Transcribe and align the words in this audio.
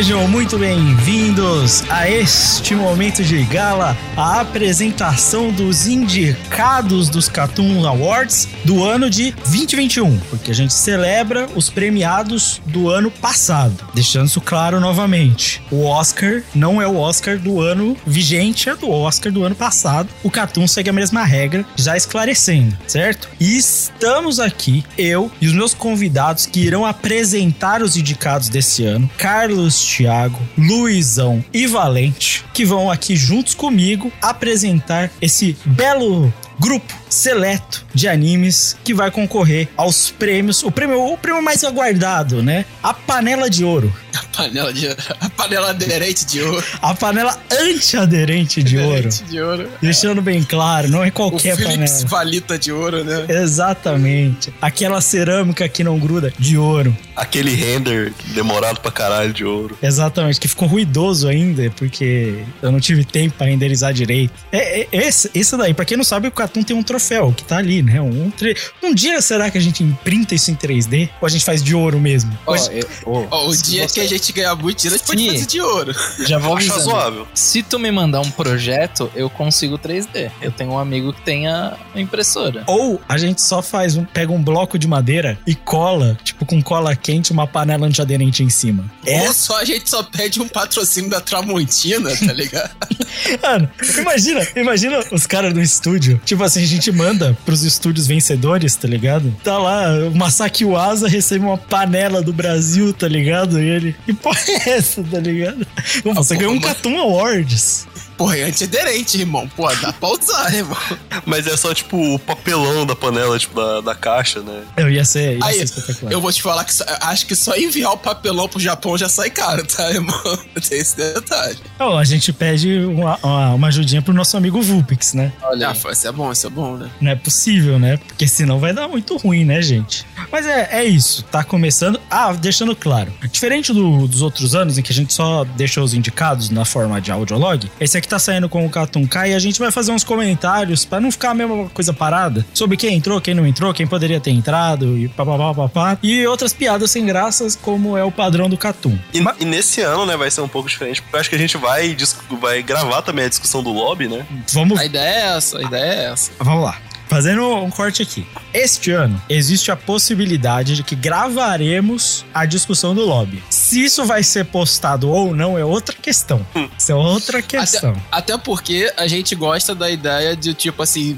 Sejam 0.00 0.26
muito 0.26 0.58
bem-vindos 0.58 1.79
a 1.90 2.08
este 2.08 2.72
momento 2.72 3.24
de 3.24 3.42
gala, 3.42 3.96
a 4.16 4.40
apresentação 4.40 5.50
dos 5.50 5.88
indicados 5.88 7.08
dos 7.08 7.28
Cartoon 7.28 7.84
Awards 7.84 8.46
do 8.64 8.84
ano 8.84 9.10
de 9.10 9.32
2021, 9.32 10.16
porque 10.30 10.52
a 10.52 10.54
gente 10.54 10.72
celebra 10.72 11.48
os 11.56 11.68
premiados 11.68 12.62
do 12.64 12.88
ano 12.88 13.10
passado. 13.10 13.84
Deixando 13.92 14.28
isso 14.28 14.40
claro 14.40 14.78
novamente, 14.78 15.60
o 15.68 15.84
Oscar 15.84 16.44
não 16.54 16.80
é 16.80 16.86
o 16.86 16.96
Oscar 16.96 17.36
do 17.36 17.60
ano 17.60 17.96
vigente, 18.06 18.68
é 18.68 18.76
do 18.76 18.88
Oscar 18.88 19.32
do 19.32 19.42
ano 19.42 19.56
passado. 19.56 20.08
O 20.22 20.30
Cartoon 20.30 20.68
segue 20.68 20.90
a 20.90 20.92
mesma 20.92 21.24
regra, 21.24 21.66
já 21.74 21.96
esclarecendo, 21.96 22.78
certo? 22.86 23.28
E 23.40 23.56
estamos 23.56 24.38
aqui, 24.38 24.84
eu 24.96 25.28
e 25.40 25.48
os 25.48 25.52
meus 25.52 25.74
convidados 25.74 26.46
que 26.46 26.60
irão 26.60 26.86
apresentar 26.86 27.82
os 27.82 27.96
indicados 27.96 28.48
desse 28.48 28.84
ano, 28.84 29.10
Carlos 29.18 29.84
Thiago, 29.84 30.38
Luizão 30.56 31.44
e 31.52 31.66
Valente, 31.80 32.44
que 32.52 32.62
vão 32.62 32.90
aqui 32.90 33.16
juntos 33.16 33.54
comigo 33.54 34.12
apresentar 34.20 35.10
esse 35.18 35.56
belo 35.64 36.30
grupo 36.58 36.99
seleto 37.10 37.84
de 37.92 38.08
animes 38.08 38.76
que 38.84 38.94
vai 38.94 39.10
concorrer 39.10 39.68
aos 39.76 40.10
prêmios, 40.10 40.62
o 40.62 40.70
prêmio, 40.70 41.12
o 41.12 41.18
prêmio 41.18 41.42
mais 41.42 41.64
aguardado, 41.64 42.42
né? 42.42 42.64
A 42.82 42.94
panela 42.94 43.50
de 43.50 43.64
ouro. 43.64 43.92
A 44.14 44.22
panela 44.36 44.72
de 44.72 44.88
a 44.88 45.30
panela 45.30 45.70
aderente 45.70 46.24
de 46.24 46.40
ouro. 46.40 46.64
A 46.80 46.94
panela 46.94 47.36
anti-aderente 47.50 48.62
de 48.62 48.78
ouro. 48.78 49.08
de 49.28 49.40
ouro. 49.40 49.68
Deixando 49.82 50.22
bem 50.22 50.42
claro, 50.42 50.88
não 50.88 51.02
é 51.02 51.10
qualquer 51.10 51.54
o 51.54 51.56
Philips 51.56 52.04
panela. 52.04 52.08
valita 52.08 52.58
de 52.58 52.72
ouro, 52.72 53.04
né? 53.04 53.26
Exatamente. 53.28 54.52
Aquela 54.62 55.00
cerâmica 55.00 55.68
que 55.68 55.82
não 55.82 55.98
gruda 55.98 56.32
de 56.38 56.56
ouro. 56.56 56.96
Aquele 57.16 57.54
render 57.54 58.12
demorado 58.34 58.80
pra 58.80 58.90
caralho 58.90 59.32
de 59.32 59.44
ouro. 59.44 59.76
Exatamente, 59.82 60.40
que 60.40 60.48
ficou 60.48 60.68
ruidoso 60.68 61.28
ainda, 61.28 61.70
porque 61.76 62.44
eu 62.62 62.70
não 62.72 62.80
tive 62.80 63.04
tempo 63.04 63.36
pra 63.36 63.46
renderizar 63.46 63.92
direito. 63.92 64.32
É, 64.52 64.80
é 64.82 64.88
esse, 64.92 65.30
esse 65.34 65.56
daí, 65.56 65.74
pra 65.74 65.84
quem 65.84 65.96
não 65.96 66.04
sabe, 66.04 66.28
o 66.28 66.30
Catum 66.30 66.62
tem 66.62 66.76
um 66.76 66.82
troféu 66.82 66.99
que 67.36 67.44
tá 67.44 67.58
ali, 67.58 67.82
né? 67.82 68.00
Um, 68.00 68.30
tre... 68.30 68.56
um 68.82 68.94
dia 68.94 69.20
será 69.20 69.50
que 69.50 69.58
a 69.58 69.60
gente 69.60 69.82
imprinta 69.82 70.34
isso 70.34 70.50
em 70.50 70.54
3D? 70.54 71.08
Ou 71.20 71.26
a 71.26 71.30
gente 71.30 71.44
faz 71.44 71.62
de 71.62 71.74
ouro 71.74 71.98
mesmo? 72.00 72.36
Ó, 72.46 72.52
Hoje- 72.52 72.70
eu- 73.06 73.28
ó, 73.30 73.48
o 73.48 73.56
dia 73.56 73.88
você- 73.88 73.94
que 73.94 74.00
a 74.00 74.08
gente 74.08 74.32
ganhar 74.32 74.54
muito 74.56 74.78
dinheiro, 74.78 74.94
a 74.94 74.98
gente 74.98 75.06
pode 75.06 75.26
fazer 75.32 75.46
de 75.46 75.60
ouro. 75.60 75.94
Já 76.26 76.38
vou 76.38 76.54
avisando. 76.56 76.78
razoável. 76.78 77.28
Se 77.34 77.62
tu 77.62 77.78
me 77.78 77.90
mandar 77.90 78.20
um 78.20 78.30
projeto, 78.30 79.10
eu 79.14 79.28
consigo 79.30 79.78
3D. 79.78 80.30
Eu 80.40 80.50
tenho 80.52 80.70
um 80.72 80.78
amigo 80.78 81.12
que 81.12 81.22
tem 81.22 81.46
a 81.48 81.76
impressora. 81.94 82.64
Ou 82.66 83.00
a 83.08 83.18
gente 83.18 83.40
só 83.42 83.62
faz 83.62 83.96
um, 83.96 84.04
pega 84.04 84.32
um 84.32 84.42
bloco 84.42 84.78
de 84.78 84.86
madeira 84.88 85.38
e 85.46 85.54
cola, 85.54 86.18
tipo 86.24 86.44
com 86.46 86.60
cola 86.62 86.94
quente, 86.96 87.32
uma 87.32 87.46
panela 87.46 87.86
antiaderente 87.86 88.42
em 88.42 88.50
cima. 88.50 88.84
É, 89.04 89.22
Ou 89.22 89.32
só 89.32 89.58
a 89.60 89.64
gente 89.64 89.88
só 89.88 90.02
pede 90.02 90.40
um 90.40 90.48
patrocínio 90.48 91.10
da 91.10 91.20
Tramontina, 91.20 92.10
tá 92.16 92.32
ligado? 92.32 92.70
mano, 93.42 93.70
imagina, 93.98 94.46
imagina 94.56 95.04
os 95.12 95.26
caras 95.26 95.52
do 95.52 95.60
estúdio. 95.60 96.20
Tipo 96.24 96.42
assim, 96.44 96.62
a 96.62 96.66
gente 96.66 96.89
manda 96.92 97.36
pros 97.44 97.62
estúdios 97.62 98.06
vencedores, 98.06 98.74
tá 98.76 98.88
ligado? 98.88 99.34
Tá 99.42 99.58
lá, 99.58 99.94
o 100.08 100.14
Masaki 100.14 100.64
Uasa 100.64 101.08
recebe 101.08 101.44
uma 101.44 101.58
panela 101.58 102.22
do 102.22 102.32
Brasil, 102.32 102.92
tá 102.92 103.08
ligado? 103.08 103.60
E 103.60 103.68
ele, 103.68 103.96
que 104.04 104.12
porra 104.12 104.40
é 104.48 104.70
essa, 104.70 105.02
tá 105.02 105.18
ligado? 105.18 105.66
Você 106.14 106.36
ganhou 106.36 106.54
um 106.54 106.60
Catum 106.60 106.98
Awards. 106.98 107.86
Porra, 108.20 108.36
é 108.36 108.42
antiaderente, 108.42 109.18
irmão. 109.18 109.48
Pô, 109.56 109.66
dá 109.76 109.94
pra 109.94 110.10
usar, 110.10 110.52
irmão. 110.54 110.76
Mas 111.24 111.46
é 111.46 111.56
só, 111.56 111.72
tipo, 111.72 111.96
o 112.16 112.18
papelão 112.18 112.84
da 112.84 112.94
panela, 112.94 113.38
tipo, 113.38 113.54
da, 113.58 113.80
da 113.80 113.94
caixa, 113.94 114.40
né? 114.42 114.60
Eu 114.76 114.90
ia 114.90 115.06
ser, 115.06 115.38
ia 115.38 115.44
Aí, 115.46 115.54
ser 115.56 115.64
espetacular. 115.64 116.12
eu 116.12 116.20
vou 116.20 116.30
te 116.30 116.42
falar 116.42 116.64
que 116.64 116.74
só- 116.74 116.84
acho 117.00 117.24
que 117.24 117.34
só 117.34 117.56
enviar 117.56 117.92
o 117.92 117.96
papelão 117.96 118.46
pro 118.46 118.60
Japão 118.60 118.98
já 118.98 119.08
sai 119.08 119.30
caro, 119.30 119.64
tá, 119.66 119.90
irmão? 119.90 120.20
Tem 120.68 120.78
esse 120.80 120.98
detalhe. 120.98 121.56
Ó, 121.78 121.96
a 121.96 122.04
gente 122.04 122.30
pede 122.30 122.80
uma, 122.84 123.18
uma, 123.22 123.54
uma 123.54 123.68
ajudinha 123.68 124.02
pro 124.02 124.12
nosso 124.12 124.36
amigo 124.36 124.60
Vulpix, 124.60 125.14
né? 125.14 125.32
Olha, 125.42 125.70
Ah, 125.70 125.74
foi, 125.74 125.92
isso 125.92 126.06
é 126.06 126.12
bom, 126.12 126.30
isso 126.30 126.46
é 126.46 126.50
bom, 126.50 126.76
né? 126.76 126.90
Não 127.00 127.10
é 127.12 127.16
possível, 127.16 127.78
né? 127.78 127.96
Porque 128.06 128.28
senão 128.28 128.58
vai 128.58 128.74
dar 128.74 128.86
muito 128.86 129.16
ruim, 129.16 129.46
né, 129.46 129.62
gente? 129.62 130.04
Mas 130.30 130.46
é, 130.46 130.68
é 130.72 130.84
isso, 130.84 131.22
tá 131.24 131.42
começando. 131.44 132.00
Ah, 132.10 132.32
deixando 132.32 132.74
claro. 132.76 133.12
Diferente 133.30 133.72
do- 133.72 134.06
dos 134.06 134.22
outros 134.22 134.54
anos 134.54 134.78
em 134.78 134.82
que 134.82 134.92
a 134.92 134.94
gente 134.94 135.12
só 135.12 135.44
deixa 135.44 135.80
os 135.80 135.94
indicados 135.94 136.50
na 136.50 136.64
forma 136.64 137.00
de 137.00 137.10
audiolog, 137.10 137.70
esse 137.80 137.96
aqui 137.96 138.08
tá 138.08 138.18
saindo 138.18 138.48
com 138.48 138.64
o 138.64 138.70
Catum 138.70 139.06
Kai 139.06 139.32
e 139.32 139.34
a 139.34 139.38
gente 139.38 139.58
vai 139.58 139.70
fazer 139.70 139.92
uns 139.92 140.04
comentários 140.04 140.84
pra 140.84 141.00
não 141.00 141.10
ficar 141.10 141.30
a 141.30 141.34
mesma 141.34 141.68
coisa 141.70 141.92
parada 141.92 142.44
sobre 142.54 142.76
quem 142.76 142.94
entrou, 142.94 143.20
quem 143.20 143.34
não 143.34 143.46
entrou, 143.46 143.72
quem 143.74 143.86
poderia 143.86 144.20
ter 144.20 144.30
entrado 144.30 144.96
e 144.98 145.08
papapá, 145.08 145.54
papá. 145.54 145.98
E 146.02 146.26
outras 146.26 146.52
piadas 146.52 146.90
sem 146.90 147.04
graças, 147.06 147.56
como 147.56 147.96
é 147.96 148.04
o 148.04 148.10
padrão 148.12 148.48
do 148.48 148.56
Catum. 148.56 148.98
E, 149.14 149.22
e 149.40 149.44
nesse 149.44 149.80
ano, 149.80 150.06
né, 150.06 150.16
vai 150.16 150.30
ser 150.30 150.40
um 150.40 150.48
pouco 150.48 150.68
diferente, 150.68 151.00
porque 151.02 151.16
eu 151.16 151.20
acho 151.20 151.28
que 151.30 151.36
a 151.36 151.38
gente 151.38 151.56
vai, 151.56 151.96
vai 152.40 152.62
gravar 152.62 153.02
também 153.02 153.24
a 153.24 153.28
discussão 153.28 153.62
do 153.62 153.70
lobby, 153.72 154.08
né? 154.08 154.26
Vamos 154.52 154.78
A 154.80 154.84
ideia 154.84 155.08
é 155.32 155.36
essa, 155.36 155.58
a 155.58 155.62
ideia 155.62 155.84
é 155.92 156.04
essa. 156.12 156.30
Vamos 156.40 156.64
lá. 156.64 156.78
Fazendo 157.10 157.44
um 157.56 157.70
corte 157.70 158.02
aqui. 158.02 158.24
Este 158.54 158.92
ano 158.92 159.20
existe 159.28 159.72
a 159.72 159.74
possibilidade 159.74 160.76
de 160.76 160.84
que 160.84 160.94
gravaremos 160.94 162.24
a 162.32 162.46
discussão 162.46 162.94
do 162.94 163.04
lobby. 163.04 163.42
Se 163.50 163.84
isso 163.84 164.04
vai 164.04 164.22
ser 164.22 164.44
postado 164.44 165.10
ou 165.10 165.34
não 165.34 165.58
é 165.58 165.64
outra 165.64 165.92
questão. 165.92 166.46
Isso 166.78 166.92
é 166.92 166.94
outra 166.94 167.42
questão. 167.42 168.00
Até 168.12 168.38
porque 168.38 168.92
a 168.96 169.08
gente 169.08 169.34
gosta 169.34 169.74
da 169.74 169.90
ideia 169.90 170.36
de, 170.36 170.54
tipo 170.54 170.84
assim, 170.84 171.16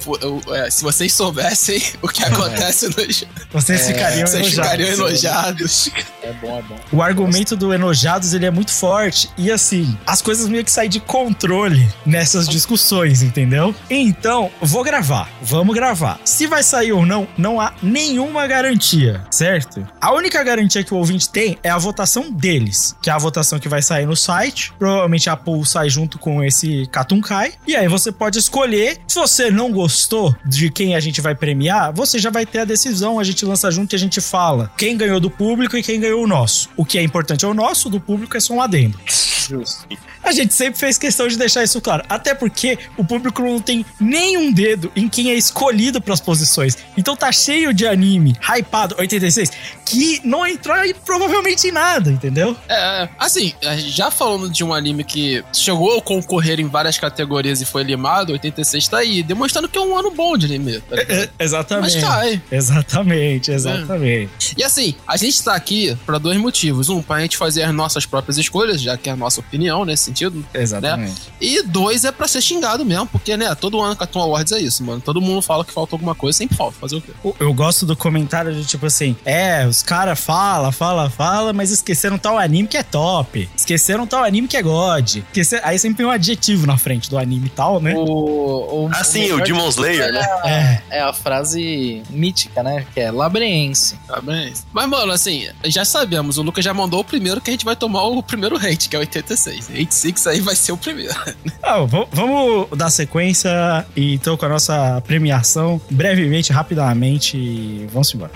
é, 0.54 0.70
se 0.70 0.82
vocês 0.82 1.12
soubessem 1.12 1.82
o 2.00 2.08
que 2.08 2.24
acontece 2.24 2.88
nos. 2.96 3.24
Vocês 3.52 3.86
ficariam 3.86 4.26
Vocês 4.26 4.46
enojados. 4.46 4.70
ficariam 4.70 4.94
enojados. 4.94 5.90
é 6.22 6.32
bom, 6.40 6.58
é 6.58 6.62
bom. 6.62 6.76
O 6.90 7.02
argumento 7.02 7.54
do 7.54 7.70
enojados 7.74 8.32
ele 8.32 8.46
é 8.46 8.50
muito 8.50 8.72
forte 8.72 9.28
e 9.36 9.52
assim, 9.52 9.94
as 10.06 10.22
coisas 10.22 10.48
meio 10.48 10.64
que 10.64 10.72
saem 10.72 10.88
de 10.88 11.00
controle 11.00 11.86
nessas 12.06 12.48
discussões, 12.48 13.20
entendeu? 13.20 13.74
Então, 13.90 14.50
vou 14.62 14.82
gravar, 14.82 15.28
vamos 15.42 15.74
gravar. 15.74 15.81
Se 16.24 16.46
vai 16.46 16.62
sair 16.62 16.92
ou 16.92 17.04
não, 17.04 17.26
não 17.36 17.60
há 17.60 17.72
nenhuma 17.82 18.46
garantia, 18.46 19.24
certo? 19.30 19.86
A 20.00 20.12
única 20.12 20.42
garantia 20.44 20.84
que 20.84 20.94
o 20.94 20.96
ouvinte 20.96 21.28
tem 21.28 21.58
é 21.62 21.70
a 21.70 21.78
votação 21.78 22.30
deles, 22.30 22.96
que 23.02 23.10
é 23.10 23.12
a 23.12 23.18
votação 23.18 23.58
que 23.58 23.68
vai 23.68 23.82
sair 23.82 24.06
no 24.06 24.14
site. 24.14 24.72
Provavelmente 24.78 25.28
a 25.28 25.36
poll 25.36 25.64
sai 25.64 25.90
junto 25.90 26.18
com 26.18 26.42
esse 26.44 26.86
Katunkai. 26.86 27.54
E 27.66 27.74
aí 27.74 27.88
você 27.88 28.12
pode 28.12 28.38
escolher. 28.38 29.00
Se 29.08 29.18
você 29.18 29.50
não 29.50 29.72
gostou 29.72 30.34
de 30.44 30.70
quem 30.70 30.94
a 30.94 31.00
gente 31.00 31.20
vai 31.20 31.34
premiar, 31.34 31.92
você 31.92 32.18
já 32.18 32.30
vai 32.30 32.46
ter 32.46 32.60
a 32.60 32.64
decisão. 32.64 33.18
A 33.18 33.24
gente 33.24 33.44
lança 33.44 33.70
junto 33.70 33.92
e 33.92 33.96
a 33.96 33.98
gente 33.98 34.20
fala 34.20 34.70
quem 34.76 34.96
ganhou 34.96 35.18
do 35.18 35.30
público 35.30 35.76
e 35.76 35.82
quem 35.82 35.98
ganhou 35.98 36.22
o 36.22 36.26
nosso. 36.26 36.68
O 36.76 36.84
que 36.84 36.98
é 36.98 37.02
importante 37.02 37.44
é 37.44 37.48
o 37.48 37.54
nosso, 37.54 37.90
do 37.90 38.00
público 38.00 38.36
é 38.36 38.40
só 38.40 38.54
um 38.54 38.62
adendo. 38.62 38.98
Justo. 39.06 39.86
A 40.22 40.30
gente 40.30 40.54
sempre 40.54 40.78
fez 40.78 40.96
questão 40.96 41.26
de 41.26 41.36
deixar 41.36 41.64
isso 41.64 41.80
claro. 41.80 42.04
Até 42.08 42.32
porque 42.32 42.78
o 42.96 43.04
público 43.04 43.42
não 43.42 43.58
tem 43.58 43.84
nenhum 44.00 44.52
dedo 44.52 44.92
em 44.94 45.08
quem 45.08 45.30
é 45.30 45.34
escolhido 45.34 45.71
pras 46.00 46.20
posições. 46.20 46.76
Então 46.96 47.16
tá 47.16 47.30
cheio 47.32 47.72
de 47.72 47.86
anime, 47.86 48.34
hypado, 48.40 48.94
86, 48.98 49.50
que 49.84 50.20
não 50.24 50.46
entrou 50.46 50.76
provavelmente 51.04 51.68
em 51.68 51.72
nada, 51.72 52.10
entendeu? 52.10 52.56
É, 52.68 53.08
assim, 53.18 53.52
já 53.78 54.10
falando 54.10 54.50
de 54.50 54.64
um 54.64 54.72
anime 54.72 55.04
que 55.04 55.44
chegou 55.52 55.98
a 55.98 56.02
concorrer 56.02 56.60
em 56.60 56.66
várias 56.66 56.98
categorias 56.98 57.60
e 57.60 57.66
foi 57.66 57.82
limado, 57.82 58.32
86 58.32 58.88
tá 58.88 58.98
aí, 58.98 59.22
demonstrando 59.22 59.68
que 59.68 59.78
é 59.78 59.80
um 59.80 59.96
ano 59.96 60.10
bom 60.10 60.36
de 60.36 60.46
anime. 60.46 60.80
tá 60.80 60.96
ligado? 60.96 61.12
É, 61.12 61.30
exatamente. 61.38 61.94
Mas 61.94 62.04
cai. 62.04 62.42
Exatamente, 62.50 63.50
exatamente. 63.50 64.54
E 64.56 64.64
assim, 64.64 64.94
a 65.06 65.16
gente 65.16 65.42
tá 65.42 65.54
aqui 65.54 65.96
pra 66.06 66.18
dois 66.18 66.38
motivos. 66.38 66.88
Um, 66.88 67.02
pra 67.02 67.20
gente 67.20 67.36
fazer 67.36 67.62
as 67.62 67.74
nossas 67.74 68.06
próprias 68.06 68.38
escolhas, 68.38 68.80
já 68.80 68.96
que 68.96 69.08
é 69.08 69.12
a 69.12 69.16
nossa 69.16 69.40
opinião 69.40 69.84
nesse 69.84 70.04
sentido. 70.04 70.44
Exatamente. 70.54 71.20
E 71.40 71.62
dois, 71.62 72.04
é 72.04 72.12
pra 72.12 72.26
ser 72.28 72.40
xingado 72.40 72.84
mesmo, 72.84 73.06
porque, 73.06 73.36
né, 73.36 73.54
todo 73.54 73.80
ano 73.80 73.96
Cartoon 73.96 74.20
Awards 74.22 74.52
é 74.52 74.60
isso, 74.60 74.82
mano. 74.84 75.00
Todo 75.00 75.20
mundo 75.20 75.42
fala 75.42 75.61
que 75.64 75.72
faltou 75.72 75.96
alguma 75.96 76.14
coisa, 76.14 76.38
sempre 76.38 76.56
falta. 76.56 76.76
Fazer 76.80 76.96
o 76.96 77.00
quê? 77.00 77.12
Eu- 77.40 77.52
gosto 77.52 77.84
do 77.86 77.94
comentário 77.94 78.52
de 78.54 78.64
tipo 78.64 78.86
assim: 78.86 79.14
é, 79.24 79.66
os 79.66 79.82
caras 79.82 80.18
fala, 80.18 80.72
fala, 80.72 81.08
fala, 81.10 81.52
mas 81.52 81.70
esqueceram 81.70 82.16
tal 82.18 82.38
anime 82.38 82.66
que 82.66 82.76
é 82.76 82.82
top. 82.82 83.48
Esqueceram 83.56 84.06
tal 84.06 84.24
anime 84.24 84.48
que 84.48 84.56
é 84.56 84.62
God. 84.62 85.16
Esquece- 85.16 85.60
Aí 85.62 85.78
sempre 85.78 85.98
tem 85.98 86.06
um 86.06 86.10
adjetivo 86.10 86.66
na 86.66 86.76
frente 86.78 87.08
do 87.10 87.18
anime 87.18 87.46
e 87.46 87.50
tal, 87.50 87.80
né? 87.80 87.94
O, 87.94 88.86
o, 88.86 88.90
Ah, 88.92 89.04
sim, 89.04 89.20
o 89.30 89.36
melhor 89.36 89.42
Demon 89.44 89.62
de 89.64 89.68
Slayer, 89.70 90.06
tudo 90.06 90.14
né? 90.14 90.82
É, 90.90 90.98
é 90.98 91.02
a 91.02 91.12
frase 91.12 92.02
mítica, 92.10 92.62
né? 92.62 92.86
Que 92.94 93.00
é 93.00 93.10
labreense. 93.10 93.98
Bem? 94.22 94.52
Mas, 94.72 94.88
mano, 94.88 95.12
assim, 95.12 95.46
já 95.64 95.84
sabemos, 95.84 96.38
o 96.38 96.42
Lucas 96.42 96.64
já 96.64 96.72
mandou 96.74 97.00
o 97.00 97.04
primeiro 97.04 97.40
que 97.40 97.50
a 97.50 97.52
gente 97.52 97.64
vai 97.64 97.76
tomar 97.76 98.02
o 98.04 98.22
primeiro 98.22 98.56
hate, 98.56 98.88
que 98.88 98.96
é 98.96 98.98
86. 98.98 99.68
86 99.68 100.26
aí 100.26 100.40
vai 100.40 100.54
ser 100.56 100.72
o 100.72 100.76
primeiro. 100.76 101.12
Ah, 101.64 101.78
vamos 102.12 102.66
dar 102.76 102.90
sequência 102.90 103.50
e 103.94 104.14
então 104.14 104.36
com 104.36 104.44
a 104.46 104.48
nossa 104.48 105.00
premiação 105.06 105.41
brevemente, 105.90 106.52
rapidamente 106.52 107.86
vamos 107.92 108.12
embora. 108.14 108.32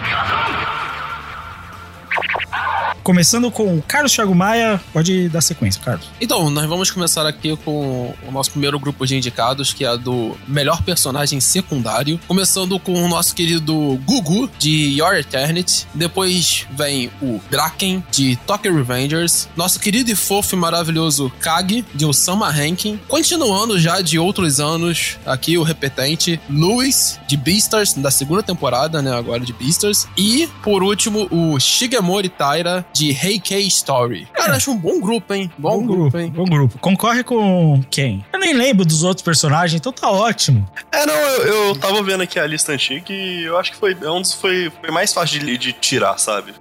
Começando 3.07 3.53
com 3.53 3.79
o 3.79 3.83
Carlos 3.83 4.11
Thiago 4.11 4.35
Maia, 4.35 4.81
pode 4.93 5.29
dar 5.29 5.41
sequência, 5.41 5.81
Carlos. 5.81 6.09
Então, 6.21 6.51
nós 6.51 6.67
vamos 6.67 6.91
começar 6.91 7.25
aqui 7.25 7.57
com 7.59 8.13
o 8.27 8.33
nosso 8.33 8.51
primeiro 8.51 8.81
grupo 8.81 9.07
de 9.07 9.17
indicados, 9.17 9.73
que 9.73 9.85
é 9.85 9.97
do 9.97 10.37
melhor 10.49 10.83
personagem 10.83 11.39
secundário. 11.39 12.19
Começando 12.27 12.81
com 12.81 13.05
o 13.05 13.09
nosso 13.09 13.33
querido 13.33 13.97
Gugu, 14.05 14.51
de 14.59 14.99
Your 14.99 15.15
Eternity. 15.15 15.87
Depois 15.95 16.67
vem 16.73 17.09
o 17.23 17.41
Draken, 17.49 18.03
de 18.11 18.35
Tokyo 18.45 18.75
Revengers. 18.75 19.49
Nosso 19.55 19.79
querido 19.79 20.11
e 20.11 20.17
fofo 20.17 20.57
e 20.57 20.59
maravilhoso 20.59 21.31
Kag, 21.39 21.85
de 21.95 22.05
Osama 22.05 22.51
Rankin. 22.51 22.99
Continuando 23.07 23.79
já 23.79 24.01
de 24.01 24.19
outros 24.19 24.59
anos, 24.59 25.17
aqui 25.25 25.57
o 25.57 25.63
repetente, 25.63 26.41
Louis, 26.51 27.21
de 27.29 27.37
Beastars, 27.37 27.95
da 27.95 28.11
segunda 28.11 28.43
temporada, 28.43 29.01
né? 29.01 29.17
Agora 29.17 29.45
de 29.45 29.53
Beastars. 29.53 30.09
E, 30.19 30.49
por 30.65 30.83
último, 30.83 31.29
o 31.31 31.61
Shigemori 31.61 32.29
Taira, 32.29 32.85
de 32.99 33.11
Heikei 33.11 33.67
Story. 33.67 34.27
Cara, 34.35 34.57
acho 34.57 34.71
um 34.71 34.77
bom 34.77 35.01
grupo, 35.01 35.33
hein? 35.35 35.51
Bom, 35.59 35.85
grupo, 35.87 36.19
hein? 36.19 36.31
Bom 36.35 36.45
grupo. 36.45 36.79
Concorre 36.79 37.23
com 37.23 37.83
quem? 37.91 38.25
Eu 38.33 38.39
nem 38.41 38.53
lembro 38.55 38.85
dos 38.85 39.03
outros 39.03 39.23
personagens, 39.23 39.79
então 39.79 39.93
tá 39.93 40.11
ótimo. 40.11 40.69
É, 40.93 41.05
não, 41.07 41.15
eu, 41.15 41.47
eu 41.69 41.77
tava 41.77 42.03
vendo 42.03 42.23
aqui 42.23 42.39
a 42.39 42.47
lista 42.47 42.73
antiga 42.73 43.13
e 43.13 43.45
eu 43.45 43.59
acho 43.59 43.73
que 43.73 43.77
foi 43.79 43.97
é 44.01 44.11
um 44.11 44.21
dos 44.21 44.33
foi, 44.33 44.71
foi 44.81 44.91
mais 44.91 45.13
fácil 45.13 45.41
de, 45.41 45.57
de 45.59 45.73
tirar, 45.73 46.19
sabe? 46.19 46.55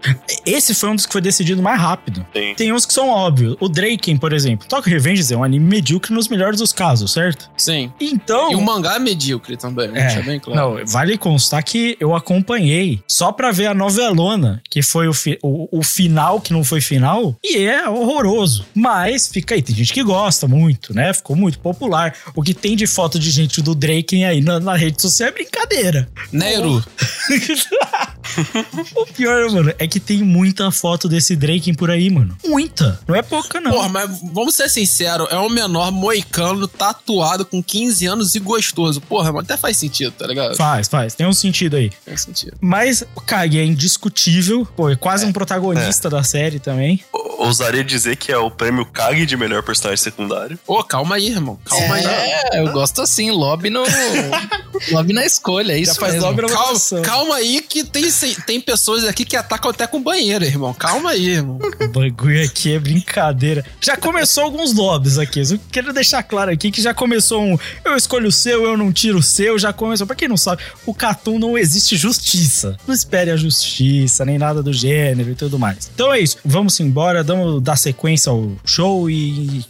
Esse 0.45 0.73
foi 0.73 0.89
um 0.89 0.95
dos 0.95 1.05
que 1.05 1.11
foi 1.11 1.21
decidido 1.21 1.61
mais 1.61 1.79
rápido. 1.79 2.25
Tem. 2.33 2.55
Tem 2.55 2.71
uns 2.73 2.85
que 2.85 2.93
são 2.93 3.09
óbvios. 3.09 3.55
O 3.59 3.69
Draken, 3.69 4.17
por 4.17 4.33
exemplo. 4.33 4.67
Tokyo 4.67 4.91
Revengers 4.91 5.31
é 5.31 5.37
um 5.37 5.43
anime 5.43 5.65
medíocre 5.65 6.13
nos 6.13 6.27
melhores 6.27 6.59
dos 6.59 6.71
casos, 6.73 7.11
certo? 7.13 7.49
Sim. 7.57 7.91
Então. 7.99 8.51
E 8.51 8.55
o 8.55 8.61
mangá 8.61 8.95
é 8.95 8.99
medíocre 8.99 9.57
também, 9.57 9.87
né? 9.89 9.99
É, 10.01 10.05
Deixa 10.07 10.21
bem 10.21 10.39
claro. 10.39 10.75
Não, 10.79 10.85
vale 10.85 11.17
constar 11.17 11.63
que 11.63 11.95
eu 11.99 12.15
acompanhei 12.15 13.01
só 13.07 13.31
pra 13.31 13.51
ver 13.51 13.67
a 13.67 13.73
novelona, 13.73 14.61
que 14.69 14.81
foi 14.81 15.07
o, 15.07 15.13
fi- 15.13 15.37
o, 15.43 15.79
o 15.79 15.83
final 15.83 16.25
que 16.42 16.54
não 16.54 16.63
foi 16.63 16.81
final, 16.81 17.36
e 17.44 17.57
é 17.57 17.88
horroroso. 17.89 18.66
Mas 18.74 19.27
fica 19.27 19.56
aí, 19.56 19.62
tem 19.62 19.75
gente 19.75 19.94
que 19.94 20.04
gosta 20.04 20.48
muito, 20.48 20.94
né? 20.94 21.13
Ficou 21.13 21.36
muito 21.36 21.60
popular. 21.60 22.16
O 22.36 22.42
que 22.42 22.54
tem 22.54 22.75
de 22.75 22.88
foto 22.88 23.19
de 23.19 23.30
gente 23.31 23.62
do 23.62 23.75
Draken 23.75 24.25
aí 24.25 24.42
na, 24.42 24.60
na 24.60 24.75
rede 24.75 25.01
social 25.01 25.30
é 25.30 25.31
brincadeira. 25.31 26.10
Nero. 26.31 26.83
o 28.95 29.06
pior, 29.07 29.51
mano, 29.51 29.74
é 29.77 29.88
que 29.88 30.00
tem 30.00 30.24
muita 30.24 30.72
foto 30.72 31.07
desse 31.07 31.36
Draken 31.36 31.74
por 31.74 31.89
aí, 31.89 32.10
mano. 32.10 32.38
Muita. 32.45 33.00
Não 33.07 33.16
é 33.16 33.21
pouca, 33.21 33.60
não. 33.60 33.71
Porra, 33.71 33.89
mas 33.89 34.19
vamos 34.31 34.56
ser 34.56 34.69
sinceros, 34.69 35.28
é 35.30 35.38
um 35.38 35.50
menor 35.50 35.92
moicano 35.92 36.68
tatuado 36.68 37.45
com 37.45 37.62
15 37.63 38.06
anos 38.06 38.36
e 38.36 38.39
gostoso. 38.39 39.01
Porra, 39.01 39.31
mas 39.31 39.45
até 39.45 39.57
faz 39.57 39.78
sentido, 39.78 40.12
tá 40.12 40.28
ligado? 40.28 40.56
Faz, 40.56 40.88
faz. 40.88 41.13
Tem 41.13 41.25
um 41.25 41.33
sentido 41.33 41.75
aí. 41.75 41.92
Faz 42.06 42.21
sentido. 42.21 42.57
Mas 42.60 43.04
o 43.16 43.21
Kage 43.21 43.60
é 43.60 43.66
indiscutível. 43.66 44.66
Pô, 44.75 44.89
é 44.89 44.95
quase 44.95 45.25
um 45.25 45.33
protagonista 45.33 46.10
da 46.15 46.23
série 46.23 46.59
também. 46.59 47.03
Ousaria 47.38 47.83
dizer 47.83 48.15
que 48.15 48.31
é 48.31 48.38
o 48.38 48.50
prêmio 48.50 48.85
Kag 48.85 49.25
de 49.25 49.35
melhor 49.35 49.62
personagem 49.62 50.01
secundário. 50.01 50.57
Ô, 50.65 50.81
calma 50.83 51.15
aí, 51.15 51.27
irmão. 51.27 51.59
Calma 51.65 51.95
aí. 51.95 52.06
É, 52.06 52.62
eu 52.62 52.71
gosto 52.71 53.01
assim, 53.01 53.29
lobby 53.31 53.69
no. 53.69 53.83
lobby 54.91 55.13
na 55.13 55.25
escolha, 55.25 55.73
é 55.73 55.77
isso 55.79 55.94
Já 55.94 56.00
faz 56.00 56.13
mesmo. 56.13 56.27
lobby 56.27 56.41
na 56.44 56.47
Calma, 56.47 56.79
calma 57.03 57.35
aí 57.35 57.62
que 57.62 57.83
tem, 57.83 58.06
tem 58.45 58.62
pessoas 58.62 59.03
aqui 59.03 59.25
que 59.25 59.35
atacam 59.35 59.71
até 59.71 59.85
com 59.85 60.01
banheiro, 60.01 60.45
irmão. 60.45 60.73
Calma 60.73 61.12
aí, 61.12 61.31
irmão. 61.31 61.59
O 61.81 61.88
bagulho 61.89 62.44
aqui 62.44 62.73
é 62.73 62.79
brincadeira. 62.79 63.65
Já 63.81 63.97
começou 63.97 64.44
alguns 64.44 64.73
lobbies 64.73 65.18
aqui. 65.18 65.41
Eu 65.41 65.59
quero 65.71 65.91
deixar 65.91 66.23
claro 66.23 66.51
aqui 66.51 66.71
que 66.71 66.81
já 66.81 66.94
começou 66.94 67.41
um 67.41 67.57
eu 67.83 67.95
escolho 67.95 68.29
o 68.29 68.31
seu, 68.31 68.63
eu 68.63 68.77
não 68.77 68.91
tiro 68.91 69.19
o 69.19 69.23
seu. 69.23 69.59
Já 69.59 69.73
começou. 69.73 70.07
Pra 70.07 70.15
quem 70.15 70.27
não 70.27 70.38
sabe, 70.38 70.63
o 70.85 70.94
Catum 70.94 71.38
não 71.38 71.57
existe 71.57 71.97
justiça. 71.97 72.77
Não 72.88 72.94
espere 72.94 73.31
a 73.31 73.38
justiça, 73.38 74.23
nem 74.23 74.38
nada 74.38 74.63
do 74.63 74.71
gênero 74.71 75.31
e 75.31 75.35
tudo 75.35 75.59
mais. 75.59 75.91
Então 75.95 76.13
é 76.13 76.19
isso. 76.19 76.38
Vamos 76.44 76.77
embora, 76.81 77.24
damos 77.24 77.62
dar 77.62 77.77
sequência 77.77 78.30
ao 78.30 78.51
show 78.65 79.09
e. 79.09 79.65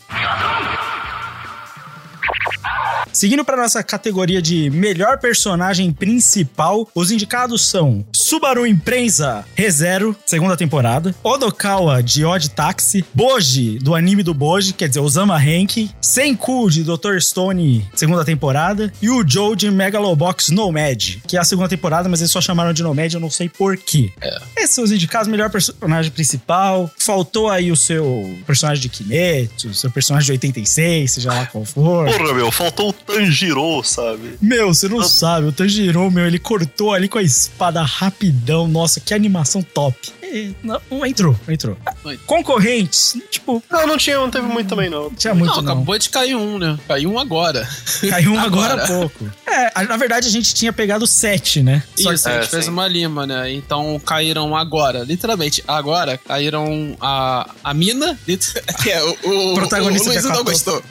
Seguindo 3.16 3.46
para 3.46 3.56
nossa 3.56 3.82
categoria 3.82 4.42
de 4.42 4.70
melhor 4.70 5.18
personagem 5.20 5.90
principal, 5.90 6.86
os 6.94 7.12
indicados 7.12 7.66
são 7.66 8.06
Subaru 8.12 8.68
Imprensa 8.68 9.46
ReZero, 9.56 10.14
segunda 10.26 10.58
temporada, 10.58 11.16
Odokawa 11.24 12.04
de 12.04 12.26
Odd 12.26 12.50
Taxi, 12.50 13.06
Boji 13.14 13.80
do 13.80 13.96
anime 13.96 14.22
do 14.22 14.34
Boji, 14.34 14.74
quer 14.74 14.90
dizer, 14.90 15.00
Osama 15.00 15.38
Rank, 15.38 15.90
Senku 16.02 16.70
de 16.70 16.84
Dr. 16.84 17.18
Stone, 17.22 17.90
segunda 17.96 18.26
temporada, 18.26 18.92
e 19.02 19.10
o 19.10 19.26
Joe 19.26 19.56
de 19.56 19.72
Megalobox 19.72 20.50
Nomad, 20.50 21.22
que 21.26 21.38
é 21.38 21.40
a 21.40 21.46
segunda 21.46 21.70
temporada, 21.70 22.10
mas 22.10 22.20
eles 22.20 22.32
só 22.32 22.42
chamaram 22.42 22.74
de 22.74 22.84
Nomad, 22.84 23.14
eu 23.14 23.22
não 23.22 23.32
sei 23.32 23.48
porquê. 23.48 24.12
Esses 24.58 24.76
são 24.76 24.84
os 24.84 24.92
indicados, 24.92 25.30
melhor 25.30 25.50
personagem 25.50 26.12
principal. 26.12 26.92
Faltou 27.00 27.50
aí 27.50 27.72
o 27.72 27.78
seu 27.78 28.38
personagem 28.46 28.82
de 28.82 28.90
Kimetsu, 28.90 29.74
seu 29.74 29.90
personagem 29.90 30.26
de 30.26 30.32
86, 30.34 31.14
seja 31.14 31.34
lá 31.34 31.46
qual 31.46 31.64
for. 31.64 32.12
Porra, 32.12 32.34
meu, 32.34 32.52
faltou 32.52 32.90
o 32.90 33.05
Tanjiro, 33.06 33.84
sabe? 33.84 34.38
Meu, 34.42 34.74
você 34.74 34.88
não 34.88 35.04
sabe, 35.04 35.48
o 35.48 35.52
Tanjiro, 35.52 36.10
meu, 36.12 36.26
ele 36.26 36.40
cortou 36.40 36.94
ali 36.94 37.08
com 37.08 37.18
a 37.18 37.22
espada 37.24 37.82
rapidão. 37.82 38.68
Nossa, 38.68 39.00
que 39.00 39.14
animação 39.14 39.62
top. 39.62 40.12
É, 40.24 40.50
não, 40.64 40.82
não 40.90 41.06
entrou, 41.06 41.36
não 41.48 41.54
entrou. 41.54 41.78
Foi. 42.02 42.18
Concorrentes, 42.26 43.16
tipo, 43.30 43.64
Não, 43.72 43.86
não 43.88 43.98
tinha, 43.98 44.18
não 44.18 44.30
teve 44.30 44.48
muito 44.48 44.68
também, 44.68 44.90
não. 44.90 45.04
não 45.04 45.12
tinha 45.12 45.34
muito 45.36 45.56
não, 45.56 45.62
não. 45.62 45.72
acabou 45.74 45.98
de 45.98 46.10
cair 46.10 46.36
um, 46.36 46.58
né? 46.58 46.78
Caiu 46.88 47.12
um 47.12 47.20
agora. 47.20 47.68
Caiu 48.10 48.34
um 48.34 48.40
agora, 48.42 48.74
Agora. 48.74 48.84
há 48.84 48.88
pouco. 48.88 49.30
É, 49.46 49.72
a- 49.76 49.84
na 49.84 49.98
verdade 49.98 50.28
a 50.28 50.32
gente 50.32 50.54
tinha 50.54 50.74
pegado 50.74 51.06
sete, 51.06 51.62
né? 51.62 51.84
Só 51.98 52.12
Isso, 52.12 52.28
a 52.28 52.32
É, 52.34 52.42
gente 52.42 52.50
fez 52.50 52.66
sim. 52.66 52.72
uma 52.72 52.88
lima, 52.88 53.26
né? 53.28 53.52
Então 53.54 54.00
caíram 54.04 54.56
agora, 54.56 55.04
literalmente, 55.04 55.64
agora 55.68 56.18
caíram 56.18 56.98
a, 57.00 57.50
a 57.64 57.74
mina, 57.74 58.18
lit- 58.28 58.54
que 58.82 58.90
é 58.90 59.04
o, 59.04 59.52
o 59.52 59.54
Protagonista 59.54 60.10
o 60.10 60.12
Luiz 60.12 60.24
não 60.26 60.44
gostou. 60.44 60.84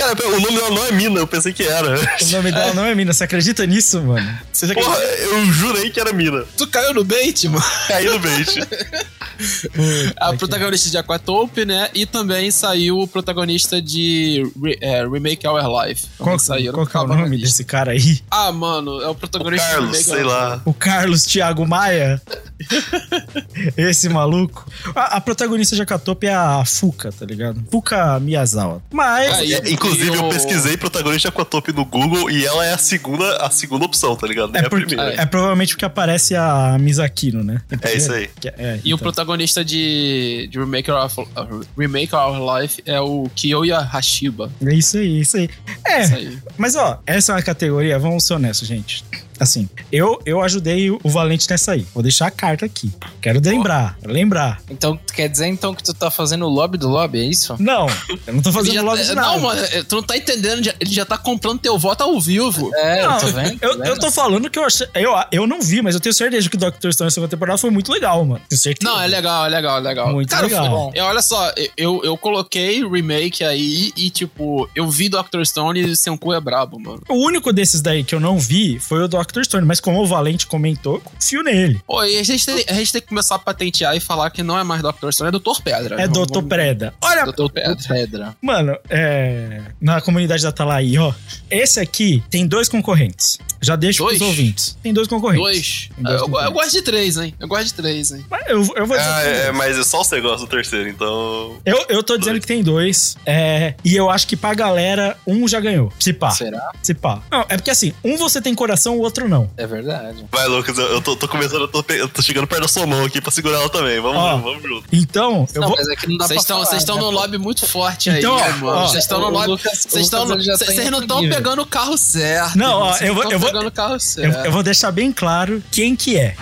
Cara, 0.00 0.16
o 0.28 0.40
nome 0.40 0.56
dela 0.56 0.70
não 0.70 0.86
é 0.86 0.92
Mina, 0.92 1.20
eu 1.20 1.26
pensei 1.26 1.52
que 1.52 1.62
era. 1.62 1.94
O 2.22 2.30
nome 2.30 2.50
dela 2.50 2.72
não 2.72 2.86
é 2.86 2.94
Mina. 2.94 3.12
Você 3.12 3.24
acredita 3.24 3.66
nisso, 3.66 4.00
mano? 4.00 4.38
Você 4.50 4.66
já 4.66 4.72
Porra, 4.72 4.96
eu 4.96 5.44
jurei 5.52 5.90
que 5.90 6.00
era 6.00 6.10
Mina. 6.10 6.42
Tu 6.56 6.66
caiu 6.68 6.94
no 6.94 7.04
bait, 7.04 7.46
mano. 7.48 7.62
Caiu 7.86 8.14
no 8.14 8.18
bait. 8.18 8.48
A 10.18 10.32
protagonista 10.34 10.90
de 10.90 10.98
Aquatope, 10.98 11.64
né? 11.64 11.88
E 11.94 12.06
também 12.06 12.50
saiu 12.50 12.98
o 12.98 13.06
protagonista 13.08 13.80
de 13.80 14.42
Re- 14.62 14.78
é, 14.80 15.02
Remake 15.06 15.46
Our 15.46 15.60
Life. 15.86 16.06
Qual, 16.18 16.38
saíram. 16.38 16.72
qual 16.74 16.86
que 16.86 16.96
é 16.96 17.00
o 17.00 17.06
nome 17.06 17.38
desse 17.38 17.64
cara 17.64 17.92
aí? 17.92 18.20
Ah, 18.30 18.52
mano, 18.52 19.00
é 19.00 19.08
o 19.08 19.14
protagonista 19.14 19.66
de 19.66 19.72
Carlos, 19.72 19.90
Remake 19.90 20.04
sei 20.04 20.22
Our 20.22 20.26
lá. 20.28 20.62
O 20.64 20.74
Carlos 20.74 21.24
Thiago 21.24 21.66
Maia? 21.66 22.20
Esse 23.76 24.08
maluco. 24.08 24.66
A, 24.94 25.16
a 25.16 25.20
protagonista 25.20 25.74
de 25.76 25.82
Akatope 25.82 26.26
é 26.26 26.34
a 26.34 26.64
Fuka, 26.64 27.10
tá 27.12 27.24
ligado? 27.24 27.62
Fuka 27.70 28.18
Miyazawa. 28.20 28.82
Mas. 28.92 29.32
Aí, 29.38 29.54
É, 29.54 29.70
inclusive, 29.70 30.10
e 30.10 30.14
eu 30.14 30.24
o- 30.26 30.28
pesquisei 30.30 30.76
protagonista 30.76 31.30
com 31.30 31.42
a 31.42 31.44
top 31.44 31.72
no 31.72 31.84
Google 31.84 32.30
e 32.30 32.44
ela 32.44 32.64
é 32.66 32.72
a 32.74 32.78
segunda, 32.78 33.36
a 33.38 33.50
segunda 33.50 33.84
opção, 33.84 34.14
tá 34.16 34.26
ligado? 34.26 34.52
Nem 34.52 34.62
É, 34.62 34.66
a 34.66 34.70
porque, 34.70 34.86
primeira. 34.86 35.20
é 35.20 35.26
provavelmente 35.26 35.74
porque 35.74 35.84
aparece 35.84 36.34
a 36.36 36.76
Misakino, 36.78 37.42
né? 37.42 37.60
É 37.82 37.94
isso 37.96 38.12
aí. 38.12 38.28
É, 38.58 38.78
E 38.84 38.92
o 38.92 38.96
então. 38.96 38.98
Protagonista 39.30 39.64
de, 39.64 40.48
de 40.50 40.58
Remake, 40.58 40.90
Our, 40.90 41.06
uh, 41.06 41.66
Remake 41.78 42.14
Our 42.14 42.60
Life 42.60 42.82
é 42.84 43.00
o 43.00 43.28
Kiyoya 43.34 43.78
Hashiba. 43.78 44.50
É 44.64 44.74
isso 44.74 44.98
aí, 44.98 45.20
isso 45.20 45.36
aí. 45.36 45.48
É, 45.86 46.02
Isso 46.02 46.14
aí. 46.14 46.38
mas 46.58 46.74
ó, 46.74 47.00
essa 47.06 47.32
é 47.32 47.34
uma 47.36 47.42
categoria, 47.42 47.98
vamos 47.98 48.24
ser 48.24 48.34
honestos, 48.34 48.66
gente. 48.66 49.04
Assim, 49.40 49.68
eu, 49.90 50.20
eu 50.26 50.40
ajudei 50.42 50.90
o 50.90 51.00
Valente 51.06 51.48
nessa 51.50 51.72
aí. 51.72 51.86
Vou 51.94 52.02
deixar 52.02 52.26
a 52.26 52.30
carta 52.30 52.66
aqui. 52.66 52.92
Quero 53.22 53.40
lembrar, 53.42 53.96
lembrar. 54.04 54.60
Então, 54.70 54.96
tu 54.96 55.12
quer 55.14 55.28
dizer 55.28 55.46
então 55.46 55.74
que 55.74 55.82
tu 55.82 55.94
tá 55.94 56.10
fazendo 56.10 56.44
o 56.44 56.48
lobby 56.48 56.76
do 56.76 56.88
lobby, 56.88 57.20
é 57.20 57.24
isso? 57.24 57.56
Não, 57.58 57.86
eu 58.26 58.34
não 58.34 58.42
tô 58.42 58.52
fazendo 58.52 58.74
já- 58.74 58.82
lobby 58.82 59.02
de 59.02 59.14
nada. 59.14 59.28
não, 59.28 59.40
mano, 59.40 59.60
tu 59.88 59.96
não 59.96 60.02
tá 60.02 60.16
entendendo. 60.16 60.70
Ele 60.78 60.92
já 60.92 61.04
tá 61.06 61.16
comprando 61.16 61.58
teu 61.58 61.78
voto 61.78 62.02
ao 62.02 62.20
vivo. 62.20 62.70
É, 62.76 63.02
Não, 63.02 63.14
eu 63.14 63.20
tô 63.20 63.26
vendo. 63.28 63.58
eu, 63.62 63.76
tô 63.78 63.84
eu 63.84 63.98
tô 63.98 64.10
falando 64.10 64.50
que 64.50 64.58
eu 64.58 64.64
achei. 64.64 64.86
Eu, 64.94 65.12
eu 65.32 65.46
não 65.46 65.60
vi, 65.62 65.80
mas 65.80 65.94
eu 65.94 66.00
tenho 66.00 66.12
certeza 66.14 66.48
que 66.50 66.56
o 66.56 66.58
Doctor 66.58 66.92
Stone 66.92 67.06
na 67.06 67.10
segunda 67.10 67.30
temporada 67.30 67.56
foi 67.58 67.70
muito 67.70 67.90
legal, 67.90 68.22
mano. 68.24 68.42
Tenho 68.48 68.60
certeza. 68.60 68.92
Não, 68.92 69.00
é 69.00 69.06
legal, 69.06 69.46
é 69.46 69.48
legal, 69.48 69.78
é 69.78 69.80
legal. 69.80 70.12
Muito 70.12 70.28
Cara, 70.28 70.42
legal. 70.42 70.60
foi 70.66 70.70
bom. 70.70 70.92
Eu, 70.94 71.04
olha 71.06 71.22
só, 71.22 71.50
eu, 71.76 72.02
eu 72.04 72.16
coloquei 72.18 72.86
remake 72.86 73.42
aí 73.42 73.90
e, 73.96 74.10
tipo, 74.10 74.68
eu 74.74 74.88
vi 74.90 75.08
Doctor 75.08 75.44
Stone 75.46 75.80
e 75.80 75.96
Senku 75.96 76.32
é 76.32 76.40
brabo, 76.40 76.78
mano. 76.78 77.00
O 77.08 77.24
único 77.26 77.52
desses 77.52 77.80
daí 77.80 78.04
que 78.04 78.14
eu 78.14 78.20
não 78.20 78.38
vi 78.38 78.78
foi 78.78 79.02
o 79.02 79.08
Doctor 79.08 79.29
Stone, 79.44 79.66
mas 79.66 79.80
como 79.80 80.00
o 80.02 80.06
Valente 80.06 80.46
comentou, 80.46 80.94
eu 80.96 81.00
confio 81.00 81.42
nele. 81.42 81.80
Pô, 81.86 82.02
e 82.04 82.18
a 82.18 82.22
gente, 82.22 82.44
tem, 82.46 82.64
a 82.68 82.72
gente 82.74 82.92
tem 82.92 83.00
que 83.02 83.08
começar 83.08 83.34
a 83.36 83.38
patentear 83.38 83.96
e 83.96 84.00
falar 84.00 84.30
que 84.30 84.42
não 84.42 84.58
é 84.58 84.64
mais 84.64 84.82
Doctor 84.82 85.12
Stone, 85.12 85.28
é 85.28 85.30
Doutor 85.32 85.60
Pedra. 85.62 86.00
É 86.00 86.08
Doutor 86.08 86.34
vamos- 86.42 86.48
Preda. 86.48 86.94
Olha, 87.02 87.24
Doutor 87.24 87.50
Pedra. 87.50 87.76
Pedra. 87.88 88.36
Mano, 88.42 88.76
é. 88.88 89.62
Na 89.80 90.00
comunidade 90.00 90.42
da 90.42 90.52
Talaí, 90.52 90.98
ó. 90.98 91.12
Esse 91.50 91.80
aqui 91.80 92.22
tem 92.30 92.46
dois 92.46 92.68
concorrentes. 92.68 93.38
Já 93.62 93.76
deixo 93.76 94.02
Dois? 94.02 94.16
pros 94.16 94.28
ouvintes. 94.30 94.76
Tem 94.82 94.92
dois 94.92 95.06
concorrentes. 95.06 95.42
Dois. 95.44 95.88
Dois 95.98 96.14
eu, 96.14 96.18
eu 96.20 96.24
concorrentes. 96.24 96.54
gosto 96.54 96.72
de 96.72 96.82
três, 96.82 97.16
hein? 97.18 97.34
Eu 97.38 97.46
gosto 97.48 97.64
de 97.66 97.74
três, 97.74 98.10
hein? 98.10 98.24
Mas 98.30 98.42
Eu, 98.48 98.56
eu 98.74 98.86
vou 98.86 98.96
dizer. 98.96 99.08
Ah, 99.10 99.22
é, 99.22 99.52
mas 99.52 99.78
é 99.78 99.84
só 99.84 100.02
você 100.02 100.18
gosta 100.20 100.46
do 100.46 100.50
terceiro, 100.50 100.88
então. 100.88 101.56
eu, 101.66 101.84
eu 101.90 102.02
tô 102.02 102.16
dizendo 102.16 102.40
que 102.40 102.46
tem 102.46 102.62
dois. 102.62 103.16
É, 103.26 103.74
e 103.84 103.94
eu 103.94 104.08
acho 104.08 104.26
que 104.26 104.34
pra 104.36 104.54
galera, 104.54 105.16
um 105.26 105.46
já 105.46 105.60
ganhou. 105.60 105.92
Se 106.00 106.12
pá. 106.12 106.30
Será? 106.30 106.72
Se 106.82 106.94
pá. 106.94 107.22
Não, 107.30 107.40
é 107.50 107.56
porque 107.56 107.70
assim, 107.70 107.92
um 108.02 108.16
você 108.16 108.40
tem 108.40 108.54
coração, 108.54 108.96
o 108.96 109.00
outro 109.00 109.19
outro 109.20 109.28
não. 109.28 109.50
É 109.56 109.66
verdade. 109.66 110.24
Vai, 110.30 110.46
Lucas, 110.46 110.76
eu, 110.78 111.00
tô, 111.00 111.16
tô 111.16 111.28
começando, 111.28 111.62
eu 111.62 111.68
tô, 111.68 111.84
eu 111.92 112.08
tô 112.08 112.22
chegando 112.22 112.46
perto 112.46 112.62
da 112.62 112.68
sua 112.68 112.86
mão 112.86 113.04
aqui 113.04 113.20
pra 113.20 113.30
segurar 113.30 113.58
ela 113.58 113.68
também. 113.68 114.00
Vamos, 114.00 114.16
Ó. 114.18 114.36
vamos 114.38 114.62
junto. 114.62 114.84
Então, 114.92 115.46
eu 115.54 115.60
não, 115.60 115.68
vou. 115.68 115.78
é 115.78 115.84
Vocês 115.84 116.40
estão 116.40 116.56
falar, 116.56 116.66
vocês 116.66 116.82
estão 116.82 116.96
né, 116.96 117.02
num 117.02 117.08
pô? 117.12 117.14
lobby 117.20 117.38
muito 117.38 117.66
forte 117.66 118.10
aí, 118.10 118.18
Então, 118.18 118.36
mano. 118.58 118.66
ó, 118.66 118.86
Vocês 118.88 119.04
estão 119.04 119.20
no 119.20 119.30
lobby. 119.30 119.62
Vocês 119.62 119.78
estão 120.06 120.26
vocês 120.26 120.46
tá 120.58 120.64
vocês 120.66 120.90
não 120.90 121.00
estão 121.00 121.20
pegando 121.20 121.62
o 121.62 121.66
carro 121.66 121.96
certo. 121.98 122.56
Não, 122.56 122.80
ó, 122.80 122.96
eu 122.98 123.14
vou- 123.14 123.24
eu 123.30 123.38
vou- 123.38 123.48
pegando 123.50 123.68
o 123.68 123.72
carro 123.72 123.94
Eu, 123.94 124.00
certo. 124.00 124.46
eu 124.46 124.52
vou 124.52 124.62
deixar 124.62 124.90
bem 124.90 125.12
claro 125.12 125.62
quem 125.70 125.94
que 125.96 126.16
é. 126.16 126.34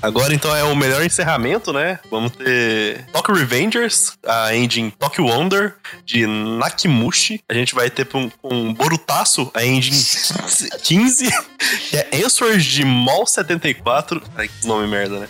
Agora 0.00 0.32
então 0.32 0.54
é 0.54 0.62
o 0.62 0.76
melhor 0.76 1.04
encerramento, 1.04 1.72
né? 1.72 1.98
Vamos 2.10 2.32
ter 2.32 3.04
Tokyo 3.12 3.34
Revengers, 3.34 4.12
a 4.24 4.54
engine 4.54 4.92
Tokyo 4.92 5.24
Wonder 5.24 5.74
de 6.04 6.26
Nakimushi. 6.26 7.42
A 7.48 7.54
gente 7.54 7.74
vai 7.74 7.90
ter 7.90 8.06
com 8.06 8.30
um 8.44 8.72
Borutaço, 8.72 9.50
a 9.54 9.64
engine 9.64 9.96
15, 9.98 10.70
15 10.82 11.30
que 11.58 11.96
é 11.96 12.24
Answers 12.24 12.64
de 12.64 12.84
Mol 12.84 13.26
74. 13.26 14.22
Ai, 14.36 14.48
que 14.48 14.66
nome 14.66 14.86
merda, 14.86 15.20
né? 15.20 15.28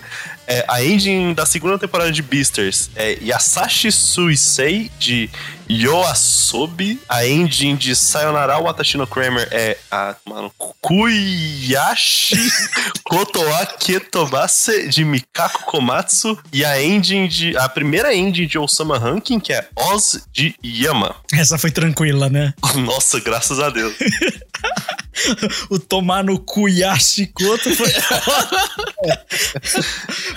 É, 0.51 0.65
a 0.67 0.83
engine 0.83 1.35
da 1.35 1.45
segunda 1.45 1.79
temporada 1.79 2.11
de 2.11 2.23
Beasters 2.23 2.91
é 2.97 3.19
Yasashi 3.21 3.93
Suisei 3.93 4.91
de 4.99 5.29
Yoasobi. 5.69 6.99
A 7.07 7.27
engine 7.27 7.77
de 7.77 7.95
Sayonara 7.95 8.59
Watashi 8.59 8.97
no 8.97 9.07
Kramer 9.07 9.47
é 9.51 9.77
a, 9.91 10.17
mano, 10.25 10.51
Kuyashi 10.81 12.37
Kotoa 13.05 13.67
Ketobase 13.79 14.89
de 14.89 15.05
Mikako 15.05 15.65
Komatsu. 15.65 16.39
E 16.51 16.65
a 16.65 16.83
engine 16.83 17.29
de. 17.29 17.55
A 17.59 17.69
primeira 17.69 18.15
engine 18.15 18.47
de 18.47 18.59
Osama 18.59 18.99
Ranking, 18.99 19.41
que 19.41 19.53
é 19.53 19.69
Oz 19.77 20.27
de 20.33 20.55
Yama. 20.65 21.15
Essa 21.35 21.59
foi 21.59 21.71
tranquila, 21.71 22.31
né? 22.31 22.55
Nossa, 22.77 23.21
graças 23.21 23.61
a 23.61 23.69
Deus. 23.69 23.95
O 25.69 25.79
tomar 26.19 26.25
no 26.25 26.39
cu 26.39 26.69
Yashikoto 26.69 27.75
foi. 27.75 27.89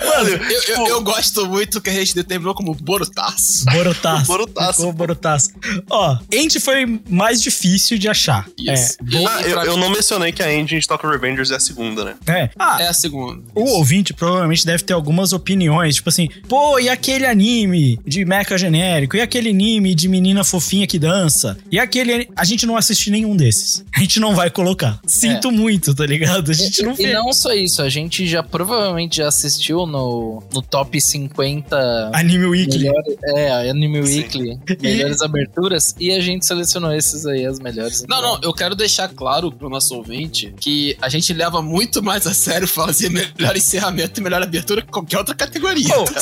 Mano, 0.04 0.28
Eu, 0.30 0.36
eu, 0.38 0.60
tipo, 0.60 0.88
eu 0.88 1.00
gosto 1.02 1.46
muito 1.48 1.80
que 1.80 1.90
a 1.90 1.92
gente 1.92 2.14
determinou 2.14 2.54
como 2.54 2.74
Borutaço. 2.74 3.64
Borotaço. 3.66 4.26
Borotaço. 4.26 4.78
Ficou 4.78 4.92
Borotaço. 4.92 5.50
Ó, 5.90 6.16
Ent 6.32 6.58
foi 6.60 7.00
mais 7.08 7.40
difícil 7.42 7.98
de 7.98 8.08
achar. 8.08 8.46
Isso. 8.58 8.96
É. 9.00 9.04
Bom, 9.04 9.26
ah, 9.26 9.42
eu, 9.42 9.58
eu 9.62 9.76
não 9.76 9.90
mencionei 9.90 10.32
que 10.32 10.42
a 10.42 10.52
engine 10.52 10.80
de 10.80 10.86
Tokyo 10.86 11.10
Revengers 11.10 11.50
é 11.50 11.56
a 11.56 11.60
segunda, 11.60 12.04
né? 12.04 12.14
É. 12.26 12.50
Ah, 12.58 12.78
É 12.80 12.88
a 12.88 12.92
segunda. 12.94 13.42
O 13.54 13.64
ouvinte 13.76 14.12
provavelmente 14.12 14.64
deve 14.66 14.82
ter 14.84 14.92
algumas 14.92 15.32
opiniões, 15.32 15.96
tipo 15.96 16.08
assim, 16.08 16.28
pô, 16.48 16.78
e 16.78 16.88
aquele 16.88 17.26
anime 17.26 17.98
de 18.06 18.24
mecha 18.24 18.56
genérico? 18.56 19.16
E 19.16 19.20
aquele 19.20 19.50
anime 19.50 19.94
de 19.94 20.08
menina 20.08 20.44
fofinha 20.44 20.86
que 20.86 20.98
dança? 20.98 21.56
E 21.70 21.78
aquele. 21.78 22.28
A 22.36 22.44
gente 22.44 22.66
não 22.66 22.76
assiste 22.76 23.10
nenhum 23.10 23.36
desses. 23.36 23.84
A 23.94 24.00
gente 24.00 24.20
não 24.20 24.34
vai 24.34 24.50
colocar. 24.50 25.00
Sinto 25.06 25.50
muito, 25.50 25.71
tá 25.78 26.06
ligado? 26.06 26.50
A 26.50 26.54
gente 26.54 26.82
não 26.82 26.92
E 26.92 26.96
vê. 26.96 27.12
não 27.12 27.32
só 27.32 27.52
isso, 27.52 27.82
a 27.82 27.88
gente 27.88 28.26
já 28.26 28.42
provavelmente 28.42 29.16
já 29.18 29.28
assistiu 29.28 29.86
no, 29.86 30.42
no 30.52 30.62
top 30.62 31.00
50 31.00 32.10
Anime 32.12 32.46
Weekly. 32.46 32.78
melhores, 32.84 33.16
é, 33.24 33.70
Anime 33.70 34.06
Sim. 34.06 34.16
Weekly, 34.18 34.58
melhores 34.80 35.22
aberturas, 35.22 35.94
e 35.98 36.10
a 36.12 36.20
gente 36.20 36.44
selecionou 36.46 36.92
esses 36.94 37.26
aí, 37.26 37.46
as 37.46 37.58
melhores. 37.58 38.04
Não, 38.08 38.20
não, 38.22 38.38
eu 38.42 38.52
quero 38.52 38.74
deixar 38.74 39.08
claro 39.08 39.52
pro 39.52 39.68
nosso 39.68 39.94
ouvinte 39.94 40.52
que 40.58 40.96
a 41.00 41.08
gente 41.08 41.32
leva 41.32 41.62
muito 41.62 42.02
mais 42.02 42.26
a 42.26 42.34
sério 42.34 42.66
fazer 42.66 43.10
melhor 43.10 43.56
encerramento 43.56 44.20
e 44.20 44.22
melhor 44.22 44.42
abertura 44.42 44.82
que 44.82 44.88
qualquer 44.88 45.18
outra 45.18 45.34
categoria. 45.34 45.94
Oh, 45.98 46.04
tá? 46.04 46.20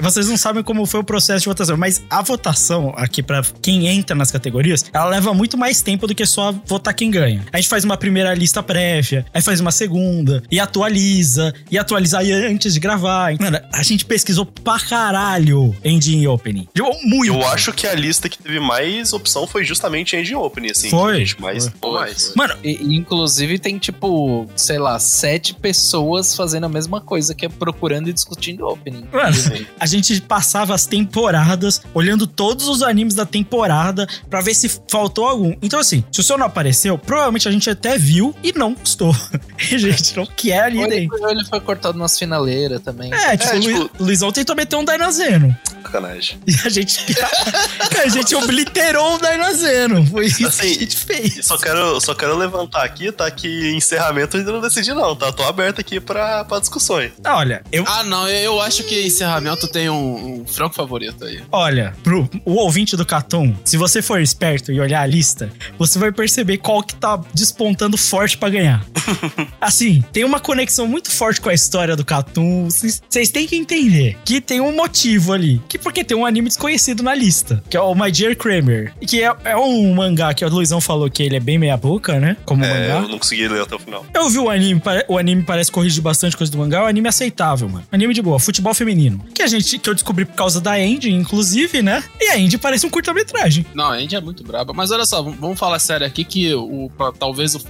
Vocês 0.00 0.28
não 0.28 0.36
sabem 0.36 0.62
como 0.62 0.86
foi 0.86 1.00
o 1.00 1.04
processo 1.04 1.40
de 1.42 1.48
votação, 1.48 1.76
mas 1.76 2.02
a 2.10 2.22
votação 2.22 2.92
aqui 2.96 3.22
pra 3.22 3.42
quem 3.62 3.86
entra 3.86 4.16
nas 4.16 4.30
categorias, 4.30 4.84
ela 4.92 5.06
leva 5.06 5.32
muito 5.34 5.56
mais 5.56 5.82
tempo 5.82 6.06
do 6.06 6.14
que 6.14 6.24
só 6.26 6.52
votar 6.66 6.94
quem 6.94 7.10
ganha. 7.10 7.44
A 7.52 7.56
gente 7.58 7.68
faz 7.68 7.84
uma 7.84 7.96
primeira 7.96 8.34
lista 8.34 8.49
prévia, 8.62 9.24
aí 9.32 9.40
faz 9.42 9.60
uma 9.60 9.70
segunda, 9.70 10.42
e 10.50 10.58
atualiza, 10.58 11.54
e 11.70 11.78
atualiza 11.78 12.18
aí 12.18 12.32
antes 12.32 12.74
de 12.74 12.80
gravar. 12.80 13.34
Mano, 13.40 13.58
a 13.72 13.82
gente 13.82 14.04
pesquisou 14.04 14.44
pra 14.44 14.78
caralho 14.78 15.74
Engine 15.84 16.26
Opening. 16.26 16.68
Tipo, 16.74 16.90
Muito. 17.06 17.32
Eu 17.32 17.46
acho 17.46 17.72
que 17.72 17.86
a 17.86 17.94
lista 17.94 18.28
que 18.28 18.38
teve 18.38 18.60
mais 18.60 19.12
opção 19.12 19.46
foi 19.46 19.64
justamente 19.64 20.16
Engine 20.16 20.36
Opening, 20.36 20.70
assim. 20.70 20.90
Foi, 20.90 21.18
gente, 21.18 21.40
mais, 21.40 21.64
foi. 21.64 21.74
ou 21.82 21.94
mais. 21.94 22.32
Mano, 22.34 22.54
E, 22.64 22.96
inclusive 22.96 23.58
tem, 23.58 23.78
tipo, 23.78 24.46
sei 24.56 24.78
lá, 24.78 24.98
sete 24.98 25.54
pessoas 25.54 26.34
fazendo 26.34 26.64
a 26.66 26.68
mesma 26.68 27.00
coisa, 27.00 27.34
que 27.34 27.46
é 27.46 27.48
procurando 27.48 28.08
e 28.08 28.12
discutindo 28.12 28.66
opening. 28.66 29.06
Mano, 29.12 29.66
a 29.78 29.86
gente 29.86 30.20
passava 30.22 30.74
as 30.74 30.86
temporadas 30.86 31.82
olhando 31.94 32.26
todos 32.26 32.68
os 32.68 32.82
animes 32.82 33.14
da 33.14 33.26
temporada 33.26 34.06
pra 34.28 34.40
ver 34.40 34.54
se 34.54 34.70
faltou 34.88 35.26
algum. 35.26 35.54
Então, 35.62 35.78
assim, 35.80 36.04
se 36.10 36.20
o 36.20 36.22
seu 36.22 36.36
não 36.38 36.46
apareceu, 36.46 36.96
provavelmente 36.98 37.48
a 37.48 37.50
gente 37.52 37.68
até 37.68 37.98
viu 37.98 38.34
e 38.42 38.52
não 38.52 38.74
gostou. 38.74 39.14
E 39.70 39.74
a 39.74 39.78
gente 39.78 40.16
não 40.16 40.24
quer 40.24 40.60
ali 40.62 40.80
ele, 40.80 41.00
dentro. 41.00 41.28
ele 41.30 41.44
foi 41.44 41.60
cortado 41.60 41.98
nas 41.98 42.18
finaleiras 42.18 42.80
também. 42.80 43.12
É, 43.12 43.36
tipo, 43.36 43.52
É, 43.52 43.58
Lu- 43.58 43.60
tipo- 43.88 44.02
Luizão 44.02 44.32
tentou 44.32 44.56
meter 44.56 44.74
um 44.76 44.82
Dainazeno. 44.84 45.54
Sacanagem. 45.82 46.40
E 46.46 46.54
a 46.64 46.68
gente. 46.70 46.98
a 48.02 48.08
gente 48.08 48.34
obliterou 48.34 49.16
o 49.16 49.18
Dainazeno. 49.18 50.06
Foi 50.06 50.26
isso 50.26 50.38
que 50.38 50.44
a 50.44 50.48
Assim, 50.48 50.74
gente 50.74 50.96
fez. 50.96 51.44
Só 51.46 51.58
quero, 51.58 52.00
só 52.00 52.14
quero 52.14 52.36
levantar 52.38 52.84
aqui, 52.84 53.12
tá? 53.12 53.30
Que 53.30 53.70
encerramento 53.76 54.36
eu 54.36 54.40
ainda 54.40 54.52
não 54.52 54.60
decidi, 54.62 54.92
não, 54.94 55.14
tá? 55.14 55.30
Tô 55.30 55.42
aberto 55.44 55.80
aqui 55.80 56.00
pra, 56.00 56.42
pra 56.44 56.58
discussões. 56.58 57.12
Ah, 57.22 57.36
Olha, 57.36 57.62
eu. 57.70 57.84
Ah, 57.86 58.02
não, 58.02 58.26
eu 58.28 58.60
acho 58.62 58.82
que 58.84 59.06
encerramento 59.06 59.68
tem 59.68 59.90
um, 59.90 60.40
um 60.40 60.46
franco 60.46 60.74
favorito 60.74 61.24
aí. 61.24 61.42
Olha, 61.52 61.94
pro 62.02 62.28
o 62.46 62.54
ouvinte 62.54 62.96
do 62.96 63.04
Catum, 63.04 63.54
se 63.64 63.76
você 63.76 64.00
for 64.00 64.20
esperto 64.22 64.72
e 64.72 64.80
olhar 64.80 65.02
a 65.02 65.06
lista, 65.06 65.50
você 65.78 65.98
vai 65.98 66.10
perceber 66.12 66.56
qual 66.58 66.82
que 66.82 66.94
tá 66.94 67.20
despontando 67.34 67.98
forte 67.98 68.29
pra 68.38 68.48
ganhar. 68.48 68.84
assim, 69.60 70.02
tem 70.12 70.24
uma 70.24 70.40
conexão 70.40 70.86
muito 70.86 71.10
forte 71.10 71.40
com 71.40 71.48
a 71.48 71.54
história 71.54 71.96
do 71.96 72.04
Catum. 72.04 72.64
Vocês 72.70 73.02
vocês 73.08 73.30
têm 73.30 73.46
que 73.46 73.56
entender 73.56 74.16
que 74.24 74.40
tem 74.40 74.60
um 74.60 74.74
motivo 74.74 75.32
ali. 75.32 75.60
Que 75.68 75.78
porque 75.78 76.04
tem 76.04 76.16
um 76.16 76.24
anime 76.26 76.48
desconhecido 76.48 77.02
na 77.02 77.14
lista, 77.14 77.62
que 77.68 77.76
é 77.76 77.80
o 77.80 77.94
My 77.94 78.10
Dear 78.10 78.36
Kramer. 78.36 78.92
Que 79.06 79.22
é, 79.22 79.34
é 79.44 79.56
um 79.56 79.94
mangá 79.94 80.32
que 80.34 80.44
o 80.44 80.48
Luizão 80.48 80.80
falou 80.80 81.10
que 81.10 81.22
ele 81.22 81.36
é 81.36 81.40
bem 81.40 81.58
meia 81.58 81.76
boca, 81.76 82.18
né? 82.20 82.36
Como 82.44 82.64
É, 82.64 82.68
mangá. 82.68 83.02
eu 83.04 83.08
não 83.08 83.18
consegui 83.18 83.48
ler 83.48 83.62
até 83.62 83.74
o 83.74 83.78
final. 83.78 84.04
Eu 84.14 84.28
vi 84.28 84.38
o 84.38 84.48
anime, 84.50 84.80
o 85.08 85.18
anime 85.18 85.42
parece 85.42 85.70
corrigir 85.70 86.02
bastante 86.02 86.36
coisa 86.36 86.50
do 86.52 86.58
mangá, 86.58 86.82
o 86.82 86.86
anime 86.86 87.06
é 87.06 87.10
aceitável, 87.10 87.68
mano. 87.68 87.84
Anime 87.90 88.14
de 88.14 88.22
boa, 88.22 88.38
futebol 88.38 88.74
feminino. 88.74 89.24
Que 89.34 89.42
a 89.42 89.46
gente, 89.46 89.78
que 89.78 89.88
eu 89.90 89.94
descobri 89.94 90.24
por 90.24 90.34
causa 90.34 90.60
da 90.60 90.72
Andy, 90.74 91.10
inclusive, 91.10 91.82
né? 91.82 92.02
E 92.20 92.28
a 92.30 92.36
Andy 92.36 92.58
parece 92.58 92.86
um 92.86 92.90
curta-metragem. 92.90 93.66
Não, 93.74 93.90
a 93.90 94.00
Indy 94.00 94.16
é 94.16 94.20
muito 94.20 94.42
braba. 94.44 94.72
Mas 94.72 94.90
olha 94.90 95.04
só, 95.04 95.22
vamos 95.22 95.58
falar 95.58 95.78
sério 95.78 96.06
aqui 96.06 96.24
que 96.24 96.54
o, 96.54 96.90
pra- 96.96 97.12
talvez 97.12 97.54
o 97.54 97.60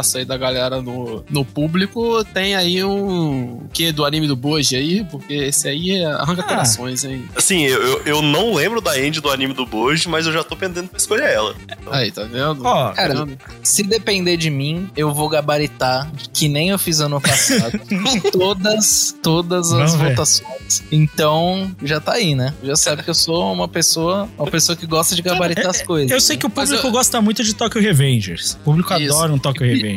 favoritaço 0.00 0.18
aí 0.18 0.24
da 0.24 0.36
galera 0.36 0.80
no, 0.82 1.24
no 1.30 1.44
público 1.44 2.24
tem 2.24 2.54
aí 2.54 2.82
um 2.84 3.66
que 3.72 3.92
do 3.92 4.04
anime 4.04 4.26
do 4.26 4.34
Boji 4.36 4.76
aí, 4.76 5.04
porque 5.04 5.34
esse 5.34 5.68
aí 5.68 5.90
é- 5.90 6.04
arranca 6.06 6.42
Ah. 6.42 6.48
corações, 6.48 7.04
hein? 7.04 7.24
Assim, 7.36 7.62
eu, 7.66 7.80
eu, 7.82 8.02
eu 8.06 8.22
não 8.22 8.54
lembro 8.54 8.80
da 8.80 8.98
end 8.98 9.20
do 9.20 9.30
anime 9.30 9.52
do 9.54 9.64
Boji, 9.66 10.08
mas 10.08 10.26
eu 10.26 10.32
já 10.32 10.42
tô 10.42 10.56
pendendo 10.56 10.88
pra 10.88 10.98
escolher 10.98 11.28
ela. 11.30 11.54
Aí, 11.90 12.10
tá 12.10 12.24
vendo? 12.24 12.64
Ó, 12.64 12.88
Tá 12.90 12.94
Cara, 12.94 13.14
vendo? 13.14 13.38
Se 13.62 13.82
depender 13.82 14.36
de 14.36 14.50
mim, 14.50 14.88
eu 14.96 15.12
vou 15.12 15.28
gabaritar, 15.28 16.10
que 16.32 16.48
nem 16.48 16.70
eu 16.70 16.78
fiz 16.78 17.00
ano 17.00 17.20
passado, 17.20 17.78
todas, 18.32 19.14
todas 19.22 19.72
as 19.72 19.94
ver. 19.94 20.10
votações. 20.10 20.82
Então, 20.90 21.70
já 21.82 22.00
tá 22.00 22.12
aí, 22.14 22.34
né? 22.34 22.54
Já 22.62 22.76
sabe 22.76 23.02
que 23.02 23.10
eu 23.10 23.14
sou 23.14 23.52
uma 23.52 23.68
pessoa, 23.68 24.28
uma 24.38 24.46
pessoa 24.50 24.74
que 24.76 24.86
gosta 24.86 25.14
de 25.14 25.22
gabaritar 25.22 25.68
as 25.68 25.82
coisas. 25.82 26.10
eu 26.10 26.20
sei 26.20 26.36
que 26.36 26.46
o 26.46 26.50
público 26.50 26.86
eu- 26.86 26.90
gosta 26.90 27.20
muito 27.20 27.42
de 27.44 27.54
Tokyo 27.54 27.80
Revengers. 27.80 28.52
O 28.54 28.58
público 28.64 28.92
Isso. 28.94 29.14
adora 29.14 29.32
um 29.32 29.38
Tokyo 29.38 29.66
Revengers. 29.66 29.89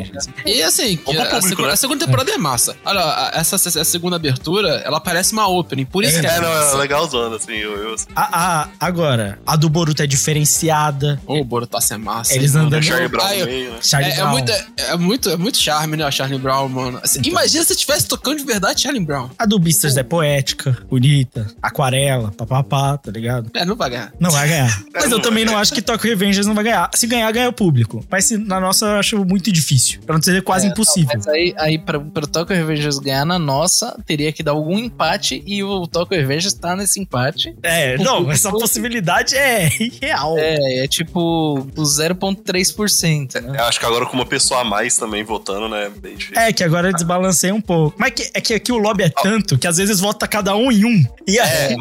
E 0.46 0.62
assim, 0.64 0.94
a, 0.96 0.98
público, 0.98 1.42
segunda, 1.42 1.68
né? 1.68 1.74
a 1.74 1.78
segunda 1.78 2.06
temporada 2.06 2.32
é 2.32 2.38
massa. 2.38 2.76
Olha, 2.86 3.00
a- 3.02 3.32
essa, 3.36 3.56
essa 3.56 3.84
segunda 3.84 4.16
abertura, 4.16 4.82
ela 4.86 5.00
parece 5.00 5.34
uma 5.34 5.48
opening, 5.48 5.86
por 5.86 6.04
isso 6.04 6.20
que 6.20 6.26
É, 6.26 6.38
é 6.38 6.42
não, 6.42 6.52
é 6.52 6.74
legalzona, 6.76 7.36
assim. 7.36 7.54
Eu, 7.54 7.78
eu, 7.78 7.96
A, 8.16 8.62
a- 8.64 8.70
agora, 8.80 9.40
a 9.46 9.56
do 9.56 9.70
Boruto 9.70 10.02
é 10.02 10.08
diferenciada. 10.08 11.20
Ô, 11.26 11.40
o 11.40 11.44
Boruto 11.44 11.78
é 11.78 11.98
massa. 11.98 12.34
Eles 12.34 12.54
o 12.56 12.82
Charlie 12.82 13.08
Brown 13.08 13.26
Ah, 13.26 13.36
eu- 13.36 13.46
meio, 13.46 13.72
né? 13.72 13.78
Charlie 13.82 14.12
É, 14.12 14.14
é 14.14 14.18
Brown. 14.18 14.32
muito, 14.32 14.52
é, 14.52 14.98
muito, 14.98 15.30
é 15.30 15.38
muito 15.38 15.58
charme, 15.58 15.98
né, 15.98 16.08
o 16.08 16.12
Charlie 16.12 16.40
Brown, 16.40 16.68
mano. 16.70 17.00
Assim, 17.04 17.20
Então. 17.20 17.32
Imagina 17.32 17.64
se 17.64 17.76
tivesse 17.76 18.08
tocando 18.08 18.38
de 18.38 18.46
verdade 18.46 18.82
Charlie 18.82 19.04
Brown. 19.04 19.30
A 19.38 19.46
do 19.46 19.58
Beasters 19.60 19.98
é 19.98 20.04
poética, 20.04 20.78
bonita, 20.90 21.48
aquarela, 21.62 22.32
papapá, 22.32 22.98
tá 22.98 23.12
ligado? 23.12 23.50
É, 23.54 23.66
não 23.66 23.76
vai 23.76 23.90
ganhar. 23.90 24.14
Não 24.20 24.32
vai 24.32 24.48
ganhar. 24.48 24.84
Mas 24.94 25.12
eu 25.12 25.20
também 25.22 25.46
não 25.46 25.58
acho 25.58 25.74
que 25.74 25.82
Tokyo 25.82 26.10
Revengers 26.10 26.46
não 26.46 26.54
vai 26.56 26.64
ganhar. 26.66 26.90
Se 26.96 27.08
ganhar, 27.08 27.32
ganha 27.32 27.50
o 27.50 27.54
público. 27.54 28.06
Mas 28.10 28.26
se, 28.26 28.38
na 28.38 28.60
nossa, 28.60 28.86
eu 28.86 28.96
acho 29.00 29.26
muito 29.26 29.52
difícil. 29.52 29.83
Pra 30.06 30.14
não 30.14 30.20
dizer 30.20 30.42
quase 30.44 30.68
É, 30.68 30.70
impossível. 30.70 31.12
Mas 31.16 31.28
aí, 31.28 31.54
aí 31.58 31.78
pra, 31.78 32.00
pro 32.00 32.28
Tokyo 32.28 32.56
Revengers 32.56 32.98
ganhar 33.00 33.26
na 33.26 33.38
nossa, 33.40 33.98
teria 34.06 34.32
que 34.32 34.42
dar 34.44 34.52
algum 34.52 34.78
empate 34.78 35.44
e 35.46 35.64
o 35.64 35.86
Tokyo 35.88 36.18
Revengers 36.18 36.54
tá 36.54 36.76
nesse 36.76 37.00
empate. 37.00 37.56
É, 37.64 37.98
não, 37.98 38.32
essa 38.32 38.50
possibilidade 38.52 39.36
é 39.36 39.70
real. 40.02 40.38
É, 40.38 40.84
é 40.84 40.88
tipo 40.88 41.60
o 41.76 41.84
0,3%, 41.84 43.42
né? 43.42 43.60
Eu 43.60 43.64
acho 43.66 43.80
que 43.80 43.86
agora 43.86 44.06
com 44.06 44.14
uma 44.14 44.26
pessoa 44.26 44.62
a 44.62 44.64
mais 44.64 44.96
também 44.98 45.24
votando, 45.24 45.68
né? 45.70 45.92
Difícil. 46.16 46.38
É, 46.40 46.52
que 46.52 46.64
agora 46.64 46.90
eu 46.90 46.94
desbalancei 46.94 47.52
um 47.52 47.62
pouco. 47.62 47.96
Mas 47.98 48.12
que- 48.12 48.30
é 48.34 48.42
que 48.42 48.54
aqui 48.54 48.72
o 48.72 48.78
lobby 48.78 49.04
é 49.04 49.10
tanto 49.10 49.58
que 49.58 49.68
às 49.68 49.78
vezes 49.78 50.00
vota 50.00 50.28
cada 50.28 50.56
um 50.56 50.72
em 50.72 50.86
um. 50.86 51.04
E 51.28 51.40
aí, 51.40 51.76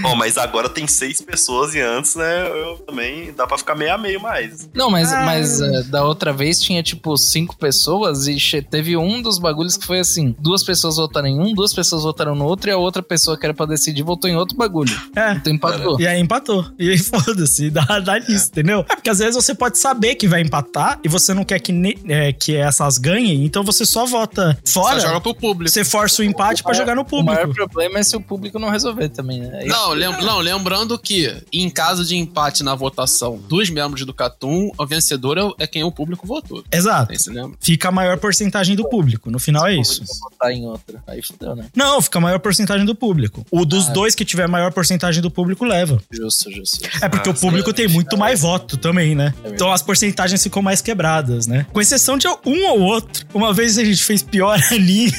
Bom, 0.00 0.14
mas 0.14 0.36
agora 0.38 0.68
tem 0.68 0.86
seis 0.86 1.20
pessoas 1.20 1.74
e 1.74 1.80
antes, 1.80 2.14
né? 2.14 2.46
Eu 2.48 2.76
também 2.78 3.32
dá 3.32 3.46
pra 3.46 3.58
ficar 3.58 3.74
meio 3.74 3.92
a 3.94 3.98
meio 3.98 4.20
mais. 4.20 4.68
Não, 4.74 4.90
mas, 4.90 5.12
Ah. 5.12 5.22
mas 5.24 5.60
é, 5.60 5.82
da 5.84 6.04
outra 6.04 6.32
vez 6.32 6.60
tinha 6.60 6.82
tipo 6.82 7.16
cinco 7.30 7.56
pessoas 7.56 8.26
e 8.26 8.36
teve 8.62 8.96
um 8.96 9.20
dos 9.22 9.38
bagulhos 9.38 9.76
que 9.76 9.86
foi 9.86 9.98
assim: 10.00 10.34
duas 10.38 10.62
pessoas 10.62 10.96
votaram 10.96 11.28
em 11.28 11.40
um, 11.40 11.54
duas 11.54 11.72
pessoas 11.72 12.02
votaram 12.02 12.34
no 12.34 12.44
outro 12.44 12.70
e 12.70 12.72
a 12.72 12.76
outra 12.76 13.02
pessoa 13.02 13.36
que 13.38 13.44
era 13.46 13.54
pra 13.54 13.66
decidir 13.66 14.02
votou 14.02 14.28
em 14.30 14.36
outro 14.36 14.56
bagulho. 14.56 14.94
é. 15.16 15.32
Então 15.32 15.52
empatou. 15.52 16.00
E 16.00 16.06
aí 16.06 16.20
empatou. 16.20 16.64
E 16.78 16.90
aí 16.90 16.98
foda-se, 16.98 17.70
dá, 17.70 18.00
dá 18.00 18.18
nisso, 18.18 18.48
entendeu? 18.48 18.80
É 18.88 18.94
porque 18.96 19.10
às 19.10 19.18
vezes 19.18 19.34
você 19.34 19.54
pode 19.54 19.78
saber 19.78 20.14
que 20.14 20.26
vai 20.28 20.40
empatar 20.40 20.98
e 21.04 21.08
você 21.08 21.32
não 21.34 21.44
quer 21.44 21.58
que, 21.60 21.72
ne- 21.72 21.98
é, 22.08 22.32
que 22.32 22.54
essas 22.56 22.98
ganhem, 22.98 23.44
então 23.44 23.62
você 23.62 23.84
só 23.84 24.04
vota 24.06 24.58
fora. 24.66 25.00
Só 25.00 25.06
joga 25.08 25.20
pro 25.20 25.34
público. 25.34 25.70
Você 25.70 25.84
força 25.84 26.22
o 26.22 26.24
empate 26.24 26.62
pra 26.62 26.72
jogar 26.74 26.94
no 26.94 27.06
O 27.10 27.22
maior 27.22 27.46
público. 27.46 27.54
problema 27.68 27.98
é 27.98 28.02
se 28.02 28.16
o 28.16 28.20
público 28.20 28.58
não 28.58 28.70
resolver 28.70 29.08
também, 29.08 29.40
né? 29.40 29.60
Aí- 29.62 29.68
Não, 29.68 29.90
lem- 29.90 30.22
não, 30.24 30.38
lembrando 30.38 30.98
que, 30.98 31.34
em 31.52 31.68
caso 31.70 32.04
de 32.04 32.16
empate 32.16 32.62
na 32.62 32.74
votação 32.74 33.38
dos 33.48 33.70
membros 33.70 34.04
do 34.04 34.12
Catum, 34.14 34.70
o 34.78 34.86
vencedor 34.86 35.38
é- 35.38 35.64
é 35.64 35.66
quem 35.66 35.84
o 35.84 35.92
público 35.92 36.26
votou. 36.26 36.62
Exato. 36.72 37.12
Lembra? 37.26 37.56
Fica 37.60 37.88
a 37.88 37.92
maior 37.92 38.18
porcentagem 38.18 38.74
do 38.76 38.88
público. 38.88 39.30
No 39.30 39.38
final 39.38 39.66
é 39.66 39.74
isso. 39.76 40.02
Em 40.44 40.64
outra. 40.66 41.02
Aí 41.06 41.20
fudeu, 41.22 41.54
né? 41.56 41.66
Não, 41.74 42.00
fica 42.00 42.18
a 42.18 42.20
maior 42.20 42.38
porcentagem 42.38 42.86
do 42.86 42.94
público. 42.94 43.44
O 43.50 43.64
dos 43.64 43.88
Ah. 43.88 43.92
dois 43.92 44.14
que 44.14 44.24
tiver 44.24 44.46
maior 44.48 44.72
porcentagem 44.72 45.20
do 45.22 45.30
público 45.30 45.64
leva. 45.64 46.00
Justo, 46.10 46.50
justo. 46.50 46.88
É 47.02 47.08
porque 47.08 47.28
Ah, 47.28 47.32
o 47.32 47.34
público 47.34 47.72
tem 47.72 47.88
muito 47.88 48.16
mais 48.16 48.40
voto 48.40 48.76
também, 48.76 49.14
né? 49.14 49.30
verdade. 49.34 49.54
Então 49.54 49.72
as 49.72 49.82
porcentagens 49.82 50.42
ficam 50.42 50.62
mais 50.62 50.80
quebradas, 50.80 51.46
né? 51.46 51.66
Com 51.72 51.80
exceção 51.80 52.16
de 52.16 52.26
um 52.28 52.68
ou 52.70 52.80
outro. 52.80 53.26
Uma 53.34 53.52
vez 53.52 53.76
a 53.78 53.84
gente 53.84 54.02
fez 54.04 54.22
pior 54.22 54.58
ali. 54.70 55.12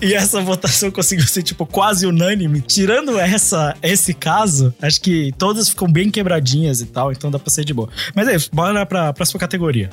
e 0.00 0.14
essa 0.14 0.40
votação 0.40 0.90
conseguiu 0.90 1.26
ser, 1.26 1.42
tipo, 1.42 1.66
quase 1.66 2.06
unânime. 2.06 2.60
Tirando 2.60 3.18
essa, 3.18 3.76
esse 3.82 4.14
caso, 4.14 4.74
acho 4.80 5.00
que 5.00 5.32
todas 5.36 5.68
ficam 5.68 5.90
bem 5.90 6.10
quebradinhas 6.10 6.80
e 6.80 6.86
tal, 6.86 7.12
então 7.12 7.30
dá 7.30 7.38
pra 7.38 7.50
ser 7.50 7.64
de 7.64 7.74
boa. 7.74 7.88
Mas 8.14 8.28
é 8.28 8.34
isso, 8.36 8.48
bora 8.52 8.86
pra 8.86 9.12
próxima 9.12 9.38
categoria. 9.40 9.90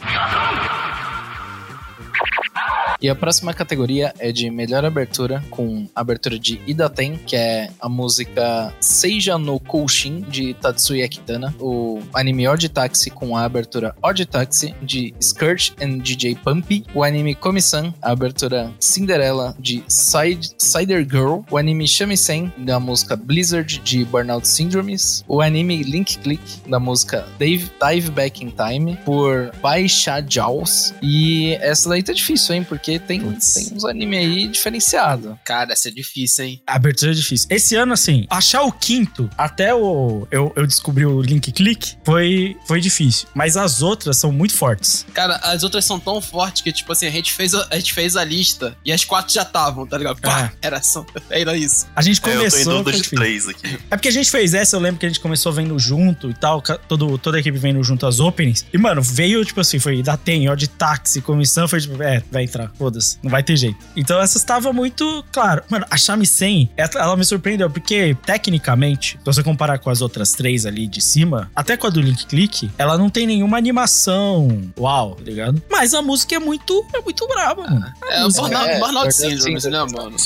E 3.04 3.10
a 3.10 3.16
próxima 3.16 3.54
categoria 3.54 4.14
é 4.18 4.32
de 4.32 4.50
melhor 4.50 4.86
abertura, 4.86 5.44
com 5.50 5.90
abertura 5.94 6.40
de 6.40 6.62
Idaten, 6.66 7.18
que 7.18 7.36
é 7.36 7.70
a 7.78 7.90
música 7.90 8.74
Seija 8.80 9.38
no 9.38 9.60
Koushin, 9.60 10.22
de 10.22 10.54
Tatsuya 10.54 11.10
Kitana. 11.10 11.54
O 11.60 12.02
anime 12.14 12.48
Odd 12.48 12.70
Taxi, 12.70 13.10
com 13.10 13.36
a 13.36 13.44
abertura 13.44 13.94
Odd 14.02 14.26
Taxi, 14.26 14.74
de 14.82 15.14
Skirt 15.20 15.74
and 15.82 15.98
DJ 15.98 16.36
Pumpy. 16.36 16.86
O 16.96 17.04
anime 17.04 17.36
Komi-san, 17.36 17.94
a 18.02 18.12
abertura 18.12 18.72
Cinderella, 18.80 19.54
de 19.60 19.84
Side, 19.90 20.52
Cider 20.58 21.04
Girl. 21.04 21.42
O 21.52 21.58
anime 21.58 21.86
Shamisen, 21.86 22.54
da 22.58 22.80
música 22.80 23.18
Blizzard, 23.18 23.80
de 23.80 24.06
Burnout 24.06 24.48
Syndromes. 24.48 25.26
O 25.28 25.42
anime 25.42 25.84
Link 25.84 26.20
Click, 26.20 26.42
da 26.70 26.80
música 26.80 27.28
Dive, 27.38 27.70
Dive 27.86 28.12
Back 28.12 28.46
in 28.46 28.52
Time, 28.52 28.98
por 29.04 29.52
Baisha 29.62 30.26
Jaws. 30.26 30.94
E 31.04 31.56
essa 31.56 31.90
daí 31.90 32.02
tá 32.02 32.14
difícil, 32.14 32.56
hein? 32.56 32.64
Porque 32.64 32.93
tem, 33.00 33.22
Putz. 33.22 33.54
tem 33.54 33.74
uns 33.74 33.86
anime 33.86 34.18
aí 34.18 34.48
diferenciado. 34.48 35.38
Cara, 35.46 35.74
essa 35.74 35.90
é 35.90 35.92
difícil, 35.92 36.46
hein? 36.46 36.62
A 36.68 36.76
abertura 36.76 37.12
é 37.12 37.16
difícil. 37.16 37.48
Esse 37.50 37.76
ano, 37.76 37.94
assim, 37.94 38.26
achar 38.30 38.64
o 38.64 38.72
quinto, 38.72 39.30
até 39.38 39.74
o, 39.74 40.28
eu, 40.32 40.52
eu 40.56 40.66
descobri 40.68 41.06
o 41.06 41.22
Link 41.22 41.52
Click, 41.52 41.96
foi, 42.04 42.56
foi 42.68 42.80
difícil. 42.82 43.28
Mas 43.34 43.58
as 43.58 43.82
outras 43.82 44.18
são 44.18 44.32
muito 44.32 44.54
fortes. 44.56 45.06
Cara, 45.14 45.36
as 45.38 45.64
outras 45.64 45.86
são 45.86 46.00
tão 46.00 46.22
fortes 46.22 46.62
que, 46.62 46.72
tipo 46.72 46.92
assim, 46.92 47.06
a 47.08 47.12
gente 47.12 47.32
fez 47.34 47.54
a, 47.54 47.68
a 47.72 47.76
gente 47.78 47.94
fez 47.94 48.16
a 48.16 48.24
lista 48.24 48.76
e 48.86 48.92
as 48.92 49.04
quatro 49.04 49.34
já 49.34 49.44
estavam, 49.44 49.86
tá 49.86 49.98
ligado? 49.98 50.20
Pá, 50.22 50.52
era, 50.62 50.82
só, 50.82 51.06
era 51.30 51.56
isso. 51.58 51.88
A 51.96 52.02
gente 52.02 52.22
É, 52.24 52.30
eu 52.30 52.40
tô 52.40 52.46
em 52.46 52.50
começou. 52.50 52.84
dúvida 52.84 52.98
de 53.04 53.10
três 53.10 53.48
aqui. 53.48 53.80
É 53.90 53.96
porque 53.96 54.08
a 54.08 54.12
gente 54.12 54.30
fez 54.32 54.54
essa, 54.54 54.76
eu 54.76 54.80
lembro 54.80 55.00
que 55.00 55.06
a 55.06 55.10
gente 55.10 55.20
começou 55.20 55.52
vendo 55.52 55.78
junto 55.80 56.30
e 56.30 56.34
tal, 56.34 56.62
todo, 56.62 57.18
toda 57.18 57.38
a 57.38 57.40
equipe 57.40 57.58
vendo 57.58 57.84
junto 57.84 58.06
as 58.06 58.20
openings. 58.20 58.66
E, 58.74 58.78
mano, 58.78 59.02
veio, 59.02 59.44
tipo 59.46 59.60
assim, 59.62 59.80
foi 59.80 60.02
da 60.02 60.18
TEM, 60.18 60.50
ó, 60.50 60.56
de 60.56 60.68
táxi, 60.68 61.22
comissão, 61.22 61.68
foi 61.68 61.80
tipo, 61.82 62.02
é, 62.02 62.24
vai 62.32 62.44
entrar, 62.44 62.72
foda-se, 62.78 63.18
não 63.24 63.30
vai 63.32 63.44
ter 63.44 63.56
jeito. 63.58 63.78
Então 63.96 64.20
essa 64.22 64.38
estava 64.38 64.72
muito 64.74 65.24
claro. 65.32 65.64
Mano, 65.70 65.86
a 65.90 65.98
Shamisen, 65.98 66.70
ela 66.78 66.90
ela 66.96 67.16
me 67.18 67.24
surpreendeu, 67.26 67.70
porque 67.70 68.16
tecnicamente, 68.26 69.18
se 69.20 69.26
você 69.26 69.44
comparar 69.44 69.80
com 69.80 69.90
as 69.90 70.02
outras 70.02 70.32
três 70.32 70.66
ali 70.66 70.88
de 70.88 71.02
cima, 71.02 71.52
até 71.56 71.76
com 71.78 71.88
a 71.88 71.90
do 71.90 72.02
Link 72.02 72.26
Click, 72.26 72.70
ela 72.78 72.98
não 72.98 73.10
tem 73.10 73.26
nenhuma 73.28 73.58
animação, 73.58 74.72
uau, 74.78 75.16
tá 75.16 75.24
ligado? 75.24 75.62
Mas 75.70 75.94
a 75.94 76.02
música 76.02 76.36
é 76.36 76.40
muito, 76.40 76.86
é 76.94 77.02
muito 77.02 77.28
braba, 77.28 77.64
mano. 77.64 77.86
É, 78.10 78.22
o 78.22 78.24
música 78.26 78.42
Burnout, 78.44 78.70
é- 78.70 78.80
Burnout 78.80 78.94
Burnout 78.94 79.14
Syndromes, 79.14 79.46
né, 79.46 79.60
Syndromes, 79.60 79.94
mano? 79.94 80.18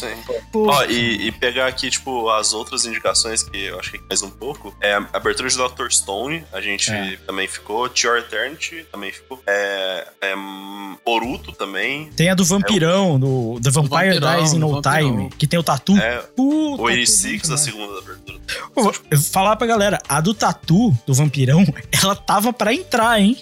Ó, 0.54 0.84
e, 0.86 1.28
e 1.28 1.32
pegar 1.32 1.68
aqui, 1.68 1.90
tipo, 1.90 2.30
as 2.30 2.54
outras 2.54 2.86
indicações 2.86 3.44
que 3.44 3.58
eu 3.58 3.80
achei 3.80 4.00
que 4.00 4.06
mais 4.08 4.22
um 4.22 4.30
pouco. 4.30 4.76
É 4.82 4.94
a 4.94 5.06
abertura 5.14 5.50
de 5.50 5.56
Dr. 5.58 5.90
Stone, 5.92 6.44
a 6.52 6.62
gente 6.62 6.92
É. 6.92 7.18
também 7.26 7.48
ficou. 7.48 7.90
Your 8.04 8.18
Eternity 8.18 8.86
também 8.92 9.12
ficou. 9.12 9.42
É, 9.48 10.08
é 10.22 10.36
hum, 10.36 10.98
Boruto 11.06 11.52
também. 11.52 12.10
tem 12.16 12.30
a 12.30 12.36
do 12.38 12.46
Vampirão, 12.46 13.20
do 13.20 13.60
The 13.62 13.70
Vampire 13.72 14.20
Vampirão, 14.20 14.38
Dies 14.40 14.54
in 14.54 14.60
No. 14.60 14.82
Time, 14.82 15.30
que 15.38 15.46
tem 15.48 15.60
o 15.60 15.64
tatu. 15.64 15.98
É, 15.98 16.20
Puta, 16.36 16.82
o 16.82 16.86
86 16.86 17.42
tudo 17.42 17.52
da 17.52 17.58
segunda 17.58 18.00
abertura. 18.00 18.38
Eu 18.76 18.84
vou 18.84 18.94
falar 19.32 19.56
pra 19.56 19.68
galera, 19.68 20.00
a 20.08 20.22
do 20.22 20.34
Tatu, 20.34 20.98
do 21.06 21.14
Vampirão, 21.14 21.66
ela 21.92 22.16
tava 22.16 22.54
pra 22.54 22.74
entrar, 22.74 23.20
hein? 23.20 23.38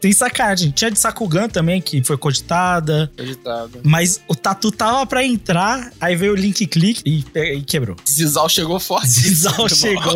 Tem 0.00 0.12
sacagem. 0.12 0.70
Tinha 0.70 0.90
de 0.90 0.98
Sakugan 0.98 1.48
também, 1.48 1.80
que 1.82 2.02
foi 2.04 2.16
cogitada. 2.16 3.10
Editado. 3.18 3.80
Mas 3.82 4.20
o 4.28 4.34
Tatu 4.34 4.70
tava 4.70 5.04
pra 5.06 5.24
entrar, 5.24 5.92
aí 6.00 6.14
veio 6.14 6.32
o 6.32 6.36
Link 6.36 6.66
Click 6.66 7.02
e, 7.04 7.24
e 7.34 7.62
quebrou. 7.62 7.96
Zizal 8.08 8.48
chegou 8.48 8.78
forte. 8.78 9.08
Zizal 9.08 9.68
chegou. 9.68 10.14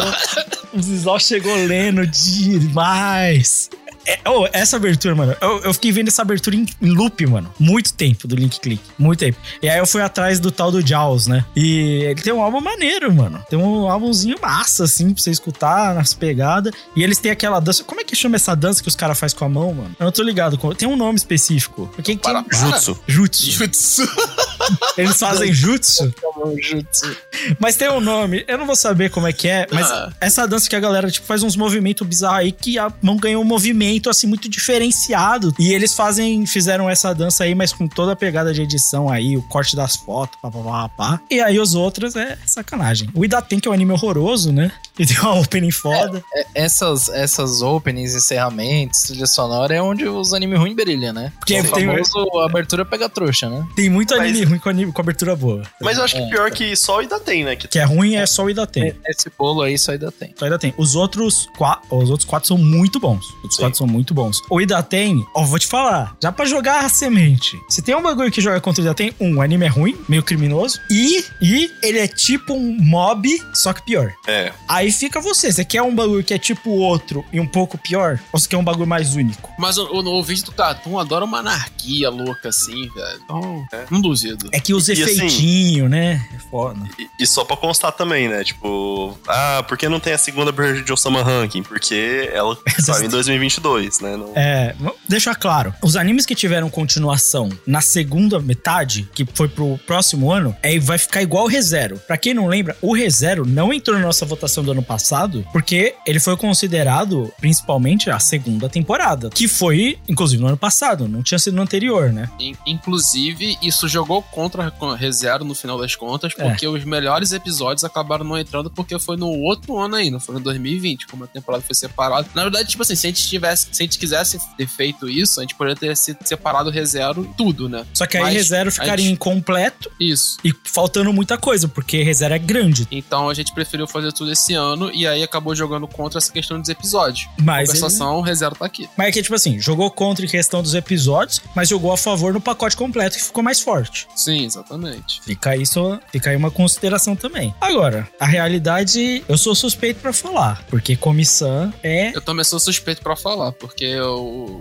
O 0.73 0.81
Zizal 0.81 1.19
chegou 1.19 1.55
lendo 1.67 2.07
demais. 2.07 3.71
É, 4.07 4.19
oh, 4.29 4.47
essa 4.53 4.77
abertura, 4.77 5.15
mano, 5.15 5.37
eu, 5.41 5.61
eu 5.61 5.75
fiquei 5.75 5.93
vendo 5.93 6.09
essa 6.09 6.23
abertura 6.23 6.57
em, 6.57 6.67
em 6.81 6.91
loop, 6.91 7.25
mano. 7.27 7.53
Muito 7.59 7.93
tempo 7.95 8.27
do 8.27 8.35
Link 8.35 8.59
Click. 8.61 8.83
Muito 8.99 9.21
tempo. 9.21 9.39
E 9.63 9.69
aí 9.69 9.79
eu 9.79 9.87
fui 9.87 10.03
atrás 10.03 10.41
do 10.41 10.51
tal 10.51 10.71
do 10.73 10.85
Jaws, 10.87 11.27
né? 11.27 11.45
E 11.55 12.03
ele 12.05 12.21
tem 12.21 12.33
um 12.33 12.43
álbum 12.43 12.61
maneiro, 12.61 13.13
mano. 13.15 13.45
Tem 13.49 13.59
um 13.59 13.89
álbumzinho 13.89 14.37
massa, 14.41 14.85
assim, 14.85 15.13
pra 15.13 15.23
você 15.23 15.31
escutar 15.31 15.95
nas 15.95 16.15
pegadas. 16.15 16.73
E 16.97 17.03
eles 17.03 17.19
têm 17.19 17.31
aquela 17.31 17.61
dança. 17.61 17.85
Como 17.85 18.01
é 18.01 18.05
que 18.05 18.17
chama 18.17 18.37
essa 18.37 18.55
dança 18.57 18.83
que 18.83 18.89
os 18.89 18.97
caras 18.97 19.19
fazem 19.19 19.39
com 19.39 19.45
a 19.45 19.49
mão, 19.49 19.73
mano? 19.73 19.95
Eu 19.99 20.05
não 20.05 20.13
tô 20.13 20.23
ligado. 20.23 20.59
Tem 20.75 20.89
um 20.89 20.97
nome 20.97 21.17
específico. 21.17 21.87
Porque 21.95 22.03
tem... 22.17 22.19
Para- 22.19 22.45
Jutsu. 22.51 22.99
Jutsu. 23.07 23.51
Jutsu. 23.53 24.03
Eles 24.97 25.17
fazem 25.19 25.53
jutsu. 25.53 26.13
Jutsu. 26.63 27.17
Mas 27.59 27.77
tem 27.77 27.89
um 27.91 28.01
nome, 28.01 28.45
eu 28.47 28.57
não 28.59 28.67
vou 28.67 28.77
saber 28.77 29.11
como 29.11 29.27
é 29.27 29.33
que 29.33 29.49
é, 29.49 29.67
mas 29.71 29.91
Ah. 29.91 30.13
essa 30.21 30.47
dança 30.47 30.69
que 30.69 30.77
a 30.77 30.81
galera 30.81 31.11
tipo, 31.11 31.27
faz 31.27 31.43
uns 31.43 31.57
movimentos 31.57 32.07
bizarros 32.07 32.39
aí 32.39 32.53
que 32.53 32.79
a 32.79 32.93
mão 33.03 33.17
ganhou 33.17 33.43
um 33.43 33.45
movimento 33.45 33.92
assim 34.11 34.27
muito 34.27 34.49
diferenciado. 34.49 35.55
E 35.59 35.73
eles 35.73 35.95
fazem, 35.95 36.47
fizeram 36.47 36.89
essa 36.89 37.15
dança 37.15 37.45
aí, 37.45 37.55
mas 37.55 37.73
com 37.73 37.87
toda 37.87 38.13
a 38.13 38.17
pegada 38.17 38.53
de 38.53 38.63
edição 38.63 39.09
aí, 39.09 39.37
o 39.37 39.43
corte 39.43 39.75
das 39.77 39.97
fotos, 39.97 40.39
pá, 40.41 40.51
pá, 40.51 40.61
pá, 40.61 40.89
pá. 40.89 41.21
E 41.31 41.41
aí 41.41 41.59
os 41.59 41.75
outros 41.75 42.17
é 42.17 42.39
sacanagem. 42.47 43.09
O 43.15 43.25
Idaten, 43.25 43.61
que 43.61 43.69
é 43.69 43.71
um 43.71 43.75
anime 43.75 43.93
horroroso, 43.93 44.53
né? 44.53 44.73
E 44.99 45.07
tem 45.07 45.19
uma 45.21 45.39
opening 45.41 45.71
foda. 45.71 46.23
É, 46.35 46.47
Essas, 46.55 47.09
essas 47.09 47.63
openings, 47.63 48.15
encerramentos, 48.15 49.01
trilha 49.05 49.27
sonora 49.27 49.75
é 49.75 49.81
onde 49.83 50.07
os 50.07 50.35
animes 50.35 50.59
ruins 50.59 50.75
brilham, 50.77 51.13
né? 51.13 51.33
Porque 51.39 51.59
o 51.59 51.63
tem- 51.63 51.87
famoso 51.87 52.41
abertura 52.41 52.85
pega 52.85 53.09
trouxa, 53.09 53.49
né? 53.49 53.67
Tem 53.75 53.89
muito 53.89 54.15
Mas- 54.17 54.21
anime 54.29 54.45
ruim 54.45 54.59
com, 54.59 54.69
anime, 54.69 54.93
com 54.93 55.01
abertura 55.01 55.35
boa. 55.35 55.63
Mas 55.81 55.97
eu 55.99 56.05
acho 56.05 56.15
que 56.17 56.23
É, 56.23 56.29
pior 56.29 56.51
que 56.51 56.77
só 56.77 57.01
ainda 57.01 57.19
tem, 57.19 57.45
né? 57.45 57.57
Que 57.57 57.67
Que 57.69 57.79
é 57.79 57.85
ruim 57.85 58.17
é 58.17 58.27
só 58.27 58.45
o 58.45 58.51
Idaten. 58.51 58.95
Esse 59.09 59.31
bolo 59.39 59.63
aí 59.63 59.79
só 59.79 59.93
ainda 59.93 60.13
tem. 60.13 60.35
Só 60.39 60.45
ainda 60.45 60.59
tem. 60.59 60.75
Os 60.77 60.95
outros, 60.95 61.49
qua- 61.57 61.81
os 61.91 62.11
outros 62.11 62.29
quatro 62.29 62.49
são 62.49 62.59
muito 62.59 63.01
bons. 63.01 63.25
Os 63.27 63.35
outros 63.37 63.57
Sim. 63.57 63.63
quatro 63.63 63.79
são 63.79 63.87
muito 63.87 64.13
bons. 64.13 64.41
O 64.51 64.61
Idaten, 64.61 65.25
ó, 65.35 65.43
vou 65.45 65.59
te 65.59 65.67
falar, 65.67 66.15
já 66.23 66.31
pra 66.31 66.45
jogar 66.45 66.85
a 66.85 66.89
semente. 66.89 67.57
Se 67.69 67.81
tem 67.83 67.95
um 67.95 68.03
bagulho 68.03 68.31
que 68.31 68.41
joga 68.41 68.61
contra 68.61 68.83
o 68.83 68.85
Idaten, 68.85 69.15
um, 69.21 69.37
o 69.39 69.41
anime 69.43 69.65
é 69.65 69.69
ruim, 69.69 69.97
meio 70.09 70.23
criminoso, 70.23 70.79
e, 70.91 71.25
e 71.41 71.71
ele 71.83 71.99
é 71.99 72.07
tipo 72.07 72.53
um 72.53 72.77
mob, 72.79 73.29
só 73.55 73.73
que 73.73 73.83
pior. 73.83 74.13
É. 74.27 74.53
Aí 74.83 74.93
fica 74.93 75.21
você, 75.21 75.53
você 75.53 75.65
quer 75.65 75.83
um 75.83 75.95
bagulho 75.95 76.25
que 76.25 76.35
é 76.35 76.39
tipo 76.39 76.71
o 76.71 76.79
outro 76.79 77.25
e 77.33 77.39
um 77.41 77.47
pouco 77.47 77.79
pior, 77.79 78.19
ou 78.33 78.39
você 78.41 78.49
quer 78.49 78.57
um 78.57 78.65
bagulho 78.65 78.87
mais 78.87 79.15
único? 79.15 79.51
Mas 79.59 79.79
o, 79.79 79.85
o, 79.87 80.19
o 80.19 80.23
vídeo 80.23 80.45
do 80.45 80.53
Catum 80.53 80.99
adora 80.99 81.25
uma 81.25 81.39
anarquia 81.39 82.11
louca 82.11 82.49
assim, 82.49 82.89
velho. 82.95 83.21
Então, 83.25 83.65
É. 83.73 83.85
não 83.91 84.01
duvido. 84.01 84.49
É 84.53 84.61
que 84.61 84.75
os 84.75 84.89
E 84.89 84.93
assim- 84.93 85.03
efeitinhos, 85.03 85.91
né? 85.91 86.27
É 86.35 86.39
foda. 86.51 86.81
E, 86.99 87.09
e 87.21 87.27
só 87.27 87.45
pra 87.45 87.57
constar 87.57 87.93
também, 87.93 88.29
né? 88.29 88.43
Tipo, 88.45 89.17
ah, 89.29 89.65
por 89.69 89.77
que 89.79 89.89
não 89.89 90.01
tem 90.01 90.13
a 90.13 90.19
segunda 90.19 90.51
abertura 90.51 90.83
de 90.83 90.93
Osama 90.93 91.23
Ranking? 91.23 91.63
Porque 91.63 92.31
ela 92.33 92.57
saiu 92.81 93.07
em 93.07 93.09
2022, 93.09 94.01
né? 94.01 94.17
Não... 94.17 94.33
É, 94.35 94.75
deixa 95.09 95.35
claro. 95.35 95.75
Os 95.83 95.97
animes 95.97 96.27
que 96.27 96.35
tiveram 96.35 96.69
continuação 96.71 97.49
na 97.67 97.81
segunda 97.81 98.39
metade, 98.41 99.09
que 99.15 99.27
foi 99.35 99.49
pro 99.49 99.79
próximo 99.87 100.31
ano, 100.31 100.55
aí 100.63 100.79
vai 100.79 100.99
ficar 100.99 101.23
igual 101.23 101.45
o 101.45 101.49
ReZero. 101.49 101.99
Pra 102.07 102.17
quem 102.17 102.35
não 102.35 102.47
lembra, 102.47 102.77
o 102.81 102.95
ReZero 102.95 103.47
não 103.47 103.73
entrou 103.73 103.97
na 103.99 104.07
nossa 104.07 104.25
votação 104.27 104.65
do 104.73 104.79
ano 104.79 104.83
passado, 104.83 105.47
porque 105.53 105.95
ele 106.07 106.19
foi 106.21 106.37
considerado 106.37 107.33
principalmente 107.41 108.11
a 108.11 108.19
segunda 108.19 108.69
temporada, 108.69 109.31
que 109.31 109.47
foi, 109.49 109.99
inclusive, 110.09 110.41
no 110.41 110.49
ano 110.49 110.57
passado, 110.57 111.07
não 111.09 111.23
tinha 111.23 111.39
sido 111.39 111.55
no 111.57 111.63
anterior, 111.63 112.13
né? 112.13 112.29
In- 112.41 112.57
Inclusive, 112.67 113.57
isso 113.63 113.89
jogou 113.89 114.23
contra 114.23 114.73
a 114.81 114.97
ReZero 114.97 115.45
no 115.45 115.55
final 115.55 115.79
das 115.79 115.95
contas, 115.95 116.33
É. 116.39 116.45
porque 116.49 116.67
os 116.67 116.85
melhores 116.85 117.33
episódios 117.33 117.85
acabaram 117.85 118.25
não 118.25 118.39
entrando 118.39 118.71
porque 118.71 118.99
foi 118.99 119.17
no 119.17 119.29
outro 119.29 119.79
ano 119.79 119.95
ainda, 119.97 120.19
foi 120.21 120.35
no 120.35 120.41
2020, 120.41 121.07
como 121.07 121.25
a 121.25 121.27
temporada 121.27 121.63
foi 121.65 121.75
separada. 121.75 122.29
Na 122.35 122.43
verdade, 122.43 122.69
tipo 122.69 122.83
assim, 122.83 122.95
se 122.95 123.07
a 123.07 123.11
gente 123.11 123.27
tivesse, 123.27 123.69
se 123.73 123.83
a 123.83 123.85
gente 123.85 123.99
quisesse 123.99 124.39
ter 124.57 124.67
feito 124.67 125.09
isso, 125.09 125.41
a 125.41 125.43
gente 125.43 125.55
poderia 125.55 125.77
ter 125.77 125.97
se- 125.97 126.17
separado 126.25 126.71
ReZero 126.71 127.33
tudo, 127.37 127.69
né? 127.69 127.85
Só 127.95 128.07
que 128.07 128.17
aí 128.17 128.23
Mas 128.25 128.35
ReZero 128.35 128.71
ficaria 128.73 129.05
gente- 129.05 129.15
incompleto 129.15 129.91
Isso. 130.01 130.39
e 130.45 130.53
faltando 130.65 131.13
muita 131.13 131.39
coisa, 131.39 131.69
porque 131.69 132.03
ReZero 132.03 132.35
é 132.35 132.39
grande. 132.39 132.87
Então 132.91 133.29
a 133.29 133.35
gente 133.35 133.53
preferiu 133.55 133.87
fazer 133.87 134.13
tudo 134.13 134.31
esse 134.33 134.55
ano 134.55 134.62
e 134.95 135.07
aí 135.07 135.23
acabou 135.23 135.55
jogando 135.55 135.87
contra 135.89 136.19
essa 136.19 136.33
questão 136.33 136.61
dos 136.61 136.69
episódios. 136.69 137.27
Mas 137.41 137.69
ele- 137.71 137.79
Compensação, 137.81 138.17
o 138.19 138.21
ReZero 138.23 138.55
tá 138.55 138.65
aqui. 138.67 138.89
Mas 138.97 139.09
é 139.09 139.13
que, 139.13 139.23
tipo 139.23 139.35
assim, 139.35 139.59
jogou 139.61 139.91
contra 139.91 140.25
em 140.25 140.29
questão 140.29 140.63
dos 140.63 140.75
episódios, 140.75 141.41
mas 141.55 141.69
jogou 141.69 141.93
a 141.93 141.97
favor 141.97 142.33
no 142.33 142.41
pacote 142.41 142.77
completo, 142.77 143.17
que 143.17 143.25
ficou 143.25 143.43
mais 143.43 143.61
forte. 143.61 144.07
Sim, 144.17 144.45
exatamente. 144.45 145.21
Fica 145.23 145.51
aí, 145.51 145.65
só, 145.67 145.99
fica 146.11 146.31
aí 146.31 146.37
uma 146.37 146.51
consideração 146.51 147.15
também. 147.17 147.55
Agora, 147.61 148.09
a 148.21 148.27
realidade, 148.27 149.25
eu 149.29 149.37
sou 149.39 149.55
suspeito 149.55 150.01
pra 150.01 150.13
falar, 150.13 150.65
porque 150.69 150.97
comissão 150.97 151.73
é. 151.83 152.15
Eu 152.15 152.21
também 152.21 152.45
sou 152.45 152.59
suspeito 152.61 153.03
pra 153.03 153.17
falar, 153.17 153.53
porque 153.53 153.99
o, 154.01 154.17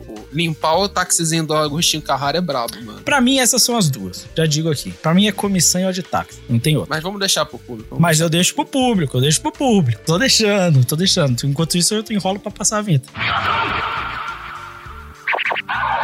o- 0.07 0.27
limpar 0.31 0.75
o 0.77 0.87
taxizinho 0.89 1.45
do 1.45 1.53
Agostinho 1.53 2.01
Carrara 2.01 2.37
é 2.37 2.41
brabo, 2.41 2.73
mano. 2.83 3.01
Pra 3.01 3.19
mim, 3.21 3.39
essas 3.39 3.61
são 3.63 3.77
as 3.77 3.89
duas. 3.89 4.25
Já 4.35 4.45
digo 4.45 4.69
aqui. 4.71 4.91
Pra 4.91 5.13
mim 5.13 5.27
é 5.27 5.31
comissão 5.31 5.81
e 5.81 5.85
o 5.85 5.91
de 5.93 6.01
táxi. 6.03 6.39
Não 6.49 6.59
tem 6.59 6.75
outra. 6.77 6.89
Mas 6.95 7.03
vamos 7.03 7.19
deixar 7.19 7.45
pro 7.45 7.59
público. 7.59 7.97
Mas 7.99 8.19
eu 8.19 8.29
deixo 8.29 8.53
pro 8.55 8.65
público, 8.65 9.17
eu 9.17 9.21
deixo 9.21 9.41
pro 9.41 9.51
público. 9.51 9.90
Tô 10.05 10.17
deixando, 10.17 10.83
tô 10.85 10.95
deixando. 10.95 11.45
Enquanto 11.45 11.77
isso, 11.77 11.93
eu 11.93 12.03
enrolo 12.09 12.39
pra 12.39 12.51
passar 12.51 12.79
a 12.79 12.81
vinheta. 12.81 13.09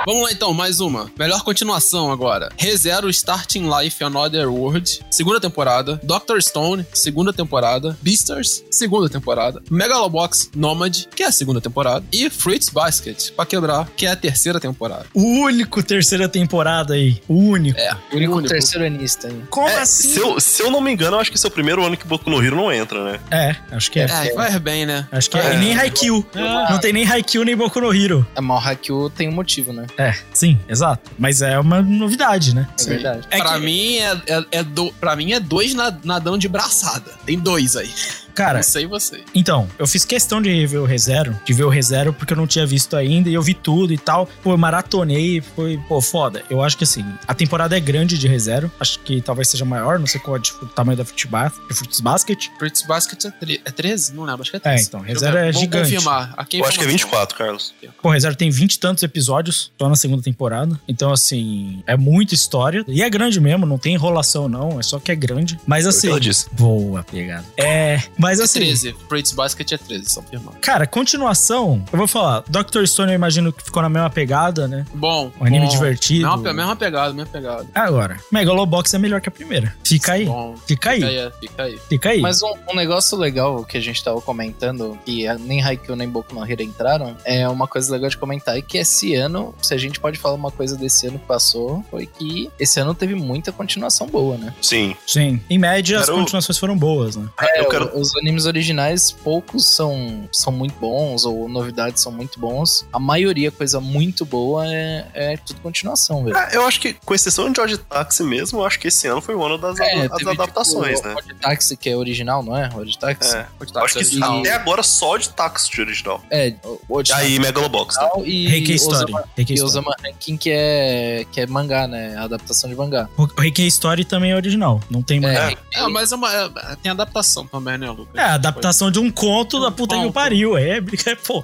Vamos 0.06 0.24
lá 0.24 0.32
então, 0.32 0.54
mais 0.54 0.80
uma. 0.80 1.12
Melhor 1.20 1.44
continuação 1.44 2.10
agora. 2.10 2.50
ReZero 2.58 3.10
Starting 3.10 3.70
Life 3.70 4.02
Another 4.02 4.50
World, 4.50 5.02
segunda 5.12 5.38
temporada. 5.42 6.00
Doctor 6.02 6.42
Stone, 6.42 6.86
segunda 6.94 7.34
temporada. 7.34 7.98
Beastars, 8.02 8.64
segunda 8.72 9.10
temporada. 9.10 9.62
Megalobox 9.70 10.50
Nomad, 10.56 11.08
que 11.14 11.24
é 11.24 11.26
a 11.28 11.32
segunda 11.32 11.60
temporada. 11.60 12.06
E 12.14 12.30
Fruits 12.30 12.70
Basket, 12.70 13.32
pra 13.34 13.46
quebrar, 13.46 13.90
que 13.98 14.06
é 14.06 14.12
a 14.12 14.16
terceira 14.16 14.62
temporada. 14.62 15.06
O 15.14 15.22
único 15.42 15.84
terceira 15.84 16.30
temporada 16.30 16.94
aí. 16.94 17.22
O 17.28 17.34
único. 17.50 17.78
É, 17.78 17.92
O 18.14 18.16
único 18.16 18.36
único. 18.38 18.48
terceiro 18.54 18.86
anista 18.86 19.28
aí. 19.28 19.42
Como 19.50 19.68
É, 19.68 19.80
assim? 19.82 20.08
se, 20.14 20.20
eu, 20.20 20.40
se 20.40 20.62
eu 20.64 20.72
não 20.72 20.80
me 20.80 20.90
engano, 20.90 21.18
eu 21.18 21.20
acho 21.20 21.30
que 21.30 21.36
esse 21.36 21.46
é 21.46 21.50
o 21.50 21.52
primeiro 21.52 21.84
ano 21.86 21.98
que 21.98 22.08
Boku 22.08 22.30
no 22.30 22.42
Hero 22.42 22.56
não 22.56 22.72
entra, 22.72 23.04
né? 23.04 23.20
É, 23.30 23.56
acho 23.76 23.92
que 23.92 24.00
é. 24.00 24.04
É, 24.06 24.34
vai 24.34 24.58
bem, 24.58 24.86
né? 24.86 25.06
Acho 25.12 25.30
que 25.30 25.38
é. 25.38 25.48
É. 25.48 25.56
E 25.56 25.58
nem 25.58 25.78
Haikyuu. 25.78 26.26
É. 26.34 26.72
Não 26.72 26.80
tem 26.80 26.94
nem 26.94 27.06
Haikyuu 27.06 27.44
nem 27.44 27.58
Boku 27.58 27.82
no 27.82 27.94
Hero. 27.94 28.26
A 28.34 28.42
Mal 28.42 28.60
Haikyuu 28.66 29.10
tem 29.10 29.28
um 29.28 29.34
motivo, 29.34 29.57
né? 29.74 29.86
É, 29.98 30.14
sim, 30.34 30.60
exato. 30.68 31.12
Mas 31.18 31.42
é 31.42 31.58
uma 31.60 31.82
novidade, 31.82 32.54
né? 32.56 32.68
É 32.80 32.84
verdade. 32.86 33.28
É 33.30 33.38
pra, 33.38 33.54
que- 33.54 33.66
mim 33.66 33.96
é, 33.98 34.22
é, 34.28 34.46
é 34.52 34.64
do, 34.64 34.92
pra 34.94 35.16
mim 35.16 35.34
é 35.34 35.40
dois 35.40 35.74
na- 35.74 35.96
nadando 36.04 36.38
de 36.40 36.48
braçada. 36.48 37.12
Tem 37.26 37.38
dois 37.40 37.76
aí. 37.76 37.92
Cara, 38.38 38.58
Não 38.60 38.64
sei 38.64 38.86
você. 38.86 39.24
então, 39.34 39.68
eu 39.80 39.88
fiz 39.88 40.06
questão 40.06 40.40
de 40.42 40.54
rever 40.54 40.80
o 40.80 40.86
ReZero, 40.86 41.36
de 41.44 41.54
ver 41.54 41.64
o 41.64 41.70
ReZero, 41.70 42.14
porque 42.14 42.34
eu 42.34 42.38
não 42.38 42.46
tinha 42.46 42.66
visto 42.68 42.96
ainda, 42.96 43.30
e 43.30 43.34
eu 43.34 43.42
vi 43.42 43.56
tudo 43.56 43.92
e 43.92 43.98
tal. 43.98 44.28
Pô, 44.44 44.52
eu 44.52 44.58
maratonei, 44.58 45.42
foi, 45.56 45.80
pô, 45.88 46.00
foda. 46.02 46.44
Eu 46.50 46.62
acho 46.62 46.78
que 46.78 46.84
assim, 46.84 47.04
a 47.28 47.34
temporada 47.34 47.76
é 47.76 47.80
grande 47.80 48.16
de 48.18 48.28
ReZero, 48.28 48.72
acho 48.80 49.00
que 49.00 49.22
talvez 49.22 49.50
seja 49.50 49.66
maior, 49.66 49.98
não 49.98 50.06
sei 50.06 50.22
qual 50.22 50.38
é 50.38 50.40
tipo, 50.40 50.66
o 50.66 50.68
tamanho 50.68 50.98
da 50.98 51.04
Fruits 51.04 52.00
Basket. 52.00 52.48
Fruits 52.60 52.84
Basket 52.84 53.26
é, 53.26 53.32
tre- 53.32 53.62
é 53.66 53.72
13? 53.72 54.14
Não 54.14 54.24
lembro, 54.24 54.42
acho 54.44 54.52
que 54.52 54.58
é 54.58 54.60
É, 54.60 54.62
13. 54.76 54.88
então, 54.88 55.00
Deixa 55.02 55.12
eu 55.12 55.16
ReZero 55.16 55.34
ver. 55.34 55.40
é 55.40 55.52
Vamos 55.52 55.60
gigante. 55.62 55.84
confirmar. 55.96 56.34
Aqui 56.38 56.60
Eu 56.60 56.66
acho 56.66 56.78
que 56.78 56.86
é 56.86 56.88
informação. 56.88 57.10
24, 57.10 57.38
Carlos. 57.38 57.74
Pô, 58.02 58.10
ReZero 58.12 58.36
tem 58.36 58.50
20 58.52 58.74
e 58.76 58.80
tantos 58.80 59.04
episódios 59.04 59.72
só 59.80 59.90
na 59.90 59.96
segunda 59.96 60.22
temporada. 60.22 60.80
Então, 60.88 61.12
assim, 61.12 61.82
é 61.88 61.98
muita 61.98 62.36
história. 62.36 62.84
E 62.88 63.02
é 63.02 63.10
grande 63.10 63.40
mesmo, 63.40 63.66
não 63.66 63.78
tem 63.80 63.94
enrolação, 63.96 64.48
não. 64.48 64.80
É 64.80 64.84
só 64.84 65.00
que 65.00 65.12
é 65.12 65.16
grande. 65.16 65.60
Mas 65.66 65.88
assim. 65.88 66.10
ela 66.10 66.20
disse. 66.20 66.48
Boa 66.52 67.04
pegada. 67.04 67.46
É. 67.58 68.02
Mas 68.18 68.27
É 68.30 68.44
assim. 68.44 68.60
13. 68.60 68.96
Fruits 69.08 69.32
Basket 69.32 69.72
é 69.72 69.78
13, 69.78 70.10
só 70.10 70.22
confirmando. 70.22 70.58
Cara, 70.62 70.86
continuação, 70.88 71.84
eu 71.92 71.98
vou 71.98 72.08
falar. 72.08 72.44
Dr. 72.48 72.86
Stone, 72.86 73.12
eu 73.12 73.16
imagino 73.16 73.52
que 73.52 73.64
ficou 73.64 73.82
na 73.82 73.90
mesma 73.90 74.10
pegada, 74.10 74.68
né? 74.68 74.86
Bom. 74.94 75.32
Um 75.40 75.46
anime 75.46 75.66
bom. 75.66 75.72
divertido. 75.72 76.28
Mesma, 76.38 76.54
mesma 76.54 76.76
pegada, 76.76 77.14
mesma 77.14 77.32
pegada. 77.32 77.66
Agora, 77.74 78.20
Megalobox 78.32 78.94
é 78.94 78.98
melhor 78.98 79.22
que 79.22 79.30
a 79.30 79.32
primeira. 79.32 79.76
Fica 79.84 80.14
aí. 80.14 80.26
Bom, 80.26 80.56
Fica 80.68 80.92
aí. 80.92 81.02
fica 81.02 81.08
aí, 81.10 81.32
fica 81.40 81.64
aí. 81.64 81.80
Fica 81.90 82.10
aí. 82.10 82.22
Mas 82.22 82.42
um, 82.44 82.54
um 82.72 82.76
negócio 82.76 83.18
legal 83.18 83.64
que 83.66 83.78
a 83.78 83.82
gente 83.82 84.04
tava 84.04 84.22
comentando, 84.22 84.98
que 85.06 85.28
a- 85.28 85.36
nem 85.38 85.62
Haikyuu 85.64 85.96
nem 85.96 86.08
Boku 86.08 86.34
no 86.36 86.44
Hero 86.50 86.62
entraram, 86.62 87.16
é 87.26 87.48
uma 87.48 87.68
coisa 87.68 87.92
legal 87.92 88.10
de 88.10 88.18
comentar, 88.18 88.58
é 88.58 88.62
que 88.62 88.78
esse 88.78 89.14
ano, 89.16 89.54
se 89.62 89.74
a 89.74 89.78
gente 89.78 90.00
pode 90.00 90.18
falar 90.18 90.36
uma 90.36 90.52
coisa 90.52 90.76
desse 90.78 91.08
ano 91.08 91.20
que 91.20 91.26
passou, 91.26 91.84
foi 91.90 92.06
que 92.06 92.50
esse 92.60 92.80
ano 92.80 92.94
teve 92.94 93.16
muita 93.16 93.52
continuação 93.52 94.08
boa, 94.08 94.38
né? 94.38 94.54
Sim. 94.62 94.96
Sim. 95.06 95.42
Em 95.50 95.58
média, 95.58 96.00
as 96.00 96.06
Quero- 96.06 96.18
continuações 96.20 96.58
foram 96.58 96.78
boas, 96.78 97.16
né? 97.16 97.28
É, 97.42 97.62
eu 97.62 97.70
quero. 97.70 97.98
Os 97.98 98.12
animes 98.18 98.46
originais, 98.46 99.12
poucos 99.12 99.66
são, 99.76 100.28
são 100.32 100.52
muito 100.54 100.76
bons, 100.80 101.26
ou 101.26 101.48
novidades 101.50 102.02
são 102.02 102.12
muito 102.12 102.40
bons. 102.40 102.86
A 102.92 103.00
maioria, 103.00 103.52
coisa 103.52 103.80
muito 103.80 104.26
boa, 104.26 104.66
é, 104.68 105.06
é 105.14 105.38
tudo 105.38 105.60
continuação, 105.62 106.24
velho. 106.24 106.36
Ah, 106.38 106.50
eu 106.52 106.66
acho 106.66 106.80
que, 106.80 106.94
com 106.94 107.14
exceção 107.14 107.50
de 107.52 107.56
George 107.56 107.78
Taxi 107.78 108.24
mesmo, 108.24 108.60
eu 108.60 108.66
acho 108.66 108.80
que 108.80 108.88
esse 108.88 109.08
ano 109.08 109.22
foi 109.22 109.36
o 109.36 109.44
ano 109.44 109.58
das, 109.58 109.80
É, 109.80 110.08
das 110.08 110.18
teve, 110.18 110.30
adaptações, 110.32 110.98
tipo, 110.98 111.08
né? 111.08 111.16
Odd 111.18 111.34
Taxi, 111.36 111.78
que 111.78 111.90
é 111.90 111.96
original, 111.96 112.44
não 112.44 112.56
é? 112.56 112.70
Odd 112.76 112.98
Taxi? 112.98 113.36
É. 113.36 113.46
Acho 113.76 113.98
que 113.98 114.06
ser- 114.06 114.24
até 114.24 114.54
agora 114.54 114.84
só 114.84 115.18
de 115.18 115.30
Taxi 115.30 115.70
de 115.72 115.82
original. 115.82 116.22
É, 116.32 116.54
o 116.64 116.80
Odd 116.98 117.10
E 117.10 117.14
aí, 117.14 117.40
Megalobox. 117.40 117.96
Né? 117.98 118.10
e 118.26 118.48
Reiki 118.48 118.74
Story. 118.76 118.96
Osama, 119.14 119.24
Reiki 119.36 119.54
e 119.54 119.56
Story. 119.56 119.70
Osama 119.70 119.96
Ranking, 120.04 120.38
que 120.38 120.50
é, 120.52 121.26
que 121.32 121.42
é 121.42 121.48
mangá, 121.48 121.88
né? 121.88 122.16
A 122.18 122.24
adaptação 122.24 122.70
de 122.70 122.76
mangá. 122.76 123.08
O 123.18 123.26
Reiki 123.40 123.66
Story 123.68 124.04
também 124.06 124.32
é 124.32 124.36
original. 124.36 124.80
Não 124.90 125.02
tem 125.02 125.20
mais. 125.20 125.38
É, 125.38 125.54
É. 125.76 125.80
É, 125.84 125.88
mas 125.88 126.12
é 126.12 126.16
uma, 126.16 126.34
é- 126.34 126.76
tem 126.82 126.92
adaptação 126.92 127.46
também, 127.48 127.78
né, 127.78 127.90
Lucas? 127.90 128.07
É, 128.14 128.22
a 128.22 128.34
adaptação 128.34 128.90
de 128.90 129.00
um 129.00 129.12
conto 129.12 129.60
da 129.60 129.70
puta 129.70 129.96
que 130.00 130.12
pariu. 130.12 130.58
É, 130.58 130.78
é, 131.06 131.16
pô. 131.16 131.44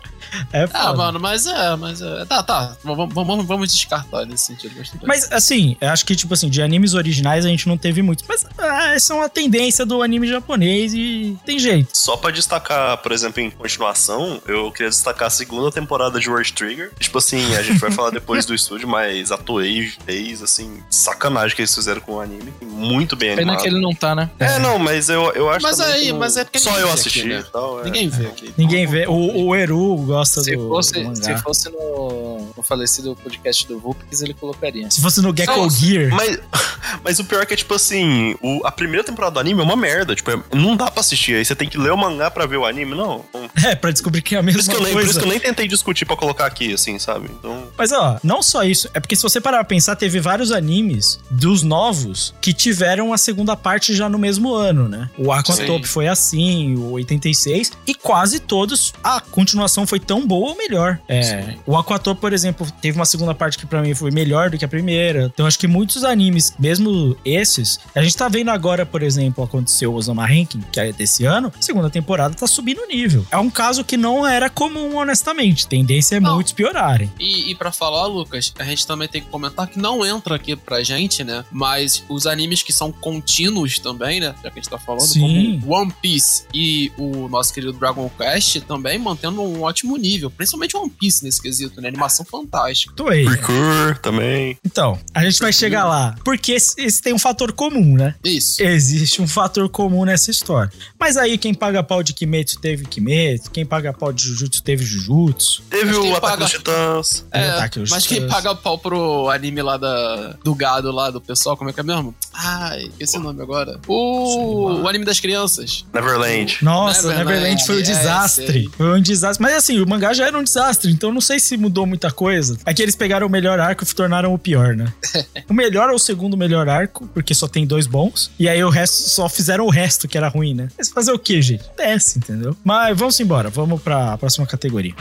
É 0.52 0.64
Ah, 0.64 0.68
foda. 0.88 0.94
mano, 0.98 1.20
mas 1.20 1.46
é, 1.46 1.76
mas 1.76 2.02
é. 2.02 2.26
Tá, 2.26 2.42
tá. 2.42 2.76
Vamos, 2.84 3.14
vamos, 3.14 3.46
vamos 3.46 3.72
descartar 3.74 4.26
nesse 4.26 4.46
sentido. 4.48 4.74
Mas. 4.78 4.92
Mas, 5.04 5.32
assim, 5.32 5.78
eu 5.80 5.90
acho 5.90 6.04
que, 6.06 6.16
tipo 6.16 6.34
assim, 6.34 6.50
de 6.50 6.62
animes 6.62 6.94
originais 6.96 7.46
a 7.46 7.50
gente 7.50 7.68
não 7.68 7.78
teve 7.78 8.02
muito. 8.02 8.24
Mas 8.28 8.46
ah, 8.58 8.94
essa 8.96 9.14
é 9.14 9.16
uma 9.16 9.30
tendência 9.30 9.86
do 9.86 10.02
anime 10.02 10.28
japonês 10.28 10.94
e 10.96 11.38
tem 11.46 11.60
jeito. 11.60 11.90
Só 11.94 12.18
pra 12.18 12.32
destacar, 12.32 12.98
por 12.98 13.12
exemplo, 13.12 13.42
em 13.42 13.52
continuação, 13.52 14.42
eu 14.48 14.72
queria 14.72 14.90
destacar 14.90 15.28
a 15.28 15.32
segunda 15.32 15.72
temporada 15.72 16.20
de 16.20 16.30
World 16.30 16.54
Trigger. 16.54 16.92
Tipo 17.00 17.18
assim, 17.20 17.56
a 17.56 17.62
gente 17.62 17.78
vai 17.80 17.92
falar 17.92 18.10
depois 18.12 18.46
do 18.46 18.56
estúdio, 18.56 18.88
mas 18.88 19.32
a 19.32 19.38
Toei 19.38 19.92
fez, 20.06 20.42
assim, 20.42 20.82
sacanagem 20.90 21.56
que 21.56 21.62
eles 21.62 21.76
fizeram 21.76 22.02
com 22.02 22.14
o 22.14 22.20
anime. 22.20 22.52
Muito 22.62 23.16
bem 23.16 23.30
Pena 23.36 23.42
animado. 23.42 23.62
que 23.62 23.68
ele 23.70 23.80
não 23.80 23.94
tá, 23.94 24.16
né? 24.16 24.30
É, 24.40 24.58
não, 24.60 24.80
mas 24.80 25.10
eu, 25.10 25.32
eu 25.34 25.50
acho 25.50 25.62
Mas 25.64 25.80
aí, 25.80 26.06
que 26.06 26.12
não- 26.12 26.20
mas 26.20 26.38
é 26.38 26.43
porque 26.46 26.60
Só 26.60 26.78
eu 26.80 26.92
assisti 26.92 27.20
aqui, 27.22 27.30
né? 27.30 27.44
e 27.48 27.52
tal. 27.52 27.82
é. 27.82 27.84
Ninguém 27.86 28.10
vê 28.10 28.26
aqui. 28.28 28.54
Ninguém 28.58 28.88
vê. 28.88 29.06
O, 29.08 29.46
o 29.48 29.56
Eru 29.56 29.96
gosta 29.98 30.42
Se 30.42 30.56
do, 30.56 30.68
fosse, 30.68 30.94
do 30.94 31.04
mangá. 31.04 31.22
se 31.38 31.44
fosse 31.44 31.70
no, 31.70 32.54
no 32.56 32.64
falecido 32.64 33.16
podcast 33.16 33.68
do 33.68 33.80
Vulpix, 33.80 34.22
ele 34.22 34.34
colocaria. 34.34 34.90
Se 34.92 35.02
fosse 35.02 35.22
no 35.22 35.36
Gecko 35.36 35.56
Não, 35.58 35.70
Gear. 35.70 36.10
Mas, 36.12 36.40
mas 37.04 37.20
o 37.20 37.24
pior 37.26 37.42
é 37.44 37.46
que, 37.46 37.56
tipo 37.56 37.74
assim, 37.74 38.36
o- 38.42 38.62
a 38.66 38.72
primeira 38.72 39.04
temporada 39.04 39.34
do 39.36 39.40
anime 39.40 39.62
é 39.62 39.64
uma 39.64 39.76
merda. 39.76 40.16
Tipo, 40.16 40.32
é- 40.32 40.44
não 40.54 40.76
dá 40.76 40.90
pra 40.92 41.02
assistir. 41.02 41.36
Aí 41.36 41.46
você 41.46 41.56
tem 41.56 41.68
que 41.70 41.78
ler 41.78 41.92
o 41.92 41.98
mangá 41.98 42.30
pra 42.32 42.46
ver 42.46 42.58
o 42.58 42.66
anime. 42.66 42.96
Não. 42.96 43.24
É, 43.66 43.76
pra 43.76 43.92
descobrir 43.92 44.22
que 44.22 44.36
é 44.36 44.40
a 44.40 44.42
Por 44.42 44.46
mesma 44.54 44.62
que 44.74 44.78
eu 44.80 44.82
nem, 44.82 44.88
por 44.92 44.94
coisa. 44.96 45.10
isso 45.10 45.20
que 45.20 45.26
eu 45.26 45.30
nem 45.30 45.40
tentei 45.40 45.68
discutir 45.68 46.06
pra 46.06 46.16
colocar 46.16 46.46
aqui, 46.46 46.74
assim, 46.74 46.98
sabe? 47.00 47.30
Então. 47.40 47.68
Mas 47.78 47.92
ó, 47.92 48.20
não 48.24 48.42
só 48.42 48.64
isso, 48.64 48.90
é 48.94 49.00
porque 49.00 49.16
se 49.16 49.24
você 49.24 49.40
parar 49.42 49.58
pra 49.58 49.66
pensar, 49.66 49.96
teve 49.96 50.20
vários 50.20 50.52
animes 50.52 51.20
dos 51.30 51.64
novos 51.64 52.34
que 52.42 52.54
tiveram 52.54 53.14
a 53.14 53.18
segunda 53.18 53.56
parte 53.56 53.94
já 53.96 54.08
no 54.10 54.18
mesmo 54.18 54.54
ano, 54.54 54.88
né? 54.88 55.10
O 55.18 55.32
Aquatop 55.32 55.86
foi 55.88 56.08
assim, 56.08 56.33
assim, 56.34 56.76
o 56.76 56.92
86, 56.94 57.72
e 57.86 57.94
quase 57.94 58.40
todos 58.40 58.94
a 59.04 59.22
continuação 59.22 59.86
foi 59.86 60.00
tão 60.00 60.26
boa 60.26 60.50
ou 60.50 60.58
melhor. 60.58 61.00
É, 61.08 61.56
o 61.66 61.78
Aquator, 61.78 62.16
por 62.16 62.34
exemplo, 62.34 62.68
teve 62.82 62.98
uma 62.98 63.06
segunda 63.06 63.34
parte 63.36 63.58
que 63.58 63.66
pra 63.66 63.82
mim 63.82 63.94
foi 63.94 64.12
melhor 64.12 64.50
do 64.50 64.58
que 64.58 64.66
a 64.66 64.68
primeira. 64.68 65.32
Então 65.34 65.46
acho 65.46 65.60
que 65.60 65.68
muitos 65.68 66.04
animes, 66.04 66.54
mesmo 66.58 67.16
esses, 67.24 67.80
a 67.96 68.02
gente 68.02 68.18
tá 68.18 68.28
vendo 68.28 68.50
agora, 68.50 68.86
por 68.86 69.04
exemplo, 69.04 69.44
aconteceu 69.44 69.94
o 69.94 69.96
Osama 69.96 70.26
Ranking, 70.26 70.62
que 70.72 70.80
é 70.80 70.92
desse 70.92 71.26
ano, 71.26 71.52
segunda 71.60 71.90
temporada 71.90 72.34
tá 72.34 72.48
subindo 72.48 72.80
o 72.82 72.88
nível. 72.88 73.26
É 73.32 73.38
um 73.38 73.50
caso 73.50 73.84
que 73.84 73.96
não 73.96 74.26
era 74.26 74.50
comum, 74.50 74.98
honestamente. 74.98 75.68
Tendência 75.68 76.16
é 76.16 76.20
Não. 76.20 76.36
muitos 76.36 76.54
piorarem. 76.54 77.12
E, 77.20 77.52
e 77.52 77.56
para 77.56 77.72
falar, 77.72 78.08
Lucas, 78.08 78.54
a 78.58 78.64
gente 78.64 78.88
também 78.88 79.08
tem 79.08 79.22
que 79.22 79.28
comentar 79.28 79.68
que 79.68 79.78
não 79.78 80.06
entra 80.06 80.36
aqui 80.36 80.56
pra 80.56 80.82
gente, 80.84 81.24
né? 81.24 81.46
Mas 81.52 82.04
os 82.10 82.26
animes 82.26 82.64
que 82.64 82.74
são 82.74 82.92
contínuos 82.92 83.80
também, 83.80 84.20
né? 84.20 84.34
Já 84.44 84.50
que 84.50 84.60
a 84.60 84.62
gente 84.62 84.70
tá 84.70 84.78
falando, 84.78 85.08
Sim. 85.08 85.60
como 85.62 85.76
One 85.76 85.94
Piece 86.02 86.23
e 86.54 86.92
o 86.98 87.28
nosso 87.28 87.54
querido 87.54 87.74
Dragon 87.74 88.10
Quest, 88.18 88.62
também 88.62 88.98
mantendo 89.00 89.42
um 89.42 89.62
ótimo 89.62 89.98
nível. 89.98 90.30
Principalmente 90.30 90.76
One 90.78 90.90
Piece 90.90 91.24
nesse 91.24 91.42
quesito, 91.42 91.80
né? 91.82 91.88
Animação 91.88 92.26
fantástica. 92.26 92.94
Tô 92.96 93.08
aí. 93.08 93.26
Precure 93.26 93.98
também. 94.02 94.58
Então, 94.66 95.00
a 95.14 95.24
gente 95.24 95.40
vai 95.40 95.52
chegar 95.54 95.86
lá. 95.86 96.16
Porque 96.24 96.54
esse, 96.54 96.80
esse 96.82 97.02
tem 97.02 97.14
um 97.14 97.20
fator 97.20 97.52
comum, 97.52 97.96
né? 97.96 98.16
Isso. 98.24 98.62
Existe 98.62 99.22
um 99.22 99.28
fator 99.28 99.70
comum 99.70 100.06
nessa 100.06 100.32
história. 100.32 100.72
Mas 101.00 101.18
aí, 101.18 101.38
quem 101.38 101.54
paga 101.54 101.84
pau 101.84 102.02
de 102.04 102.14
Kimetsu 102.14 102.60
teve 102.60 102.86
Kimetsu, 102.86 103.52
quem 103.52 103.66
paga 103.66 103.94
pau 103.94 104.12
de 104.14 104.24
Jujutsu 104.24 104.64
teve 104.64 104.84
Jujutsu. 104.86 105.64
Teve 105.70 105.86
Mas 105.86 105.98
quem 106.00 106.12
o 106.12 106.16
Ataque 106.16 106.32
paga- 106.32 106.44
dos 106.46 106.52
Titãs. 106.52 107.26
É, 107.32 107.50
Ataque 107.50 107.84
mas 107.90 108.08
quem 108.08 108.28
paga 108.28 108.56
pau 108.56 108.78
pro 108.78 109.30
anime 109.30 109.62
lá 109.62 109.78
da, 109.78 110.36
do 110.44 110.54
gado 110.56 110.92
lá, 110.92 111.10
do 111.10 111.20
pessoal, 111.22 111.58
como 111.58 111.70
é 111.70 111.74
que 111.74 111.80
é 111.80 111.84
mesmo? 111.84 112.16
Ai, 112.34 112.92
esse 113.00 113.18
nome 113.18 113.42
agora. 113.42 113.80
O, 113.88 114.82
o 114.82 114.88
anime 114.88 115.06
das 115.06 115.20
crianças. 115.20 115.86
Neverland. 116.14 116.58
Nossa, 116.62 117.08
Neverland, 117.10 117.26
Neverland 117.26 117.66
foi 117.66 117.76
um 117.76 117.80
é, 117.80 117.82
desastre. 117.82 118.48
sei. 118.48 118.70
Foi 118.78 119.00
um 119.00 119.02
desastre. 119.02 119.42
Mas 119.42 119.54
assim, 119.54 119.80
o 119.80 119.88
mangá 119.88 120.14
já 120.14 120.28
era 120.28 120.38
um 120.38 120.44
desastre, 120.44 120.92
então 120.92 121.12
não 121.12 121.22
sei 121.22 121.40
se 121.40 121.58
mudou 121.58 121.86
muita 121.86 122.12
coisa. 122.12 122.58
É 122.66 122.74
que 122.74 122.82
eles 122.82 122.96
pegaram 122.96 123.28
o 123.28 123.30
melhor 123.30 123.60
arco 123.60 123.84
e 123.84 123.94
tornaram 123.94 124.34
o 124.34 124.38
pior, 124.38 124.76
né? 124.76 124.92
o 125.50 125.54
melhor 125.54 125.90
é 125.90 125.94
o 125.94 126.00
segundo 126.00 126.38
melhor 126.38 126.68
arco, 126.70 127.08
porque 127.14 127.34
só 127.34 127.48
tem 127.48 127.66
dois 127.66 127.88
bons. 127.88 128.32
E 128.40 128.48
aí 128.48 128.64
o 128.64 128.70
resto, 128.70 129.10
só 129.10 129.28
fizeram 129.28 129.66
o 129.66 129.70
resto 129.70 130.08
que 130.08 130.18
era 130.18 130.28
ruim, 130.28 130.54
né? 130.54 130.68
Mas 130.78 130.90
fazer 130.90 131.12
o 131.12 131.20
quê, 131.20 131.42
gente? 131.42 131.64
Desce, 131.78 132.20
entendeu? 132.20 132.56
Mas 132.64 132.98
vamos 132.98 133.20
embora, 133.20 133.50
vamos 133.50 133.82
pra 133.82 134.18
próxima 134.18 134.46
categoria. 134.46 134.94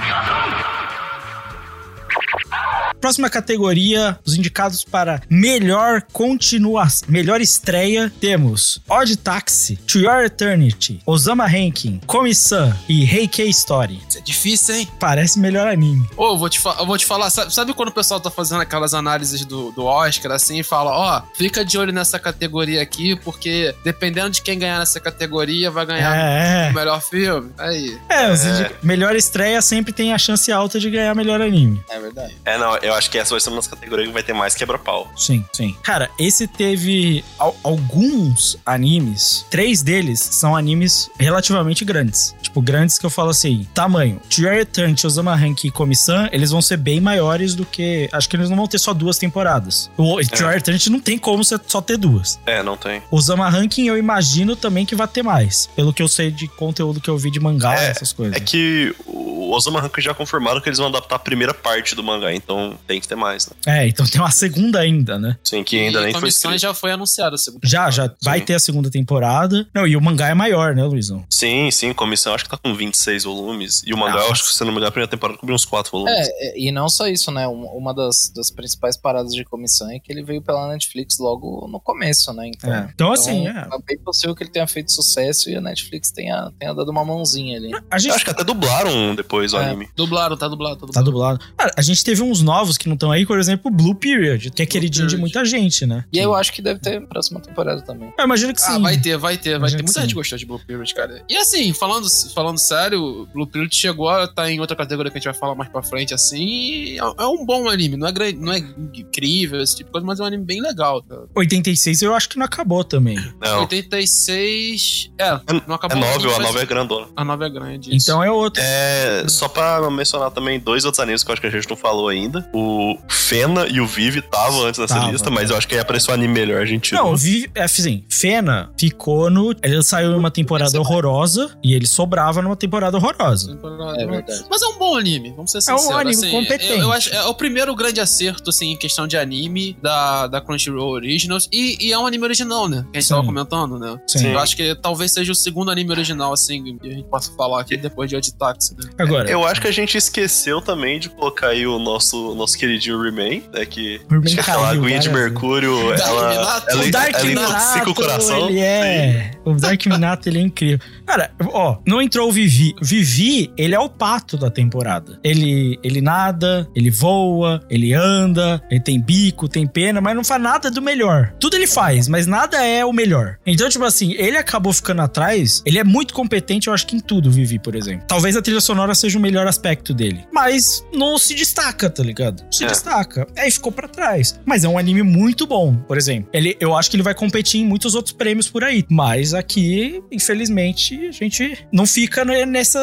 Próxima 3.02 3.28
categoria, 3.28 4.16
os 4.24 4.36
indicados 4.36 4.84
para 4.84 5.20
melhor 5.28 6.02
continuação, 6.12 7.08
melhor 7.10 7.40
estreia, 7.40 8.10
temos 8.20 8.80
Odd 8.88 9.16
Taxi, 9.16 9.74
To 9.76 9.98
Your 9.98 10.22
Eternity, 10.22 11.00
Osama 11.04 11.44
Ranking, 11.46 12.00
Komi-san 12.06 12.72
e 12.88 13.04
Heikei 13.04 13.48
Story. 13.50 14.00
Isso 14.08 14.18
é 14.18 14.20
difícil, 14.20 14.76
hein? 14.76 14.88
Parece 15.00 15.38
melhor 15.40 15.66
anime. 15.66 16.08
Ô, 16.16 16.28
eu 16.28 16.38
vou 16.38 16.48
te, 16.48 16.60
eu 16.64 16.86
vou 16.86 16.96
te 16.96 17.04
falar, 17.04 17.28
sabe, 17.30 17.52
sabe 17.52 17.74
quando 17.74 17.88
o 17.88 17.92
pessoal 17.92 18.20
tá 18.20 18.30
fazendo 18.30 18.60
aquelas 18.60 18.94
análises 18.94 19.44
do, 19.44 19.72
do 19.72 19.84
Oscar, 19.84 20.30
assim, 20.30 20.60
e 20.60 20.62
fala, 20.62 20.92
ó, 20.92 21.22
fica 21.36 21.64
de 21.64 21.76
olho 21.76 21.92
nessa 21.92 22.20
categoria 22.20 22.80
aqui, 22.80 23.16
porque 23.16 23.74
dependendo 23.84 24.30
de 24.30 24.42
quem 24.42 24.56
ganhar 24.56 24.78
nessa 24.78 25.00
categoria, 25.00 25.72
vai 25.72 25.84
ganhar 25.84 26.16
É, 26.16 26.70
o 26.70 26.74
melhor 26.74 27.02
filme. 27.02 27.50
Aí. 27.58 27.98
é. 28.08 28.30
os 28.30 28.44
indi- 28.44 28.70
melhor 28.80 29.16
estreia 29.16 29.60
sempre 29.60 29.92
tem 29.92 30.12
a 30.12 30.18
chance 30.18 30.52
alta 30.52 30.78
de 30.78 30.88
ganhar 30.88 31.12
melhor 31.16 31.40
anime. 31.42 31.82
É 31.90 31.98
verdade. 31.98 32.36
É, 32.44 32.56
não, 32.56 32.76
eu 32.76 32.91
acho 32.94 33.10
que 33.10 33.18
essa 33.18 33.30
vai 33.30 33.40
ser 33.40 33.50
uma 33.50 33.56
das 33.56 33.66
categorias 33.68 34.08
que 34.08 34.12
vai 34.14 34.22
ter 34.22 34.32
mais 34.32 34.54
quebra-pau. 34.54 35.10
Sim, 35.16 35.44
sim. 35.52 35.76
Cara, 35.82 36.10
esse 36.18 36.46
teve 36.46 37.24
al- 37.38 37.56
alguns 37.62 38.56
animes. 38.64 39.44
Três 39.50 39.82
deles 39.82 40.20
são 40.20 40.56
animes 40.56 41.10
relativamente 41.18 41.84
grandes. 41.84 42.34
Tipo, 42.42 42.60
grandes 42.60 42.98
que 42.98 43.06
eu 43.06 43.10
falo 43.10 43.30
assim, 43.30 43.66
tamanho. 43.74 44.20
To 44.28 44.42
Your 44.42 44.54
Eternity, 44.54 45.06
Osama 45.06 45.34
Rank 45.34 45.64
e 45.64 45.70
Komi-san, 45.70 46.28
eles 46.32 46.50
vão 46.50 46.60
ser 46.60 46.76
bem 46.76 47.00
maiores 47.00 47.54
do 47.54 47.64
que... 47.64 48.08
Acho 48.12 48.28
que 48.28 48.36
eles 48.36 48.48
não 48.50 48.56
vão 48.56 48.66
ter 48.66 48.78
só 48.78 48.92
duas 48.92 49.18
temporadas. 49.18 49.90
O 49.96 50.20
Your 50.20 50.52
Eternity 50.54 50.90
não 50.90 51.00
tem 51.00 51.18
como 51.18 51.42
só 51.44 51.80
ter 51.80 51.96
duas. 51.96 52.38
É, 52.46 52.62
não 52.62 52.76
tem. 52.76 53.02
Osama 53.10 53.48
Ranking 53.48 53.86
eu 53.86 53.96
imagino 53.96 54.56
também 54.56 54.84
que 54.84 54.94
vai 54.94 55.06
ter 55.08 55.22
mais. 55.22 55.68
Pelo 55.76 55.92
que 55.92 56.02
eu 56.02 56.08
sei 56.08 56.30
de 56.30 56.48
conteúdo 56.48 57.00
que 57.00 57.08
eu 57.10 57.16
vi 57.16 57.30
de 57.30 57.40
mangá, 57.40 57.78
É, 57.80 57.90
essas 57.90 58.12
coisas. 58.12 58.36
É 58.36 58.40
que 58.40 58.94
o 59.06 59.21
Osama 59.52 59.80
Rankin 59.80 60.00
já 60.00 60.14
confirmaram 60.14 60.60
que 60.60 60.68
eles 60.68 60.78
vão 60.78 60.88
adaptar 60.88 61.16
a 61.16 61.18
primeira 61.18 61.52
parte 61.54 61.94
do 61.94 62.02
mangá, 62.02 62.32
então 62.34 62.78
tem 62.86 63.00
que 63.00 63.06
ter 63.08 63.14
mais, 63.14 63.46
né? 63.48 63.52
É, 63.66 63.86
então 63.88 64.06
tem 64.06 64.20
uma 64.20 64.30
segunda 64.30 64.78
ainda, 64.80 65.18
né? 65.18 65.36
Sim, 65.44 65.62
que 65.64 65.78
ainda 65.78 65.98
e 65.98 66.02
nem 66.02 66.10
a 66.10 66.12
foi 66.12 66.20
comissão 66.20 66.50
escrito. 66.50 66.62
já 66.62 66.74
foi 66.74 66.92
anunciada 66.92 67.34
a 67.34 67.38
segunda. 67.38 67.66
Já, 67.66 67.90
já 67.90 68.12
vai 68.22 68.38
Sim. 68.40 68.44
ter 68.46 68.54
a 68.54 68.58
segunda 68.58 68.90
temporada. 68.90 69.66
Não, 69.74 69.86
e 69.86 69.96
o 69.96 70.00
mangá 70.00 70.28
é 70.28 70.34
maior, 70.34 70.74
né, 70.74 70.82
Luizão? 70.84 71.24
Sim, 71.30 71.70
sim, 71.70 71.92
comissão 71.92 72.34
acho 72.34 72.44
que 72.44 72.50
tá 72.50 72.56
com 72.56 72.74
26 72.74 73.24
volumes. 73.24 73.82
E 73.86 73.92
o 73.92 73.98
mangá, 73.98 74.20
acho 74.30 74.44
que 74.44 74.54
se 74.54 74.60
não 74.60 74.68
me 74.68 74.72
engano, 74.74 74.88
a 74.88 74.90
primeira 74.92 75.10
temporada 75.10 75.38
cobriu 75.38 75.54
uns 75.54 75.64
4 75.64 75.90
volumes. 75.90 76.12
É, 76.28 76.48
é, 76.48 76.58
e 76.58 76.70
não 76.72 76.88
só 76.88 77.06
isso, 77.08 77.30
né? 77.30 77.46
Um- 77.48 77.62
Uma 77.72 77.92
das, 77.94 78.30
das 78.34 78.50
principais 78.50 78.96
paradas 78.96 79.32
de 79.32 79.44
comissão 79.44 79.90
é 79.90 79.98
que 79.98 80.12
ele 80.12 80.22
veio 80.22 80.40
pela 80.42 80.68
Netflix 80.68 81.18
logo 81.18 81.66
no 81.68 81.80
começo, 81.80 82.32
né? 82.32 82.48
Então, 82.48 82.72
É. 82.72 82.88
Então, 82.94 83.12
assim, 83.12 83.46
é. 83.48 83.66
bem 83.86 83.98
possível 83.98 84.34
que 84.36 84.42
ele 84.44 84.50
tenha 84.50 84.66
feito 84.66 84.92
sucesso 84.92 85.50
e 85.50 85.56
a 85.56 85.60
Netflix 85.60 86.10
tenha, 86.10 86.50
tenha 86.58 86.72
dado 86.74 86.90
uma 86.90 87.04
mãozinha 87.04 87.56
ali. 87.56 87.70
A 87.90 87.98
gente 87.98 88.10
Eu 88.10 88.14
acho 88.16 88.24
que 88.24 88.30
até 88.30 88.44
dublaram 88.44 89.14
depois 89.14 89.41
o 89.52 89.56
É. 89.58 89.64
anime. 89.66 89.88
Dublaram, 89.96 90.36
tá 90.36 90.46
dublado, 90.48 90.76
tá 90.76 90.86
dublado. 90.86 90.92
Tá 90.92 91.02
dublado. 91.02 91.40
Cara, 91.56 91.72
a 91.76 91.82
gente 91.82 92.04
teve 92.04 92.22
uns 92.22 92.42
novos 92.42 92.76
que 92.78 92.86
não 92.88 92.94
estão 92.94 93.10
aí, 93.10 93.24
por 93.26 93.38
exemplo, 93.38 93.70
Blue 93.70 93.94
Period, 93.94 94.50
que 94.50 94.62
é 94.62 94.66
queridinho 94.66 95.06
de 95.06 95.16
muita 95.16 95.44
gente, 95.44 95.84
né? 95.86 96.04
E 96.12 96.18
eu 96.18 96.34
acho 96.34 96.52
que 96.52 96.60
deve 96.62 96.80
ter 96.80 97.00
próxima 97.06 97.40
temporada 97.40 97.82
também. 97.82 98.12
Eu 98.18 98.24
imagino 98.24 98.54
que 98.54 98.60
sim. 98.60 98.72
Ah, 98.72 98.78
vai 98.78 98.96
ter, 99.00 99.16
vai 99.16 99.36
ter, 99.36 99.58
vai 99.58 99.70
ter. 99.70 99.82
Muita 99.82 100.00
gente 100.02 100.14
gostou 100.14 100.38
de 100.38 100.46
Blue 100.46 100.60
Period, 100.64 100.94
cara. 100.94 101.24
E 101.28 101.36
assim, 101.36 101.72
falando, 101.72 102.06
falando 102.34 102.58
sério, 102.58 103.26
Blue 103.34 103.46
Period 103.46 103.74
chegou 103.74 104.08
a 104.08 104.24
estar 104.24 104.50
em 104.50 104.60
outra 104.60 104.76
categoria 104.76 105.10
que 105.10 105.18
a 105.18 105.20
gente 105.20 105.30
vai 105.30 105.34
falar 105.34 105.54
mais 105.54 105.70
pra 105.70 105.82
frente, 105.82 106.12
assim. 106.14 106.42
e 106.46 106.98
É 106.98 107.22
é 107.22 107.26
um 107.26 107.44
bom 107.44 107.68
anime, 107.68 107.96
não 107.96 108.08
é, 108.08 108.12
grande, 108.12 108.38
não 108.38 108.52
é 108.52 108.58
incrível, 108.58 109.60
esse 109.60 109.76
tipo 109.76 109.88
de 109.88 109.92
coisa, 109.92 110.06
mas 110.06 110.20
é 110.20 110.22
um 110.22 110.26
anime 110.26 110.44
bem 110.44 110.60
legal, 110.60 111.02
cara. 111.02 111.22
86 111.34 112.02
eu 112.02 112.14
acho 112.14 112.28
que 112.28 112.36
não 112.38 112.44
acabou 112.44 112.82
também. 112.84 113.16
Não. 113.40 113.60
86. 113.60 115.10
É, 115.18 115.30
não 115.66 115.74
É 115.74 115.74
acabou. 115.74 115.98
9, 115.98 116.26
não, 116.26 116.34
a 116.34 116.38
mas- 116.38 116.46
9 116.48 116.58
é 116.60 116.66
grandona. 116.66 117.06
A 117.16 117.24
9 117.24 117.44
é 117.46 117.50
grande. 117.50 117.88
isso. 117.96 118.04
Então 118.10 118.22
é 118.22 118.30
outro. 118.30 118.62
É, 118.64 119.24
só 119.32 119.48
pra 119.48 119.90
mencionar 119.90 120.30
também 120.30 120.58
dois 120.60 120.84
outros 120.84 121.00
animes 121.00 121.22
que 121.24 121.30
eu 121.30 121.32
acho 121.32 121.40
que 121.40 121.46
a 121.46 121.50
gente 121.50 121.68
não 121.68 121.76
falou 121.76 122.08
ainda. 122.08 122.48
O 122.54 122.96
Fena 123.08 123.66
e 123.66 123.80
o 123.80 123.86
Vive 123.86 124.20
estavam 124.20 124.64
antes 124.64 124.78
nessa 124.80 124.94
Tava, 124.94 125.10
lista, 125.10 125.30
mas 125.30 125.50
eu 125.50 125.56
acho 125.56 125.66
que 125.66 125.74
aí 125.74 125.80
apareceu 125.80 126.12
um 126.12 126.14
anime 126.14 126.32
melhor, 126.32 126.60
a 126.62 126.66
gente 126.66 126.92
Não, 126.92 127.04
tirou. 127.04 127.16
vi, 127.16 127.50
é 127.54 127.62
assim, 127.62 128.04
Fena 128.08 128.70
ficou 128.78 129.30
no. 129.30 129.54
Ele 129.62 129.82
saiu 129.82 130.12
em 130.12 130.14
uma 130.14 130.30
temporada 130.30 130.78
horrorosa 130.78 131.56
e 131.62 131.74
ele 131.74 131.86
sobrava 131.86 132.40
numa 132.42 132.56
temporada 132.56 132.96
horrorosa. 132.96 133.58
É 133.98 134.06
verdade. 134.06 134.44
Mas 134.50 134.62
é 134.62 134.66
um 134.66 134.78
bom 134.78 134.96
anime, 134.96 135.32
vamos 135.32 135.50
ser 135.50 135.58
É 135.58 135.74
um 135.74 135.78
sinceros. 135.78 136.00
anime 136.00 136.10
assim, 136.16 136.30
competente. 136.30 136.72
Eu, 136.72 136.78
eu 136.78 136.92
acho, 136.92 137.10
é 137.14 137.24
o 137.26 137.34
primeiro 137.34 137.74
grande 137.74 138.00
acerto, 138.00 138.50
assim, 138.50 138.72
em 138.72 138.76
questão 138.76 139.06
de 139.06 139.16
anime 139.16 139.76
da, 139.82 140.26
da 140.26 140.40
Crunchyroll 140.40 140.90
Originals. 140.90 141.48
E, 141.52 141.76
e 141.88 141.92
é 141.92 141.98
um 141.98 142.06
anime 142.06 142.24
original, 142.24 142.68
né? 142.68 142.82
Que 142.92 142.98
a 142.98 143.00
gente 143.00 143.08
Sim. 143.08 143.14
tava 143.14 143.26
comentando, 143.26 143.78
né? 143.78 143.98
Sim. 144.06 144.28
Eu 144.32 144.38
acho 144.38 144.56
que 144.56 144.74
talvez 144.76 145.12
seja 145.12 145.32
o 145.32 145.34
segundo 145.34 145.70
anime 145.70 145.90
original, 145.90 146.32
assim, 146.32 146.78
que 146.78 146.88
a 146.88 146.92
gente 146.92 147.08
possa 147.08 147.32
falar 147.36 147.60
aqui 147.60 147.76
depois 147.76 148.08
de 148.10 148.16
Odd 148.16 148.32
Taxi, 148.34 148.74
né? 148.76 148.90
Agora, 148.98 149.11
Eu 149.30 149.46
acho 149.46 149.60
que 149.60 149.68
a 149.68 149.72
gente 149.72 149.96
esqueceu 149.96 150.60
também 150.60 150.98
de 150.98 151.08
colocar 151.08 151.48
aí 151.48 151.66
o 151.66 151.78
nosso, 151.78 152.34
nosso 152.34 152.56
queridinho 152.58 153.00
Remain, 153.00 153.44
né? 153.52 153.64
Que 153.64 154.00
Remain 154.10 154.38
aquela 154.38 154.68
caiu 154.68 154.80
aguinha 154.80 154.98
de 154.98 155.08
várias 155.08 155.32
Mercúrio, 155.32 155.92
ela, 155.92 156.30
Minato. 156.30 156.70
ela, 156.70 156.84
o 156.84 156.90
Dark 156.90 157.14
ela 157.14 157.24
Minato, 157.24 157.50
intoxica 157.50 157.90
o 157.90 157.94
coração. 157.94 158.48
ele 158.48 158.60
é. 158.60 159.30
O 159.44 159.54
Dark 159.54 159.86
Minato, 159.86 160.28
ele 160.28 160.38
é 160.38 160.42
incrível. 160.42 160.78
Cara, 161.06 161.32
ó, 161.52 161.78
não 161.86 162.00
entrou 162.00 162.28
o 162.28 162.32
Vivi. 162.32 162.74
Vivi, 162.80 163.52
ele 163.56 163.74
é 163.74 163.78
o 163.78 163.88
pato 163.88 164.36
da 164.36 164.50
temporada. 164.50 165.18
Ele, 165.22 165.78
ele 165.82 166.00
nada, 166.00 166.68
ele 166.74 166.90
voa, 166.90 167.60
ele 167.68 167.92
anda, 167.92 168.62
ele 168.70 168.80
tem 168.80 169.00
bico, 169.00 169.48
tem 169.48 169.66
pena, 169.66 170.00
mas 170.00 170.14
não 170.16 170.24
faz 170.24 170.40
nada 170.42 170.70
do 170.70 170.80
melhor. 170.82 171.34
Tudo 171.40 171.56
ele 171.56 171.66
faz, 171.66 172.08
mas 172.08 172.26
nada 172.26 172.64
é 172.64 172.84
o 172.84 172.92
melhor. 172.92 173.38
Então, 173.46 173.68
tipo 173.68 173.84
assim, 173.84 174.12
ele 174.12 174.36
acabou 174.36 174.72
ficando 174.72 175.02
atrás. 175.02 175.62
Ele 175.66 175.78
é 175.78 175.84
muito 175.84 176.14
competente, 176.14 176.68
eu 176.68 176.74
acho 176.74 176.86
que 176.86 176.96
em 176.96 177.00
tudo, 177.00 177.30
Vivi, 177.30 177.58
por 177.58 177.74
exemplo. 177.74 178.06
Talvez 178.06 178.36
a 178.36 178.42
trilha 178.42 178.60
sonora 178.60 178.94
seja 178.94 179.18
o 179.18 179.20
melhor 179.22 179.46
aspecto 179.46 179.92
dele. 179.94 180.24
Mas 180.32 180.84
não 180.94 181.18
se 181.18 181.34
destaca, 181.34 181.90
tá 181.90 182.02
ligado? 182.02 182.42
Não 182.44 182.52
se 182.52 182.64
É. 182.64 182.68
destaca. 182.68 183.26
Aí 183.36 183.50
ficou 183.50 183.72
pra 183.72 183.88
trás. 183.88 184.38
Mas 184.44 184.64
é 184.64 184.68
um 184.68 184.78
anime 184.78 185.02
muito 185.02 185.46
bom, 185.46 185.74
por 185.74 185.96
exemplo. 185.96 186.30
Ele, 186.32 186.56
eu 186.60 186.76
acho 186.76 186.90
que 186.90 186.96
ele 186.96 187.02
vai 187.02 187.14
competir 187.14 187.60
em 187.60 187.66
muitos 187.66 187.94
outros 187.94 188.12
prêmios 188.14 188.48
por 188.48 188.64
aí. 188.64 188.84
Mas 188.88 189.34
aqui, 189.34 190.02
infelizmente, 190.10 190.91
a 191.08 191.12
gente 191.12 191.66
não 191.72 191.86
fica 191.86 192.24
ne- 192.24 192.46
nessa, 192.46 192.80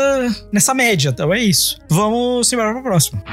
nessa 0.52 0.74
média. 0.74 1.10
Então 1.10 1.34
é 1.34 1.39
isso. 1.39 1.80
Vamos 1.89 2.52
embora 2.52 2.74
pra 2.74 2.82
próxima. 2.82 3.24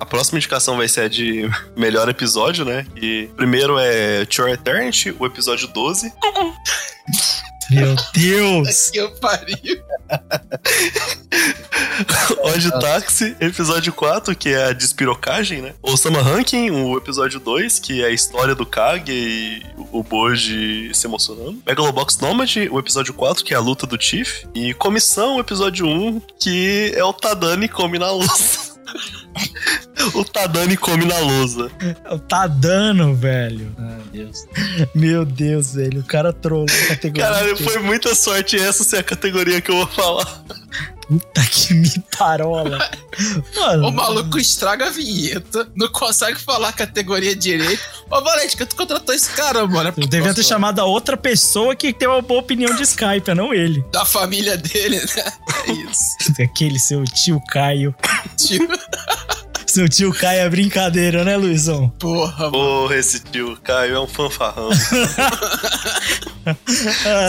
A 0.00 0.04
próxima 0.06 0.38
indicação 0.38 0.76
vai 0.76 0.88
ser 0.88 1.00
a 1.02 1.08
de 1.08 1.48
melhor 1.76 2.08
episódio, 2.08 2.64
né? 2.64 2.86
E 2.96 3.28
primeiro 3.36 3.78
é 3.78 4.26
Your 4.38 4.48
Eternity, 4.50 5.14
o 5.18 5.26
episódio 5.26 5.66
12. 5.68 6.12
Meu 7.70 7.96
Deus! 8.14 8.90
Que 8.90 9.08
pariu. 9.20 9.56
Hoje 12.44 12.70
Táxi, 12.70 13.36
episódio 13.40 13.92
4, 13.92 14.36
que 14.36 14.50
é 14.50 14.66
a 14.66 14.72
despirocagem, 14.72 15.62
né? 15.62 15.74
Osama 15.82 16.22
Ranking, 16.22 16.70
o 16.70 16.96
episódio 16.96 17.40
2, 17.40 17.80
que 17.80 18.02
é 18.02 18.06
a 18.06 18.10
história 18.10 18.54
do 18.54 18.64
Kage 18.64 19.10
e 19.10 19.62
o 19.90 20.02
Boji 20.02 20.90
se 20.94 21.06
emocionando. 21.06 21.60
Megalobox 21.66 22.18
Nomad, 22.18 22.56
o 22.70 22.78
episódio 22.78 23.12
4, 23.12 23.44
que 23.44 23.52
é 23.52 23.56
a 23.56 23.60
luta 23.60 23.86
do 23.86 24.00
Chief. 24.00 24.44
E 24.54 24.72
Comissão, 24.74 25.36
o 25.36 25.40
episódio 25.40 25.86
1, 25.86 26.20
que 26.38 26.92
é 26.94 27.04
o 27.04 27.12
Tadani 27.12 27.68
come 27.68 27.98
na 27.98 28.12
luz. 28.12 28.65
O 30.14 30.24
Tadani 30.24 30.76
come 30.76 31.04
na 31.04 31.18
lousa. 31.18 31.70
Tá 32.28 32.46
dando, 32.46 33.14
velho. 33.14 33.74
Meu 33.78 34.02
Deus. 34.12 34.46
Meu 34.94 35.24
Deus, 35.24 35.74
velho. 35.74 36.00
O 36.00 36.04
cara 36.04 36.32
trollou 36.32 36.66
a 36.84 36.88
categoria. 36.88 37.24
Caralho, 37.24 37.56
foi 37.56 37.78
muita 37.78 38.14
sorte 38.14 38.56
essa 38.56 38.84
ser 38.84 38.98
a 38.98 39.02
categoria 39.02 39.60
que 39.60 39.70
eu 39.70 39.76
vou 39.76 39.86
falar. 39.86 40.44
Puta 41.08 41.40
que 41.42 41.72
me 41.72 42.04
parola. 42.18 42.90
Mano. 43.54 43.88
O 43.88 43.92
maluco 43.92 44.38
estraga 44.38 44.86
a 44.86 44.90
vinheta, 44.90 45.68
não 45.74 45.88
consegue 45.88 46.40
falar 46.40 46.70
a 46.70 46.72
categoria 46.72 47.34
direito. 47.34 47.80
Ô, 48.10 48.20
Valentina, 48.20 48.66
tu 48.66 48.74
contratou 48.74 49.14
esse 49.14 49.30
cara, 49.30 49.66
mano. 49.66 49.92
Eu 49.96 50.06
devia 50.06 50.34
ter 50.34 50.42
chamado 50.42 50.80
a 50.80 50.84
outra 50.84 51.16
pessoa 51.16 51.76
que 51.76 51.92
tem 51.92 52.08
uma 52.08 52.20
boa 52.20 52.40
opinião 52.40 52.74
de 52.74 52.82
Skype, 52.82 53.34
não 53.34 53.54
ele. 53.54 53.84
Da 53.92 54.04
família 54.04 54.56
dele, 54.56 54.98
né? 54.98 55.32
É 55.66 55.72
isso. 55.72 56.02
Aquele 56.42 56.78
seu 56.78 57.04
tio 57.04 57.40
Caio. 57.48 57.94
Tio. 58.36 58.66
Seu 59.66 59.88
tio 59.88 60.12
Caio 60.12 60.40
é 60.40 60.48
brincadeira, 60.48 61.24
né, 61.24 61.36
Luizão? 61.36 61.88
Porra, 61.98 62.50
mano. 62.50 62.52
Porra, 62.52 62.96
esse 62.96 63.20
tio 63.20 63.58
Caio 63.62 63.96
é 63.96 64.00
um 64.00 64.06
fanfarrão. 64.06 64.70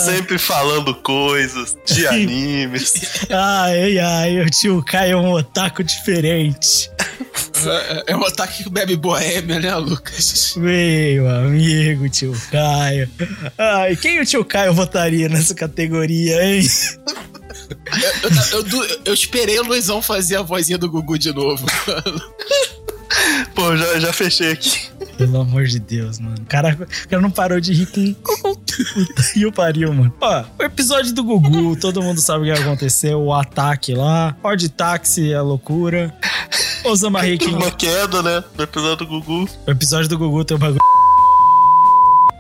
Sempre 0.06 0.38
falando 0.38 0.94
coisas 0.96 1.76
de 1.86 2.06
animes. 2.08 2.94
Ai, 3.30 3.98
ai, 3.98 4.40
o 4.42 4.50
tio 4.50 4.84
Caio 4.84 5.14
é 5.14 5.18
um 5.18 5.32
otaku 5.32 5.84
diferente. 5.84 6.90
É, 7.66 8.04
é 8.08 8.16
um 8.16 8.26
ataque 8.26 8.64
que 8.64 8.70
bebe 8.70 8.96
boêmia, 8.96 9.60
né, 9.60 9.76
Lucas? 9.76 10.54
Meu 10.56 11.30
amigo, 11.30 12.10
tio 12.10 12.36
Caio. 12.52 13.10
Ai, 13.58 13.96
quem 13.96 14.20
o 14.20 14.26
tio 14.26 14.44
Caio 14.46 14.74
votaria 14.74 15.30
nessa 15.30 15.56
categoria, 15.56 16.44
hein? 16.44 16.68
Eu, 18.24 18.30
eu, 18.60 18.68
eu, 18.68 19.00
eu 19.06 19.14
esperei 19.14 19.60
o 19.60 19.64
Luizão 19.64 20.02
fazer 20.02 20.38
a 20.38 20.42
vozinha 20.42 20.78
do 20.78 20.90
Gugu 20.90 21.18
de 21.18 21.34
novo. 21.34 21.66
Pô, 23.56 23.76
já, 23.76 24.00
já 24.00 24.14
fechei 24.14 24.52
aqui. 24.52 24.90
Pelo 25.18 25.42
amor 25.42 25.66
de 25.66 25.80
Deus, 25.80 26.20
mano. 26.20 26.36
O 26.40 26.46
cara, 26.46 26.78
o 26.80 27.08
cara 27.10 27.22
não 27.22 27.32
parou 27.32 27.60
de 27.60 27.74
rir 27.74 27.88
com. 27.88 28.16
E 29.36 29.46
o 29.46 29.52
pariu, 29.52 29.92
mano. 29.94 30.14
Ó, 30.22 30.44
o 30.60 30.64
episódio 30.64 31.14
do 31.14 31.24
Gugu, 31.24 31.76
todo 31.76 32.02
mundo 32.02 32.22
sabe 32.22 32.50
o 32.50 32.54
que 32.56 32.62
aconteceu. 32.62 33.20
O 33.20 33.34
ataque 33.34 33.94
lá. 33.94 34.36
Ford 34.42 34.70
táxi, 34.70 35.34
a 35.34 35.42
loucura. 35.42 36.14
Osama 36.86 37.22
Ranking. 37.22 37.56
Uma 37.56 37.72
queda, 37.72 38.22
né? 38.22 38.44
Do 38.56 38.64
episódio 38.64 38.98
do 38.98 39.08
Gugu. 39.08 39.50
O 39.66 39.72
episódio 39.72 40.08
do 40.08 40.18
Gugu 40.18 40.46
tem 40.46 40.56
um 40.56 40.60
bagulho. 40.60 40.97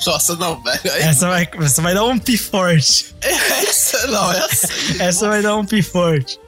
Nossa, 0.06 0.36
não, 0.36 0.62
velho. 0.62 0.80
Aí- 0.94 1.02
Essa 1.02 1.28
vai, 1.28 1.50
essa 1.62 1.82
vai 1.82 1.94
dar 1.94 2.04
um 2.06 2.18
pi 2.20 2.38
forte. 2.38 3.16
Essa 3.22 4.08
não, 4.08 4.32
essa. 4.32 4.68
Essa 5.00 5.28
vai 5.28 5.42
dar 5.42 5.56
um 5.56 5.66
pi 5.66 5.82
forte. 5.82 6.40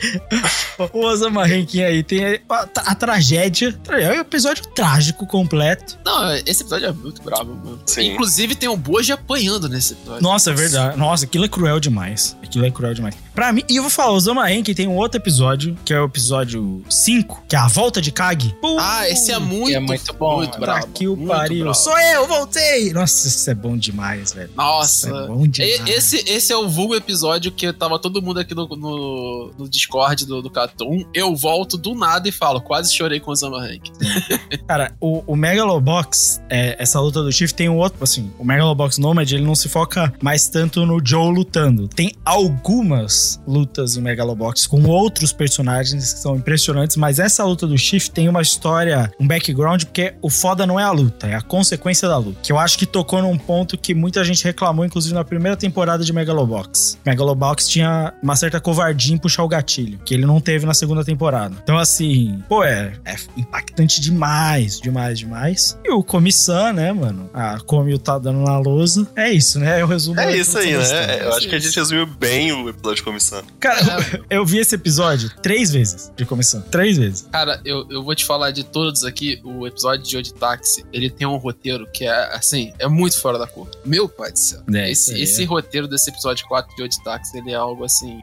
O 0.94 1.00
Osama 1.06 1.46
Ranking 1.46 1.82
aí 1.82 2.04
tem 2.04 2.40
a, 2.50 2.68
a 2.78 2.96
tragédia. 2.96 3.78
É 3.90 4.12
um 4.12 4.20
episódio 4.22 4.66
trágico 4.68 5.26
completo. 5.26 5.98
Não, 6.06 6.32
esse 6.46 6.62
episódio 6.62 6.88
é 6.88 6.92
muito 6.92 7.22
bravo, 7.22 7.54
mano. 7.56 7.80
Sim. 7.86 8.14
Inclusive 8.14 8.56
tem 8.56 8.70
um 8.70 8.78
Boji 8.78 9.12
apanhando 9.12 9.68
nesse 9.68 9.94
episódio. 9.94 10.22
Nossa, 10.22 10.52
é 10.52 10.54
verdade. 10.54 10.98
Nossa, 10.98 11.26
aquilo 11.26 11.46
é 11.46 11.48
cruel 11.50 11.80
demais. 11.80 12.38
Aquilo 12.44 12.66
é 12.66 12.72
cruel 12.72 12.94
demais. 12.94 13.16
Pra 13.34 13.52
mim, 13.52 13.64
e 13.70 13.78
eu 13.78 13.84
vou 13.84 13.90
falar, 13.90 14.12
o 14.12 14.20
Zama 14.20 14.48
Ranking 14.48 14.74
tem 14.74 14.88
um 14.88 14.96
outro 14.96 15.20
episódio, 15.20 15.78
que 15.86 15.94
é 15.94 16.00
o 16.00 16.06
episódio 16.06 16.84
5, 16.90 17.44
que 17.48 17.56
é 17.56 17.60
a 17.60 17.68
volta 17.68 18.02
de 18.02 18.12
Kag. 18.12 18.54
Ah, 18.80 19.08
esse 19.10 19.32
é 19.32 19.40
muito, 19.40 19.76
é 19.76 19.80
muito 19.80 20.14
bom, 20.14 20.38
muito 20.38 20.52
mano. 20.52 20.62
bravo. 20.62 20.82
Pra 20.88 20.92
que 20.94 21.08
o 21.08 21.16
pariu. 21.26 21.64
bravo. 21.66 21.78
Sou 21.78 21.98
eu, 22.00 22.28
voltei! 22.28 22.92
Nossa, 22.94 23.30
isso 23.40 23.50
é 23.50 23.56
bom 23.56 23.78
demais, 23.78 24.34
velho. 24.34 24.50
Nossa. 24.56 25.10
É 25.10 25.28
bom 25.28 25.48
demais. 25.48 25.88
Esse, 25.88 26.18
esse 26.30 26.52
é 26.52 26.58
o 26.58 26.68
vulgo 26.68 26.94
episódio 26.94 27.52
que 27.52 27.72
tava 27.72 27.98
todo 27.98 28.22
mundo 28.22 28.40
aqui 28.40 28.54
no, 28.54 28.68
no, 28.68 29.52
no 29.58 29.70
Discord 29.70 30.26
do, 30.26 30.42
do 30.42 30.50
Catum. 30.50 31.06
Eu 31.14 31.36
volto 31.36 31.78
do 31.78 31.96
nada 31.96 32.28
e 32.28 32.32
falo, 32.32 32.62
quase 32.62 32.94
chorei 32.94 33.20
com 33.20 33.32
o 33.32 33.36
Zama 33.36 33.62
Rank. 33.62 33.90
Cara, 34.68 34.94
o, 35.00 35.24
o 35.26 35.36
Megalobox, 35.36 36.42
é, 36.50 36.76
essa 36.82 37.00
luta 37.00 37.24
do 37.24 37.32
Chief 37.32 37.52
tem 37.52 37.70
um 37.70 37.78
outro, 37.78 38.04
assim, 38.04 38.32
o 38.38 38.44
Megalobox 38.44 38.98
Nomad, 38.98 39.32
ele 39.32 39.44
não 39.44 39.56
se 39.56 39.70
foca 39.70 40.14
mais 40.22 40.48
tanto 40.50 40.86
no 40.86 41.00
Joe 41.04 41.34
lutando. 41.34 41.88
Tem 41.88 42.14
algumas 42.26 43.42
lutas 43.48 43.96
no 43.96 44.02
Megalobox 44.02 44.68
com 44.68 44.84
outros 44.84 45.32
personagens 45.32 46.14
que 46.14 46.20
são 46.20 46.36
impressionantes, 46.36 46.98
mas 46.98 47.20
essa 47.20 47.44
luta 47.46 47.66
do 47.66 47.78
Chief 47.78 48.10
tem 48.10 48.28
uma 48.28 48.42
história, 48.42 49.12
um 49.20 49.28
background, 49.28 49.84
porque 49.84 50.14
o 50.22 50.30
foda 50.30 50.68
não 50.68 50.80
é 50.80 50.84
a 50.84 50.92
luta, 50.92 51.28
é 51.28 51.36
a 51.36 51.42
consequência 51.42 52.08
da 52.08 52.18
luta. 52.18 52.40
Que 52.44 52.52
eu 52.52 52.60
acho 52.60 52.78
que 52.78 52.86
tocou 52.86 53.22
num 53.30 53.38
ponto 53.38 53.78
que 53.78 53.94
muita 53.94 54.24
gente 54.24 54.44
reclamou, 54.44 54.86
inclusive 54.86 55.14
na 55.14 55.24
primeira 55.24 55.56
temporada 55.56 56.04
de 56.04 56.12
Megalobox. 56.12 56.98
Megalobox 57.06 57.68
tinha 57.68 58.14
uma 58.22 58.36
certa 58.36 58.60
covardia 58.60 59.14
em 59.14 59.18
puxar 59.18 59.44
o 59.44 59.48
gatilho, 59.48 60.00
que 60.00 60.14
ele 60.14 60.26
não 60.26 60.40
teve 60.42 60.66
na 60.66 60.74
segunda 60.74 61.04
temporada. 61.04 61.56
Então, 61.64 61.78
assim, 61.78 62.44
pô, 62.48 62.64
é, 62.64 62.94
é 63.06 63.16
impactante 63.38 64.02
demais, 64.02 64.80
demais, 64.80 65.20
demais. 65.20 65.78
E 65.84 65.92
o 65.92 66.04
Comissão, 66.04 66.74
né, 66.74 66.92
mano? 66.92 67.30
A 67.34 67.60
Comil 67.60 68.00
tá 68.00 68.18
dando 68.18 68.40
na 68.40 68.58
lousa. 68.58 69.08
É 69.16 69.32
isso, 69.32 69.60
né? 69.60 69.80
É 69.80 69.84
o 69.84 69.88
resumo. 69.88 70.20
É 70.20 70.36
isso 70.36 70.58
aí, 70.58 70.76
né? 70.76 71.22
Eu 71.22 71.34
acho 71.34 71.48
que 71.48 71.56
a 71.56 71.60
gente 71.60 71.76
resumiu 71.76 72.06
bem 72.06 72.52
o 72.52 72.70
episódio 72.70 72.98
de 72.98 73.04
comissão. 73.04 73.44
Cara, 73.60 74.24
eu 74.30 74.46
vi 74.46 74.58
esse 74.58 74.76
episódio 74.76 75.32
três 75.42 75.72
vezes 75.72 76.12
de 76.16 76.26
comissão. 76.26 76.62
Três 76.62 76.98
vezes. 76.98 77.28
Cara, 77.32 77.62
eu, 77.64 77.86
eu 77.90 78.04
vou 78.04 78.16
te 78.16 78.26
falar 78.26 78.52
de 78.52 78.64
todos 78.64 79.04
aqui. 79.04 79.40
O 79.44 79.68
episódio 79.68 80.04
de 80.04 80.18
Odi 80.18 80.34
Táxi, 80.34 80.86
ele 80.92 81.10
tem 81.10 81.28
um 81.28 81.38
roteiro 81.38 81.88
que 81.92 82.06
é, 82.06 82.36
assim, 82.36 82.74
é 82.80 82.88
muito 82.88 83.19
fora 83.22 83.38
da 83.38 83.48
curva. 83.48 83.72
Meu 83.86 84.08
pai 84.08 84.32
do 84.32 84.40
céu. 84.40 84.62
É, 84.74 84.92
esse, 84.92 85.14
aí, 85.14 85.22
esse 85.24 85.44
é. 85.44 85.46
roteiro 85.46 85.88
desse 85.88 86.10
episódio 86.10 86.46
4 86.48 86.76
de 86.76 86.84
Odi 86.84 87.04
Táxi, 87.04 87.38
ele 87.38 87.52
é 87.52 87.56
algo 87.56 87.84
assim. 87.84 88.20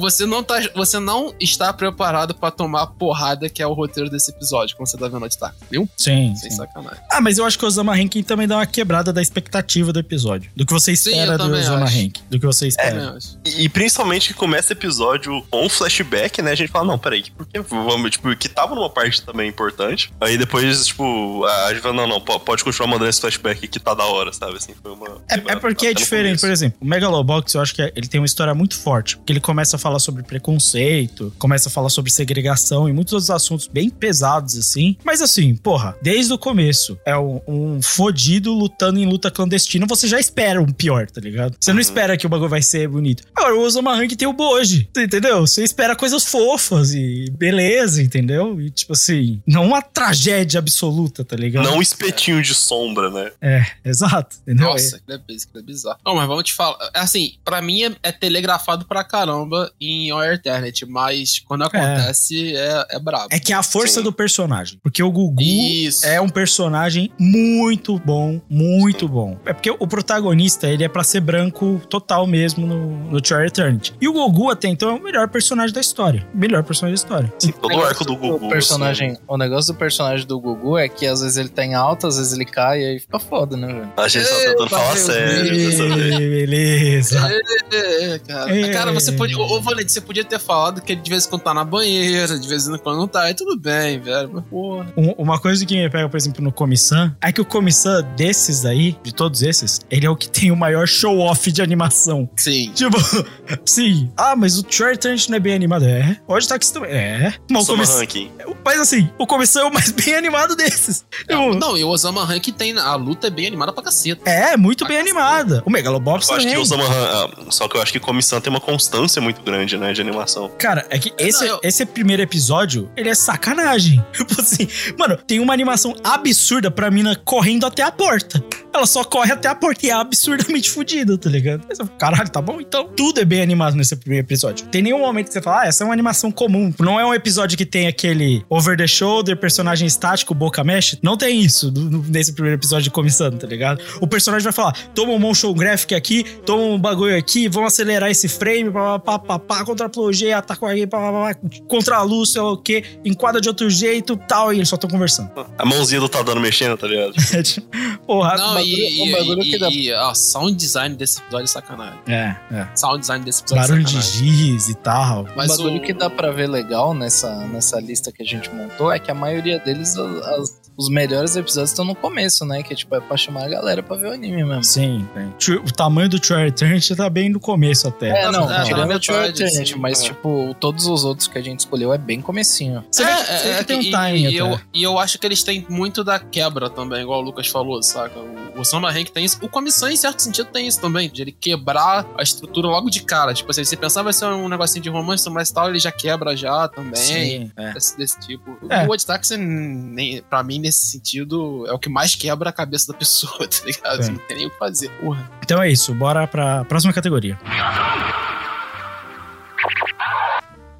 Você 0.00 0.26
não, 0.26 0.42
tá, 0.42 0.60
você 0.74 0.98
não 0.98 1.34
está 1.40 1.72
preparado 1.72 2.34
pra 2.34 2.50
tomar 2.50 2.82
a 2.82 2.86
porrada 2.86 3.48
que 3.48 3.62
é 3.62 3.66
o 3.66 3.72
roteiro 3.72 4.10
desse 4.10 4.30
episódio, 4.30 4.76
quando 4.76 4.88
você 4.88 4.96
tá 4.96 5.08
vendo 5.08 5.24
Odi 5.24 5.38
Táxi, 5.38 5.58
viu? 5.70 5.88
Sim. 5.96 6.34
Sem 6.36 6.50
sim. 6.50 6.56
sacanagem. 6.56 7.02
Ah, 7.10 7.20
mas 7.20 7.38
eu 7.38 7.44
acho 7.44 7.58
que 7.58 7.64
o 7.64 7.68
Osama 7.68 7.94
Rankin 7.94 8.22
também 8.22 8.46
dá 8.46 8.56
uma 8.56 8.66
quebrada 8.66 9.12
da 9.12 9.22
expectativa 9.22 9.92
do 9.92 9.98
episódio. 9.98 10.50
Do 10.56 10.66
que 10.66 10.72
você 10.72 10.94
Sim, 10.96 11.10
espera 11.10 11.32
eu 11.32 11.38
do 11.38 11.44
Osama 11.54 11.84
acho. 11.84 11.96
Rankin. 11.96 12.22
Do 12.28 12.38
que 12.40 12.46
você 12.46 12.68
espera. 12.68 13.00
Também 13.00 13.16
acho. 13.16 13.38
E, 13.44 13.64
e 13.64 13.68
principalmente 13.68 14.28
que 14.28 14.34
começa 14.34 14.72
o 14.72 14.76
episódio 14.76 15.42
com 15.50 15.64
um 15.66 15.68
flashback, 15.68 16.42
né? 16.42 16.52
A 16.52 16.54
gente 16.54 16.70
fala, 16.70 16.84
não, 16.84 16.98
peraí, 16.98 17.24
porque 17.36 17.58
vamos, 17.60 18.10
tipo, 18.12 18.34
que 18.36 18.48
tava 18.48 18.74
numa 18.74 18.90
parte 18.90 19.22
também 19.22 19.48
importante. 19.48 20.12
Aí 20.20 20.36
depois, 20.36 20.86
tipo, 20.86 21.44
a 21.44 21.72
gente 21.72 21.82
fala, 21.82 21.94
não, 21.94 22.06
não, 22.06 22.20
po- 22.20 22.40
pode 22.40 22.64
continuar 22.64 22.88
mandando 22.88 23.10
esse 23.10 23.20
flashback 23.20 23.66
que 23.68 23.78
tá 23.80 23.94
da 23.94 24.04
hora, 24.04 24.32
sabe? 24.40 24.56
Assim, 24.56 24.72
foi 24.82 24.92
uma. 24.92 25.22
É, 25.30 25.34
é 25.52 25.56
porque 25.56 25.86
é 25.86 25.94
diferente, 25.94 26.40
por 26.40 26.50
exemplo, 26.50 26.78
o 26.80 26.84
Megalobox, 26.86 27.54
eu 27.54 27.60
acho 27.60 27.74
que 27.74 27.82
é- 27.82 27.92
ele 27.94 28.08
tem 28.08 28.18
uma 28.20 28.26
história 28.26 28.54
muito 28.54 28.76
forte. 28.76 29.16
Porque 29.18 29.32
ele 29.32 29.40
começa 29.40 29.76
a 29.76 29.78
falar 29.78 29.98
sobre 29.98 30.22
preconceito, 30.22 31.32
começa 31.38 31.68
a 31.68 31.72
falar 31.72 31.90
sobre 31.90 32.10
segregação 32.10 32.88
e 32.88 32.92
muitos 32.92 33.12
outros 33.12 33.30
assuntos 33.30 33.66
bem 33.68 33.90
pesados, 33.90 34.56
assim. 34.56 34.96
Mas 35.04 35.20
assim, 35.20 35.54
porra, 35.56 35.96
desde 36.02 36.32
o 36.32 36.38
começo, 36.38 36.98
é 37.04 37.16
um, 37.16 37.40
um 37.46 37.82
fodido 37.82 38.52
lutando 38.52 38.98
em 38.98 39.06
luta 39.06 39.30
clandestina, 39.30 39.86
você 39.86 40.08
já 40.08 40.18
espera 40.18 40.60
um 40.60 40.66
pior, 40.72 41.06
tá 41.10 41.20
ligado? 41.20 41.56
Você 41.60 41.70
não 41.70 41.76
Uhum. 41.76 41.80
espera 41.80 42.16
que 42.16 42.26
o 42.26 42.28
bagulho 42.28 42.48
vai 42.50 42.62
ser 42.62 42.88
bonito. 42.88 43.24
Agora, 43.34 43.54
o 43.56 43.60
Osama 43.60 43.94
Rank 43.94 44.12
tem 44.12 44.26
o 44.28 44.32
Boji, 44.32 44.88
entendeu? 44.96 45.40
Você 45.46 45.62
espera 45.64 45.94
coisas 45.96 46.24
fofas 46.24 46.92
e 46.94 47.26
beleza, 47.36 48.02
entendeu? 48.02 48.60
E 48.60 48.70
tipo 48.70 48.92
assim, 48.92 49.42
não 49.46 49.66
uma 49.66 49.82
tragédia 49.82 50.58
absoluta, 50.58 51.24
tá 51.24 51.36
ligado? 51.36 51.64
Não 51.64 51.78
um 51.78 51.82
espetinho 51.82 52.42
de 52.42 52.54
sombra, 52.54 53.10
né? 53.10 53.30
É, 53.40 53.64
exato, 53.84 54.29
entendeu? 54.42 54.66
Nossa, 54.68 54.96
é, 55.08 55.14
aquilo 55.14 55.40
é 55.56 55.62
bizarro. 55.62 55.98
Não, 56.04 56.14
mas 56.14 56.26
vamos 56.26 56.44
te 56.44 56.54
falar. 56.54 56.78
Assim, 56.94 57.34
pra 57.44 57.60
mim 57.60 57.82
é, 57.84 57.96
é 58.02 58.12
telegrafado 58.12 58.84
pra 58.84 59.04
caramba 59.04 59.70
em 59.80 60.12
Our 60.12 60.34
Eternity, 60.34 60.86
mas 60.86 61.38
quando 61.40 61.62
acontece 61.62 62.56
é, 62.56 62.86
é 62.90 62.98
brabo. 62.98 63.28
É 63.30 63.38
que 63.38 63.52
é 63.52 63.56
a 63.56 63.62
força 63.62 64.00
Sim. 64.00 64.02
do 64.02 64.12
personagem. 64.12 64.78
Porque 64.82 65.02
o 65.02 65.10
Gugu 65.10 65.42
Isso. 65.42 66.06
é 66.06 66.20
um 66.20 66.28
personagem 66.28 67.12
muito 67.18 67.98
bom, 67.98 68.40
muito 68.48 69.08
bom. 69.08 69.38
É 69.44 69.52
porque 69.52 69.70
o 69.70 69.86
protagonista, 69.86 70.68
ele 70.68 70.84
é 70.84 70.88
pra 70.88 71.04
ser 71.04 71.20
branco 71.20 71.80
total 71.88 72.26
mesmo 72.26 72.66
no, 72.66 73.10
no 73.10 73.20
True 73.20 73.46
Eternity. 73.46 73.94
E 74.00 74.08
o 74.08 74.12
Gogu 74.12 74.50
até 74.50 74.68
então 74.68 74.90
é 74.90 74.92
o 74.94 75.02
melhor 75.02 75.28
personagem 75.28 75.74
da 75.74 75.80
história. 75.80 76.26
Melhor 76.34 76.62
personagem 76.62 76.94
da 76.94 77.02
história. 77.02 77.32
Sim, 77.38 77.52
todo 77.52 77.74
o 77.74 77.84
arco 77.84 78.04
do 78.04 78.16
Gugu. 78.16 78.46
O 78.46 78.48
personagem, 78.48 79.12
assim. 79.12 79.20
o 79.26 79.36
negócio 79.36 79.72
do 79.72 79.78
personagem 79.78 80.26
do 80.26 80.40
Gugu 80.40 80.78
é 80.78 80.88
que 80.88 81.06
às 81.06 81.20
vezes 81.20 81.36
ele 81.36 81.48
tá 81.48 81.64
em 81.64 81.74
alta, 81.74 82.08
às 82.08 82.16
vezes 82.16 82.32
ele 82.32 82.44
cai 82.44 82.80
e 82.80 82.84
aí 82.84 82.98
fica 83.00 83.18
foda, 83.18 83.56
né, 83.56 83.66
velho? 83.66 83.92
Gente 84.24 84.30
tá 84.44 84.50
tentando 84.50 84.70
falar 84.70 84.96
sério 84.96 85.56
dessa 85.56 85.88
vez. 85.96 86.18
Beleza. 86.18 87.30
É, 87.72 88.18
cara. 88.26 88.56
É. 88.58 88.68
Cara, 88.72 88.92
você 88.92 89.12
podia. 89.12 89.38
Ô, 89.38 89.60
Valente, 89.60 89.92
você 89.92 90.00
podia 90.00 90.24
ter 90.24 90.40
falado 90.40 90.80
que 90.80 90.92
ele 90.92 91.00
de 91.00 91.08
vez 91.08 91.24
em 91.26 91.30
quando 91.30 91.42
tá 91.42 91.54
na 91.54 91.64
banheira, 91.64 92.36
de 92.38 92.48
vez 92.48 92.66
em 92.66 92.76
quando 92.78 92.98
não 92.98 93.06
tá. 93.06 93.22
Aí 93.22 93.34
tudo 93.34 93.56
bem, 93.56 94.00
velho. 94.00 94.28
Mas, 94.32 94.44
porra. 94.46 94.92
Um- 94.96 95.12
Uma 95.18 95.38
coisa 95.38 95.64
que 95.64 95.76
me 95.76 95.88
pega, 95.88 96.08
por 96.08 96.16
exemplo, 96.16 96.42
no 96.42 96.50
Komi-san, 96.50 97.14
é 97.22 97.30
que 97.32 97.40
o 97.40 97.44
Komi-san 97.44 98.02
desses 98.16 98.64
aí, 98.64 98.96
de 99.04 99.14
todos 99.14 99.42
esses, 99.42 99.80
ele 99.88 100.04
é 100.04 100.10
o 100.10 100.16
que 100.16 100.28
tem 100.28 100.50
o 100.50 100.56
maior 100.56 100.86
show-off 100.88 101.50
de 101.52 101.62
animação. 101.62 102.28
Sim. 102.36 102.72
Tipo, 102.74 102.96
sim. 103.64 104.10
Ah, 104.16 104.34
mas 104.34 104.58
o 104.58 104.62
Trey 104.64 104.96
Trent 104.96 105.28
não 105.28 105.36
é 105.36 105.40
bem 105.40 105.54
animado. 105.54 105.84
É. 105.84 106.16
Pode 106.26 106.44
estar 106.44 106.58
que 106.58 106.64
isso 106.64 106.74
também. 106.74 106.90
É. 106.90 107.34
Mas 107.50 107.68
o 107.68 107.74
ranking. 107.76 108.30
Mas 108.64 108.80
assim, 108.80 109.08
o 109.16 109.26
Komi-san 109.26 109.60
é 109.60 109.64
o 109.64 109.72
mais 109.72 109.92
bem 109.92 110.14
animado 110.16 110.56
desses. 110.56 111.04
Tipo, 111.20 111.54
Não, 111.54 111.78
e 111.78 111.84
o 111.84 111.88
Osama 111.88 112.24
Rank 112.24 112.46
tem. 112.48 112.76
A 112.78 112.94
luta 112.96 113.28
é 113.28 113.30
bem 113.30 113.46
animada 113.46 113.72
pra 113.72 113.82
caceta. 114.00 114.30
É, 114.30 114.56
muito 114.56 114.86
bem 114.86 114.98
animada. 114.98 115.62
O 115.66 115.70
Megalobox 115.70 116.28
Eu 116.28 116.36
acho 116.36 116.46
que 116.46 116.52
também. 116.52 116.62
o 116.62 116.66
Samahan. 116.66 117.28
ah, 117.38 117.50
Só 117.50 117.68
que 117.68 117.76
eu 117.76 117.82
acho 117.82 117.92
que 117.92 118.00
Comissão 118.00 118.40
tem 118.40 118.50
uma 118.50 118.60
constância 118.60 119.20
muito 119.20 119.42
grande, 119.42 119.76
né, 119.76 119.92
de 119.92 120.00
animação. 120.00 120.50
Cara, 120.58 120.86
é 120.90 120.98
que 120.98 121.12
esse, 121.18 121.44
eu- 121.46 121.60
esse 121.62 121.84
primeiro 121.84 122.22
episódio, 122.22 122.90
ele 122.96 123.08
é 123.08 123.14
sacanagem. 123.14 124.04
Tipo 124.12 124.40
assim, 124.40 124.68
mano, 124.98 125.16
tem 125.16 125.40
uma 125.40 125.52
animação 125.52 125.94
absurda 126.04 126.70
pra 126.70 126.90
mina 126.90 127.16
correndo 127.24 127.66
até 127.66 127.82
a 127.82 127.90
porta. 127.92 128.42
Ela 128.72 128.86
só 128.86 129.02
corre 129.02 129.32
até 129.32 129.48
a 129.48 129.54
porta 129.54 129.84
e 129.86 129.90
é 129.90 129.92
absurdamente 129.92 130.70
fodida, 130.70 131.18
tá 131.18 131.28
ligado? 131.28 131.66
Caralho, 131.98 132.28
tá 132.30 132.40
bom? 132.40 132.60
Então, 132.60 132.88
tudo 132.96 133.20
é 133.20 133.24
bem 133.24 133.42
animado 133.42 133.74
nesse 133.76 133.96
primeiro 133.96 134.24
episódio. 134.26 134.66
Tem 134.68 134.80
nenhum 134.82 135.00
momento 135.00 135.26
que 135.26 135.32
você 135.32 135.42
fala, 135.42 135.62
ah, 135.62 135.66
essa 135.66 135.82
é 135.82 135.86
uma 135.86 135.92
animação 135.92 136.30
comum. 136.30 136.72
Não 136.78 136.98
é 137.00 137.04
um 137.04 137.12
episódio 137.12 137.58
que 137.58 137.66
tem 137.66 137.88
aquele 137.88 138.44
over 138.48 138.76
the 138.76 138.86
shoulder, 138.86 139.36
personagem 139.36 139.86
estático, 139.86 140.34
boca 140.34 140.62
mexe. 140.62 140.98
Não 141.02 141.16
tem 141.16 141.40
isso 141.40 141.72
nesse 142.08 142.32
primeiro 142.32 142.58
episódio 142.58 142.84
de 142.84 142.90
Comissão, 142.90 143.30
tá 143.32 143.46
ligado? 143.46 143.80
O 144.00 144.06
personagem 144.06 144.44
vai 144.44 144.52
falar, 144.52 144.72
toma 144.94 145.12
um 145.12 145.18
motion 145.18 145.52
graphic 145.54 145.94
aqui, 145.94 146.24
toma 146.44 146.62
um 146.62 146.78
bagulho 146.78 147.16
aqui, 147.16 147.48
vamos 147.48 147.72
acelerar 147.72 148.10
esse 148.10 148.28
frame, 148.28 148.70
pá, 148.70 148.98
pá, 148.98 149.18
pá, 149.18 149.38
pá, 149.38 149.64
contra 149.64 149.86
a 149.86 149.88
plogê, 149.88 150.32
ataca 150.32 150.70
aqui, 150.70 150.86
pá, 150.86 150.98
pá, 150.98 151.12
pá, 151.34 151.40
contra 151.68 151.96
a 151.96 152.02
luz, 152.02 152.32
sei 152.32 152.40
lá 152.42 152.52
o 152.52 152.56
quê, 152.58 152.84
enquadra 153.04 153.40
de 153.40 153.48
outro 153.48 153.68
jeito, 153.70 154.16
tal, 154.16 154.52
e 154.52 154.56
eles 154.56 154.68
só 154.68 154.76
estão 154.76 154.88
conversando. 154.90 155.30
A 155.58 155.64
mãozinha 155.64 156.00
do 156.00 156.08
Tadano 156.08 156.40
mexendo, 156.40 156.76
tá 156.76 156.86
ligado? 156.86 157.12
É 157.32 157.42
tipo, 157.42 157.66
Porra, 158.06 158.36
Não, 158.36 158.54
bagulho- 158.54 158.64
e, 158.66 159.02
um 159.02 159.06
e, 159.06 159.12
bagulho 159.12 159.42
e, 159.42 159.50
que 159.50 159.58
dá- 159.58 159.68
e, 159.70 159.92
ó, 159.92 160.12
sound 160.14 160.54
design 160.56 160.96
desse 160.96 161.20
episódio 161.20 161.44
é 161.44 161.46
sacanagem. 161.46 162.00
é, 162.08 162.36
é. 162.50 162.68
Sound 162.74 163.00
design 163.00 163.24
desse 163.24 163.42
episódio 163.42 163.62
Barulho 163.62 163.80
é 163.82 163.84
de 163.84 163.90
sacanagem. 164.02 164.28
giz 164.34 164.68
e 164.68 164.74
tal. 164.74 165.26
Mas 165.36 165.54
o 165.54 165.56
bagulho 165.58 165.76
o- 165.80 165.82
que 165.84 165.92
dá 165.92 166.10
pra 166.10 166.30
ver 166.32 166.48
legal 166.48 166.92
nessa, 166.92 167.32
nessa 167.46 167.78
lista 167.80 168.10
que 168.10 168.22
a 168.22 168.26
gente 168.26 168.50
montou 168.52 168.90
é 168.92 168.98
que 168.98 169.10
a 169.10 169.14
maioria 169.14 169.58
deles, 169.60 169.96
as- 169.96 170.59
os 170.80 170.88
melhores 170.88 171.36
episódios 171.36 171.70
estão 171.70 171.84
no 171.84 171.94
começo, 171.94 172.44
né? 172.44 172.62
Que 172.62 172.74
tipo, 172.74 172.94
é 172.94 173.00
pra 173.00 173.16
chamar 173.16 173.44
a 173.44 173.48
galera 173.48 173.82
pra 173.82 173.96
ver 173.96 174.08
o 174.08 174.12
anime 174.12 174.42
mesmo. 174.44 174.64
Sim, 174.64 175.06
tem. 175.14 175.30
Tr- 175.38 175.62
o 175.64 175.72
tamanho 175.72 176.08
do 176.08 176.18
Trey 176.18 176.48
Eternity 176.48 176.96
tá 176.96 177.08
bem 177.10 177.28
no 177.28 177.38
começo 177.38 177.86
até. 177.86 178.08
É, 178.24 178.30
não, 178.30 178.46
na 178.46 178.64
tirando 178.64 178.84
o 178.84 178.86
metade, 178.88 179.06
True 179.06 179.28
Eternity, 179.28 179.72
sim. 179.74 179.78
mas 179.78 180.00
É. 180.00 180.04
tipo, 180.04 180.54
todos 180.58 180.86
os 180.86 181.04
outros 181.04 181.28
que 181.28 181.36
a 181.38 181.42
gente 181.42 181.60
escolheu 181.60 181.92
é 181.92 181.98
bem 181.98 182.20
comecinho. 182.20 182.84
Você 182.90 183.04
vê 183.04 183.10
que, 183.14 183.24
você 183.24 183.48
vê 183.52 183.58
que 183.58 183.64
tem 183.64 183.78
um 183.78 183.82
e- 183.82 183.90
timing 183.90 184.22
e, 184.22 184.26
até. 184.26 184.36
eu, 184.54 184.60
e 184.74 184.82
eu 184.82 184.98
acho 184.98 185.18
que 185.18 185.26
eles 185.26 185.42
têm 185.42 185.66
muito 185.68 186.02
da 186.02 186.18
quebra 186.18 186.70
também, 186.70 187.02
igual 187.02 187.20
o 187.20 187.22
Lucas 187.22 187.46
falou, 187.48 187.82
saca? 187.82 188.18
O, 188.18 188.60
o 188.60 188.64
Samba 188.64 188.90
Rank 188.90 189.08
tem 189.10 189.24
isso. 189.24 189.38
O 189.42 189.48
Comissão, 189.48 189.88
em 189.88 189.96
certo 189.96 190.20
sentido, 190.20 190.46
tem 190.50 190.66
isso 190.66 190.80
também, 190.80 191.08
de 191.10 191.22
ele 191.22 191.32
quebrar 191.32 192.06
a 192.18 192.22
estrutura 192.22 192.66
logo 192.68 192.88
de 192.90 193.02
cara. 193.02 193.34
Tipo 193.34 193.50
assim, 193.50 193.64
você 193.64 193.76
pensava 193.76 194.04
vai 194.04 194.12
ser 194.12 194.24
um 194.26 194.48
negocinho 194.48 194.82
de 194.82 194.88
romance, 194.88 195.28
mas 195.28 195.50
tal, 195.50 195.68
ele 195.68 195.78
já 195.78 195.92
quebra 195.92 196.36
já 196.36 196.66
também. 196.68 196.94
Sim, 196.96 197.50
é. 197.56 197.72
Desse, 197.72 197.96
desse 197.96 198.18
tipo. 198.20 198.56
É. 198.68 198.86
O 198.86 198.90
Odd 198.92 199.04
Taxi, 199.04 199.36
nem- 199.36 200.22
pra 200.22 200.42
mim, 200.42 200.58
nesse 200.70 200.86
sentido, 200.86 201.66
é 201.66 201.72
o 201.72 201.78
que 201.78 201.88
mais 201.88 202.14
quebra 202.14 202.50
a 202.50 202.52
cabeça 202.52 202.92
da 202.92 202.98
pessoa, 202.98 203.46
tá 203.50 203.66
ligado? 203.66 204.04
Sim. 204.04 204.12
Não 204.12 204.18
tem 204.20 204.36
nem 204.36 204.46
o 204.46 204.50
que 204.50 204.58
fazer. 204.58 204.88
Porra. 205.00 205.30
Então 205.42 205.60
é 205.60 205.68
isso, 205.68 205.92
bora 205.92 206.26
pra 206.26 206.64
próxima 206.64 206.92
categoria. 206.92 207.36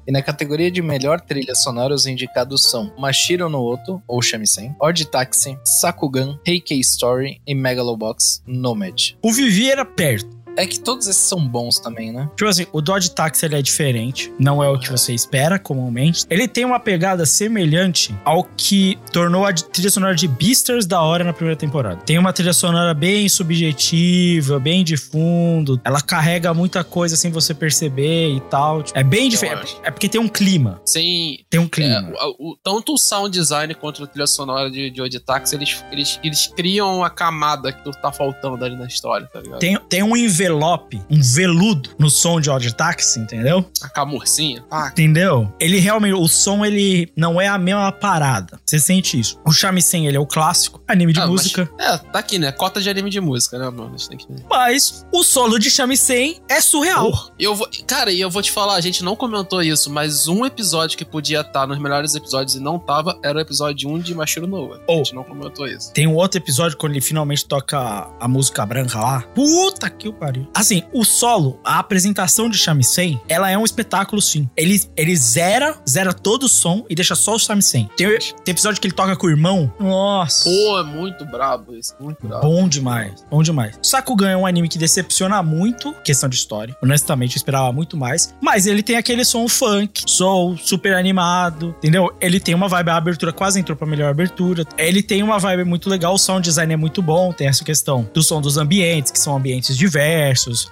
E 0.07 0.11
na 0.11 0.21
categoria 0.21 0.71
de 0.71 0.81
melhor 0.81 1.21
trilha 1.21 1.53
sonora, 1.53 1.93
os 1.93 2.07
indicados 2.07 2.63
são 2.63 2.91
Mashiro 2.97 3.47
no 3.49 3.61
Oto, 3.61 4.01
ou 4.07 4.21
Shamisen, 4.21 4.75
Odd 4.79 5.05
Taxi, 5.05 5.59
Sakugan, 5.63 6.39
Heikei 6.45 6.79
Story 6.79 7.39
e 7.45 7.53
Megalobox 7.53 8.41
Nomad. 8.47 9.15
O 9.21 9.31
Vivi 9.31 9.69
era 9.69 9.85
perto. 9.85 10.40
É 10.57 10.65
que 10.65 10.79
todos 10.79 11.07
esses 11.07 11.21
são 11.23 11.47
bons 11.47 11.79
também, 11.79 12.11
né? 12.11 12.29
Tipo 12.35 12.49
assim, 12.49 12.65
o 12.71 12.81
Dodge 12.81 13.11
Taxi 13.11 13.45
ele 13.45 13.55
é 13.55 13.61
diferente, 13.61 14.31
não 14.39 14.63
é 14.63 14.69
o 14.69 14.77
que 14.79 14.89
você 14.91 15.13
espera 15.13 15.57
comumente. 15.57 16.25
Ele 16.29 16.47
tem 16.47 16.65
uma 16.65 16.79
pegada 16.79 17.25
semelhante 17.25 18.13
ao 18.25 18.43
que 18.43 18.97
tornou 19.11 19.45
a 19.45 19.53
trilha 19.53 19.89
sonora 19.89 20.15
de 20.15 20.27
Beasters 20.27 20.85
da 20.85 21.01
hora 21.01 21.23
na 21.23 21.33
primeira 21.33 21.57
temporada. 21.57 21.97
Tem 22.05 22.17
uma 22.17 22.33
trilha 22.33 22.53
sonora 22.53 22.93
bem 22.93 23.27
subjetiva, 23.29 24.59
bem 24.59 24.83
de 24.83 24.97
fundo. 24.97 25.79
Ela 25.83 26.01
carrega 26.01 26.53
muita 26.53 26.83
coisa 26.83 27.15
sem 27.15 27.31
você 27.31 27.53
perceber 27.53 28.29
e 28.35 28.39
tal. 28.41 28.83
É 28.93 29.03
bem 29.03 29.29
diferente. 29.29 29.61
acho. 29.63 29.79
É 29.83 29.91
porque 29.91 30.09
tem 30.09 30.19
um 30.19 30.27
clima. 30.27 30.81
Sem, 30.85 31.45
Tem 31.49 31.59
um 31.59 31.65
É, 31.65 31.69
clima. 31.69 32.13
o- 32.39 32.51
o- 32.51 32.57
tanto 32.63 32.93
o 32.93 32.97
sound 32.97 33.31
design 33.37 33.73
quanto 33.75 34.03
a 34.03 34.07
trilha 34.07 34.27
sonora 34.27 34.69
de, 34.69 34.89
de 34.89 35.01
Oditax, 35.01 35.53
eles, 35.53 35.83
eles, 35.91 36.19
eles 36.23 36.47
criam 36.47 37.03
a 37.03 37.09
camada 37.09 37.71
que 37.71 37.91
tá 38.01 38.11
faltando 38.11 38.63
ali 38.63 38.75
na 38.75 38.85
história, 38.85 39.27
tá 39.31 39.39
ligado? 39.39 39.59
Tem, 39.59 39.77
tem 39.89 40.03
um 40.03 40.15
envelope, 40.41 41.01
um 41.09 41.21
veludo 41.21 41.89
no 41.99 42.09
som 42.09 42.39
de 42.41 42.49
Odd 42.49 42.73
Taxi, 42.75 43.19
entendeu? 43.19 43.63
A 43.81 43.89
camurcinha. 43.89 44.63
Ah, 44.71 44.89
Entendeu? 44.91 45.51
Ele 45.59 45.79
realmente, 45.79 46.13
o 46.13 46.27
som, 46.27 46.65
ele 46.65 47.11
não 47.15 47.39
é 47.39 47.47
a 47.47 47.57
mesma 47.57 47.91
parada. 47.91 48.59
Você 48.65 48.79
sente 48.79 49.19
isso. 49.19 49.39
O 49.45 49.51
Shamisen, 49.51 50.07
ele 50.07 50.17
é 50.17 50.19
o 50.19 50.25
clássico, 50.25 50.81
anime 50.87 51.13
de 51.13 51.19
ah, 51.19 51.23
mas- 51.27 51.31
música. 51.31 51.69
é, 51.79 51.97
tá 51.97 52.19
aqui, 52.19 52.39
né? 52.39 52.51
Cota 52.51 52.81
de 52.81 52.89
anime 52.89 53.09
de 53.09 53.19
música, 53.21 53.57
né, 53.59 53.65
mano? 53.69 53.93
A 53.93 53.97
gente 53.97 54.09
tem 54.09 54.17
que. 54.17 54.27
Mas 54.49 55.05
o 55.13 55.23
solo 55.23 55.59
de 55.59 55.69
Shamisen 55.69 56.39
é 56.49 56.59
surreal. 56.61 57.11
E 57.37 57.43
eu 57.43 57.55
vou, 57.55 57.67
cara, 57.87 58.11
e 58.11 58.19
eu 58.19 58.29
vou 58.29 58.41
te 58.41 58.51
falar, 58.51 58.75
a 58.75 58.81
gente 58.81 59.03
não 59.03 59.15
comentou 59.15 59.61
isso, 59.61 59.89
mas 59.89 60.27
um 60.27 60.45
episódio 60.45 60.97
que 60.97 61.05
podia 61.05 61.41
estar 61.41 61.67
nos 61.67 61.79
melhores 61.79 62.15
episódios 62.15 62.55
e 62.55 62.59
não 62.59 62.79
tava 62.79 63.17
era 63.23 63.37
o 63.37 63.41
episódio 63.41 63.89
1 63.89 63.99
de 63.99 64.15
Mashiro 64.15 64.47
Noah. 64.47 64.77
A 64.77 64.91
Oh. 64.91 64.97
gente 64.97 65.13
não 65.15 65.23
comentou 65.23 65.67
isso. 65.67 65.91
Tem 65.93 66.07
um 66.07 66.15
outro 66.15 66.37
episódio 66.39 66.77
quando 66.77 66.93
ele 66.93 67.01
finalmente 67.01 67.45
toca 67.45 68.07
a 68.19 68.27
música 68.27 68.65
branca 68.65 68.99
lá. 68.99 69.21
Puta 69.35 69.89
que 69.89 70.07
o 70.07 70.13
pariu. 70.13 70.30
Assim, 70.53 70.83
o 70.93 71.03
solo, 71.03 71.59
a 71.63 71.79
apresentação 71.79 72.49
de 72.49 72.57
Shamisen, 72.57 73.19
ela 73.27 73.49
é 73.49 73.57
um 73.57 73.65
espetáculo 73.65 74.21
sim. 74.21 74.49
Ele, 74.55 74.81
ele 74.95 75.15
zera, 75.15 75.77
zera 75.87 76.13
todo 76.13 76.43
o 76.43 76.49
som 76.49 76.85
e 76.89 76.95
deixa 76.95 77.15
só 77.15 77.35
o 77.35 77.39
Shamisen. 77.39 77.89
Tem, 77.97 78.07
tem 78.17 78.51
episódio 78.51 78.79
que 78.79 78.87
ele 78.87 78.95
toca 78.95 79.15
com 79.15 79.27
o 79.27 79.29
irmão. 79.29 79.71
Nossa. 79.79 80.43
Pô, 80.43 80.79
é 80.79 80.83
muito 80.83 81.25
brabo 81.25 81.75
isso, 81.75 81.95
muito 81.99 82.25
brabo. 82.25 82.47
Bom 82.47 82.67
demais, 82.67 83.25
bom 83.29 83.43
demais. 83.43 83.77
Sakugan 83.81 84.29
é 84.29 84.37
um 84.37 84.45
anime 84.45 84.67
que 84.67 84.77
decepciona 84.77 85.41
muito, 85.43 85.93
questão 86.03 86.29
de 86.29 86.35
história. 86.35 86.75
Honestamente, 86.81 87.35
eu 87.35 87.39
esperava 87.39 87.71
muito 87.71 87.97
mais. 87.97 88.33
Mas 88.41 88.65
ele 88.65 88.83
tem 88.83 88.97
aquele 88.97 89.25
som 89.25 89.47
funk, 89.47 90.03
soul, 90.07 90.57
super 90.57 90.95
animado, 90.95 91.75
entendeu? 91.77 92.11
Ele 92.19 92.39
tem 92.39 92.55
uma 92.55 92.67
vibe, 92.67 92.89
a 92.89 92.97
abertura 92.97 93.33
quase 93.33 93.59
entrou 93.59 93.75
pra 93.75 93.87
melhor 93.87 94.09
abertura. 94.09 94.65
Ele 94.77 95.01
tem 95.01 95.23
uma 95.23 95.39
vibe 95.39 95.63
muito 95.63 95.89
legal, 95.89 96.13
o 96.13 96.17
sound 96.17 96.43
design 96.43 96.73
é 96.73 96.77
muito 96.77 97.01
bom, 97.01 97.31
tem 97.31 97.47
essa 97.47 97.63
questão 97.63 98.09
do 98.13 98.21
som 98.23 98.41
dos 98.41 98.57
ambientes, 98.57 99.11
que 99.11 99.19
são 99.19 99.35
ambientes 99.35 99.75
diversos. 99.77 100.20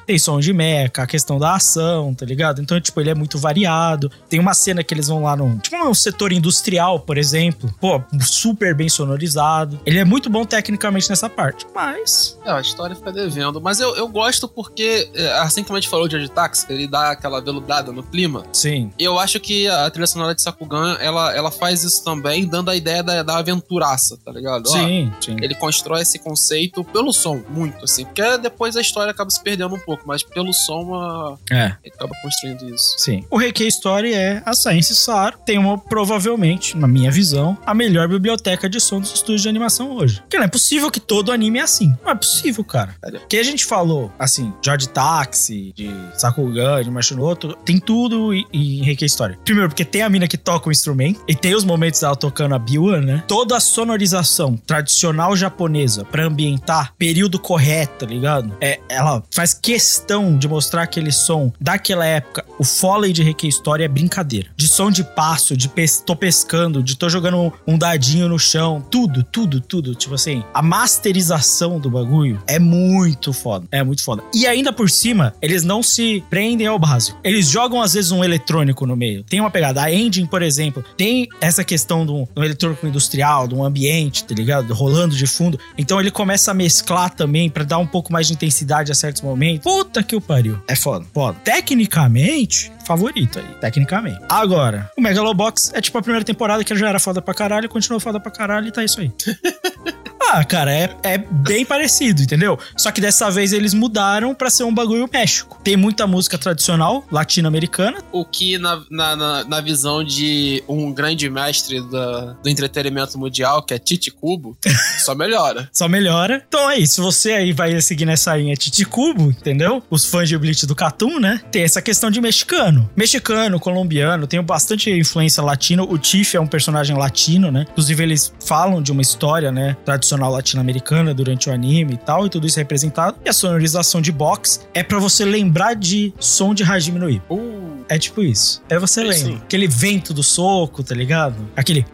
Tem 0.05 0.17
som 0.17 0.39
de 0.39 0.53
mecha, 0.53 0.91
a 0.97 1.07
questão 1.07 1.37
da 1.39 1.55
ação, 1.55 2.13
tá 2.13 2.25
ligado? 2.25 2.61
Então, 2.61 2.79
tipo, 2.79 2.99
ele 2.99 3.09
é 3.09 3.15
muito 3.15 3.37
variado. 3.37 4.11
Tem 4.29 4.39
uma 4.39 4.53
cena 4.53 4.83
que 4.83 4.93
eles 4.93 5.07
vão 5.07 5.23
lá 5.23 5.35
num, 5.35 5.57
tipo, 5.57 5.75
um 5.77 5.93
setor 5.93 6.31
industrial, 6.31 6.99
por 6.99 7.17
exemplo. 7.17 7.73
Pô, 7.79 8.01
super 8.21 8.75
bem 8.75 8.89
sonorizado. 8.89 9.79
Ele 9.85 9.99
é 9.99 10.05
muito 10.05 10.29
bom 10.29 10.45
tecnicamente 10.45 11.09
nessa 11.09 11.29
parte, 11.29 11.65
mas 11.73 12.37
É, 12.45 12.51
a 12.51 12.61
história 12.61 12.95
fica 12.95 13.11
devendo. 13.11 13.61
Mas 13.61 13.79
eu, 13.79 13.95
eu 13.95 14.07
gosto 14.07 14.47
porque, 14.47 15.09
é, 15.13 15.31
assim 15.39 15.63
como 15.63 15.77
a 15.77 15.81
gente 15.81 15.89
falou 15.89 16.07
de 16.07 16.15
Oditax, 16.15 16.65
ele 16.69 16.87
dá 16.87 17.11
aquela 17.11 17.41
veludada 17.41 17.91
no 17.91 18.03
clima. 18.03 18.43
sim, 18.51 18.91
Eu 18.97 19.19
acho 19.19 19.39
que 19.39 19.67
a 19.67 19.89
trilha 19.89 20.07
sonora 20.07 20.35
de 20.35 20.41
Sakugan, 20.41 20.97
ela, 20.99 21.35
ela 21.35 21.51
faz 21.51 21.83
isso 21.83 22.03
também, 22.03 22.45
dando 22.45 22.69
a 22.69 22.75
ideia 22.75 23.03
da, 23.03 23.23
da 23.23 23.37
aventuraça, 23.37 24.17
tá 24.23 24.31
ligado? 24.31 24.67
Ó, 24.67 24.71
sim, 24.71 25.11
sim. 25.21 25.35
ele 25.41 25.55
constrói 25.55 26.01
esse 26.01 26.19
conceito 26.19 26.83
pelo 26.83 27.11
som, 27.13 27.41
muito, 27.49 27.83
assim. 27.85 28.05
Porque 28.05 28.37
depois 28.37 28.75
a 28.75 28.81
história 28.81 29.11
acaba 29.11 29.29
se 29.29 29.38
perdendo 29.43 29.75
um 29.75 29.79
pouco, 29.79 30.03
mas 30.05 30.23
pelo 30.23 30.53
som 30.53 30.93
a- 30.95 31.37
É, 31.51 31.75
ele 31.83 31.93
acaba 31.95 32.13
construindo 32.21 32.73
isso. 32.73 32.95
sim. 32.97 33.23
O 33.29 33.37
Reiki 33.37 33.65
Story 33.67 34.13
é 34.13 34.41
a 34.45 34.53
Science 34.53 34.95
Sar, 34.95 35.37
tem 35.45 35.57
uma, 35.57 35.77
provavelmente, 35.77 36.75
na 36.77 36.87
minha 36.87 37.11
visão, 37.11 37.57
a 37.65 37.73
melhor 37.73 38.07
biblioteca 38.07 38.69
de 38.69 38.79
som 38.79 38.99
dos 38.99 39.13
estúdios 39.13 39.41
de 39.43 39.49
animação 39.49 39.91
hoje. 39.95 40.19
Porque 40.21 40.37
não 40.37 40.45
é 40.45 40.47
possível 40.47 40.89
que 40.91 40.99
todo 40.99 41.31
anime 41.31 41.59
é 41.59 41.61
assim. 41.61 41.93
Não 42.03 42.11
é 42.11 42.15
possível, 42.15 42.63
cara. 42.63 42.95
Que 43.27 43.37
a 43.37 43.43
gente 43.43 43.65
falou, 43.65 44.11
assim, 44.17 44.53
George 44.63 44.89
Taxi, 44.89 45.71
de 45.75 45.89
Sakugan, 46.15 46.83
de 46.83 46.89
Machinoto, 46.91 47.55
tem 47.65 47.79
tudo 47.79 48.33
e- 48.33 48.45
e 48.51 48.79
em 48.79 48.83
Reiki 48.83 49.05
Story. 49.05 49.37
Primeiro, 49.45 49.69
porque 49.69 49.85
tem 49.85 50.01
a 50.01 50.09
mina 50.09 50.27
que 50.27 50.37
toca 50.37 50.69
o 50.69 50.71
instrumento, 50.71 51.21
e 51.27 51.35
tem 51.35 51.53
os 51.55 51.63
momentos 51.63 51.99
dela 52.01 52.15
tocando 52.15 52.55
a 52.55 52.59
Biwa, 52.59 52.99
né? 53.01 53.23
Toda 53.27 53.55
a 53.57 53.59
sonorização 53.59 54.55
tradicional 54.57 55.35
japonesa 55.35 56.03
pra 56.05 56.25
ambientar 56.25 56.93
período 56.97 57.39
correto, 57.39 57.99
tá 57.99 58.05
ligado? 58.05 58.55
É, 58.61 58.79
ela 58.89 59.23
faz 59.29 59.53
questão 59.53 60.37
de 60.37 60.47
mostrar 60.47 60.83
aquele 60.83 61.11
som 61.11 61.51
daquela 61.59 62.05
época. 62.05 62.45
O 62.57 62.63
Foley 62.63 63.13
de 63.13 63.23
Requiem 63.23 63.49
Story 63.49 63.83
é 63.83 63.87
brincadeira. 63.87 64.49
De 64.55 64.67
som 64.67 64.91
de 64.91 65.03
passo, 65.03 65.55
de 65.55 65.69
pes 65.69 66.03
tô 66.05 66.15
pescando, 66.15 66.83
de 66.83 66.97
tô 66.97 67.09
jogando 67.09 67.53
um 67.65 67.77
dadinho 67.77 68.27
no 68.27 68.39
chão, 68.39 68.85
tudo, 68.89 69.23
tudo, 69.23 69.61
tudo. 69.61 69.95
Tipo 69.95 70.15
assim, 70.15 70.43
a 70.53 70.61
masterização 70.61 71.79
do 71.79 71.89
bagulho 71.89 72.41
é 72.47 72.59
muito 72.59 73.31
foda. 73.31 73.67
É 73.71 73.83
muito 73.83 74.03
foda. 74.03 74.23
E 74.33 74.45
ainda 74.47 74.73
por 74.73 74.89
cima, 74.89 75.33
eles 75.41 75.63
não 75.63 75.81
se 75.81 76.23
prendem 76.29 76.67
ao 76.67 76.79
básico. 76.79 77.19
Eles 77.23 77.49
jogam 77.49 77.81
às 77.81 77.93
vezes 77.93 78.11
um 78.11 78.23
eletrônico 78.23 78.85
no 78.85 78.95
meio. 78.95 79.23
Tem 79.23 79.39
uma 79.39 79.51
pegada. 79.51 79.81
A 79.81 79.93
engine, 79.93 80.27
por 80.27 80.41
exemplo, 80.41 80.83
tem 80.97 81.27
essa 81.39 81.63
questão 81.63 82.05
do, 82.05 82.27
do 82.33 82.43
eletrônico 82.43 82.85
industrial, 82.87 83.47
do 83.47 83.63
ambiente, 83.63 84.23
tá 84.23 84.33
ligado? 84.33 84.73
Rolando 84.73 85.15
de 85.15 85.27
fundo. 85.27 85.59
Então 85.77 85.99
ele 85.99 86.11
começa 86.11 86.51
a 86.51 86.53
mesclar 86.53 87.13
também 87.15 87.49
para 87.49 87.63
dar 87.63 87.77
um 87.77 87.87
pouco 87.87 88.11
mais 88.11 88.27
de 88.27 88.33
intensidade 88.33 88.91
a 88.91 88.95
certos 88.95 89.18
momentos. 89.21 89.63
Puta 89.63 90.01
que 90.03 90.15
o 90.15 90.21
pariu. 90.21 90.59
É 90.67 90.75
foda, 90.75 91.05
foda. 91.13 91.37
Tecnicamente, 91.43 92.71
favorito 92.85 93.39
aí, 93.39 93.45
tecnicamente. 93.61 94.19
Agora, 94.29 94.89
o 94.97 95.01
Megalobox 95.01 95.71
é 95.73 95.81
tipo 95.81 95.97
a 95.97 96.01
primeira 96.01 96.25
temporada 96.25 96.63
que 96.63 96.75
já 96.75 96.89
era 96.89 96.99
foda 96.99 97.21
pra 97.21 97.33
caralho, 97.33 97.69
continuou 97.69 97.99
foda 97.99 98.19
pra 98.19 98.31
caralho 98.31 98.67
e 98.67 98.71
tá 98.71 98.83
isso 98.83 98.99
aí. 98.99 99.11
ah, 100.31 100.43
cara, 100.43 100.71
é, 100.71 100.95
é 101.01 101.17
bem 101.17 101.65
parecido, 101.65 102.21
entendeu? 102.21 102.57
Só 102.77 102.91
que 102.91 103.01
dessa 103.01 103.31
vez 103.31 103.51
eles 103.51 103.73
mudaram 103.73 104.35
pra 104.35 104.49
ser 104.51 104.63
um 104.63 104.73
bagulho 104.73 105.09
México. 105.11 105.59
Tem 105.63 105.75
muita 105.75 106.05
música 106.05 106.37
tradicional 106.37 107.03
latino-americana. 107.11 107.97
O 108.11 108.23
que, 108.23 108.59
na, 108.59 108.83
na, 108.91 109.43
na, 109.43 109.61
visão 109.61 110.03
de 110.03 110.63
um 110.67 110.93
grande 110.93 111.27
mestre 111.29 111.81
da, 111.89 112.33
do 112.43 112.47
entretenimento 112.47 113.17
mundial, 113.17 113.63
que 113.63 113.73
é 113.73 113.79
Tite 113.79 114.11
Cubo, 114.11 114.55
só 115.03 115.15
melhora. 115.15 115.67
Só 115.73 115.87
melhora. 115.87 116.43
Então 116.47 116.69
é 116.69 116.77
isso. 116.77 117.01
Você 117.01 117.31
aí 117.31 117.51
vai 117.51 117.81
seguir 117.81 118.05
nessa 118.05 118.35
linha 118.37 118.55
Tite 118.55 118.85
Cubo, 118.85 119.31
entendeu? 119.31 119.81
Os 119.89 120.05
fãs 120.05 120.29
de 120.29 120.37
Bleach 120.37 120.67
do 120.67 120.75
Catum, 120.75 121.19
né? 121.19 121.41
Tem 121.51 121.63
essa 121.63 121.81
questão 121.81 122.11
de 122.11 122.21
mexicano. 122.21 122.87
Mexicano, 122.95 123.59
colombiano, 123.59 124.27
tem 124.27 124.41
bastante 124.43 124.91
influência 124.91 125.41
latina. 125.41 125.81
O 125.81 125.97
Tiff 125.97 126.37
é 126.37 126.39
um 126.39 126.47
personagem 126.47 126.95
latino, 126.95 127.51
né? 127.51 127.65
Inclusive, 127.71 128.03
eles 128.03 128.31
falam 128.45 128.79
de 128.81 128.91
uma 128.91 129.01
história, 129.01 129.51
né? 129.51 129.75
Tradicional 129.83 130.18
latino-americana 130.27 131.13
durante 131.13 131.49
o 131.49 131.53
anime 131.53 131.93
e 131.93 131.97
tal, 131.97 132.25
e 132.25 132.29
tudo 132.29 132.45
isso 132.47 132.59
é 132.59 132.63
representado. 132.63 133.17
E 133.23 133.29
a 133.29 133.33
sonorização 133.33 134.01
de 134.01 134.11
box 134.11 134.67
é 134.73 134.83
para 134.83 134.99
você 134.99 135.23
lembrar 135.23 135.75
de 135.75 136.13
som 136.19 136.53
de 136.53 136.63
Hajime 136.63 136.99
no 136.99 137.09
Ippo. 137.09 137.35
Uh, 137.35 137.85
É 137.87 137.97
tipo 137.97 138.21
isso. 138.21 138.61
É 138.69 138.77
você 138.77 139.01
É 139.01 139.03
lembra. 139.03 139.17
sim. 139.17 139.35
Aquele 139.37 139.67
vento 139.67 140.13
do 140.13 140.21
soco, 140.23 140.83
tá 140.83 140.93
ligado? 140.93 141.35
Aquele 141.55 141.85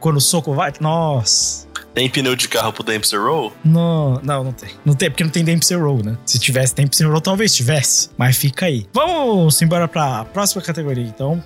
quando 0.00 0.16
o 0.16 0.20
soco 0.20 0.52
vai. 0.54 0.72
Nossa. 0.80 1.66
Tem 1.94 2.08
pneu 2.08 2.36
de 2.36 2.48
carro 2.48 2.72
pro 2.72 2.84
Dempsey 2.84 3.18
Roll? 3.18 3.52
Não, 3.64 4.20
não, 4.22 4.44
não 4.44 4.52
tem. 4.52 4.68
Não 4.84 4.94
tem, 4.94 5.10
porque 5.10 5.24
não 5.24 5.30
tem 5.30 5.42
Dempsey 5.42 5.76
Roll, 5.76 6.04
né? 6.04 6.16
Se 6.24 6.38
tivesse 6.38 6.74
Dempsey 6.74 7.04
Roll, 7.06 7.20
talvez 7.20 7.52
tivesse. 7.54 8.10
Mas 8.16 8.36
fica 8.36 8.66
aí. 8.66 8.86
Vamos 8.92 9.60
embora 9.62 9.88
pra 9.88 10.24
próxima 10.26 10.62
categoria, 10.62 11.02
então. 11.04 11.42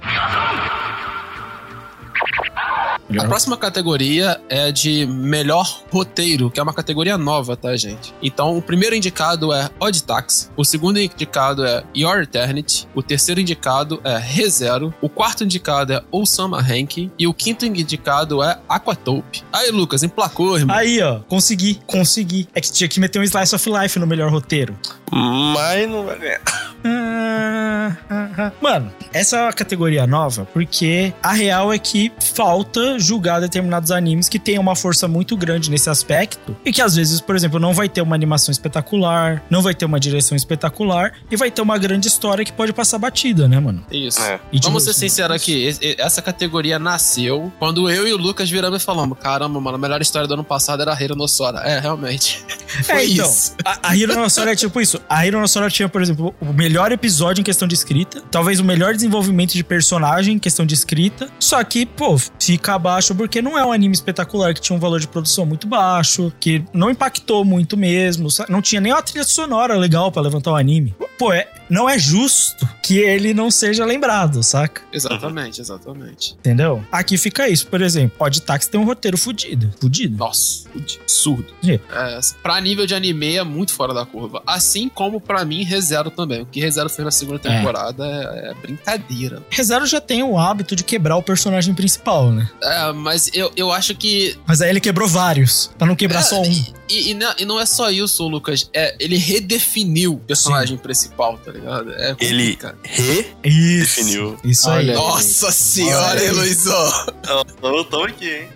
A 3.19 3.25
próxima 3.25 3.57
categoria 3.57 4.41
é 4.49 4.73
de 4.73 5.07
melhor 5.07 5.83
roteiro, 5.91 6.51
que 6.51 6.61
é 6.61 6.63
uma 6.63 6.75
categoria 6.75 7.19
nova, 7.19 7.57
tá, 7.57 7.77
gente? 7.77 8.15
Então, 8.23 8.57
o 8.57 8.63
primeiro 8.63 8.95
indicado 8.95 9.53
é 9.53 9.69
Odd 9.79 10.03
Tax, 10.03 10.51
o 10.57 10.65
segundo 10.65 10.99
indicado 10.99 11.65
é 11.65 11.85
Your 11.97 12.23
Eternity, 12.23 12.89
o 12.95 13.03
terceiro 13.03 13.41
indicado 13.41 14.01
é 14.05 14.17
ReZero, 14.17 14.95
o 15.01 15.09
quarto 15.09 15.45
indicado 15.45 15.93
é 15.93 16.03
Osama 16.11 16.61
Ranking 16.61 17.11
e 17.19 17.27
o 17.27 17.35
quinto 17.35 17.67
indicado 17.67 18.43
é 18.43 18.59
Aquatope. 18.69 19.43
Aí, 19.53 19.71
Lucas, 19.71 20.03
emplacou, 20.03 20.59
irmão. 20.59 20.77
Aí, 20.77 21.01
ó, 21.03 21.21
consegui, 21.21 21.81
consegui. 21.87 22.49
É 22.55 22.61
que 22.61 22.73
tinha 22.73 22.89
que 22.89 23.01
meter 23.01 23.19
um 23.19 23.23
Slice 23.23 23.55
of 23.55 23.71
Life 23.71 23.99
no 23.99 24.07
melhor 24.07 24.31
roteiro. 24.31 24.77
Mas 25.11 25.89
não 25.89 26.05
vai 26.05 26.19
ganhar. 26.19 26.41
Ah, 26.85 27.97
ah, 28.11 28.31
ah. 28.39 28.53
Mano, 28.61 28.93
essa 29.13 29.37
é 29.37 29.43
uma 29.43 29.53
categoria 29.53 30.07
nova 30.07 30.47
porque 30.53 31.13
a 31.23 31.33
real 31.33 31.73
é 31.73 31.79
que 31.79 32.11
falta 32.35 32.99
julgar 33.03 33.41
determinados 33.41 33.91
animes 33.91 34.29
que 34.29 34.39
têm 34.39 34.59
uma 34.59 34.75
força 34.75 35.07
muito 35.07 35.37
grande 35.37 35.71
nesse 35.71 35.91
aspecto 35.91 36.57
e 36.65 36.73
que 36.73 36.81
às 36.81 36.95
vezes, 36.97 37.21
por 37.21 37.37
exemplo, 37.37 37.59
não 37.61 37.75
vai 37.75 37.89
ter 37.89 38.01
uma 38.01 38.15
animação 38.15 38.51
espetacular, 38.53 39.43
não 39.51 39.61
vai 39.63 39.75
ter 39.75 39.85
uma 39.85 40.01
direção 40.01 40.37
espetacular 40.37 41.13
e 41.31 41.37
vai 41.37 41.51
ter 41.51 41.61
uma 41.63 41.77
grande 41.79 42.09
história 42.09 42.45
que 42.45 42.53
pode 42.53 42.73
passar 42.73 42.99
batida, 42.99 43.47
né, 43.49 43.59
mano? 43.61 43.85
Isso. 43.91 44.21
É. 44.23 44.41
E 44.53 44.59
Vamos 44.63 44.85
ser 44.85 44.93
sinceros 44.95 45.37
aqui, 45.37 45.67
es- 45.67 45.81
essa 45.99 46.23
categoria 46.23 46.79
nasceu 46.79 47.53
quando 47.59 47.91
eu 47.91 48.07
e 48.07 48.13
o 48.13 48.17
Lucas 48.17 48.49
viramos 48.51 48.83
e 48.83 48.85
falamos: 48.85 49.19
caramba, 49.19 49.61
mano, 49.61 49.77
a 49.77 49.79
melhor 49.81 50.01
história 50.01 50.27
do 50.29 50.35
ano 50.35 50.45
passado 50.45 50.81
era 50.83 50.95
a 50.95 51.03
Hironossora. 51.03 51.59
É, 51.61 51.79
realmente. 51.81 52.43
Foi 52.85 52.95
É, 52.97 53.07
então, 53.07 53.27
isso. 53.31 53.55
a, 53.65 53.91
a 53.91 53.97
Hironossora 53.97 54.53
é 54.53 54.57
tipo 54.57 54.81
isso. 54.81 55.01
A 55.09 55.27
Hironossora 55.27 55.71
tinha, 55.71 55.89
por 55.89 56.03
exemplo, 56.03 56.35
o 56.41 56.53
melhor 56.53 56.93
episódio 56.93 57.41
em 57.41 57.45
questão 57.45 57.67
de 57.69 57.75
escrita, 57.75 58.23
talvez 58.31 58.61
o 58.61 58.65
melhor 58.65 58.95
desenvolvimento 58.95 59.53
de 59.53 59.63
personagem 59.65 60.37
em 60.37 60.39
questão 60.39 60.65
de 60.65 60.75
escrita, 60.75 61.29
só 61.39 61.63
que, 61.65 61.85
pô, 61.87 62.17
fica 62.41 62.75
abaixo 62.75 63.15
porque 63.15 63.43
não 63.43 63.59
é 63.59 63.65
um 63.65 63.73
anime 63.73 63.95
espetacular 63.95 64.55
que 64.55 64.61
tinha 64.61 64.77
um 64.77 64.81
valor 64.81 65.01
de 65.01 65.09
produção 65.09 65.45
muito 65.45 65.67
baixo, 65.67 66.33
que 66.41 66.65
não 66.73 66.91
impactou 66.91 67.45
muito 67.45 67.77
mesmo, 67.77 68.29
não 68.49 68.63
tinha 68.63 68.81
nem 68.81 68.93
uma 68.93 69.03
trilha 69.03 69.25
sonora 69.25 69.77
legal 69.77 70.11
pra 70.11 70.23
levantar 70.23 70.53
o 70.53 70.57
anime. 70.57 70.95
Pô, 71.19 71.33
é, 71.33 71.49
não 71.73 71.89
é 71.89 71.99
justo 71.99 72.69
que 72.83 72.99
ele 72.99 73.33
não 73.33 73.51
seja 73.51 73.85
lembrado, 73.85 74.43
saca? 74.43 74.83
Exatamente, 74.93 75.61
exatamente. 75.61 76.35
Entendeu? 76.39 76.85
Aqui 76.93 77.17
fica 77.17 77.49
isso, 77.49 77.67
por 77.67 77.81
exemplo, 77.81 78.17
Odd 78.21 78.43
Taxi 78.43 78.69
tem 78.69 78.79
um 78.79 78.85
roteiro 78.85 79.17
fudido, 79.17 79.73
fudido. 79.81 80.17
Nossa, 80.17 80.69
absurdo. 81.03 81.47
Sim. 81.63 81.81
É, 81.91 82.21
pra 82.43 82.61
nível 82.61 82.87
de 82.87 82.95
anime 82.95 83.37
é 83.37 83.43
muito 83.43 83.73
fora 83.73 83.95
da 83.95 84.05
curva. 84.05 84.43
Assim 84.47 84.89
como 84.89 85.21
pra 85.21 85.45
mim, 85.45 85.65
ReZero 85.65 86.11
também. 86.11 86.43
O 86.43 86.47
que 86.47 86.61
ReZero 86.61 86.91
fez 86.91 87.05
na 87.05 87.11
segunda 87.11 87.39
temporada 87.39 88.05
é, 88.05 88.51
é 88.51 88.55
brincadeira. 88.55 89.43
ReZero 89.49 89.87
já 89.87 90.01
tem 90.01 90.23
o 90.23 90.39
hábito 90.39 90.77
de 90.77 90.85
quebrar 90.85 91.17
o 91.17 91.23
personagem 91.23 91.75
principal, 91.75 92.31
né? 92.31 92.51
É, 92.63 92.93
mas 92.93 93.31
eu, 93.33 93.51
eu 93.57 93.73
acho 93.73 93.95
que. 93.95 94.37
Mas 94.47 94.61
aí 94.61 94.69
ele 94.69 94.81
quebrou 94.81 95.09
vários, 95.09 95.71
pra 95.79 95.87
não 95.87 95.97
quebrar 95.97 96.21
É, 96.21 96.23
só 96.23 96.43
um. 96.43 96.65
E, 96.89 97.11
e 97.11 97.15
não, 97.15 97.35
e 97.39 97.45
não 97.47 97.59
é 97.59 97.65
só 97.65 97.91
isso, 97.91 98.29
Lucas. 98.29 98.69
É, 98.75 98.95
ele 99.01 99.17
redefiniu 99.17 100.15
o 100.15 100.19
personagem 100.19 100.77
principal, 100.77 101.39
tá 101.39 101.51
ligado? 101.51 101.62
É 101.99 102.17
Ele. 102.21 102.59
Isso. 102.93 104.01
redefiniu. 104.01 104.37
Isso 104.45 104.69
Olha 104.69 104.81
aí. 104.81 104.91
aí. 104.91 104.95
Nossa 104.97 105.53
senhora, 105.53 106.11
Olha 106.13 106.21
aí. 106.21 106.27
Heloísa! 106.27 107.15
Tamo, 107.61 108.05
aqui, 108.05 108.31
hein? 108.31 108.49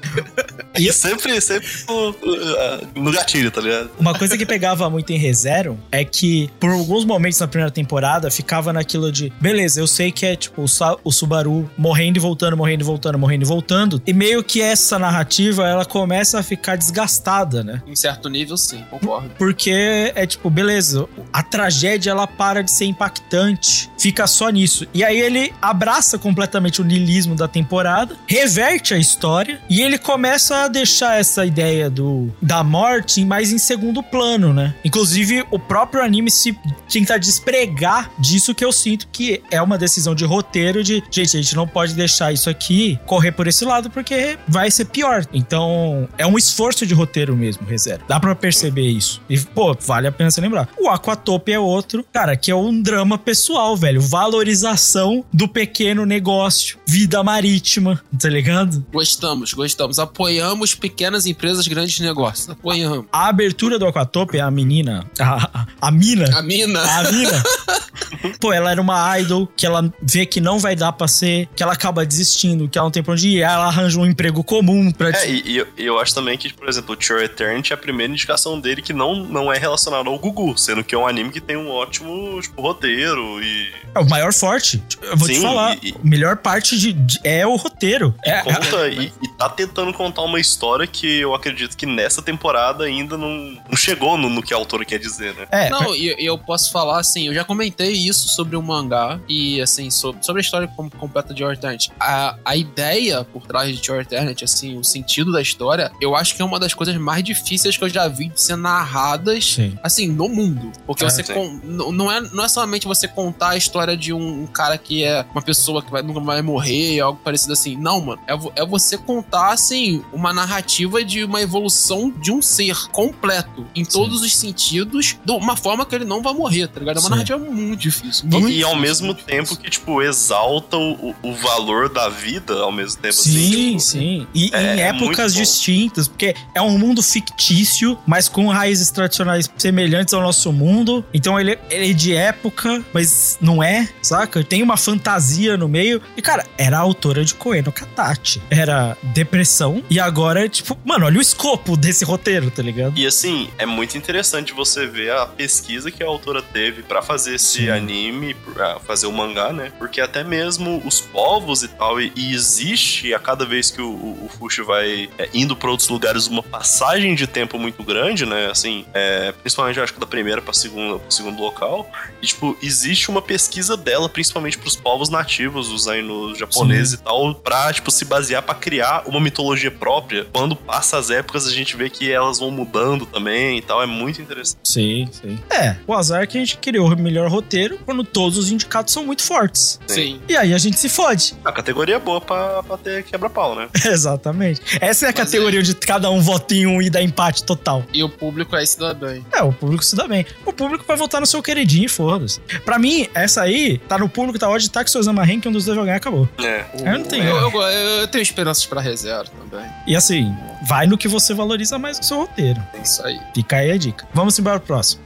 E- 0.79 0.93
sempre, 0.93 1.41
sempre 1.41 1.69
no, 1.89 3.03
no 3.03 3.13
gatilho, 3.13 3.51
tá 3.51 3.61
ligado? 3.61 3.91
Uma 3.99 4.17
coisa 4.17 4.37
que 4.37 4.45
pegava 4.47 4.89
muito 4.91 5.13
em 5.13 5.17
ReZero 5.17 5.79
é 5.91 6.05
que, 6.05 6.51
por 6.61 6.71
alguns 6.71 7.05
momentos 7.05 7.39
na 7.41 7.47
primeira 7.49 7.71
temporada, 7.71 8.31
ficava 8.31 8.73
naquilo 8.73 9.11
de 9.13 9.33
beleza, 9.41 9.81
eu 9.81 9.87
sei 9.87 10.11
que 10.13 10.27
é 10.27 10.37
tipo 10.37 10.65
o 11.05 11.13
Subaru 11.13 11.71
morrendo 11.77 12.19
e 12.19 12.21
voltando, 12.21 12.57
morrendo 12.57 12.83
e 12.83 12.85
voltando, 12.85 13.19
morrendo 13.19 13.45
e 13.45 13.49
voltando. 13.49 14.03
E 14.07 14.13
meio 14.13 14.43
que 14.43 14.61
essa 14.61 14.99
narrativa 14.99 15.67
ela 15.67 15.85
começa 15.85 16.39
a 16.39 16.43
ficar 16.43 16.77
desgastada, 16.77 17.63
né? 17.63 17.83
Em 17.87 17.97
certo 17.97 18.29
nível, 18.29 18.57
sim, 18.57 18.85
concordo. 18.91 19.31
Porque 19.39 20.13
é 20.15 20.27
tipo, 20.27 20.51
beleza, 20.51 21.09
a 21.33 21.43
tragédia 21.43 22.11
ela 22.11 22.27
para 22.27 22.63
de 22.63 22.71
ser 22.71 22.85
impactante, 22.97 23.91
fica 23.99 24.27
só 24.27 24.49
nisso. 24.49 24.87
E 24.95 25.05
aí 25.05 25.21
ele 25.21 25.53
abraça 25.61 26.19
completamente 26.19 26.81
o 26.81 26.85
niilismo 26.85 27.35
da 27.35 27.47
temporada, 27.47 28.17
reverte 28.27 28.95
a 28.95 28.99
história 28.99 29.61
e 29.69 29.83
ele 29.83 29.99
começa 29.99 30.65
a 30.65 30.69
deixar 30.69 31.21
essa 31.21 31.45
ideia 31.45 31.91
do 31.91 32.35
da 32.41 32.65
morte 32.65 33.25
mais 33.25 33.53
em 33.53 33.59
segundo 33.59 34.03
plano, 34.03 34.53
né? 34.53 34.75
Inclusive 34.85 35.45
o 35.51 35.59
próprio 35.59 36.03
anime 36.03 36.31
se 36.31 36.59
tenta 36.91 37.19
despregar 37.19 38.11
disso 38.19 38.55
que 38.55 38.65
eu 38.65 38.73
sinto 38.73 39.07
que 39.09 39.43
é 39.51 39.61
uma 39.61 39.77
decisão 39.77 40.15
de 40.15 40.25
roteiro 40.25 40.83
de, 40.83 41.03
gente, 41.11 41.37
a 41.37 41.43
gente 41.43 41.55
não 41.55 41.67
pode 41.67 41.95
deixar 41.95 42.33
isso 42.33 42.49
aqui 42.49 42.99
correr 43.05 43.33
por 43.33 43.47
esse 43.47 43.65
lado 43.65 43.91
porque 43.91 44.39
vai 44.49 44.71
ser 44.71 44.87
pior. 44.87 45.27
Então, 45.33 46.09
é 46.17 46.27
um 46.27 46.39
esforço 46.39 46.87
de 46.87 46.95
roteiro 46.95 47.37
mesmo, 47.37 47.67
reserva. 47.67 48.05
Dá 48.09 48.19
pra 48.19 48.35
perceber 48.35 48.89
isso. 48.89 49.21
E, 49.29 49.39
pô, 49.39 49.77
vale 49.81 50.07
a 50.07 50.13
pena 50.13 50.31
se 50.31 50.41
lembrar. 50.41 50.69
O 50.79 50.89
Aquatope 50.89 51.53
é 51.53 51.59
outro, 51.59 52.05
cara, 52.13 52.37
que 52.37 52.51
é 52.51 52.55
um 52.77 52.83
drama 52.83 53.17
pessoal, 53.17 53.75
velho. 53.77 54.01
Valorização 54.01 55.25
do 55.33 55.49
pequeno 55.49 56.05
negócio, 56.05 56.79
vida 56.87 57.23
marítima, 57.23 58.01
tá 58.21 58.29
ligado? 58.29 58.85
Gostamos, 58.93 59.55
gostamos. 59.55 59.99
Apoiamos 59.99 60.75
pequenas 60.75 61.27
empresas, 61.27 61.67
grandes 61.67 61.99
negócios. 62.01 62.51
Apoiamos. 62.51 63.07
A 63.11 63.29
abertura 63.29 63.79
do 63.79 63.87
Aquatope 63.87 64.37
é 64.37 64.41
a 64.41 64.51
menina, 64.51 65.11
a, 65.19 65.61
a, 65.61 65.67
a 65.81 65.91
mina, 65.91 66.37
A 66.37 66.43
mina. 66.43 66.81
a 66.83 67.11
mina, 67.11 67.43
pô, 68.39 68.53
ela 68.53 68.71
era 68.71 68.81
uma 68.81 69.19
idol, 69.19 69.47
que 69.57 69.65
ela 69.65 69.91
vê 70.03 70.27
que 70.27 70.41
não 70.41 70.59
vai 70.59 70.77
dar 70.77 70.93
pra 70.93 71.09
ser, 71.09 71.49
que 71.57 71.63
ela 71.63 71.73
acaba 71.73 72.05
desistindo, 72.05 72.69
que 72.69 72.77
ela 72.77 72.87
não 72.87 72.91
tem 72.91 73.03
pra 73.03 73.15
onde 73.15 73.29
ir, 73.29 73.41
ela 73.41 73.67
arranja 73.67 73.99
um 73.99 74.05
emprego 74.07 74.45
comum 74.45 74.91
pra... 74.91 75.11
É, 75.11 75.31
e, 75.31 75.43
e 75.47 75.57
eu, 75.57 75.67
eu 75.79 75.99
acho 75.99 76.15
também 76.15 76.37
que, 76.37 76.53
por 76.53 76.69
exemplo, 76.69 76.93
o 76.93 76.97
True 76.97 77.25
Eternity 77.25 77.73
é 77.73 77.75
a 77.75 77.79
primeira 77.79 78.13
indicação 78.13 78.61
dele 78.61 78.83
que 78.83 78.93
não, 78.93 79.25
não 79.25 79.53
é 79.53 79.59
relacionado 79.59 80.09
ao 80.11 80.19
Gugu, 80.19 80.57
sendo 80.59 80.85
que 80.85 80.95
é 80.95 80.99
um 80.99 81.07
anime 81.07 81.31
que 81.31 81.41
tem 81.41 81.57
um 81.57 81.71
ótimo, 81.71 82.39
tipo, 82.43 82.61
roteiro 82.67 83.43
e... 83.43 83.73
É 83.95 83.99
o 83.99 84.09
maior 84.09 84.33
forte. 84.33 84.83
Eu 85.01 85.17
vou 85.17 85.27
te 85.27 85.37
Sim, 85.37 85.43
falar, 85.43 85.79
e- 85.83 85.95
a 85.95 86.07
melhor 86.07 86.37
parte 86.37 86.79
de, 86.79 86.93
de- 86.93 87.19
é 87.25 87.47
o 87.47 87.57
roteiro. 87.57 88.15
É, 88.23 88.43
Conta 88.43 88.89
e, 88.89 89.11
e 89.23 89.29
tá 89.39 89.49
tentando 89.49 89.93
contar 89.95 90.21
uma 90.23 90.39
história 90.39 90.87
que 90.87 91.21
eu 91.21 91.35
acredito 91.35 91.75
que 91.77 91.87
nessa 91.87 92.21
temporada 92.21 92.85
ainda 92.85 93.17
não, 93.17 93.29
não 93.69 93.77
chegou 93.77 94.19
no, 94.19 94.29
no 94.29 94.43
que 94.43 94.53
a 94.53 94.57
autora 94.57 94.85
quer 94.85 94.99
dizer, 94.99 95.35
né? 95.35 95.47
é, 95.51 95.71
Não, 95.71 95.95
e 95.95 96.07
e 96.19 96.27
eu 96.27 96.37
posso 96.39 96.71
falar 96.71 97.01
assim, 97.01 97.27
eu 97.29 97.35
já 97.35 97.43
comentei 97.45 97.93
isso 97.93 98.29
sobre 98.29 98.55
o 98.57 98.63
mangá 98.63 99.19
e 99.29 99.61
assim, 99.63 99.91
sobre, 99.91 100.23
sobre 100.25 100.41
a 100.41 100.45
história 100.45 100.69
com- 100.69 100.91
completa 100.91 101.33
de 101.33 101.43
Your 101.43 101.53
Eternity. 101.55 101.91
A, 101.99 102.37
a 102.45 102.55
ideia 102.57 103.25
por 103.25 103.47
trás 103.47 103.79
de 103.79 103.91
Your 103.91 104.01
Eternity, 104.03 104.45
assim, 104.45 104.77
o 104.79 104.85
sentido 104.85 105.33
da 105.33 105.41
história, 105.41 105.91
eu 106.01 106.15
acho 106.15 106.35
que 106.37 106.43
é 106.43 106.45
uma 106.45 106.59
das 106.61 106.75
coisas 106.75 106.95
mais 106.97 107.25
difíceis 107.25 107.77
que 107.77 107.83
eu 107.85 107.89
já 107.89 108.07
vi 108.09 108.29
de 108.29 108.41
ser 108.43 108.57
narradas 108.57 109.45
Sim. 109.55 109.79
assim, 109.83 110.07
no 110.09 110.29
mundo. 110.29 110.71
Porque 110.87 111.05
É, 111.05 111.09
você 111.11 111.23
n- 111.23 111.61
não, 111.93 112.11
é, 112.13 112.21
não 112.21 112.45
é 112.45 112.49
somente 112.61 112.87
você 112.87 113.07
contar 113.07 113.51
a 113.51 113.57
história 113.57 113.97
de 113.97 114.13
um, 114.13 114.43
um 114.43 114.47
cara 114.47 114.79
que 114.79 115.05
é 115.05 115.25
uma 115.33 115.43
pessoa 115.43 115.83
que 115.83 115.91
vai, 115.91 116.03
nunca 116.03 116.21
vai 116.21 116.41
morrer, 116.43 117.01
algo 117.01 117.21
parecido 117.23 117.53
assim. 117.53 117.77
Não, 117.77 118.01
mano. 118.01 118.21
É, 118.27 118.63
é 118.63 118.67
você 118.67 118.97
contar, 118.97 119.53
assim, 119.53 120.03
uma 120.13 120.33
narrativa 120.33 121.05
de 121.05 121.23
uma 121.25 121.41
evolução 121.43 122.11
de 122.11 122.33
um 122.33 122.41
ser 122.41 122.77
completo, 122.93 123.67
em 123.75 123.85
todos 123.85 124.23
os 124.23 124.35
sentidos, 124.37 125.17
de 125.25 125.33
uma 125.33 125.57
forma 125.57 125.85
que 125.85 125.95
ele 125.95 126.05
não 126.05 126.23
vai 126.23 126.33
morrer, 126.33 126.69
tá 126.69 126.81
ligado? 126.81 126.97
É 126.97 127.01
uma 127.01 127.05
Sim. 127.09 127.11
narrativa 127.11 127.39
muito 127.39 127.81
difícil. 127.81 128.25
E- 128.27 128.29
Muito 128.29 128.49
e, 128.49 128.63
ao 128.63 128.71
difícil, 128.71 128.81
mesmo 128.81 129.07
muito 129.07 129.25
tempo 129.25 129.43
difícil. 129.43 129.63
que, 129.63 129.71
tipo, 129.71 130.01
exalta 130.03 130.77
o, 130.77 131.15
o 131.23 131.33
valor 131.35 131.89
da 131.89 132.09
vida, 132.09 132.55
ao 132.61 132.73
mesmo 132.73 132.97
tempo 133.03 133.09
assim. 133.15 133.31
Sim, 133.31 133.67
tipo, 133.69 133.81
sim. 133.81 134.27
E 134.35 134.51
é- 134.53 134.77
em 134.77 134.81
é 134.81 134.89
épocas 134.89 135.35
bom. 135.35 135.41
distintas, 135.41 136.09
porque 136.09 136.35
é 136.55 136.63
um 136.63 136.79
mundo 136.79 137.03
fictício, 137.03 137.99
mas 138.07 138.29
com 138.29 138.49
raízes 138.49 138.91
tradicionais 138.91 139.51
semelhantes 139.57 140.15
ao 140.15 140.23
nosso 140.23 140.53
mundo. 140.53 141.05
Então 141.13 141.39
ele, 141.39 141.59
ele 141.71 141.91
é 141.91 141.93
de 141.93 142.15
época, 142.15 142.46
mas 142.93 143.39
não 143.41 143.63
é, 143.63 143.89
saca? 144.03 144.43
Tem 144.43 144.63
uma 144.63 144.77
fantasia 144.77 145.57
no 145.57 145.69
meio. 145.69 146.01
E, 146.17 146.23
cara, 146.23 146.47
era 146.59 146.79
a 146.79 146.81
autora 146.81 147.25
de 147.25 147.35
Koeno 147.35 147.73
Katachi. 147.73 148.41
Era 148.51 148.97
depressão. 149.03 149.83
E 149.89 149.99
agora, 150.01 150.49
tipo, 150.49 150.79
mano, 150.85 151.07
olha 151.07 151.19
o 151.19 151.23
escopo 151.23 151.77
desse 151.77 152.05
roteiro, 152.05 152.51
tá 152.51 152.63
ligado? 152.63 152.99
E 152.99 153.07
assim, 153.07 153.51
é 153.59 153.67
muito 153.67 153.97
interessante 153.97 154.53
você 154.53 154.87
ver 154.87 155.13
a 155.13 155.27
pesquisa 155.27 155.91
que 155.91 156.03
a 156.03 156.07
autora 156.07 156.43
teve 156.43 156.83
pra 156.83 157.03
fazer 157.03 157.35
esse 157.35 157.65
Sim. 157.65 157.71
anime, 157.71 158.35
pra 158.35 158.79
fazer 158.81 159.07
o 159.07 159.13
mangá, 159.13 159.53
né? 159.53 159.73
Porque 159.79 160.01
até 160.01 160.23
mesmo 160.23 160.83
os 160.85 161.01
povos 161.01 161.63
e 161.63 161.69
tal, 161.69 162.01
e, 162.01 162.13
e 162.17 162.35
existe 162.35 163.15
a 163.15 163.19
cada 163.19 163.45
vez 163.45 163.71
que 163.71 163.81
o, 163.81 163.91
o, 163.91 164.27
o 164.27 164.29
Fushi 164.29 164.63
vai 164.63 165.09
é, 165.19 165.29
indo 165.33 165.57
pra 165.57 165.71
outros 165.71 165.89
lugares 165.89 166.27
uma 166.27 166.43
passagem 166.43 167.15
de 167.15 167.27
tempo 167.27 167.59
muito 167.59 167.83
grande, 167.83 168.27
né? 168.27 168.49
Assim, 168.51 168.85
é, 168.93 169.33
principalmente 169.33 169.81
acho 169.81 169.95
que 169.95 170.01
da 170.01 170.07
primeira 170.07 170.43
pra 170.43 170.53
segunda, 170.53 170.99
pro 170.99 171.13
segundo 171.13 171.41
local. 171.41 171.91
E, 172.21 172.27
tipo, 172.27 172.36
existe 172.63 173.11
uma 173.11 173.23
pesquisa 173.23 173.77
dela, 173.77 174.09
principalmente 174.09 174.59
pros 174.59 174.77
povos 174.77 175.09
nativos, 175.09 175.71
os 175.71 175.89
ainos 175.89 176.39
japoneses 176.39 176.95
e 176.95 176.99
tal, 176.99 177.35
pra, 177.35 177.73
tipo, 177.73 177.91
se 177.91 178.05
basear 178.05 178.43
pra 178.43 178.55
criar 178.55 179.03
uma 179.07 179.21
mitologia 179.21 179.71
própria. 179.71 180.27
Quando 180.33 180.57
passa 180.57 180.99
as 180.99 181.11
épocas, 181.11 181.47
a 181.47 181.53
gente 181.53 181.77
vê 181.77 181.89
que 181.89 182.11
elas 182.11 182.39
vão 182.39 182.51
mudando 182.51 183.07
também 183.07 183.59
e 183.59 183.63
tal. 183.63 183.83
É 183.83 183.87
muito 183.87 184.21
interessante. 184.21 184.59
Sim, 184.65 185.09
sim. 185.13 185.39
É, 185.51 185.77
o 185.87 185.95
azar 185.95 186.23
é 186.23 186.27
que 186.27 186.37
a 186.37 186.41
gente 186.41 186.59
criou 186.59 186.93
o 186.93 186.97
melhor 186.97 187.31
roteiro 187.31 187.79
quando 187.85 188.05
todos 188.05 188.39
os 188.39 188.51
indicados 188.51 188.93
são 188.93 189.05
muito 189.05 189.23
fortes. 189.23 189.81
Sim. 189.87 190.21
E 190.29 190.37
aí 190.37 190.53
a 190.53 190.59
gente 190.59 190.79
se 190.79 190.89
fode. 190.89 191.35
A 191.45 191.53
categoria 191.53 191.97
é 191.97 191.99
boa 191.99 192.21
pra, 192.21 192.63
pra 192.63 192.77
ter 192.77 193.03
quebra-pau, 193.05 193.55
né? 193.55 193.69
Exatamente. 193.85 194.61
Essa 194.81 195.07
é 195.07 195.09
a 195.09 195.13
Mas 195.13 195.25
categoria 195.25 195.61
onde 195.61 195.75
cada 195.75 196.11
um 196.11 196.21
vota 196.21 196.55
em 196.55 196.67
um 196.67 196.81
e 196.81 196.91
dá 196.91 197.03
empate 197.03 197.45
total. 197.45 197.85
E 197.93 198.03
o 198.03 198.09
público 198.09 198.55
aí 198.57 198.67
se 198.67 198.79
dá 198.79 198.95
bem. 198.95 199.25
É, 199.33 199.43
o 199.43 199.53
público 199.53 199.85
se 199.85 199.95
dá 199.97 200.07
bem. 200.07 200.27
O 200.45 200.53
público 200.53 200.85
vai 200.87 200.97
votar 200.97 201.21
no 201.21 201.27
seu 201.27 201.43
queridinho 201.43 201.87
e 201.87 201.89
foda-se. 202.27 202.41
Pra 202.61 202.79
mim, 202.79 203.09
essa 203.15 203.43
aí, 203.43 203.79
tá 203.79 203.97
no 203.99 204.09
público, 204.09 204.39
tá 204.39 204.49
Odd 204.49 204.71
Tax 204.71 204.91
Sozama 204.91 205.25
Rank, 205.25 205.47
um 205.47 205.53
dos 205.53 205.65
dois 205.65 205.79
ganhar, 205.79 205.97
acabou. 205.97 206.29
É. 206.39 206.65
Eu 206.79 206.99
não 206.99 207.05
tenho. 207.05 207.25
Eu, 207.25 207.51
eu, 207.51 207.63
eu 208.01 208.09
tenho 208.09 208.23
esperanças 208.23 208.67
pra 208.67 208.81
reserva 208.81 209.31
também. 209.51 209.67
E 209.87 209.95
assim, 209.95 210.35
vai 210.69 210.87
no 210.87 210.99
que 210.99 211.09
você 211.09 211.33
valoriza 211.33 211.79
mais 211.79 211.99
no 211.99 212.05
seu 212.05 212.19
roteiro. 212.19 212.61
É 212.75 212.79
isso 212.79 213.05
aí. 213.05 213.21
Fica 213.35 213.57
aí 213.57 213.71
a 213.71 213.77
dica. 213.77 214.07
Vamos 214.13 214.39
embora 214.39 214.59
pro 214.59 214.67
próximo. 214.67 215.03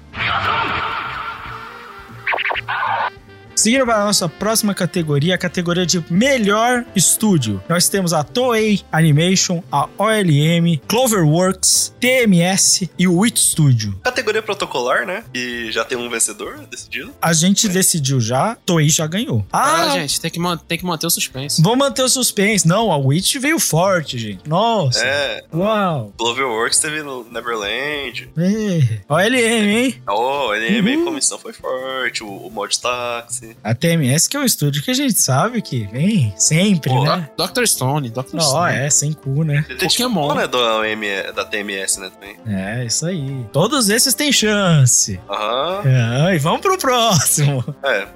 Seguindo 3.61 3.85
para 3.85 4.01
a 4.01 4.05
nossa 4.07 4.27
próxima 4.27 4.75
categoria, 4.75 5.35
a 5.35 5.39
categoria 5.39 5.85
de 5.85 6.03
melhor 6.11 6.83
estúdio. 6.97 7.63
Nós 7.69 7.91
temos 7.91 8.15
a 8.15 8.25
Toei 8.25 8.81
Animation, 8.91 9.63
a 9.71 9.87
OLM, 9.99 10.81
Cloverworks, 10.89 11.95
TMS 12.01 12.91
e 12.99 13.07
o 13.07 13.19
Wit 13.19 13.39
Studio. 13.39 14.01
Categoria 14.03 14.43
protocolar, 14.43 15.05
né? 15.07 15.25
E 15.35 15.71
já 15.71 15.85
tem 15.85 15.99
um 15.99 16.09
vencedor 16.09 16.61
decidido. 16.71 17.13
A 17.21 17.35
gente 17.35 17.69
decidiu 17.69 18.19
já, 18.19 18.57
Toei 18.65 18.89
já 18.89 19.07
ganhou. 19.07 19.45
Ah, 19.53 19.83
Ah, 19.83 19.89
gente, 19.91 20.19
tem 20.21 20.31
que, 20.31 20.41
tem 20.67 20.79
que 20.79 20.85
manter 20.87 21.07
o 21.07 21.11
suspense. 21.11 21.61
vou 21.61 21.77
manter 21.77 22.01
o 22.03 22.09
suspense. 22.09 22.67
Não, 22.67 22.91
a 22.91 22.97
Witch 22.97 23.37
veio 23.37 23.59
forte, 23.59 24.17
gente. 24.17 24.49
Nossa. 24.49 25.05
É. 25.05 25.45
Uau. 25.55 26.15
Cloverworks 26.17 26.79
teve 26.79 27.03
no 27.03 27.25
Neverland. 27.31 28.31
É. 28.39 29.01
OLM, 29.07 29.69
hein? 29.69 30.03
Oh, 30.09 30.55
ele 30.55 30.81
Uhum. 30.97 31.03
a 31.03 31.05
comissão 31.05 31.39
foi 31.39 31.53
forte. 31.53 32.25
O, 32.25 32.29
o 32.29 32.51
Mod 32.51 32.71
A 33.63 33.75
TMS 33.75 34.29
que 34.29 34.37
é 34.37 34.41
um 34.41 34.45
estúdio 34.45 34.83
que 34.83 34.91
a 34.91 34.95
gente 34.95 35.21
sabe 35.21 35.61
que 35.63 35.87
vem 35.87 36.33
sempre, 36.37 36.91
Pô, 36.91 37.05
né? 37.05 37.29
Dr. 37.37 37.65
Stone, 37.67 38.11
Dr. 38.11 38.37
Ó, 38.37 38.41
Stone. 38.41 38.77
é, 38.77 38.91
sem 38.91 39.13
cu, 39.13 39.45
né? 39.45 39.65
Detetive 39.69 40.05
Pokémon. 40.05 40.41
É 40.41 40.47
da, 40.49 40.59
OM, 40.79 41.33
da 41.35 41.45
TMS, 41.45 42.01
né, 42.01 42.11
também. 42.11 42.37
É, 42.47 42.85
isso 42.85 43.07
aí. 43.07 43.45
Todos 43.53 43.89
esses 43.89 44.15
têm 44.15 44.33
chance. 44.33 45.21
Aham. 45.29 45.83
É, 46.31 46.35
e 46.35 46.39
vamos 46.39 46.61
pro 46.61 46.79
próximo. 46.79 47.65
É. 47.85 48.07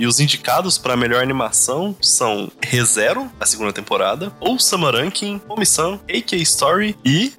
E 0.00 0.06
os 0.06 0.18
indicados 0.18 0.78
para 0.78 0.96
melhor 0.96 1.22
animação 1.22 1.94
são 2.00 2.50
ReZero, 2.62 3.30
a 3.38 3.44
segunda 3.44 3.70
temporada, 3.70 4.32
ou 4.40 4.58
Samaranking, 4.58 5.42
Omisan, 5.46 6.00
AK 6.08 6.32
Story 6.36 6.96
e, 7.04 7.34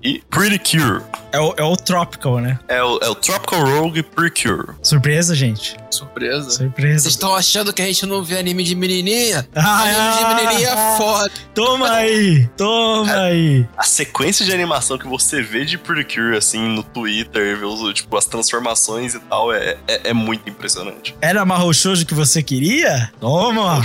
e 0.00 0.22
Pretty 0.30 0.60
Cure. 0.60 1.02
É 1.32 1.40
o, 1.40 1.54
é 1.56 1.64
o 1.64 1.76
Tropical, 1.76 2.38
né? 2.38 2.56
É 2.68 2.80
o, 2.80 3.00
é 3.02 3.08
o 3.08 3.16
Tropical 3.16 3.64
Rogue 3.64 4.04
Pretty 4.04 4.44
Cure. 4.44 4.76
Surpresa, 4.80 5.34
gente. 5.34 5.76
Surpresa. 5.90 6.50
Surpresa. 6.50 7.00
Vocês 7.00 7.14
estão 7.14 7.34
achando 7.34 7.72
que 7.72 7.82
a 7.82 7.86
gente 7.86 8.06
não 8.06 8.22
vê 8.22 8.38
anime 8.38 8.62
de 8.62 8.76
menininha? 8.76 9.44
Ah, 9.66 9.82
anime 9.82 10.18
de 10.18 10.44
menininha 10.44 10.68
é 10.68 10.96
foda. 10.96 11.32
Toma 11.54 11.90
aí, 11.94 12.46
toma 12.56 13.12
aí. 13.12 13.66
A 13.76 13.82
sequência 13.82 14.44
de 14.44 14.52
animação 14.52 14.98
que 14.98 15.08
você 15.08 15.42
vê 15.42 15.64
de 15.64 15.78
Pretty 15.78 16.14
Cure, 16.14 16.36
assim, 16.36 16.60
no 16.60 16.82
Twitter, 16.82 17.56
vê 17.58 17.64
os, 17.64 17.94
tipo, 17.94 18.16
as 18.16 18.26
transformações 18.26 19.14
e 19.14 19.20
tal, 19.20 19.52
é, 19.52 19.76
é, 19.88 20.10
é 20.10 20.12
muito 20.12 20.48
impressionante. 20.48 21.16
Era 21.20 21.44
Mahou 21.44 21.72
Shoujo 21.72 22.03
que 22.04 22.14
você 22.14 22.42
queria? 22.42 23.10
Toma. 23.20 23.82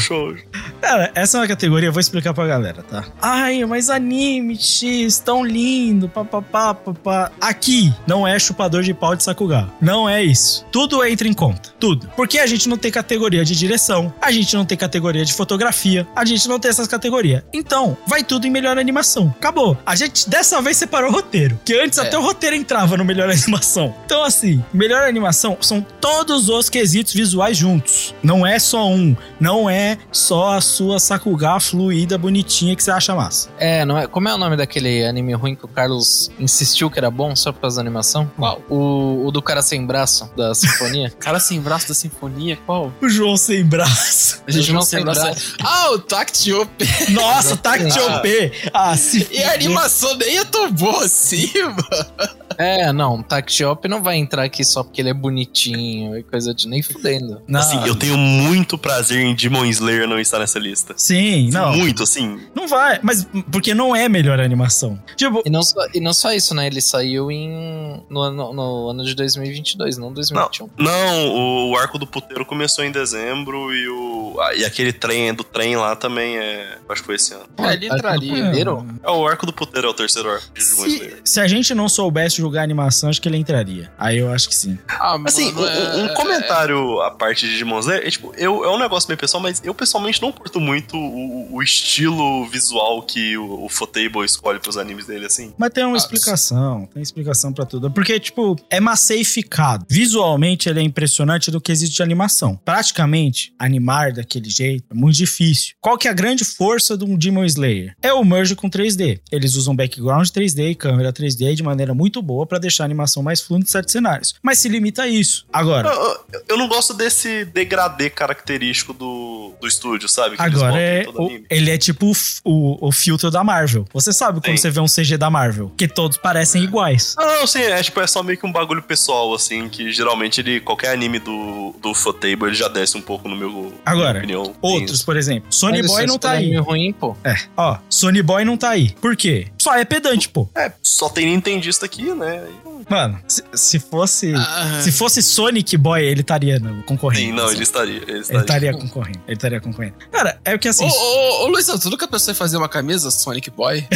Cara, 0.81 1.11
essa 1.15 1.37
é 1.37 1.41
uma 1.41 1.47
categoria, 1.47 1.89
eu 1.89 1.93
vou 1.93 1.99
explicar 1.99 2.33
pra 2.33 2.47
galera, 2.47 2.83
tá? 2.83 3.05
Ai, 3.21 3.63
mas 3.65 3.89
anime 3.89 4.55
X, 4.57 5.19
tão 5.19 5.43
lindo, 5.45 6.07
papapá, 6.09 6.73
papá. 6.73 7.31
Aqui 7.39 7.93
não 8.07 8.27
é 8.27 8.37
chupador 8.39 8.83
de 8.83 8.93
pau 8.93 9.15
de 9.15 9.23
Sakuga. 9.23 9.67
Não 9.81 10.09
é 10.09 10.23
isso. 10.23 10.65
Tudo 10.71 11.03
entra 11.05 11.27
em 11.27 11.33
conta. 11.33 11.69
Tudo. 11.79 12.09
Porque 12.15 12.39
a 12.39 12.47
gente 12.47 12.67
não 12.69 12.77
tem 12.77 12.91
categoria 12.91 13.43
de 13.45 13.55
direção, 13.55 14.13
a 14.21 14.31
gente 14.31 14.55
não 14.55 14.65
tem 14.65 14.77
categoria 14.77 15.23
de 15.25 15.33
fotografia, 15.33 16.07
a 16.15 16.25
gente 16.25 16.47
não 16.47 16.59
tem 16.59 16.69
essas 16.69 16.87
categorias. 16.87 17.43
Então, 17.53 17.97
vai 18.07 18.23
tudo 18.23 18.45
em 18.47 18.49
melhor 18.49 18.77
animação. 18.77 19.33
Acabou. 19.37 19.77
A 19.85 19.95
gente 19.95 20.29
dessa 20.29 20.61
vez 20.61 20.77
separou 20.77 21.09
o 21.09 21.13
roteiro. 21.13 21.59
Que 21.65 21.73
antes 21.79 21.97
É. 21.97 22.01
até 22.01 22.17
o 22.17 22.21
roteiro 22.21 22.55
entrava 22.55 22.97
no 22.97 23.05
melhor 23.05 23.29
animação. 23.31 23.93
Então, 24.05 24.23
assim, 24.23 24.63
melhor 24.73 25.03
animação 25.07 25.57
são 25.61 25.85
todos 26.01 26.49
os 26.49 26.69
quesitos 26.69 27.13
visuais 27.13 27.57
juntos. 27.57 27.98
Não 28.23 28.45
é 28.45 28.59
só 28.59 28.87
um. 28.87 29.15
Não 29.39 29.69
é 29.69 29.97
só 30.11 30.53
a 30.53 30.61
sua 30.61 30.99
Sakuga 30.99 31.59
fluida, 31.59 32.17
bonitinha 32.17 32.75
que 32.75 32.83
você 32.83 32.91
acha 32.91 33.15
massa. 33.15 33.49
É, 33.57 33.83
não 33.85 33.97
é. 33.97 34.07
Como 34.07 34.27
é 34.29 34.33
o 34.33 34.37
nome 34.37 34.55
daquele 34.57 35.05
anime 35.05 35.33
ruim 35.33 35.55
que 35.55 35.65
o 35.65 35.67
Carlos 35.67 36.29
insistiu 36.39 36.89
que 36.91 36.99
era 36.99 37.09
bom 37.09 37.35
só 37.35 37.51
por 37.51 37.61
causa 37.61 37.77
da 37.77 37.81
animação? 37.81 38.29
Qual? 38.37 38.61
O, 38.69 39.25
o 39.25 39.31
do 39.31 39.41
cara 39.41 39.61
sem 39.61 39.85
braço, 39.85 40.29
da 40.35 40.53
sinfonia. 40.55 41.11
Cara 41.19 41.39
sem 41.39 41.59
braço 41.59 41.87
da 41.87 41.93
sinfonia, 41.93 42.57
qual? 42.65 42.91
O 43.01 43.09
João 43.09 43.37
sem 43.37 43.63
braço. 43.63 44.41
A 44.47 44.51
gente 44.51 44.65
João 44.65 44.75
não 44.75 44.81
sem 44.81 44.97
sem 44.99 45.03
braço. 45.05 45.21
braço. 45.21 45.55
Ah, 45.63 45.91
o 45.91 45.99
Tact 45.99 46.51
OP. 46.53 46.85
Nossa, 47.11 47.55
Tact 47.57 47.97
Ah. 47.99 48.17
OP. 48.17 48.51
Ah, 48.73 48.97
se 48.97 49.27
E 49.31 49.43
a 49.43 49.53
animação 49.53 50.15
nem 50.17 50.37
é 50.37 50.43
tão 50.45 50.71
boa 50.71 51.05
assim, 51.05 51.51
mano. 51.61 52.39
É, 52.57 52.91
não, 52.91 53.23
Tactiop 53.23 53.87
não 53.87 54.03
vai 54.03 54.17
entrar 54.17 54.43
aqui 54.43 54.65
só 54.65 54.83
porque 54.83 54.99
ele 55.01 55.09
é 55.09 55.13
bonitinho 55.13 56.17
e 56.17 56.23
coisa 56.23 56.53
de 56.53 56.67
nem 56.67 56.81
fudendo. 56.83 57.41
Não, 57.47 57.59
Assim, 57.61 57.77
eu 57.89 57.95
tenho 57.95 58.17
muito 58.17 58.77
prazer 58.77 59.19
em 59.19 59.35
Demon 59.35 59.65
Slayer 59.65 60.07
não 60.07 60.19
estar 60.19 60.39
nessa 60.39 60.59
lista. 60.59 60.93
Sim, 60.97 61.49
não. 61.51 61.73
Muito, 61.75 62.03
assim. 62.03 62.39
Não 62.55 62.67
vai, 62.67 62.99
mas 63.03 63.27
porque 63.51 63.73
não 63.73 63.95
é 63.95 64.07
melhor 64.07 64.39
animação. 64.39 64.99
Tipo, 65.15 65.41
E 65.45 65.49
não, 65.49 65.61
só, 65.63 65.79
e 65.93 65.99
não 65.99 66.13
só 66.13 66.31
isso, 66.33 66.53
né? 66.55 66.67
Ele 66.67 66.81
saiu 66.81 67.31
em 67.31 68.01
no, 68.09 68.21
ano- 68.21 68.53
no 68.53 68.89
ano 68.89 69.03
de 69.03 69.13
2022, 69.15 69.97
não 69.97 70.11
2021. 70.13 70.69
Não, 70.77 71.69
o 71.69 71.77
arco 71.77 71.97
do 71.97 72.07
puteiro 72.07 72.45
começou 72.45 72.83
em 72.83 72.91
dezembro 72.91 73.73
e 73.73 73.87
o. 73.89 74.37
ah, 74.41 74.53
e 74.55 74.65
aquele 74.65 74.93
trem 74.93 75.33
do 75.33 75.43
trem 75.43 75.75
lá 75.75 75.95
também 75.95 76.37
é. 76.37 76.77
Acho 76.87 77.01
que 77.01 77.05
foi 77.05 77.15
esse 77.15 77.33
ano. 77.33 77.43
É, 77.57 77.73
ele 77.73 77.87
entraria. 77.87 78.31
Primeiro? 78.31 78.85
É, 79.03 79.09
o 79.09 79.27
arco 79.27 79.45
do 79.45 79.53
puteiro 79.53 79.87
é 79.87 79.89
o 79.91 79.93
terceiro 79.93 80.29
arco 80.31 80.45
de 80.53 80.63
Demon 80.63 80.83
se, 80.83 80.89
Slayer. 80.95 81.21
se 81.23 81.39
a 81.39 81.47
gente 81.47 81.73
não 81.73 81.87
soubesse 81.89 82.37
julgar 82.37 82.61
a 82.61 82.63
animação, 82.63 83.09
acho 83.09 83.21
que 83.21 83.27
ele 83.27 83.37
entraria. 83.37 83.91
Aí 83.97 84.17
eu 84.17 84.31
acho 84.31 84.47
que 84.49 84.55
sim. 84.55 84.77
Ah, 84.87 85.17
Assim, 85.25 85.51
mano, 85.51 85.67
um, 85.67 85.69
é- 85.69 86.03
um 86.03 86.13
comentário 86.13 87.01
à 87.01 87.11
parte 87.11 87.47
de 87.47 87.57
Demon 87.57 87.78
Slayer, 87.79 88.05
é, 88.07 88.09
tipo, 88.09 88.33
eu, 88.37 88.63
é 88.63 88.69
um 88.71 88.77
negócio 88.79 89.07
bem 89.07 89.17
pessoal, 89.17 89.41
mas 89.41 89.61
eu 89.63 89.73
pessoalmente 89.73 90.21
não 90.21 90.31
curto 90.31 90.59
muito 90.59 90.95
o, 90.97 91.55
o 91.55 91.63
estilo 91.63 92.45
visual 92.47 93.01
que 93.03 93.37
o, 93.37 93.65
o 93.65 93.69
Fotable 93.69 94.23
escolhe 94.25 94.59
pros 94.59 94.77
animes 94.77 95.05
dele, 95.05 95.25
assim. 95.25 95.53
Mas 95.57 95.71
tem 95.71 95.83
uma 95.85 95.95
Ah, 95.95 95.97
explicação, 95.97 96.87
tem 96.93 97.01
explicação 97.01 97.51
pra 97.53 97.65
tudo. 97.65 97.89
Porque, 97.91 98.19
tipo, 98.19 98.55
é 98.69 98.79
massificado. 98.79 99.85
Visualmente, 99.89 100.69
ele 100.69 100.79
é 100.79 100.83
impressionante 100.83 101.51
do 101.51 101.59
que 101.61 101.71
existe 101.71 101.95
de 101.95 102.03
animação. 102.03 102.55
Praticamente, 102.63 103.53
animar 103.59 104.13
daquele 104.13 104.49
jeito 104.49 104.85
é 104.89 104.93
muito 104.93 105.15
difícil. 105.17 105.75
Qual 105.81 105.97
que 105.97 106.07
é 106.07 106.11
a 106.11 106.13
grande 106.13 106.43
força 106.45 106.97
de 106.97 107.03
um 107.03 107.17
Demon 107.17 107.45
Slayer? 107.45 107.95
É 108.01 108.13
o 108.13 108.23
merge 108.23 108.55
com 108.55 108.69
3D. 108.69 109.19
Eles 109.31 109.55
usam 109.55 109.75
background 109.75 110.27
3D 110.27 110.71
e 110.71 110.75
câmera 110.75 111.11
3D 111.13 111.53
de 111.55 111.63
maneira 111.63 111.93
muito 111.93 112.21
boa 112.21 112.45
pra 112.45 112.57
deixar 112.59 112.83
a 112.83 112.85
animação 112.85 113.21
mais 113.21 113.41
fluida 113.41 113.65
em 113.65 113.67
certos 113.69 113.91
cenários. 113.91 114.33
Mas 114.41 114.59
se 114.59 114.69
limita 114.69 115.03
a 115.03 115.07
isso. 115.07 115.45
Agora, 115.51 115.87
Eu, 115.89 115.93
eu- 116.33 116.43
eu 116.49 116.57
não 116.57 116.67
gosto 116.67 116.93
desse 116.93 117.45
degradê 117.69 118.09
característico 118.09 118.93
do, 118.93 119.53
do 119.61 119.67
estúdio, 119.67 120.09
sabe? 120.09 120.35
Que 120.35 120.41
eles 120.43 120.55
Agora 120.55 120.71
botam 120.71 120.81
em 120.81 120.83
é, 120.99 121.03
todo 121.03 121.21
o- 121.21 121.25
anime. 121.27 121.45
ele 121.49 121.69
é 121.71 121.77
tipo 121.77 122.07
o, 122.07 122.13
o, 122.43 122.87
o 122.87 122.91
filtro 122.91 123.29
da 123.29 123.43
Marvel. 123.43 123.85
Você 123.93 124.11
sabe 124.11 124.39
quando 124.41 124.55
Sim. 124.57 124.61
você 124.63 124.69
vê 124.71 124.79
um 124.79 124.85
CG 124.87 125.17
da 125.17 125.29
Marvel, 125.29 125.71
que 125.77 125.87
todos 125.87 126.17
parecem 126.17 126.63
iguais. 126.63 127.15
Não, 127.17 127.39
não, 127.41 127.47
sim, 127.47 127.59
é 127.59 127.81
tipo, 127.83 127.99
é 128.01 128.07
só 128.07 128.23
meio 128.23 128.37
que 128.37 128.45
um 128.45 128.51
bagulho 128.51 128.81
pessoal, 128.81 129.33
assim, 129.33 129.69
que 129.69 129.91
geralmente 129.91 130.41
ele, 130.41 130.59
qualquer 130.59 130.91
anime 130.93 131.19
do, 131.19 131.75
do 131.81 131.93
Fotable, 131.93 132.47
ele 132.47 132.55
já 132.55 132.67
desce 132.67 132.97
um 132.97 133.01
pouco 133.01 133.29
no 133.29 133.35
meu 133.35 133.73
Agora, 133.85 134.19
opinião. 134.19 134.55
Outros, 134.61 135.03
por 135.03 135.15
exemplo, 135.15 135.51
Sony 135.53 135.83
Boy 135.83 136.05
não 136.07 136.15
é 136.15 136.19
tá 136.19 136.31
aí. 136.31 136.37
anime 136.45 136.57
ruim, 136.57 136.93
pô. 136.93 137.15
É, 137.23 137.35
ó, 137.55 137.77
Sony 137.89 138.21
Boy 138.23 138.43
não 138.43 138.57
tá 138.57 138.69
aí. 138.69 138.91
Por 139.01 139.15
quê? 139.15 139.47
Só 139.57 139.75
é 139.75 139.85
pedante, 139.85 140.27
pô. 140.29 140.49
É, 140.55 140.71
só 140.81 141.09
tem 141.09 141.27
Nintendista 141.27 141.85
aqui, 141.85 142.13
né? 142.13 142.43
Mano, 142.89 143.19
se, 143.27 143.43
se 143.53 143.77
fosse. 143.79 144.33
Ah, 144.35 144.79
Se 144.81 144.91
fosse 144.91 145.21
Sonic 145.21 145.77
Boy, 145.77 146.01
ele 146.03 146.21
estaria 146.21 146.57
no- 146.59 146.81
concorrendo. 146.83 147.23
Sim, 147.27 147.31
não. 147.33 147.51
Ele 147.59 147.63
estaria. 147.63 147.95
Ele 147.97 148.11
Ele 148.11 148.19
estaria. 148.19 148.41
estaria 148.41 148.73
concorrendo. 148.73 149.19
Ele 149.27 149.35
estaria 149.35 149.59
concorrendo. 149.61 149.93
Cara, 150.11 150.39
é 150.45 150.55
o 150.55 150.59
que 150.59 150.67
assim. 150.67 150.85
Ô, 150.85 150.89
ô, 150.89 151.43
ô, 151.43 151.47
Luiz, 151.47 151.65
tu 151.67 151.89
nunca 151.89 152.07
pensou 152.07 152.31
em 152.31 152.35
fazer 152.35 152.57
uma 152.57 152.69
camisa 152.69 153.11
Sonic 153.11 153.49
Boy? 153.51 153.85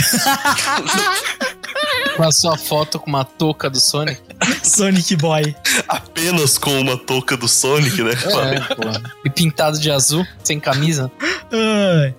Com 2.16 2.24
a 2.24 2.32
sua 2.32 2.56
foto 2.56 3.00
com 3.00 3.08
uma 3.10 3.26
touca 3.26 3.70
do 3.72 3.80
Sonic. 3.80 4.22
Sonic 4.62 5.16
Boy. 5.16 5.56
Apenas 5.88 6.60
com 6.60 6.80
uma 6.80 6.96
touca 6.96 7.36
do 7.36 7.48
Sonic, 7.48 8.04
né? 8.04 8.12
É, 8.12 8.76
pô. 8.76 8.84
E 9.26 9.30
pintado 9.32 9.80
de 9.80 9.90
azul, 9.90 10.24
sem 10.44 10.60
camisa. 10.60 11.12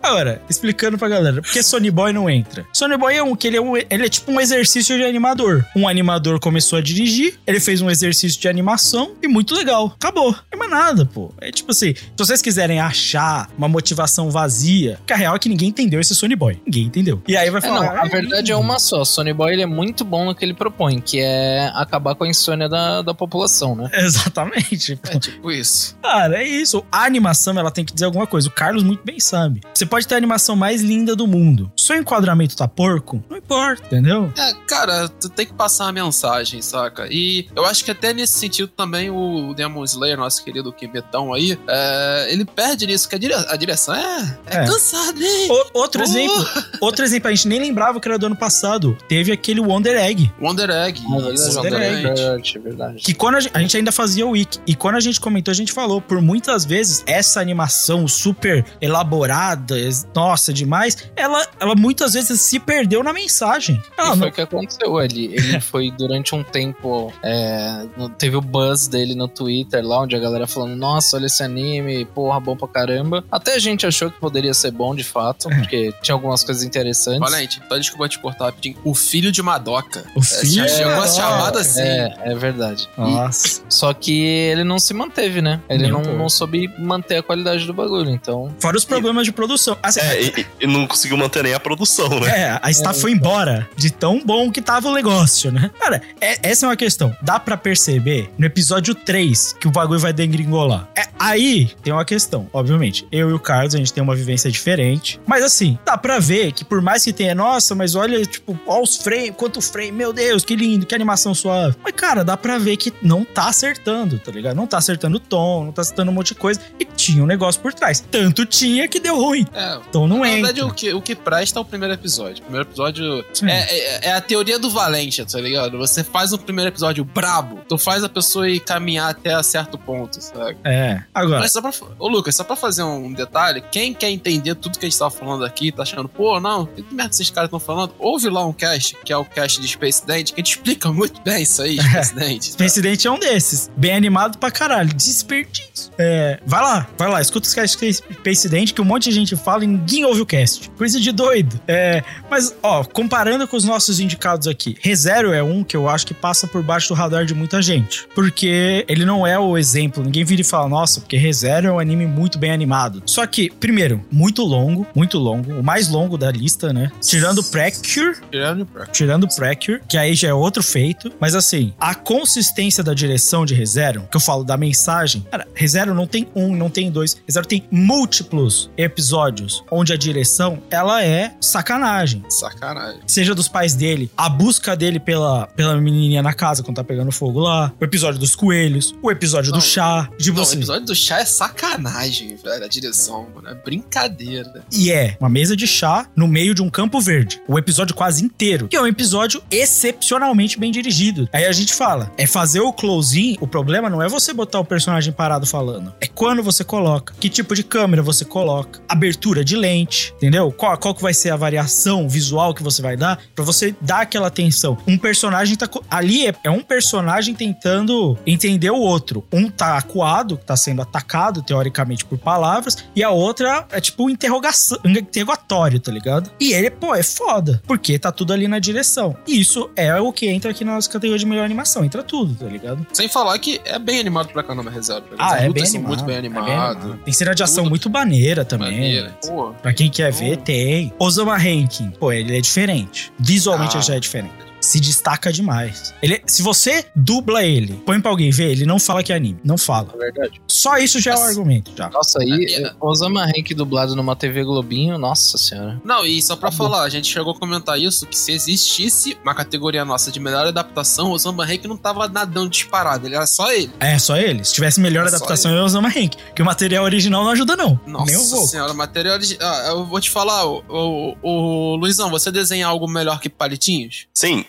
Agora, 0.02 0.42
explicando 0.50 0.98
pra 0.98 1.08
galera, 1.08 1.40
por 1.40 1.50
que 1.50 1.62
Sony 1.62 1.90
Boy 1.90 2.12
não 2.12 2.28
entra? 2.28 2.66
Sony 2.72 2.96
Boy 2.96 3.14
é 3.16 3.22
um 3.22 3.36
que 3.36 3.46
ele 3.46 3.56
é, 3.56 3.60
um, 3.60 3.76
ele 3.76 4.06
é 4.06 4.08
tipo 4.08 4.32
um 4.32 4.40
exercício 4.40 4.96
de 4.96 5.04
animador. 5.04 5.64
Um 5.76 5.86
animador 5.86 6.40
começou 6.40 6.78
a 6.78 6.82
dirigir, 6.82 7.38
ele 7.46 7.60
fez 7.60 7.80
um 7.80 7.90
exercício 7.90 8.40
de 8.40 8.48
animação 8.48 9.12
e 9.22 9.28
muito 9.28 9.54
legal. 9.54 9.92
Acabou. 9.94 10.32
Não 10.32 10.40
é 10.52 10.56
mais 10.56 10.70
nada, 10.70 11.06
pô. 11.06 11.32
É 11.40 11.50
tipo 11.50 11.70
assim, 11.72 11.94
se 11.94 12.12
vocês 12.16 12.40
quiserem 12.40 12.80
achar 12.80 13.48
uma 13.58 13.68
motivação 13.68 14.30
vazia, 14.30 14.98
que 15.06 15.12
a 15.12 15.16
real 15.16 15.34
é 15.36 15.38
que 15.38 15.48
ninguém 15.48 15.68
entendeu 15.68 16.00
esse 16.00 16.14
Sony 16.14 16.34
Boy. 16.36 16.60
Ninguém 16.64 16.84
entendeu. 16.84 17.22
E 17.28 17.36
aí 17.36 17.50
vai 17.50 17.62
É, 17.62 17.66
não, 17.68 17.76
falar. 17.76 18.00
a 18.00 18.04
verdade 18.08 18.52
é 18.52 18.56
uma 18.56 18.78
só. 18.78 19.04
Sony 19.04 19.32
Boy 19.32 19.52
ele 19.52 19.62
é 19.62 19.66
muito 19.66 20.04
bom 20.04 20.24
no 20.26 20.34
que 20.34 20.44
ele 20.44 20.54
propõe, 20.54 21.00
que 21.00 21.18
é 21.20 21.70
acabar 21.74 22.14
com 22.14 22.24
a 22.24 22.28
insônia 22.28 22.68
da, 22.68 23.02
da 23.02 23.14
população, 23.14 23.74
né? 23.76 23.90
Exatamente. 23.94 24.98
É 25.10 25.18
tipo 25.18 25.50
isso. 25.50 25.96
Cara, 26.02 26.42
é 26.42 26.46
isso. 26.46 26.84
A 26.90 27.04
animação, 27.04 27.58
ela 27.58 27.70
tem 27.70 27.84
que 27.84 27.92
dizer 27.92 28.06
alguma 28.06 28.26
coisa. 28.26 28.48
O 28.48 28.50
Carlos 28.52 28.82
muito 28.82 29.04
bem 29.04 29.20
sabe. 29.20 29.60
Você 29.72 29.86
pode 29.86 30.06
ter 30.06 30.14
a 30.14 30.18
animação 30.18 30.56
mais 30.56 30.82
linda 30.82 31.14
do 31.16 31.26
mundo. 31.26 31.70
Se 31.76 31.92
o 31.92 31.96
enquadramento 31.96 32.56
tá 32.56 32.66
porco, 32.68 33.22
não 33.28 33.36
importa, 33.36 33.86
entendeu? 33.86 34.32
É, 34.36 34.52
cara, 34.66 35.08
tu 35.08 35.28
tem 35.28 35.46
que 35.46 35.54
passar 35.54 35.84
uma 35.86 35.92
mensagem, 35.92 36.60
saca? 36.62 37.06
E 37.10 37.46
eu 37.54 37.64
acho 37.64 37.84
que 37.84 37.90
até 37.90 38.12
nesse 38.12 38.38
sentido 38.38 38.68
também 38.68 39.10
o 39.10 39.52
Demon 39.54 39.84
Slayer, 39.84 40.16
nosso 40.18 40.44
querido 40.44 40.72
Kimetão 40.72 41.23
aí, 41.32 41.58
é, 41.68 42.26
ele 42.30 42.44
perde 42.44 42.86
nisso, 42.86 43.08
que 43.08 43.14
a, 43.14 43.18
dire- 43.18 43.32
a 43.34 43.56
direção 43.56 43.94
é, 43.94 44.38
é, 44.46 44.56
É. 44.58 44.64
cansada, 44.66 45.18
hein? 45.22 45.48
O- 45.50 45.78
outro 45.80 46.00
Oh. 46.00 46.04
exemplo, 46.04 46.46
outro 46.82 47.04
exemplo, 47.04 47.28
a 47.28 47.34
gente 47.34 47.48
nem 47.48 47.60
lembrava 47.60 48.00
que 48.00 48.08
era 48.08 48.18
do 48.18 48.26
ano 48.26 48.36
passado. 48.36 48.96
Teve 49.08 49.32
aquele 49.32 49.60
Wonder 49.60 49.96
Egg. 49.96 50.30
Wonder 50.40 50.68
Egg. 50.70 51.00
isso, 51.00 51.08
Wonder 51.08 51.32
Egg. 51.32 51.38
exatamente. 51.40 52.02
verdade, 52.02 52.58
verdade. 52.58 53.02
Que 53.02 53.14
quando 53.14 53.36
a 53.36 53.40
gente, 53.40 53.52
a 53.56 53.60
gente 53.60 53.76
ainda 53.76 53.92
fazia 53.92 54.26
o 54.26 54.30
wiki. 54.30 54.58
E 54.66 54.74
quando 54.74 54.96
a 54.96 55.00
gente 55.00 55.20
comentou, 55.20 55.52
a 55.52 55.54
gente 55.54 55.72
falou, 55.72 56.00
por 56.00 56.20
muitas 56.20 56.64
vezes, 56.64 57.02
essa 57.06 57.40
animação 57.40 58.06
super 58.08 58.64
elaborada, 58.80 59.74
nossa, 60.14 60.52
demais, 60.52 60.96
ela, 61.16 61.46
ela 61.60 61.74
muitas 61.74 62.12
vezes 62.14 62.40
se 62.42 62.58
perdeu 62.58 63.02
na 63.02 63.12
mensagem. 63.12 63.80
Ela 63.96 64.08
E 64.08 64.10
não- 64.10 64.18
foi 64.18 64.28
o 64.28 64.32
que 64.32 64.40
aconteceu 64.40 64.98
ali. 64.98 65.26
Ele 65.34 65.60
foi 65.60 65.90
durante 65.90 66.34
um 66.34 66.42
tempo. 66.42 67.12
é, 67.22 67.86
teve 68.18 68.36
o 68.36 68.40
buzz 68.40 68.88
dele 68.88 69.14
no 69.14 69.28
Twitter 69.28 69.84
lá, 69.86 70.00
onde 70.00 70.16
a 70.16 70.18
galera 70.18 70.46
falando: 70.46 70.74
Nossa, 70.76 71.13
olha 71.14 71.26
esse 71.26 71.42
anime, 71.42 72.04
porra, 72.06 72.38
bom 72.40 72.56
pra 72.56 72.68
caramba. 72.68 73.24
Até 73.30 73.54
a 73.54 73.58
gente 73.58 73.86
achou 73.86 74.10
que 74.10 74.18
poderia 74.20 74.52
ser 74.54 74.70
bom 74.70 74.94
de 74.94 75.04
fato, 75.04 75.48
porque 75.48 75.92
tinha 76.02 76.14
algumas 76.14 76.42
coisas 76.44 76.62
interessantes. 76.62 77.20
Valente, 77.20 77.60
então 77.64 77.78
desculpa 77.78 78.08
te 78.08 78.18
cortar 78.18 78.46
rapidinho. 78.46 78.76
O 78.84 78.94
filho 78.94 79.30
de 79.32 79.42
Madoka. 79.42 80.04
O 80.14 80.22
filho. 80.22 80.64
É, 80.64 80.68
ser 80.68 81.14
chamado 81.14 81.58
assim. 81.58 81.80
É, 81.80 82.14
é 82.24 82.34
verdade. 82.34 82.88
E- 82.96 83.00
Nossa. 83.00 83.62
só 83.68 83.92
que 83.92 84.12
ele 84.22 84.64
não 84.64 84.78
se 84.78 84.92
manteve, 84.94 85.40
né? 85.40 85.60
Ele 85.68 85.88
não, 85.88 86.02
não 86.02 86.28
soube 86.28 86.68
manter 86.78 87.16
a 87.18 87.22
qualidade 87.22 87.66
do 87.66 87.72
bagulho, 87.74 88.10
então. 88.10 88.54
Fora 88.58 88.76
os 88.76 88.84
problemas 88.84 89.24
de 89.26 89.32
produção. 89.32 89.76
Assim, 89.82 90.00
É, 90.00 90.22
e, 90.22 90.46
e 90.60 90.66
não 90.66 90.86
conseguiu 90.86 91.16
manter 91.16 91.42
nem 91.42 91.54
a 91.54 91.60
produção, 91.60 92.08
né? 92.20 92.28
É, 92.54 92.58
a 92.62 92.70
staff 92.70 93.00
foi 93.00 93.12
embora 93.12 93.68
de 93.76 93.90
tão 93.90 94.20
bom 94.24 94.50
que 94.50 94.60
tava 94.60 94.88
o 94.88 94.94
negócio, 94.94 95.50
né? 95.52 95.70
Cara, 95.78 96.02
é- 96.20 96.50
essa 96.50 96.66
é 96.66 96.68
uma 96.68 96.76
questão. 96.76 97.14
Dá 97.22 97.38
pra 97.38 97.56
perceber 97.56 98.30
no 98.38 98.46
episódio 98.46 98.94
3 98.94 99.54
que 99.58 99.68
o 99.68 99.70
bagulho 99.70 100.00
vai 100.00 100.12
degringolar. 100.12 100.88
É, 100.96 101.03
aí 101.18 101.70
tem 101.82 101.92
uma 101.92 102.04
questão, 102.04 102.48
obviamente. 102.52 103.06
Eu 103.10 103.30
e 103.30 103.32
o 103.32 103.38
Carlos, 103.38 103.74
a 103.74 103.78
gente 103.78 103.92
tem 103.92 104.02
uma 104.02 104.14
vivência 104.14 104.50
diferente. 104.50 105.20
Mas 105.26 105.42
assim, 105.44 105.78
dá 105.84 105.96
pra 105.96 106.18
ver 106.18 106.52
que 106.52 106.64
por 106.64 106.80
mais 106.80 107.04
que 107.04 107.12
tenha, 107.12 107.34
nossa, 107.34 107.74
mas 107.74 107.94
olha, 107.94 108.24
tipo, 108.24 108.58
ó 108.66 108.82
os 108.82 108.96
frames, 108.96 109.32
quanto 109.36 109.60
frame, 109.60 109.92
meu 109.92 110.12
Deus, 110.12 110.44
que 110.44 110.54
lindo, 110.56 110.86
que 110.86 110.94
animação 110.94 111.34
suave. 111.34 111.76
Mas, 111.82 111.92
cara, 111.94 112.24
dá 112.24 112.36
pra 112.36 112.58
ver 112.58 112.76
que 112.76 112.92
não 113.02 113.24
tá 113.24 113.48
acertando, 113.48 114.18
tá 114.18 114.30
ligado? 114.30 114.56
Não 114.56 114.66
tá 114.66 114.78
acertando 114.78 115.16
o 115.16 115.20
tom, 115.20 115.64
não 115.66 115.72
tá 115.72 115.82
acertando 115.82 116.10
um 116.10 116.14
monte 116.14 116.28
de 116.28 116.34
coisa. 116.36 116.60
E 116.78 116.84
tinha 116.84 117.22
um 117.22 117.26
negócio 117.26 117.60
por 117.60 117.72
trás. 117.72 118.00
Tanto 118.10 118.44
tinha 118.46 118.86
que 118.88 119.00
deu 119.00 119.16
ruim. 119.20 119.46
É, 119.52 119.78
Então 119.88 120.06
não 120.06 120.20
na 120.20 120.28
entra. 120.28 120.52
verdade, 120.52 120.62
o 120.62 120.72
que, 120.72 120.92
o 120.92 121.00
que 121.02 121.14
presta 121.14 121.58
é 121.58 121.62
o 121.62 121.64
primeiro 121.64 121.94
episódio. 121.94 122.38
O 122.38 122.42
primeiro 122.42 122.68
episódio 122.68 123.24
é, 123.44 124.06
é, 124.06 124.08
é 124.08 124.12
a 124.12 124.20
teoria 124.20 124.58
do 124.58 124.70
Valente, 124.70 125.24
tá 125.24 125.40
ligado? 125.40 125.78
Você 125.78 126.02
faz 126.04 126.32
um 126.32 126.38
primeiro 126.38 126.70
episódio 126.70 127.04
brabo, 127.04 127.60
tu 127.68 127.76
faz 127.78 128.02
a 128.04 128.08
pessoa 128.08 128.48
ir 128.48 128.60
caminhar 128.60 129.10
até 129.10 129.40
certo 129.42 129.76
ponto, 129.78 130.20
sabe? 130.20 130.56
É. 130.64 130.83
Agora, 131.14 131.40
Mas 131.40 131.52
só 131.52 131.60
pra. 131.60 131.72
Ô, 131.98 132.08
Lucas, 132.08 132.36
só 132.36 132.44
pra 132.44 132.56
fazer 132.56 132.82
um 132.82 133.12
detalhe, 133.12 133.62
quem 133.70 133.94
quer 133.94 134.10
entender 134.10 134.54
tudo 134.54 134.78
que 134.78 134.86
a 134.86 134.88
gente 134.88 134.98
tava 134.98 135.10
falando 135.10 135.44
aqui, 135.44 135.72
tá 135.72 135.82
achando, 135.82 136.08
pô, 136.08 136.40
não, 136.40 136.66
que 136.66 136.84
merda 136.90 137.12
esses 137.12 137.30
caras 137.30 137.48
estão 137.48 137.60
falando? 137.60 137.94
Ouve 137.98 138.28
lá 138.28 138.44
um 138.44 138.52
cast, 138.52 138.96
que 139.04 139.12
é 139.12 139.16
o 139.16 139.24
cast 139.24 139.60
de 139.60 139.68
Space 139.68 140.06
Dent, 140.06 140.32
que 140.32 140.34
a 140.34 140.44
gente 140.44 140.56
explica 140.56 140.92
muito 140.92 141.20
bem 141.22 141.42
isso 141.42 141.62
aí, 141.62 141.78
Space 141.82 142.14
Dent. 142.14 142.42
Space 142.50 142.82
Dent 142.82 143.04
é 143.04 143.10
um 143.10 143.18
desses. 143.18 143.70
Bem 143.76 143.94
animado 143.94 144.38
pra 144.38 144.50
caralho. 144.50 144.92
Desperdício. 144.94 145.90
É, 145.98 146.40
vai 146.46 146.60
lá, 146.60 146.88
vai 146.96 147.08
lá. 147.08 147.20
Escuta 147.20 147.46
os 147.46 147.54
casts 147.54 147.78
de 147.78 147.92
Space 148.14 148.48
Dent 148.48 148.72
que 148.72 148.80
um 148.80 148.84
monte 148.84 149.04
de 149.04 149.12
gente 149.12 149.36
fala 149.36 149.64
e 149.64 149.66
ninguém 149.66 150.04
ouve 150.04 150.20
o 150.20 150.26
cast. 150.26 150.70
Coisa 150.70 151.00
de 151.00 151.12
doido. 151.12 151.60
É, 151.66 152.02
mas, 152.30 152.54
ó, 152.62 152.84
comparando 152.84 153.46
com 153.46 153.56
os 153.56 153.64
nossos 153.64 154.00
indicados 154.00 154.46
aqui, 154.48 154.76
ReZero 154.80 155.32
é 155.32 155.42
um 155.42 155.62
que 155.62 155.76
eu 155.76 155.88
acho 155.88 156.06
que 156.06 156.14
passa 156.14 156.46
por 156.46 156.62
baixo 156.62 156.88
do 156.88 156.94
radar 156.94 157.24
de 157.24 157.34
muita 157.34 157.62
gente. 157.62 158.06
Porque 158.14 158.84
ele 158.88 159.04
não 159.04 159.26
é 159.26 159.38
o 159.38 159.56
exemplo. 159.56 160.02
Ninguém 160.02 160.24
vira 160.24 160.40
e 160.40 160.44
fala, 160.44 160.68
nossa, 160.74 161.00
porque 161.00 161.16
ReZero 161.16 161.68
é 161.68 161.72
um 161.72 161.78
anime 161.78 162.04
muito 162.06 162.38
bem 162.38 162.50
animado. 162.50 163.02
Só 163.06 163.24
que, 163.26 163.48
primeiro, 163.48 164.04
muito 164.10 164.42
longo, 164.42 164.86
muito 164.94 165.18
longo. 165.18 165.52
O 165.60 165.62
mais 165.62 165.88
longo 165.88 166.18
da 166.18 166.30
lista, 166.32 166.72
né? 166.72 166.90
Tirando 167.00 167.38
o 167.38 167.44
Precure, 167.44 168.16
Tirando 168.30 168.66
pra- 168.66 168.86
tirando 168.86 169.24
o 169.24 169.34
Precure, 169.34 169.80
que 169.88 169.96
aí 169.96 170.14
já 170.14 170.28
é 170.28 170.34
outro 170.34 170.62
feito. 170.62 171.12
Mas 171.20 171.34
assim, 171.34 171.72
a 171.78 171.94
consistência 171.94 172.82
da 172.82 172.92
direção 172.92 173.46
de 173.46 173.54
ReZero, 173.54 174.08
que 174.10 174.16
eu 174.16 174.20
falo 174.20 174.42
da 174.44 174.56
mensagem, 174.56 175.24
cara, 175.30 175.46
ReZero 175.54 175.94
não 175.94 176.06
tem 176.06 176.26
um, 176.34 176.54
não 176.56 176.68
tem 176.68 176.90
dois. 176.90 177.16
ReZero 177.26 177.46
tem 177.46 177.64
múltiplos 177.70 178.70
episódios 178.76 179.62
onde 179.70 179.92
a 179.92 179.96
direção, 179.96 180.58
ela 180.70 181.04
é 181.04 181.34
sacanagem. 181.40 182.24
Sacanagem. 182.28 183.00
Seja 183.06 183.34
dos 183.34 183.46
pais 183.48 183.74
dele, 183.74 184.10
a 184.16 184.28
busca 184.28 184.74
dele 184.76 184.98
pela, 184.98 185.46
pela 185.48 185.76
menininha 185.80 186.22
na 186.22 186.32
casa 186.32 186.62
quando 186.62 186.76
tá 186.76 186.84
pegando 186.84 187.12
fogo 187.12 187.38
lá, 187.40 187.72
o 187.80 187.84
episódio 187.84 188.18
dos 188.18 188.34
coelhos, 188.34 188.94
o 189.02 189.10
episódio 189.10 189.52
Não, 189.52 189.58
do 189.58 189.64
chá. 189.64 190.08
Tipo 190.18 190.36
Não, 190.36 190.42
assim, 190.42 190.58
o 190.58 190.63
episódio 190.64 190.86
do 190.86 190.94
chá 190.94 191.20
é 191.20 191.24
sacanagem, 191.24 192.36
velho. 192.36 192.64
A 192.64 192.68
direção, 192.68 193.28
mano. 193.34 193.48
É 193.48 193.54
brincadeira. 193.54 194.64
E 194.72 194.90
é 194.90 195.16
uma 195.20 195.28
mesa 195.28 195.56
de 195.56 195.66
chá 195.66 196.06
no 196.16 196.26
meio 196.26 196.54
de 196.54 196.62
um 196.62 196.70
campo 196.70 197.00
verde. 197.00 197.40
O 197.46 197.58
episódio 197.58 197.94
quase 197.94 198.24
inteiro. 198.24 198.68
Que 198.68 198.76
é 198.76 198.80
um 198.80 198.86
episódio 198.86 199.42
excepcionalmente 199.50 200.58
bem 200.58 200.72
dirigido. 200.72 201.28
Aí 201.32 201.44
a 201.44 201.52
gente 201.52 201.74
fala, 201.74 202.10
é 202.16 202.26
fazer 202.26 202.60
o 202.60 202.72
close-in. 202.72 203.36
O 203.40 203.46
problema 203.46 203.90
não 203.90 204.02
é 204.02 204.08
você 204.08 204.32
botar 204.32 204.60
o 204.60 204.64
personagem 204.64 205.12
parado 205.12 205.46
falando. 205.46 205.94
É 206.00 206.06
quando 206.06 206.42
você 206.42 206.64
coloca. 206.64 207.14
Que 207.20 207.28
tipo 207.28 207.54
de 207.54 207.62
câmera 207.62 208.02
você 208.02 208.24
coloca. 208.24 208.80
Abertura 208.88 209.44
de 209.44 209.56
lente. 209.56 210.12
Entendeu? 210.16 210.50
Qual, 210.50 210.76
qual 210.78 210.94
que 210.94 211.02
vai 211.02 211.12
ser 211.12 211.30
a 211.30 211.36
variação 211.36 212.08
visual 212.08 212.54
que 212.54 212.62
você 212.62 212.80
vai 212.80 212.96
dar 212.96 213.20
pra 213.34 213.44
você 213.44 213.74
dar 213.80 214.00
aquela 214.00 214.28
atenção. 214.28 214.78
Um 214.86 214.96
personagem 214.96 215.56
tá... 215.56 215.68
Ali 215.90 216.26
é, 216.26 216.34
é 216.44 216.50
um 216.50 216.60
personagem 216.60 217.34
tentando 217.34 218.16
entender 218.26 218.70
o 218.70 218.78
outro. 218.78 219.24
Um 219.32 219.50
tá 219.50 219.76
acuado, 219.76 220.36
tá 220.36 220.53
sendo 220.56 220.82
atacado, 220.82 221.42
teoricamente, 221.42 222.04
por 222.04 222.18
palavras. 222.18 222.76
E 222.94 223.02
a 223.02 223.10
outra 223.10 223.66
é 223.70 223.80
tipo 223.80 224.04
um 224.04 224.10
interrogação, 224.10 224.78
interrogatório, 224.84 225.78
tá 225.80 225.90
ligado? 225.92 226.30
E 226.40 226.52
ele, 226.52 226.70
pô, 226.70 226.94
é 226.94 227.02
foda. 227.02 227.62
Porque 227.66 227.98
tá 227.98 228.10
tudo 228.12 228.32
ali 228.32 228.48
na 228.48 228.58
direção. 228.58 229.16
E 229.26 229.40
isso 229.40 229.70
é 229.76 229.94
o 230.00 230.12
que 230.12 230.26
entra 230.28 230.50
aqui 230.50 230.64
na 230.64 230.74
nossa 230.74 230.90
categoria 230.90 231.18
de 231.18 231.26
melhor 231.26 231.44
animação. 231.44 231.84
Entra 231.84 232.02
tudo, 232.02 232.34
tá 232.34 232.46
ligado? 232.46 232.86
Sem 232.92 233.08
falar 233.08 233.38
que 233.38 233.60
é 233.64 233.78
bem 233.78 234.00
animado 234.00 234.28
pra 234.32 234.42
caramba 234.42 234.70
reserva. 234.70 235.06
Ah, 235.18 235.36
é 235.38 235.48
bem 235.50 235.62
animado. 235.64 235.88
muito 235.88 236.04
bem 236.04 236.16
é 236.16 236.20
bem 236.20 236.30
animado. 236.30 236.50
animado. 236.50 237.00
Tem 237.04 237.12
cena 237.14 237.34
de 237.34 237.42
ação 237.42 237.64
Tudo. 237.64 237.70
muito 237.70 237.90
maneira 237.90 238.44
também. 238.44 238.70
Maneira. 238.72 239.16
Pô, 239.26 239.52
Pra 239.62 239.72
quem 239.72 239.90
quer 239.90 240.12
ver, 240.12 240.38
Hum. 240.38 240.42
tem. 240.42 240.92
Osama 240.98 241.36
Rankin, 241.36 241.90
pô, 241.90 242.12
ele 242.12 242.36
é 242.36 242.40
diferente. 242.40 243.12
Visualmente 243.18 243.76
Ah. 243.76 243.78
ele 243.78 243.86
já 243.86 243.94
é 243.96 244.00
diferente. 244.00 244.32
Se 244.64 244.80
destaca 244.80 245.32
demais. 245.32 245.94
Ele, 246.02 246.20
se 246.26 246.42
você 246.42 246.84
dubla 246.96 247.42
ele, 247.44 247.74
põe 247.86 248.00
pra 248.00 248.10
alguém 248.10 248.30
ver, 248.30 248.50
ele 248.50 248.64
não 248.66 248.78
fala 248.78 249.02
que 249.02 249.12
é 249.12 249.16
anime. 249.16 249.38
Não 249.44 249.58
fala. 249.58 249.88
É 249.94 249.96
verdade. 249.98 250.40
Só 250.48 250.78
isso 250.78 251.00
já 251.00 251.12
é 251.12 251.16
um 251.18 251.22
argumento, 251.24 251.72
já. 251.76 251.90
Nossa, 251.90 252.18
aí, 252.20 252.46
É, 252.54 252.62
é. 252.68 252.72
Osama 252.80 253.24
Rank 253.26 253.50
dublado 253.54 253.94
numa 253.94 254.16
TV 254.16 254.42
Globinho, 254.44 254.96
nossa 254.98 255.36
senhora. 255.38 255.80
Não, 255.84 256.04
e 256.06 256.20
só 256.22 256.34
pra 256.36 256.50
Tá 256.50 256.56
bom. 256.56 256.64
falar, 256.64 256.82
a 256.84 256.88
gente 256.88 257.06
chegou 257.12 257.32
a 257.34 257.38
comentar 257.38 257.78
isso, 257.80 258.06
que 258.06 258.16
se 258.16 258.32
existisse 258.32 259.16
uma 259.22 259.34
categoria 259.34 259.84
nossa 259.84 260.10
de 260.10 260.18
melhor 260.20 260.46
adaptação, 260.46 261.10
o 261.12 261.18
Samba 261.18 261.44
Rank 261.44 261.64
não 261.64 261.76
tava 261.76 262.08
nadando 262.08 262.48
disparado, 262.50 263.06
ele 263.06 263.14
era 263.16 263.26
só 263.26 263.52
ele. 263.52 263.70
É, 263.80 263.98
só 263.98 264.16
ele. 264.16 264.44
Se 264.44 264.54
tivesse 264.54 264.80
melhor 264.80 265.04
É 265.04 265.08
adaptação, 265.08 265.50
é 265.54 265.60
o 265.60 265.64
Osama 265.64 265.88
Rankin. 265.88 266.18
Que 266.34 266.42
o 266.42 266.44
material 266.44 266.84
original 266.84 267.24
não 267.24 267.30
ajuda, 267.30 267.56
não. 267.56 267.78
Nossa 267.86 268.06
Nem 268.06 268.16
um 268.16 268.28
pouco. 268.30 268.46
senhora, 268.48 268.72
material 268.72 269.14
origi- 269.14 269.38
Ah, 269.40 269.66
eu 269.68 269.84
vou 269.84 270.00
te 270.00 270.10
falar, 270.10 270.46
o, 270.46 270.62
o, 270.68 271.16
o 271.22 271.76
Luizão, 271.76 272.10
você 272.10 272.30
desenha 272.30 272.66
algo 272.66 272.88
melhor 272.88 273.20
que 273.20 273.28
palitinhos? 273.28 274.06
Sim. 274.14 274.44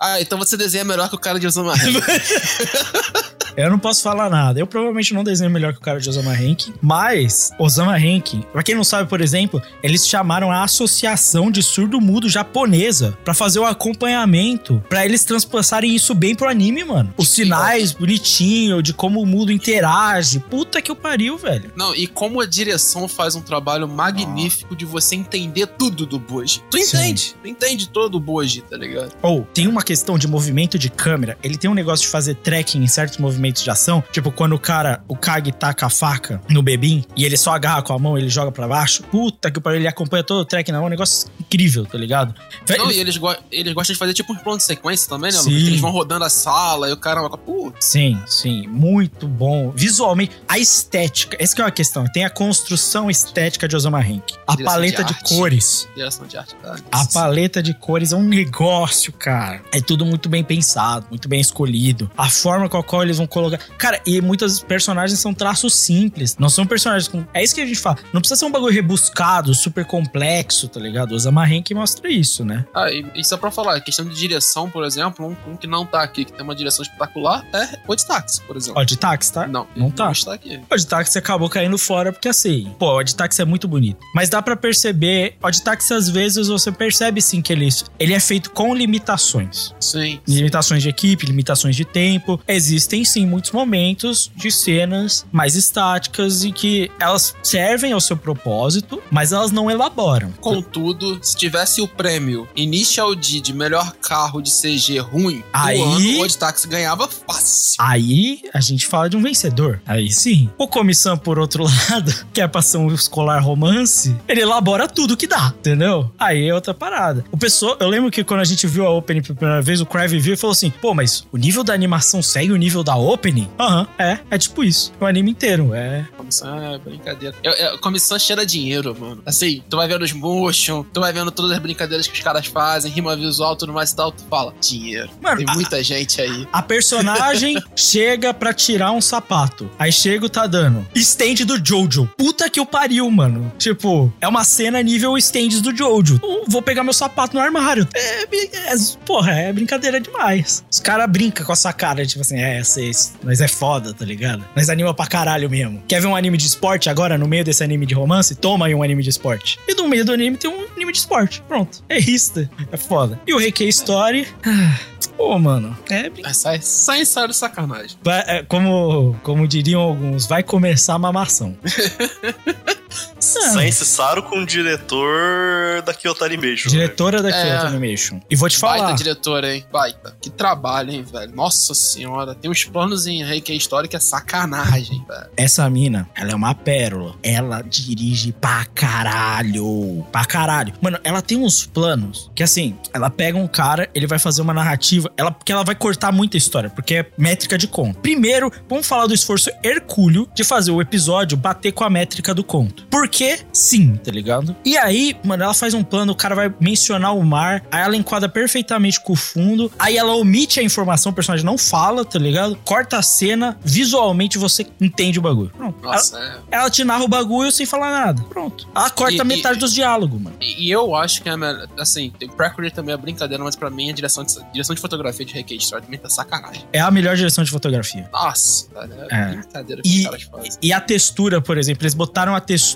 Ah, 0.00 0.20
então 0.20 0.38
você 0.38 0.56
desenha 0.56 0.84
melhor 0.84 1.08
que 1.08 1.16
o 1.16 1.18
cara 1.18 1.40
de 1.40 1.46
Osama. 1.46 1.74
Eu 3.58 3.70
não 3.70 3.78
posso 3.78 4.04
falar 4.04 4.30
nada. 4.30 4.60
Eu 4.60 4.68
provavelmente 4.68 5.12
não 5.12 5.24
desenho 5.24 5.50
melhor 5.50 5.72
que 5.72 5.80
o 5.80 5.82
cara 5.82 5.98
de 5.98 6.08
Osama 6.08 6.32
Rankin, 6.32 6.72
mas 6.80 7.50
Osama 7.58 7.98
Rankin, 7.98 8.44
pra 8.52 8.62
quem 8.62 8.76
não 8.76 8.84
sabe, 8.84 9.08
por 9.08 9.20
exemplo, 9.20 9.60
eles 9.82 10.06
chamaram 10.06 10.52
a 10.52 10.62
Associação 10.62 11.50
de 11.50 11.60
Surdo 11.60 12.00
Mudo 12.00 12.28
Japonesa 12.28 13.18
pra 13.24 13.34
fazer 13.34 13.58
o 13.58 13.64
acompanhamento, 13.64 14.80
pra 14.88 15.04
eles 15.04 15.24
transpassarem 15.24 15.92
isso 15.92 16.14
bem 16.14 16.36
pro 16.36 16.48
anime, 16.48 16.84
mano. 16.84 17.12
Os 17.16 17.30
sinais 17.30 17.90
bonitinho 17.90 18.80
de 18.80 18.92
como 18.94 19.20
o 19.20 19.26
mudo 19.26 19.50
interage. 19.50 20.38
Puta 20.38 20.80
que 20.80 20.92
o 20.92 20.96
pariu, 20.96 21.36
velho. 21.36 21.72
Não, 21.74 21.92
e 21.96 22.06
como 22.06 22.40
a 22.40 22.46
direção 22.46 23.08
faz 23.08 23.34
um 23.34 23.40
trabalho 23.40 23.88
magnífico 23.88 24.76
de 24.76 24.84
você 24.84 25.16
entender 25.16 25.66
tudo 25.66 26.06
do 26.06 26.20
Boji. 26.20 26.62
Tu 26.70 26.78
Sim. 26.78 26.96
entende, 26.96 27.34
tu 27.42 27.48
entende 27.48 27.88
todo 27.88 28.14
o 28.14 28.20
Boji, 28.20 28.60
tá 28.60 28.76
ligado? 28.76 29.16
Ou 29.20 29.48
tem 29.52 29.66
uma 29.66 29.82
questão 29.82 30.16
de 30.16 30.28
movimento 30.28 30.78
de 30.78 30.88
câmera. 30.88 31.36
Ele 31.42 31.56
tem 31.56 31.68
um 31.68 31.74
negócio 31.74 32.04
de 32.04 32.12
fazer 32.12 32.36
tracking 32.36 32.84
em 32.84 32.86
certos 32.86 33.18
movimentos 33.18 33.47
de 33.52 33.70
ação. 33.70 34.02
Tipo, 34.12 34.30
quando 34.30 34.54
o 34.54 34.58
cara, 34.58 35.02
o 35.08 35.16
Kag 35.16 35.50
taca 35.52 35.86
a 35.86 35.90
faca 35.90 36.40
no 36.48 36.62
bebim 36.62 37.04
e 37.16 37.24
ele 37.24 37.36
só 37.36 37.52
agarra 37.52 37.82
com 37.82 37.92
a 37.92 37.98
mão 37.98 38.16
e 38.18 38.22
ele 38.22 38.28
joga 38.28 38.50
pra 38.52 38.66
baixo. 38.68 39.02
Puta 39.04 39.50
que 39.50 39.60
pariu, 39.60 39.78
ele 39.80 39.88
acompanha 39.88 40.22
todo 40.22 40.40
o 40.40 40.44
tracking 40.44 40.72
na 40.72 40.78
mão. 40.78 40.86
Um 40.86 40.90
negócio 40.90 41.28
incrível, 41.40 41.84
tá 41.86 41.96
ligado? 41.98 42.34
Não, 42.68 42.86
Ele- 42.90 42.94
e 42.98 43.00
eles, 43.00 43.16
go- 43.16 43.36
eles 43.50 43.72
gostam 43.72 43.92
de 43.94 43.98
fazer 43.98 44.14
tipo 44.14 44.32
um 44.32 44.36
plano 44.36 44.58
de 44.58 44.64
sequência 44.64 45.08
também, 45.08 45.32
né, 45.32 45.38
Sim. 45.38 45.52
Eles 45.54 45.80
vão 45.80 45.90
rodando 45.90 46.24
a 46.24 46.30
sala 46.30 46.88
e 46.88 46.92
o 46.92 46.96
caramba, 46.96 47.36
putz. 47.36 47.84
Sim, 47.86 48.18
sim, 48.26 48.66
muito 48.66 49.26
bom. 49.28 49.70
Visualmente, 49.74 50.32
a 50.48 50.58
estética, 50.58 51.36
essa 51.40 51.54
que 51.54 51.60
é 51.60 51.64
uma 51.64 51.70
questão. 51.70 52.04
Tem 52.12 52.24
a 52.24 52.30
construção 52.30 53.10
estética 53.10 53.66
de 53.68 53.76
Osama 53.76 54.00
Rank. 54.00 54.32
A 54.46 54.52
Direção 54.56 54.74
paleta 54.74 55.04
de 55.04 55.14
de, 55.14 55.20
cores. 55.24 55.88
Direção 55.96 56.26
de 56.26 56.36
arte? 56.36 56.54
A 56.92 57.04
paleta 57.06 57.62
de 57.62 57.72
cores 57.74 58.12
é 58.12 58.16
um 58.16 58.22
negócio, 58.22 59.12
cara. 59.12 59.60
É 59.72 59.80
tudo 59.80 60.04
muito 60.04 60.28
bem 60.28 60.42
pensado, 60.44 61.06
muito 61.10 61.28
bem 61.28 61.40
escolhido. 61.40 62.10
A 62.16 62.28
forma 62.28 62.68
com 62.68 62.76
a 62.76 62.82
qual 62.82 63.02
eles 63.02 63.18
vão 63.18 63.26
colocar. 63.42 63.58
Cara, 63.76 64.00
e 64.06 64.20
muitos 64.20 64.60
personagens 64.60 65.18
são 65.18 65.32
traços 65.34 65.74
simples. 65.74 66.36
Não 66.38 66.48
são 66.48 66.66
personagens 66.66 67.08
com. 67.08 67.24
É 67.32 67.42
isso 67.42 67.54
que 67.54 67.60
a 67.60 67.66
gente 67.66 67.80
fala. 67.80 67.98
Não 68.12 68.20
precisa 68.20 68.38
ser 68.38 68.44
um 68.46 68.50
bagulho 68.50 68.72
rebuscado, 68.72 69.54
super 69.54 69.84
complexo, 69.84 70.68
tá 70.68 70.80
ligado? 70.80 71.12
O 71.12 71.14
Osama 71.14 71.44
Rank 71.44 71.70
mostra 71.72 72.10
isso, 72.10 72.44
né? 72.44 72.64
Ah, 72.74 72.90
e, 72.90 73.04
e 73.14 73.24
só 73.24 73.36
pra 73.36 73.50
falar, 73.50 73.80
questão 73.80 74.04
de 74.04 74.14
direção, 74.14 74.70
por 74.70 74.84
exemplo, 74.84 75.26
um, 75.26 75.52
um 75.52 75.56
que 75.56 75.66
não 75.66 75.84
tá 75.84 76.02
aqui, 76.02 76.24
que 76.24 76.32
tem 76.32 76.42
uma 76.42 76.54
direção 76.54 76.82
espetacular, 76.82 77.44
é 77.52 77.78
o 77.86 77.94
de 77.94 78.06
táxi, 78.06 78.40
por 78.42 78.56
exemplo. 78.56 78.80
Ó, 78.80 78.84
de 78.84 78.96
táxi, 78.96 79.32
tá? 79.32 79.46
Não, 79.46 79.66
não 79.76 79.90
tá. 79.90 80.06
Não 80.06 80.12
está 80.12 80.34
aqui. 80.34 80.60
O 80.70 80.76
de 80.76 80.86
táxi 80.86 81.18
acabou 81.18 81.48
caindo 81.48 81.78
fora 81.78 82.12
porque 82.12 82.28
assim, 82.28 82.74
pô, 82.78 82.98
o 82.98 83.02
de 83.02 83.14
táxi 83.14 83.42
é 83.42 83.44
muito 83.44 83.68
bonito. 83.68 83.98
Mas 84.14 84.28
dá 84.28 84.40
pra 84.42 84.56
perceber, 84.56 85.36
o 85.42 85.50
de 85.50 85.62
táxi 85.62 85.94
às 85.94 86.08
vezes 86.08 86.48
você 86.48 86.70
percebe 86.70 87.20
sim 87.20 87.40
que 87.40 87.52
ele, 87.52 87.68
ele 87.98 88.14
é 88.14 88.20
feito 88.20 88.50
com 88.50 88.74
limitações. 88.74 89.74
Sim. 89.80 90.20
Limitações 90.26 90.82
de 90.82 90.88
equipe, 90.88 91.26
limitações 91.26 91.76
de 91.76 91.84
tempo. 91.84 92.40
Existem 92.46 93.04
sim 93.04 93.26
muitos 93.28 93.52
momentos 93.52 94.30
de 94.34 94.50
cenas 94.50 95.24
mais 95.30 95.54
estáticas 95.54 96.42
e 96.44 96.50
que 96.52 96.90
elas 97.00 97.34
servem 97.42 97.92
ao 97.92 98.00
seu 98.00 98.16
propósito, 98.16 99.00
mas 99.10 99.32
elas 99.32 99.50
não 99.52 99.70
elaboram. 99.70 100.32
Contudo, 100.40 101.18
se 101.22 101.36
tivesse 101.36 101.80
o 101.80 101.88
prêmio 101.88 102.48
Initial 102.56 103.14
D 103.14 103.40
de 103.40 103.52
melhor 103.52 103.92
carro 104.00 104.40
de 104.40 104.50
CG 104.50 104.98
ruim 104.98 105.42
Aí- 105.52 105.80
ano, 105.80 106.18
o 106.18 106.22
Odd 106.22 106.38
Taxi 106.38 106.66
ganhava 106.68 107.06
fácil. 107.08 107.76
Aí 107.78 108.40
a 108.52 108.60
gente 108.60 108.86
fala 108.86 109.08
de 109.08 109.16
um 109.16 109.22
vencedor. 109.22 109.80
Aí 109.86 110.10
sim. 110.10 110.50
O 110.58 110.66
Comissão, 110.66 111.16
por 111.16 111.38
outro 111.38 111.64
lado, 111.90 112.12
que 112.32 112.40
é 112.40 112.48
pra 112.48 112.62
ser 112.62 112.78
um 112.78 112.92
escolar 112.92 113.40
romance, 113.42 114.16
ele 114.26 114.40
elabora 114.40 114.88
tudo 114.88 115.16
que 115.16 115.26
dá, 115.26 115.52
entendeu? 115.58 116.10
Aí 116.18 116.48
é 116.48 116.54
outra 116.54 116.72
parada. 116.74 117.24
O 117.30 117.36
pessoal, 117.36 117.76
eu 117.80 117.88
lembro 117.88 118.10
que 118.10 118.24
quando 118.24 118.40
a 118.40 118.44
gente 118.44 118.66
viu 118.66 118.86
a 118.86 118.90
opening 118.90 119.22
pela 119.22 119.34
primeira 119.36 119.62
vez, 119.62 119.80
o 119.80 119.86
Crive 119.86 120.18
viu 120.18 120.34
e 120.34 120.36
falou 120.36 120.52
assim: 120.52 120.70
pô, 120.70 120.94
mas 120.94 121.24
o 121.32 121.36
nível 121.36 121.62
da 121.62 121.72
animação 121.74 122.22
segue 122.22 122.52
o 122.52 122.56
nível 122.56 122.82
da 122.82 122.96
opening? 123.08 123.48
Aham, 123.58 123.86
é, 123.98 124.18
é 124.30 124.38
tipo 124.38 124.62
isso. 124.64 124.92
O 125.00 125.06
anime 125.06 125.30
inteiro, 125.30 125.74
é. 125.74 126.06
Comissão 126.16 126.62
é 126.62 126.78
brincadeira. 126.78 127.34
Comissão 127.80 128.18
cheira 128.18 128.44
dinheiro, 128.44 128.96
mano. 128.98 129.22
Assim, 129.24 129.62
tu 129.68 129.76
vai 129.76 129.88
vendo 129.88 130.02
os 130.02 130.12
motion, 130.12 130.84
tu 130.92 131.00
vai 131.00 131.12
vendo 131.12 131.30
todas 131.30 131.52
as 131.52 131.58
brincadeiras 131.58 132.06
que 132.06 132.14
os 132.14 132.20
caras 132.20 132.46
fazem, 132.46 132.90
rima 132.92 133.16
visual, 133.16 133.56
tudo 133.56 133.72
mais 133.72 133.90
e 133.90 133.96
tal, 133.96 134.12
tu 134.12 134.22
fala, 134.28 134.54
dinheiro. 134.60 135.10
Mano, 135.20 135.38
Tem 135.38 135.46
a- 135.48 135.54
muita 135.54 135.82
gente 135.82 136.20
aí. 136.20 136.46
A 136.52 136.62
personagem 136.62 137.62
chega 137.74 138.32
pra 138.34 138.52
tirar 138.52 138.92
um 138.92 139.00
sapato. 139.00 139.70
Aí 139.78 139.92
chega 139.92 140.26
o 140.26 140.28
Tadano. 140.28 140.86
Stand 140.94 141.44
do 141.46 141.56
Jojo. 141.64 142.08
Puta 142.16 142.48
que 142.50 142.60
o 142.60 142.66
pariu, 142.66 143.10
mano. 143.10 143.50
Tipo, 143.58 144.12
é 144.20 144.28
uma 144.28 144.44
cena 144.44 144.82
nível 144.82 145.16
stands 145.18 145.60
do 145.60 145.74
Jojo. 145.76 146.20
Vou 146.46 146.62
pegar 146.62 146.82
meu 146.84 146.92
sapato 146.92 147.34
no 147.36 147.40
armário. 147.42 147.86
É, 147.94 148.22
é, 148.22 148.74
porra, 149.04 149.32
é 149.32 149.52
brincadeira 149.52 150.00
demais. 150.00 150.64
Os 150.70 150.80
caras 150.80 151.08
brincam 151.10 151.44
com 151.46 151.52
essa 151.52 151.72
cara, 151.72 152.04
tipo 152.06 152.20
assim, 152.22 152.36
é, 152.38 152.62
vocês, 152.98 153.14
mas 153.22 153.40
é 153.40 153.48
foda, 153.48 153.92
tá 153.94 154.04
ligado? 154.04 154.44
Mas 154.54 154.68
anima 154.68 154.92
pra 154.94 155.06
caralho 155.06 155.48
mesmo. 155.48 155.82
Quer 155.86 156.00
ver 156.00 156.06
um 156.06 156.16
anime 156.16 156.36
de 156.36 156.46
esporte 156.46 156.88
agora, 156.90 157.16
no 157.18 157.26
meio 157.28 157.44
desse 157.44 157.62
anime 157.62 157.86
de 157.86 157.94
romance? 157.94 158.34
Toma 158.34 158.66
aí 158.66 158.74
um 158.74 158.82
anime 158.82 159.02
de 159.02 159.10
esporte. 159.10 159.58
E 159.68 159.74
no 159.74 159.88
meio 159.88 160.04
do 160.04 160.12
anime 160.12 160.36
tem 160.36 160.50
um 160.50 160.66
anime 160.76 160.92
de 160.92 160.98
esporte. 160.98 161.42
Pronto. 161.48 161.82
É 161.88 161.98
isso. 161.98 162.48
É 162.70 162.76
foda. 162.76 163.18
E 163.26 163.32
o 163.32 163.38
Reiki 163.38 163.66
Story. 163.68 164.26
ah, 164.44 164.78
Pô, 165.16 165.36
mano, 165.38 165.76
é 165.90 166.08
brin- 166.08 166.22
Mas 166.22 166.36
sai, 166.36 166.60
sai 166.62 167.04
sério 167.04 167.34
sacanagem. 167.34 167.96
É, 168.06 168.42
como, 168.44 169.16
como 169.24 169.48
diriam 169.48 169.80
alguns, 169.80 170.26
vai 170.26 170.42
começar 170.44 170.94
a 170.94 170.98
mamação. 170.98 171.56
Sense 173.20 173.84
Saru 173.84 174.22
com 174.22 174.40
o 174.40 174.46
diretor 174.46 175.82
da 175.82 175.92
Kyoto 175.94 176.24
Animation. 176.24 176.68
né? 176.70 176.76
diretora 176.78 177.22
da 177.22 177.30
É. 177.30 177.42
Kyoto 177.50 177.66
Animation. 177.66 178.20
E 178.30 178.36
vou 178.36 178.48
te 178.48 178.56
falar. 178.58 178.78
Baita 178.78 178.94
diretora, 178.94 179.54
hein? 179.54 179.64
Baita. 179.72 180.16
Que 180.20 180.30
trabalho, 180.30 180.90
hein, 180.92 181.02
velho? 181.02 181.34
Nossa 181.34 181.74
senhora. 181.74 182.34
Tem 182.34 182.50
uns 182.50 182.64
planos 182.64 183.06
em 183.06 183.24
Reiki 183.24 183.54
Story 183.56 183.88
que 183.88 183.96
é 183.96 184.00
sacanagem, 184.00 185.04
velho. 185.06 185.26
Essa 185.36 185.68
mina, 185.68 186.08
ela 186.14 186.32
é 186.32 186.34
uma 186.34 186.54
pérola. 186.54 187.14
Ela 187.22 187.62
dirige 187.62 188.32
pra 188.32 188.64
caralho. 188.74 190.04
Pra 190.12 190.24
caralho. 190.24 190.72
Mano, 190.80 190.98
ela 191.04 191.22
tem 191.22 191.38
uns 191.38 191.66
planos 191.66 192.30
que 192.34 192.42
assim, 192.42 192.76
ela 192.92 193.10
pega 193.10 193.36
um 193.38 193.46
cara, 193.46 193.88
ele 193.94 194.06
vai 194.06 194.18
fazer 194.18 194.42
uma 194.42 194.54
narrativa, 194.54 195.10
ela, 195.16 195.30
porque 195.30 195.52
ela 195.52 195.64
vai 195.64 195.74
cortar 195.74 196.12
muita 196.12 196.36
história, 196.36 196.70
porque 196.70 196.94
é 196.96 197.06
métrica 197.16 197.56
de 197.58 197.66
conto. 197.66 197.98
Primeiro, 198.00 198.50
vamos 198.68 198.86
falar 198.86 199.06
do 199.06 199.14
esforço 199.14 199.50
hercúleo 199.62 200.28
de 200.34 200.44
fazer 200.44 200.70
o 200.70 200.80
episódio 200.80 201.36
bater 201.36 201.72
com 201.72 201.84
a 201.84 201.90
métrica 201.90 202.34
do 202.34 202.44
conto. 202.44 202.86
Por 202.90 203.08
Porque 203.08 203.38
sim, 203.52 203.96
tá 203.96 204.10
ligado? 204.10 204.54
E 204.64 204.76
aí, 204.76 205.16
mano, 205.24 205.42
ela 205.42 205.54
faz 205.54 205.72
um 205.72 205.82
plano, 205.82 206.12
o 206.12 206.14
cara 206.14 206.34
vai 206.34 206.52
mencionar 206.60 207.16
o 207.16 207.24
mar, 207.24 207.64
aí 207.70 207.80
ela 207.82 207.96
enquadra 207.96 208.28
perfeitamente 208.28 209.00
com 209.00 209.14
o 209.14 209.16
fundo, 209.16 209.72
aí 209.78 209.96
ela 209.96 210.14
omite 210.14 210.60
a 210.60 210.62
informação, 210.62 211.10
o 211.10 211.14
personagem 211.14 211.46
não 211.46 211.56
fala, 211.56 212.04
tá 212.04 212.18
ligado? 212.18 212.54
Corta 212.64 212.98
a 212.98 213.02
cena, 213.02 213.56
visualmente 213.64 214.36
você 214.36 214.66
entende 214.78 215.18
o 215.18 215.22
bagulho. 215.22 215.50
Pronto. 215.56 215.82
Nossa, 215.82 216.18
ela, 216.18 216.26
é. 216.50 216.56
ela 216.56 216.70
te 216.70 216.84
narra 216.84 217.02
o 217.04 217.08
bagulho 217.08 217.50
sem 217.50 217.64
falar 217.64 217.90
nada. 218.04 218.22
Pronto. 218.24 218.68
Ela 218.74 218.90
corta 218.90 219.22
E- 219.22 219.24
metade 219.24 219.56
e- 219.56 219.60
dos 219.60 219.72
diálogos, 219.72 220.20
mano. 220.20 220.36
E, 220.40 220.70
eu 220.70 220.94
acho 220.94 221.22
que, 221.22 221.28
é, 221.30 221.32
assim, 221.78 222.12
o 222.22 222.32
Prequel 222.32 222.70
também 222.72 222.92
é 222.94 222.96
brincadeira, 222.98 223.42
mas 223.42 223.56
pra 223.56 223.70
mim 223.70 223.88
a 223.90 223.94
direção 223.94 224.22
de, 224.22 224.34
direção 224.52 224.74
de 224.74 224.80
fotografia 224.82 225.24
de 225.24 225.32
Requiem 225.32 225.58
também 225.70 225.98
tá 225.98 226.10
sacanagem. 226.10 226.64
É 226.72 226.80
a 226.80 226.90
melhor 226.90 227.16
direção 227.16 227.42
de 227.42 227.50
fotografia. 227.50 228.06
Nossa, 228.12 228.68
cara, 228.70 229.06
é, 229.10 229.14
É. 229.16 229.26
brincadeira 229.36 229.82
que 229.82 229.88
E- 229.88 229.98
os 230.00 230.04
caras 230.04 230.22
fazem. 230.24 230.50
E 230.60 230.72
a 230.74 230.80
textura, 230.80 231.40
por 231.40 231.56
exemplo, 231.56 231.84
eles 231.84 231.94
botaram 231.94 232.34
a 232.34 232.40
textura 232.40 232.67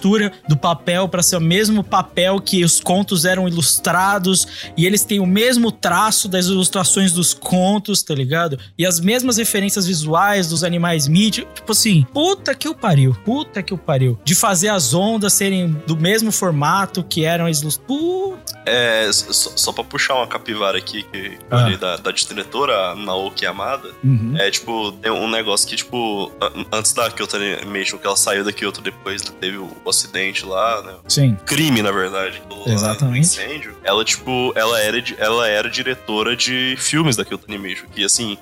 do 0.49 0.57
papel 0.57 1.09
pra 1.09 1.22
ser 1.22 1.36
o 1.36 1.40
mesmo 1.40 1.82
papel 1.84 2.40
que 2.40 2.64
os 2.64 2.80
contos 2.80 3.24
eram 3.24 3.47
ilustrados 3.49 4.47
e 4.76 4.86
eles 4.86 5.05
têm 5.05 5.20
o 5.20 5.26
mesmo 5.26 5.70
traço 5.72 6.28
das 6.28 6.47
ilustrações 6.47 7.12
dos 7.12 7.34
contos, 7.34 8.03
tá 8.03 8.14
ligado? 8.14 8.59
E 8.78 8.86
as 8.86 9.01
mesmas 9.01 9.36
referências 9.36 9.86
visuais 9.86 10.49
dos 10.49 10.62
animais 10.64 11.07
míticos. 11.09 11.53
Tipo 11.55 11.72
assim, 11.72 12.07
puta 12.12 12.55
que 12.55 12.68
o 12.68 12.74
pariu, 12.74 13.16
puta 13.24 13.62
que 13.62 13.74
o 13.74 13.78
pariu. 13.78 14.18
De 14.24 14.34
fazer 14.34 14.68
as 14.68 14.95
ondas 14.95 15.32
serem 15.32 15.72
do 15.86 15.97
mesmo 15.97 16.30
formato 16.32 17.03
que 17.03 17.24
eram 17.24 17.47
as 17.47 17.61
ilustrações. 17.61 17.72
Puta. 17.86 18.62
É, 18.66 19.11
só, 19.12 19.51
só 19.57 19.72
pra 19.72 19.82
puxar 19.84 20.14
uma 20.14 20.26
capivara 20.26 20.78
aqui 20.78 21.03
que 21.05 21.38
Ah. 21.51 21.68
da, 21.76 21.97
da 21.97 22.11
diretora, 22.12 22.95
Naoki 22.95 23.45
Yamada, 23.45 23.88
Uhum. 24.05 24.34
é 24.38 24.51
tipo, 24.51 24.93
tem 24.93 25.11
um 25.11 25.28
negócio 25.28 25.66
que, 25.68 25.76
tipo, 25.76 26.30
an- 26.40 26.64
antes 26.72 26.93
da 26.93 27.11
Kyoto 27.11 27.36
Animation, 27.36 27.99
que 27.99 28.07
ela 28.07 28.16
saiu 28.16 28.45
da 28.45 28.53
Kyoto 28.53 28.80
depois, 28.80 29.22
teve 29.40 29.57
o 29.59 29.68
acidente 29.90 30.44
lá, 30.44 30.82
né? 30.82 30.94
Sim. 31.08 31.36
Crime, 31.46 31.82
na 31.82 31.90
verdade, 31.92 32.42
lá 32.50 32.72
Exatamente. 32.72 33.20
incêndio. 33.20 33.76
Ela, 33.84 34.04
tipo, 34.04 34.52
ela 34.54 34.80
era, 34.80 35.02
ela 35.18 35.48
era 35.48 35.68
diretora 35.70 36.36
de 36.36 36.74
filmes 36.78 37.16
da 37.16 37.24
Kyoto 37.24 37.44
Animation. 37.48 37.86
Que, 37.94 38.04
assim, 38.04 38.36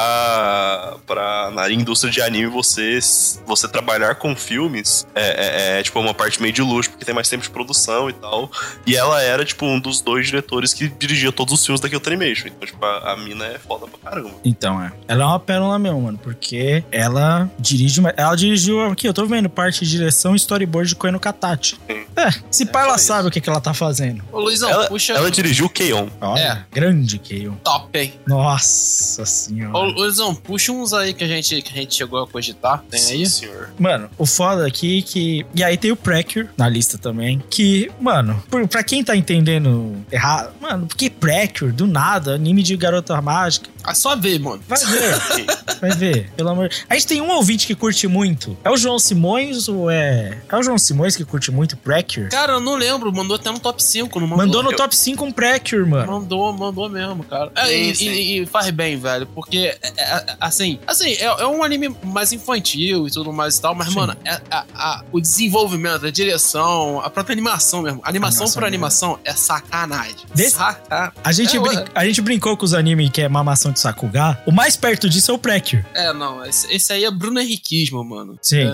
pra, 0.00 0.94
pra 1.06 1.50
na 1.52 1.70
indústria 1.70 2.10
de 2.12 2.20
anime, 2.22 2.46
você, 2.46 2.98
você 3.46 3.68
trabalhar 3.68 4.14
com 4.16 4.34
filmes 4.36 5.06
é, 5.14 5.76
é- 5.76 5.78
é, 5.78 5.82
tipo, 5.82 5.98
uma 6.00 6.14
parte 6.14 6.40
meio 6.40 6.52
de 6.52 6.62
luxo, 6.62 6.90
porque 6.90 7.04
tem 7.04 7.14
mais 7.14 7.28
tempo 7.28 7.42
de 7.42 7.50
produção 7.50 8.08
e 8.08 8.12
tal. 8.12 8.50
E 8.86 8.96
ela 8.96 9.22
era, 9.22 9.44
tipo, 9.44 9.64
um 9.66 9.78
dos 9.80 10.00
dois 10.00 10.26
diretores 10.26 10.72
que 10.74 10.88
dirigia 10.88 11.32
todos 11.32 11.54
os 11.54 11.64
filmes 11.64 11.80
da 11.80 11.88
Kyoto 11.88 12.08
Animation. 12.08 12.48
Então, 12.48 12.66
tipo, 12.66 12.84
a, 12.84 13.12
a 13.12 13.16
mina 13.16 13.44
é 13.46 13.58
foda 13.58 13.86
pra 13.86 14.10
caramba. 14.10 14.30
Então, 14.44 14.82
é. 14.82 14.92
Ela 15.08 15.24
é 15.24 15.26
uma 15.26 15.40
pérola 15.40 15.78
mesmo, 15.78 16.00
mano, 16.02 16.18
porque 16.22 16.84
ela 16.90 17.50
dirige. 17.58 18.00
uma- 18.00 18.14
Ela 18.16 18.34
dirigiu 18.36 18.82
aqui, 18.84 19.06
eu 19.08 19.14
tô 19.14 19.26
vendo 19.26 19.48
parte 19.48 19.84
de 19.84 19.90
direção 19.90 20.34
e 20.34 20.36
storyboard 20.36 20.75
de 20.84 20.94
Koeno 20.94 21.18
Katachi. 21.20 21.76
Sim. 21.88 22.04
É, 22.16 22.30
se 22.50 22.62
É, 22.62 22.66
pá, 22.66 22.82
ela 22.82 22.96
isso. 22.96 23.04
sabe 23.06 23.28
o 23.28 23.30
que, 23.30 23.40
que 23.40 23.48
ela 23.48 23.60
tá 23.60 23.72
fazendo. 23.74 24.22
Ô, 24.32 24.40
Luizão, 24.40 24.70
Ela, 24.70 24.86
puxa. 24.88 25.12
ela 25.12 25.30
dirigiu 25.30 25.66
o 25.66 25.68
Keion. 25.70 26.08
Olha, 26.20 26.40
É. 26.40 26.64
grande 26.72 27.18
Keio. 27.18 27.58
Top, 27.62 27.98
hein? 27.98 28.14
Nossa 28.26 29.22
Ô, 29.22 29.26
senhora. 29.26 29.78
Luizão, 29.78 30.34
puxa 30.34 30.72
uns 30.72 30.92
aí 30.92 31.12
que 31.14 31.24
a 31.24 31.26
gente, 31.28 31.60
que 31.62 31.70
a 31.72 31.82
gente 31.82 31.94
chegou 31.94 32.22
a 32.22 32.26
cogitar. 32.26 32.82
Tem 32.90 33.00
aí? 33.00 33.06
Sim, 33.06 33.46
senhor. 33.46 33.70
Mano, 33.78 34.08
o 34.18 34.24
foda 34.26 34.66
aqui 34.66 34.98
é 34.98 35.02
que. 35.02 35.46
E 35.54 35.62
aí 35.64 35.76
tem 35.76 35.92
o 35.92 35.96
Precure 35.96 36.48
na 36.56 36.68
lista 36.68 36.96
também. 36.98 37.42
Que, 37.50 37.90
mano, 38.00 38.42
por, 38.50 38.66
pra 38.68 38.82
quem 38.82 39.02
tá 39.04 39.14
entendendo 39.16 39.94
errado, 40.10 40.52
mano, 40.60 40.86
porque 40.86 41.10
Precure, 41.10 41.72
do 41.72 41.86
nada, 41.86 42.34
anime 42.34 42.62
de 42.62 42.76
garota 42.76 43.20
mágica. 43.20 43.68
Ah, 43.82 43.94
só 43.94 44.16
ver, 44.16 44.38
mano. 44.40 44.60
Vai 44.66 44.78
ver, 44.84 45.46
vai 45.80 45.90
ver, 45.92 46.30
pelo 46.36 46.48
amor. 46.48 46.70
A 46.88 46.94
gente 46.94 47.06
tem 47.06 47.20
um 47.20 47.30
ouvinte 47.30 47.66
que 47.66 47.74
curte 47.74 48.06
muito. 48.08 48.56
É 48.64 48.70
o 48.70 48.76
João 48.76 48.98
Simões 48.98 49.68
ou 49.68 49.90
é. 49.90 50.38
É 50.48 50.56
o 50.56 50.62
João 50.66 50.78
Simões 50.78 51.16
que 51.16 51.24
curte 51.24 51.50
muito 51.50 51.76
Precure? 51.76 52.28
Cara, 52.28 52.54
eu 52.54 52.60
não 52.60 52.74
lembro, 52.74 53.12
mandou 53.12 53.36
até 53.36 53.50
no 53.50 53.58
top 53.58 53.82
5, 53.82 54.20
não 54.20 54.26
mandou? 54.26 54.44
Mandou 54.46 54.62
no 54.62 54.72
Eu- 54.72 54.76
top 54.76 54.94
5 54.94 55.24
um 55.24 55.32
Precure, 55.32 55.84
mano. 55.86 56.12
Mandou, 56.12 56.52
mandou 56.52 56.88
mesmo, 56.88 57.24
cara. 57.24 57.50
É, 57.54 57.66
Sim, 57.66 57.72
e, 57.90 57.94
sim. 57.96 58.08
e- 58.10 58.42
e 58.42 58.46
faz 58.46 58.70
bem, 58.70 58.96
velho, 58.98 59.26
porque, 59.26 59.76
é, 59.80 59.92
é, 59.96 60.36
assim, 60.40 60.78
assim 60.86 61.12
é, 61.12 61.24
é 61.24 61.46
um 61.46 61.62
anime 61.64 61.94
mais 62.04 62.32
infantil 62.32 63.06
e 63.06 63.10
tudo 63.10 63.32
mais 63.32 63.56
e 63.56 63.62
tal, 63.62 63.74
mas, 63.74 63.88
Sim. 63.88 63.94
mano, 63.94 64.16
é- 64.24 64.40
a- 64.50 64.64
a- 64.74 65.04
o 65.12 65.20
desenvolvimento, 65.20 66.04
a 66.06 66.10
direção, 66.10 67.00
a 67.00 67.08
própria 67.10 67.32
animação 67.32 67.82
mesmo, 67.82 68.00
animação 68.04 68.16
Animação 68.16 68.46
por 68.46 68.62
mesmo. 68.62 68.66
animação 68.66 69.18
é 69.24 69.32
sacanagem. 69.32 70.16
Desse- 70.34 70.56
Sacanagem. 70.56 71.12
A 71.24 71.32
gente, 71.32 71.56
É, 71.56 71.60
brin- 71.60 71.84
a 71.94 72.04
gente 72.04 72.20
brincou 72.20 72.56
com 72.56 72.64
os 72.64 72.74
animes 72.74 73.10
que 73.10 73.20
é 73.22 73.28
mamação 73.28 73.70
de 73.72 73.78
Sakuga. 73.80 74.38
O 74.46 74.52
mais 74.52 74.76
perto 74.76 75.08
disso 75.08 75.30
é 75.30 75.34
o 75.34 75.38
Precure. 75.38 75.84
É, 75.94 76.12
não, 76.12 76.44
esse, 76.44 76.72
esse 76.74 76.92
aí 76.92 77.04
é 77.04 77.10
Bruno 77.10 77.38
Henriquismo, 77.40 78.02
mano. 78.04 78.38
Sim. 78.42 78.72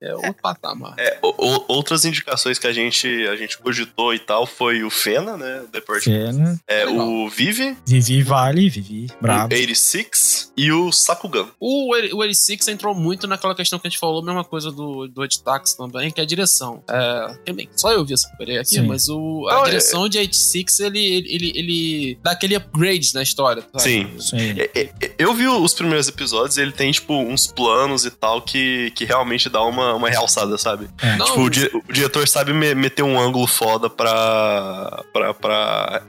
É, 0.00 0.08
é 0.10 0.14
outro 0.14 0.34
patamar. 0.42 0.94
É, 0.98 1.18
o- 1.36 1.56
o- 1.56 1.64
outras 1.68 2.04
indicações 2.04 2.58
que 2.58 2.66
a 2.66 2.72
gente, 2.72 3.06
a 3.28 3.36
gente 3.36 3.58
cogitou 3.58 4.14
e 4.14 4.18
tal 4.18 4.46
foi 4.46 4.82
o 4.82 4.90
Fena, 4.90 5.36
né? 5.36 5.62
o 5.62 5.68
Deportivo. 5.68 6.16
Pena. 6.16 6.60
É, 6.66 6.84
Legal. 6.84 7.08
o 7.08 7.28
Vive, 7.28 7.76
Vivi 7.86 8.22
vale, 8.22 8.68
Vivi. 8.68 9.06
o 9.18 9.22
Brabo. 9.22 9.54
86 9.54 10.52
e 10.56 10.72
o 10.72 10.90
Sakugan. 10.92 11.46
O, 11.60 11.92
o 11.94 12.18
86 12.18 12.68
entrou 12.68 12.94
muito 12.94 13.26
naquela 13.26 13.54
questão 13.54 13.78
que 13.78 13.86
a 13.86 13.90
gente 13.90 13.98
falou, 13.98 14.22
mesma 14.22 14.44
coisa 14.44 14.70
do, 14.70 15.06
do 15.08 15.24
Editax 15.24 15.74
também, 15.74 16.10
que 16.10 16.20
é 16.20 16.24
a 16.24 16.26
direção. 16.26 16.82
É, 16.88 17.34
também, 17.44 17.68
só 17.76 17.92
eu 17.92 18.04
vi 18.04 18.14
essa 18.14 18.28
porcaria 18.28 18.60
aqui, 18.60 18.70
Sim. 18.70 18.86
mas 18.86 19.08
o, 19.08 19.46
a 19.48 19.54
Não, 19.54 19.62
é- 19.62 19.70
direção 19.70 20.08
de 20.08 20.18
86, 20.18 20.80
ele, 20.80 20.98
ele, 20.98 21.28
ele, 21.34 21.52
ele 21.58 22.18
dá 22.22 22.32
aquele 22.32 22.54
upgrade 22.56 23.12
na 23.14 23.22
história. 23.22 23.62
sabe? 23.72 23.82
Sim. 23.82 24.10
Sim. 24.18 24.36
É, 24.60 24.70
é, 24.74 24.80
é, 25.00 25.12
Eu 25.18 25.34
vi 25.34 25.46
os 25.46 25.74
primeiros 25.74 26.08
episódios 26.08 26.56
e 26.56 26.62
ele 26.62 26.72
tem, 26.72 26.90
tipo, 26.90 27.14
uns 27.14 27.46
planos 27.46 28.04
e 28.04 28.10
tal 28.10 28.42
que, 28.42 28.90
que 28.94 29.04
realmente 29.04 29.48
dá 29.48 29.62
uma, 29.62 29.94
uma 29.94 30.08
realçada, 30.08 30.56
sabe? 30.58 30.88
É. 31.02 31.16
Não, 31.18 31.26
Tipo, 31.26 31.40
o, 31.42 31.50
di- 31.50 31.70
o 31.88 31.92
diretor 31.92 32.26
sabe 32.28 32.52
me- 32.52 32.74
meter 32.74 33.02
um 33.02 33.18
ângulo 33.18 33.46
foda 33.46 33.88
pra. 33.90 35.04
pra, 35.12 35.34
pra 35.34 36.02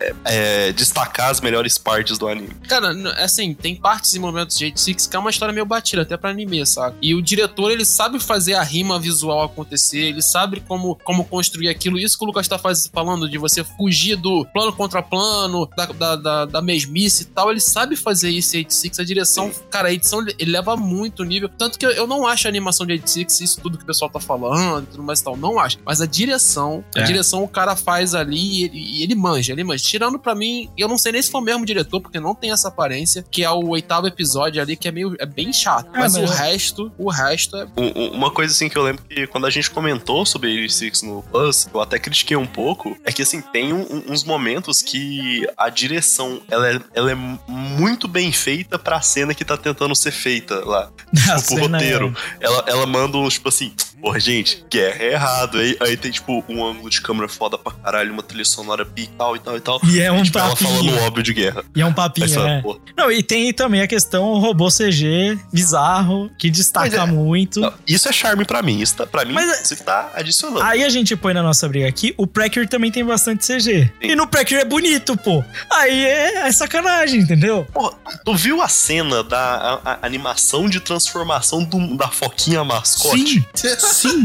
é, 0.00 0.14
é, 0.24 0.72
destacar 0.72 1.30
as 1.30 1.40
melhores 1.40 1.78
partes 1.78 2.18
do 2.18 2.28
anime. 2.28 2.50
Cara, 2.68 2.90
assim, 3.22 3.54
tem 3.54 3.76
partes 3.76 4.14
e 4.14 4.18
momentos 4.18 4.56
de 4.56 4.64
86 4.66 5.06
que 5.06 5.16
é 5.16 5.18
uma 5.18 5.30
história 5.30 5.52
meio 5.52 5.64
batida, 5.66 6.02
até 6.02 6.16
pra 6.16 6.30
anime, 6.30 6.64
sabe? 6.66 6.96
E 7.02 7.14
o 7.14 7.22
diretor, 7.22 7.70
ele 7.70 7.84
sabe 7.84 8.18
fazer 8.20 8.54
a 8.54 8.62
rima 8.62 8.98
visual 8.98 9.42
acontecer, 9.42 9.98
ele 9.98 10.22
sabe 10.22 10.60
como, 10.60 10.96
como 11.04 11.24
construir 11.24 11.68
aquilo. 11.68 11.98
Isso 11.98 12.18
que 12.18 12.24
o 12.24 12.26
Lucas 12.26 12.48
tá 12.48 12.58
faz, 12.58 12.88
falando, 12.92 13.28
de 13.28 13.38
você 13.38 13.62
fugir 13.64 14.16
do 14.16 14.44
plano 14.52 14.72
contra 14.72 15.02
plano, 15.02 15.68
da, 15.76 15.86
da, 15.86 16.16
da, 16.16 16.44
da 16.46 16.62
mesmice 16.62 17.22
e 17.22 17.26
tal, 17.26 17.50
ele 17.50 17.60
sabe 17.60 17.94
fazer 17.96 18.30
isso 18.30 18.56
em 18.56 18.60
86. 18.60 18.98
A 18.98 19.04
direção, 19.04 19.50
cara, 19.70 19.88
a 19.88 19.92
edição 19.92 20.20
ele, 20.38 20.50
leva 20.50 20.76
muito 20.76 21.22
nível. 21.24 21.48
Tanto 21.48 21.78
que 21.78 21.86
eu, 21.86 21.90
eu 21.90 22.06
não 22.06 22.26
acho 22.26 22.46
a 22.46 22.50
animação 22.50 22.84
de 22.86 22.92
86, 22.92 23.40
isso 23.40 23.60
tudo 23.60 23.76
que 23.78 23.84
o 23.84 23.86
pessoal 23.86 24.10
tá 24.10 24.18
falando 24.20 24.41
e 24.82 24.86
tudo 24.86 25.02
mais 25.02 25.20
e 25.20 25.24
tal, 25.24 25.36
não 25.36 25.58
acho. 25.58 25.78
Mas 25.84 26.00
a 26.00 26.06
direção, 26.06 26.84
a 26.96 27.00
É. 27.00 27.04
direção 27.04 27.42
o 27.44 27.48
cara 27.48 27.76
faz 27.76 28.14
ali 28.14 28.60
e 28.60 28.64
ele, 28.64 28.78
e 28.78 29.02
ele 29.02 29.14
manja, 29.14 29.52
ele 29.52 29.64
manja. 29.64 29.84
Tirando 29.84 30.18
pra 30.18 30.34
mim, 30.34 30.68
eu 30.76 30.88
não 30.88 30.98
sei 30.98 31.12
nem 31.12 31.22
se 31.22 31.30
foi 31.30 31.40
o 31.40 31.44
mesmo 31.44 31.64
diretor, 31.64 32.00
porque 32.00 32.18
não 32.20 32.34
tem 32.34 32.50
essa 32.52 32.68
aparência, 32.68 33.24
que 33.30 33.42
é 33.44 33.50
o 33.50 33.68
oitavo 33.68 34.06
episódio 34.06 34.60
ali, 34.60 34.76
que 34.76 34.88
é 34.88 34.92
meio, 34.92 35.14
é 35.18 35.26
bem 35.26 35.52
chato. 35.52 35.88
É, 35.94 35.98
mas, 35.98 36.16
mas 36.16 36.30
o 36.30 36.32
resto, 36.32 36.92
o 36.98 37.10
resto 37.10 37.56
é 37.56 37.66
Um- 37.76 37.92
um- 38.00 38.12
Uma 38.22 38.30
coisa 38.30 38.52
assim 38.52 38.68
que 38.68 38.76
eu 38.78 38.82
lembro 38.82 39.04
que 39.08 39.26
quando 39.26 39.46
a 39.46 39.50
gente 39.50 39.70
comentou 39.70 40.24
sobre 40.24 40.48
86 40.50 41.02
no 41.02 41.22
Plus, 41.24 41.66
eu 41.72 41.80
até 41.80 41.98
critiquei 41.98 42.36
um 42.36 42.46
pouco, 42.46 42.96
é 43.04 43.10
que 43.12 43.22
assim, 43.22 43.40
tem 43.40 43.72
um- 43.72 44.04
uns 44.08 44.22
momentos 44.24 44.80
que 44.82 45.46
a 45.56 45.68
direção 45.68 46.40
ela 46.50 46.68
é, 46.70 46.80
ela 46.94 47.10
é 47.10 47.14
muito 47.48 48.06
bem 48.08 48.30
feita 48.32 48.78
pra 48.78 49.00
cena 49.00 49.34
que 49.34 49.44
tá 49.44 49.56
tentando 49.56 49.94
ser 49.94 50.12
feita 50.12 50.64
lá. 50.64 50.90
A 51.32 51.36
Tipo, 51.36 51.54
o 51.54 51.58
cena 51.58 51.78
é- 51.78 51.80
roteiro. 51.92 52.16
Ela, 52.40 52.64
ela 52.66 52.86
manda 52.86 53.16
um, 53.16 53.28
tipo 53.28 53.48
assim, 53.48 53.72
porra, 54.02 54.18
gente, 54.20 54.64
guerra 54.68 55.02
é 55.02 55.12
errado. 55.12 55.58
Aí, 55.58 55.76
aí 55.80 55.96
tem, 55.96 56.10
tipo, 56.10 56.44
um 56.48 56.64
ângulo 56.66 56.90
de 56.90 57.00
câmera 57.00 57.28
foda 57.28 57.56
pra 57.56 57.72
caralho, 57.72 58.12
uma 58.12 58.22
trilha 58.22 58.44
sonora 58.44 58.84
pica 58.84 59.12
e 59.12 59.16
tal 59.16 59.36
e 59.36 59.38
tal 59.38 59.56
e 59.56 59.60
tal. 59.60 59.80
E 59.84 60.00
é 60.00 60.10
um 60.12 60.22
tipo, 60.22 60.38
ela 60.38 60.56
falando 60.56 60.76
papinho. 60.86 61.02
óbvio 61.02 61.22
de 61.22 61.32
guerra. 61.32 61.64
E 61.74 61.80
é 61.80 61.86
um 61.86 61.92
papinho, 61.92 62.46
é. 62.46 62.60
pô, 62.60 62.80
Não, 62.96 63.10
e 63.12 63.22
tem 63.22 63.52
também 63.52 63.80
a 63.80 63.86
questão 63.86 64.38
robô 64.40 64.68
CG 64.68 65.38
bizarro, 65.52 66.30
que 66.38 66.50
destaca 66.50 66.96
é- 67.02 67.06
muito. 67.06 67.60
não, 67.60 67.72
isso 67.86 68.08
é 68.08 68.12
charme 68.12 68.44
pra 68.44 68.60
mim. 68.62 68.80
Isso 68.80 68.96
tá, 68.96 69.06
pra 69.06 69.24
mim, 69.24 69.32
Mas 69.34 69.48
é- 69.48 69.62
isso 69.62 69.76
que 69.76 69.82
tá 69.84 70.10
adicionando. 70.14 70.62
Aí 70.62 70.82
a 70.82 70.88
gente 70.88 71.14
põe 71.16 71.32
na 71.32 71.42
nossa 71.42 71.68
briga 71.68 71.86
aqui, 71.88 72.12
o 72.16 72.26
Precure 72.26 72.66
também 72.66 72.90
tem 72.90 73.04
bastante 73.04 73.44
CG. 73.46 73.90
E 74.00 74.14
no 74.16 74.26
Precure 74.26 74.60
é 74.60 74.64
bonito, 74.64 75.16
pô. 75.16 75.44
Aí 75.70 76.04
é, 76.04 76.46
é 76.48 76.52
sacanagem, 76.52 77.20
entendeu? 77.20 77.66
Porra, 77.72 77.92
tu 78.24 78.34
viu 78.34 78.60
a 78.60 78.68
cena 78.68 79.22
da 79.22 79.80
a- 79.84 79.92
a 80.02 80.06
animação 80.06 80.68
de 80.68 80.80
transformação 80.80 81.62
do- 81.64 81.96
da 81.96 82.08
foquinha 82.08 82.64
mascote? 82.64 83.46
Sim, 83.54 83.68
sim. 83.92 84.24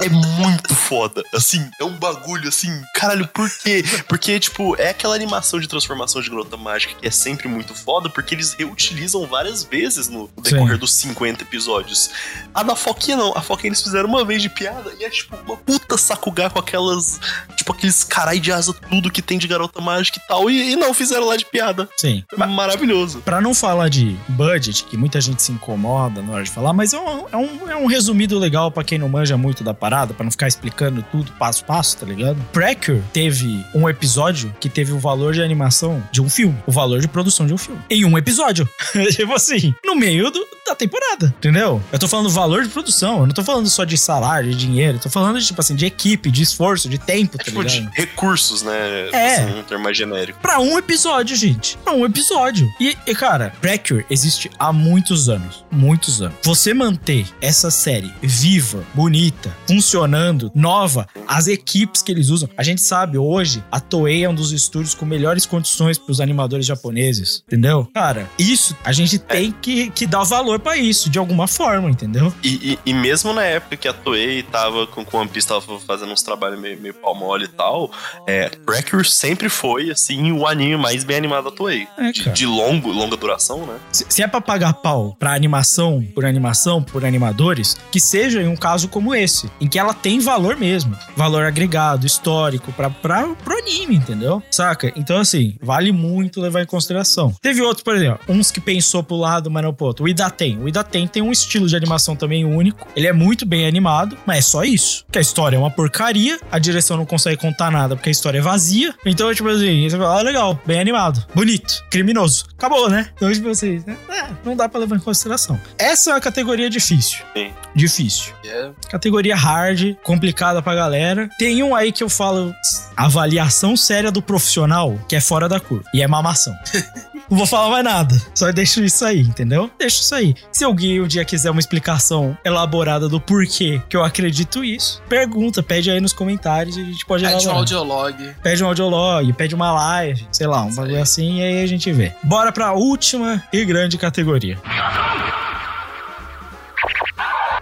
É 0.00 0.08
muito 0.08 0.74
foda. 0.74 1.22
Assim, 1.34 1.68
é 1.80 1.84
um 1.84 1.96
bagulho 1.96 2.48
assim. 2.48 2.70
Caralho, 2.94 3.26
por 3.28 3.50
quê? 3.58 3.84
Porque, 4.08 4.38
tipo, 4.38 4.76
é 4.76 4.90
aquela 4.90 5.14
animação 5.14 5.60
de 5.60 5.68
transformação 5.68 6.22
de 6.22 6.30
garota 6.30 6.56
mágica 6.56 6.94
que 6.94 7.06
é 7.06 7.10
sempre 7.10 7.48
muito 7.48 7.74
foda, 7.74 8.08
porque 8.08 8.34
eles 8.34 8.52
reutilizam 8.54 9.26
várias 9.26 9.64
vezes 9.64 10.08
no 10.08 10.30
decorrer 10.40 10.74
Sim. 10.74 10.80
dos 10.80 10.94
50 10.94 11.42
episódios. 11.42 12.10
A 12.54 12.62
da 12.62 12.76
foquinha 12.76 13.16
não. 13.16 13.36
A 13.36 13.42
foquinha 13.42 13.68
eles 13.68 13.82
fizeram 13.82 14.08
uma 14.08 14.24
vez 14.24 14.42
de 14.42 14.48
piada 14.48 14.92
e 14.98 15.04
é 15.04 15.10
tipo 15.10 15.36
uma 15.36 15.56
puta 15.56 15.96
sacugar 15.96 16.50
com 16.50 16.58
aquelas. 16.58 17.20
Tipo, 17.56 17.72
aqueles 17.72 18.04
carai 18.04 18.38
de 18.38 18.52
asa, 18.52 18.72
tudo 18.72 19.10
que 19.10 19.20
tem 19.20 19.38
de 19.38 19.48
garota 19.48 19.80
mágica 19.80 20.20
e 20.22 20.28
tal. 20.28 20.50
E, 20.50 20.72
e 20.72 20.76
não 20.76 20.94
fizeram 20.94 21.26
lá 21.26 21.36
de 21.36 21.44
piada. 21.44 21.88
Sim. 21.96 22.24
Foi 22.28 22.46
maravilhoso. 22.46 23.20
Pra 23.20 23.40
não 23.40 23.54
falar 23.54 23.88
de 23.88 24.16
budget, 24.28 24.84
que 24.84 24.96
muita 24.96 25.20
gente 25.20 25.42
se 25.42 25.52
incomoda 25.52 26.22
na 26.22 26.32
hora 26.32 26.44
de 26.44 26.50
falar, 26.50 26.72
mas 26.72 26.92
é 26.92 26.98
um, 26.98 27.26
é 27.30 27.36
um, 27.36 27.70
é 27.70 27.76
um 27.76 27.86
resumido 27.86 28.38
legal 28.38 28.70
pra 28.70 28.84
quem 28.84 28.98
não 28.98 29.07
não 29.08 29.12
manja 29.12 29.36
muito 29.36 29.64
da 29.64 29.72
parada, 29.72 30.12
pra 30.12 30.22
não 30.22 30.30
ficar 30.30 30.46
explicando 30.46 31.02
tudo 31.10 31.32
passo 31.32 31.62
a 31.64 31.66
passo, 31.66 31.96
tá 31.96 32.06
ligado? 32.06 32.36
Precure 32.52 33.02
teve 33.12 33.64
um 33.74 33.88
episódio 33.88 34.54
que 34.60 34.68
teve 34.68 34.92
o 34.92 34.98
valor 34.98 35.32
de 35.32 35.42
animação 35.42 36.02
de 36.12 36.20
um 36.20 36.28
filme, 36.28 36.56
o 36.66 36.72
valor 36.72 37.00
de 37.00 37.08
produção 37.08 37.46
de 37.46 37.54
um 37.54 37.58
filme. 37.58 37.80
Em 37.90 38.04
um 38.04 38.16
episódio. 38.18 38.68
tipo 39.10 39.32
assim, 39.34 39.74
no 39.84 39.94
meio 39.94 40.30
do, 40.30 40.46
da 40.66 40.74
temporada, 40.74 41.34
entendeu? 41.38 41.82
Eu 41.90 41.98
tô 41.98 42.06
falando 42.06 42.28
valor 42.28 42.62
de 42.62 42.68
produção, 42.68 43.20
eu 43.20 43.26
não 43.26 43.34
tô 43.34 43.42
falando 43.42 43.68
só 43.68 43.84
de 43.84 43.96
salário, 43.96 44.50
de 44.50 44.56
dinheiro, 44.56 44.98
eu 44.98 45.00
tô 45.02 45.10
falando, 45.10 45.38
de, 45.38 45.46
tipo 45.46 45.60
assim, 45.60 45.74
de 45.74 45.86
equipe, 45.86 46.30
de 46.30 46.42
esforço, 46.42 46.88
de 46.88 46.98
tempo, 46.98 47.38
tá 47.38 47.44
Tipo, 47.44 47.64
de 47.64 47.78
ligado? 47.80 47.92
recursos, 47.94 48.62
né? 48.62 49.08
É. 49.12 49.36
Assim, 49.36 49.58
um 49.58 49.62
termo 49.62 49.84
mais 49.84 49.96
genérico. 49.96 50.38
Pra 50.40 50.60
um 50.60 50.76
episódio, 50.78 51.34
gente. 51.36 51.78
Pra 51.78 51.94
um 51.94 52.04
episódio. 52.04 52.68
E, 52.80 52.96
e, 53.06 53.14
cara, 53.14 53.52
Precure 53.60 54.04
existe 54.10 54.50
há 54.58 54.72
muitos 54.72 55.28
anos. 55.28 55.64
Muitos 55.70 56.20
anos. 56.20 56.34
Você 56.42 56.74
manter 56.74 57.26
essa 57.40 57.70
série 57.70 58.12
viva, 58.22 58.84
bonita, 59.02 59.56
funcionando, 59.68 60.50
nova, 60.52 61.06
as 61.26 61.46
equipes 61.46 62.02
que 62.02 62.10
eles 62.10 62.30
usam. 62.30 62.48
A 62.56 62.64
gente 62.64 62.82
sabe 62.82 63.16
hoje, 63.16 63.62
a 63.70 63.78
Toei 63.78 64.24
é 64.24 64.28
um 64.28 64.34
dos 64.34 64.50
estúdios 64.50 64.92
com 64.92 65.06
melhores 65.06 65.46
condições 65.46 65.96
pros 65.96 66.20
animadores 66.20 66.66
japoneses. 66.66 67.44
Entendeu? 67.46 67.88
Cara, 67.94 68.28
isso, 68.36 68.76
a 68.84 68.90
gente 68.90 69.16
tem 69.16 69.52
que, 69.52 69.88
que 69.90 70.04
dar 70.04 70.24
valor 70.24 70.58
pra 70.58 70.76
isso, 70.76 71.08
de 71.08 71.16
alguma 71.16 71.46
forma, 71.46 71.88
entendeu? 71.88 72.34
E, 72.42 72.72
e- 72.72 72.78
e 72.86 72.92
mesmo 72.92 73.32
na 73.32 73.44
época 73.44 73.76
que 73.76 73.86
a 73.86 73.92
Toei 73.92 74.42
tava 74.42 74.84
com, 74.88 75.04
com 75.04 75.18
One 75.18 75.28
Piece, 75.28 75.46
tava 75.46 75.78
fazendo 75.78 76.10
uns 76.12 76.22
trabalhos 76.22 76.58
meio, 76.60 76.80
meio 76.80 76.94
pau 76.94 77.14
mole 77.14 77.44
e 77.44 77.48
tal, 77.48 77.92
é, 78.26 78.48
Precure 78.66 79.08
sempre 79.08 79.48
foi, 79.48 79.92
assim, 79.92 80.32
o 80.32 80.44
anime 80.44 80.76
mais 80.76 81.04
bem 81.04 81.18
animado 81.18 81.44
da 81.44 81.50
Toei. 81.52 81.86
É, 81.96 82.10
de, 82.10 82.28
de 82.30 82.46
longo, 82.46 82.90
longa 82.90 83.16
duração, 83.16 83.64
né? 83.64 83.76
Se, 83.92 84.04
se 84.08 84.22
é 84.22 84.26
pra 84.26 84.40
pagar 84.40 84.72
pau 84.72 85.14
pra 85.20 85.34
animação, 85.34 86.04
por 86.16 86.24
animação, 86.24 86.82
por 86.82 87.04
animadores, 87.04 87.76
que 87.92 88.00
seja 88.00 88.42
em 88.42 88.48
um 88.48 88.56
caso 88.56 88.87
como 88.88 89.14
esse, 89.14 89.50
em 89.60 89.68
que 89.68 89.78
ela 89.78 89.94
tem 89.94 90.20
valor 90.20 90.56
mesmo. 90.56 90.96
Valor 91.16 91.44
agregado, 91.44 92.06
histórico, 92.06 92.72
pra, 92.72 92.90
pra, 92.90 93.26
pro 93.28 93.58
anime, 93.58 93.96
entendeu? 93.96 94.42
Saca? 94.50 94.92
Então, 94.96 95.18
assim, 95.18 95.56
vale 95.62 95.92
muito 95.92 96.40
levar 96.40 96.62
em 96.62 96.66
consideração. 96.66 97.34
Teve 97.40 97.62
outros, 97.62 97.82
por 97.82 97.94
exemplo, 97.94 98.20
uns 98.28 98.50
que 98.50 98.60
pensou 98.60 99.02
pro 99.02 99.16
lado, 99.16 99.50
mas 99.50 99.62
não 99.62 99.72
pro 99.72 99.86
outro. 99.86 100.04
O 100.04 100.08
Idaten. 100.08 100.58
O 100.58 100.68
Idaten 100.68 101.06
tem 101.06 101.22
um 101.22 101.32
estilo 101.32 101.66
de 101.66 101.76
animação 101.76 102.16
também 102.16 102.44
único. 102.44 102.86
Ele 102.96 103.06
é 103.06 103.12
muito 103.12 103.46
bem 103.46 103.66
animado, 103.66 104.16
mas 104.26 104.38
é 104.38 104.42
só 104.42 104.64
isso. 104.64 105.04
Que 105.10 105.18
a 105.18 105.20
história 105.20 105.56
é 105.56 105.58
uma 105.58 105.70
porcaria, 105.70 106.38
a 106.50 106.58
direção 106.58 106.96
não 106.96 107.06
consegue 107.06 107.36
contar 107.36 107.70
nada 107.70 107.96
porque 107.96 108.08
a 108.08 108.12
história 108.12 108.38
é 108.38 108.42
vazia. 108.42 108.94
Então, 109.04 109.32
tipo 109.34 109.48
assim, 109.48 109.88
você 109.88 109.96
fala, 109.96 110.18
ah, 110.18 110.22
legal, 110.22 110.58
bem 110.66 110.80
animado, 110.80 111.24
bonito, 111.34 111.84
criminoso. 111.90 112.46
Acabou, 112.56 112.88
né? 112.88 113.10
Então, 113.14 113.32
tipo 113.32 113.48
assim, 113.48 113.82
né? 113.86 113.96
É, 114.08 114.28
não 114.44 114.56
dá 114.56 114.68
pra 114.68 114.80
levar 114.80 114.96
em 114.96 115.00
consideração. 115.00 115.60
Essa 115.78 116.10
é 116.10 116.14
uma 116.14 116.20
categoria 116.20 116.68
difícil. 116.70 117.18
Sim. 117.36 117.52
Difícil. 117.74 118.32
É. 118.44 118.67
Categoria 118.90 119.36
hard, 119.36 119.94
complicada 120.02 120.60
pra 120.62 120.74
galera. 120.74 121.28
Tem 121.38 121.62
um 121.62 121.74
aí 121.74 121.92
que 121.92 122.02
eu 122.02 122.08
falo 122.08 122.54
avaliação 122.96 123.76
séria 123.76 124.10
do 124.10 124.20
profissional, 124.22 124.98
que 125.08 125.14
é 125.16 125.20
fora 125.20 125.48
da 125.48 125.60
curva. 125.60 125.84
E 125.94 126.02
é 126.02 126.06
mamação. 126.08 126.54
Não 127.30 127.36
vou 127.36 127.46
falar 127.46 127.68
mais 127.68 127.84
nada. 127.84 128.22
Só 128.34 128.50
deixo 128.50 128.82
isso 128.82 129.04
aí, 129.04 129.20
entendeu? 129.20 129.70
Deixo 129.78 130.00
isso 130.00 130.14
aí. 130.14 130.34
Se 130.50 130.64
alguém 130.64 130.98
um 130.98 131.06
dia 131.06 131.24
quiser 131.26 131.50
uma 131.50 131.60
explicação 131.60 132.36
elaborada 132.42 133.06
do 133.06 133.20
porquê 133.20 133.82
que 133.86 133.94
eu 133.94 134.02
acredito 134.02 134.64
isso, 134.64 135.02
pergunta, 135.10 135.62
pede 135.62 135.90
aí 135.90 136.00
nos 136.00 136.14
comentários 136.14 136.78
e 136.78 136.80
a 136.80 136.84
gente 136.84 137.04
pode 137.04 137.24
Pede 137.24 137.34
um 137.34 137.38
elaborar. 137.40 137.58
audiolog. 137.58 138.34
Pede 138.42 138.64
um 138.64 138.66
audiolog, 138.68 139.32
pede 139.34 139.54
uma 139.54 139.72
live, 139.72 140.26
sei 140.32 140.46
lá, 140.46 140.62
um 140.62 140.74
bagulho 140.74 141.02
assim, 141.02 141.40
e 141.40 141.42
aí 141.42 141.62
a 141.62 141.66
gente 141.66 141.92
vê. 141.92 142.14
Bora 142.24 142.50
pra 142.50 142.72
última 142.72 143.42
e 143.52 143.62
grande 143.62 143.98
categoria. 143.98 144.56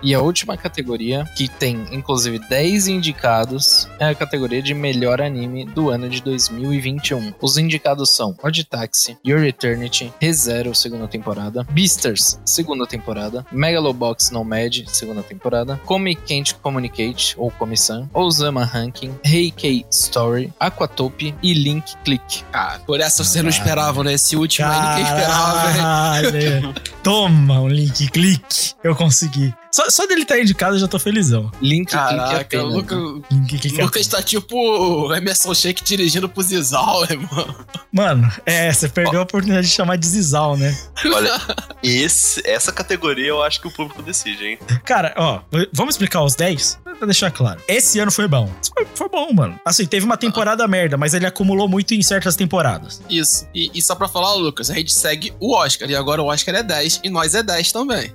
E 0.07 0.15
a 0.15 0.21
última 0.21 0.57
categoria, 0.57 1.25
que 1.35 1.49
tem 1.49 1.85
inclusive 1.91 2.39
10 2.39 2.87
indicados, 2.87 3.89
é 3.99 4.05
a 4.05 4.15
categoria 4.15 4.63
de 4.63 4.73
melhor 4.73 5.21
anime 5.21 5.65
do 5.65 5.91
ano 5.91 6.09
de 6.09 6.23
2021. 6.23 7.35
Os 7.43 7.59
indicados 7.59 8.11
são 8.11 8.33
Odd 8.41 8.63
Taxi, 8.63 9.19
Your 9.27 9.43
Eternity, 9.43 10.13
ReZero, 10.21 10.73
segunda 10.77 11.09
temporada, 11.09 11.67
Beasters, 11.73 12.39
segunda 12.45 12.87
temporada, 12.87 13.45
Megalobox 13.51 14.31
Nomad, 14.31 14.85
segunda 14.87 15.25
temporada, 15.25 15.81
Come 15.85 16.15
Can't 16.15 16.55
Communicate, 16.63 17.35
ou 17.37 17.51
Come-san, 17.51 18.09
Osama 18.15 18.65
Ranking, 18.65 19.13
Heikei 19.25 19.85
Story, 19.91 20.53
Aquatope 20.61 21.35
e 21.43 21.53
Link 21.53 21.97
Click. 22.05 22.45
Cara, 22.53 22.79
por 22.79 23.01
essa 23.01 23.25
você 23.25 23.43
não 23.43 23.51
esperava, 23.51 24.05
né? 24.05 24.13
Esse 24.13 24.37
último 24.37 24.69
aí 24.69 24.81
ninguém 24.81 25.03
esperava, 25.03 25.63
velho. 25.67 25.79
Caralho. 25.83 26.75
Toma 27.03 27.61
um 27.61 27.69
link, 27.69 28.09
clique. 28.09 28.73
Eu 28.85 28.95
consegui. 28.95 29.53
Só, 29.73 29.89
só 29.91 30.07
dele 30.07 30.23
estar 30.23 30.39
indicado 30.39 30.77
eu 30.77 30.81
já 30.81 30.89
tô 30.89 30.99
felizão. 30.99 31.51
Link 31.61 31.89
é 31.89 31.93
Caraca, 31.93 32.33
o 32.33 32.41
apenas. 32.41 32.75
Lucas, 32.75 32.99
Link, 33.31 33.59
clique. 33.59 33.83
Lucas 33.83 34.07
tá 34.07 34.23
tipo 34.23 35.13
Emerson 35.15 35.55
Shake 35.55 35.85
dirigindo 35.85 36.29
pro 36.29 36.43
Zizal, 36.43 37.05
irmão. 37.11 37.55
Mano, 37.93 38.31
é, 38.45 38.73
você 38.73 38.89
perdeu 38.89 39.21
a 39.21 39.23
oportunidade 39.23 39.67
de 39.67 39.73
chamar 39.73 39.97
de 39.97 40.07
Zizal, 40.07 40.57
né? 40.57 40.77
Olha, 41.05 41.41
esse, 41.83 42.43
essa 42.45 42.73
categoria 42.73 43.29
eu 43.29 43.43
acho 43.43 43.61
que 43.61 43.69
o 43.69 43.71
público 43.71 44.03
decide, 44.03 44.45
hein? 44.45 44.59
Cara, 44.85 45.15
ó, 45.17 45.41
vamos 45.73 45.95
explicar 45.95 46.23
os 46.23 46.35
10? 46.35 46.79
Pra 46.97 47.05
deixar 47.05 47.31
claro. 47.31 47.61
Esse 47.69 47.99
ano 47.99 48.11
foi 48.11 48.27
bom. 48.27 48.51
Foi, 48.75 48.87
foi 48.95 49.09
bom, 49.11 49.31
mano. 49.33 49.61
Assim, 49.67 49.85
teve 49.85 50.07
uma 50.07 50.17
temporada 50.17 50.67
merda, 50.67 50.97
mas 50.97 51.13
ele 51.13 51.27
acumulou 51.27 51.69
muito 51.69 51.93
em 51.93 52.03
certas 52.03 52.37
temporadas. 52.37 53.03
Isso. 53.11 53.47
E, 53.55 53.71
e 53.75 53.83
só 53.83 53.95
pra 53.95 54.09
falar, 54.09 54.33
Lucas, 54.35 54.71
a 54.71 54.75
gente 54.75 54.95
segue 54.95 55.35
o 55.39 55.55
Oscar. 55.55 55.91
E 55.91 55.95
agora 55.95 56.23
o 56.23 56.27
Oscar 56.27 56.55
é 56.55 56.63
10 56.63 57.01
e 57.05 57.11
nós 57.11 57.35
é 57.35 57.43
10 57.43 57.71
também. 57.73 58.11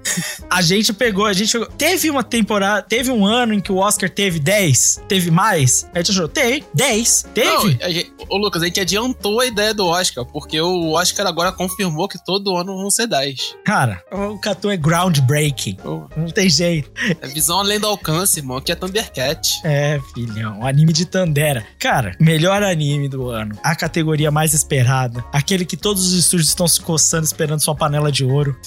A 0.50 0.64
gente 0.64 0.94
pegou, 0.94 1.28
a 1.28 1.34
gente 1.34 1.51
pegou. 1.60 1.68
Teve 1.78 2.10
uma 2.10 2.24
temporada, 2.24 2.82
teve 2.82 3.12
um 3.12 3.26
ano 3.26 3.54
em 3.54 3.60
que 3.60 3.72
o 3.72 3.78
Oscar 3.78 4.10
teve 4.10 4.40
10, 4.40 5.04
teve 5.08 5.32
mais. 5.32 5.88
A 5.94 6.00
gente 6.00 6.12
achou, 6.12 6.28
tem, 6.28 6.64
10, 6.74 7.26
teve. 7.34 7.48
Não, 7.48 7.86
a 7.86 7.92
gente, 7.92 8.14
ô 8.30 8.38
Lucas, 8.38 8.62
a 8.62 8.66
gente 8.66 8.80
adiantou 8.80 9.40
a 9.40 9.46
ideia 9.46 9.74
do 9.74 9.86
Oscar, 9.86 10.26
porque 10.26 10.60
o 10.60 10.92
Oscar 10.92 11.28
agora 11.28 11.52
confirmou 11.52 12.08
que 12.08 12.24
todo 12.24 12.56
ano 12.56 12.76
vão 12.78 12.90
ser 12.90 13.08
10. 13.08 13.56
Cara, 13.66 14.04
o 14.12 14.38
Catu 14.40 14.70
é 14.70 14.78
groundbreaking. 14.78 15.76
Pô, 15.76 16.08
Não 16.16 16.28
tem 16.28 16.50
jeito. 16.50 16.92
É 17.22 17.28
visão 17.28 17.60
além 17.60 17.80
do 17.80 17.88
alcance, 17.88 18.40
irmão. 18.40 18.58
Aqui 18.58 18.72
é 18.72 18.76
Thundercat. 18.76 19.62
É, 19.64 20.00
filhão, 20.14 20.66
anime 20.66 20.94
de 20.94 21.06
Tandera. 21.06 21.66
Cara, 21.80 22.16
melhor 22.20 22.64
anime 22.64 23.08
do 23.08 23.30
ano. 23.30 23.58
A 23.64 23.76
categoria 23.76 24.32
mais 24.32 24.54
esperada. 24.54 25.24
Aquele 25.32 25.66
que 25.66 25.78
todos 25.78 26.08
os 26.08 26.14
estúdios 26.14 26.50
estão 26.50 26.68
se 26.68 26.82
coçando 26.82 27.26
esperando 27.26 27.62
sua 27.62 27.76
panela 27.76 28.12
de 28.12 28.24
ouro. 28.24 28.58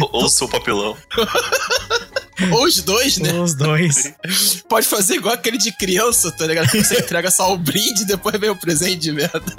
Ou, 0.00 0.22
ou 0.22 0.28
seu 0.28 0.48
papelão. 0.48 0.96
Ou 2.52 2.64
os 2.64 2.82
dois, 2.82 3.18
né? 3.18 3.32
Os 3.32 3.54
dois. 3.54 4.14
Pode 4.68 4.86
fazer 4.86 5.16
igual 5.16 5.34
aquele 5.34 5.58
de 5.58 5.72
criança, 5.72 6.30
tá 6.32 6.46
ligado? 6.46 6.70
Que 6.70 6.82
Você 6.82 6.98
entrega 7.00 7.30
só 7.30 7.52
o 7.52 7.58
brinde 7.58 8.02
e 8.02 8.06
depois 8.06 8.38
vem 8.38 8.50
o 8.50 8.56
presente 8.56 8.96
de 8.96 9.12
merda. 9.12 9.54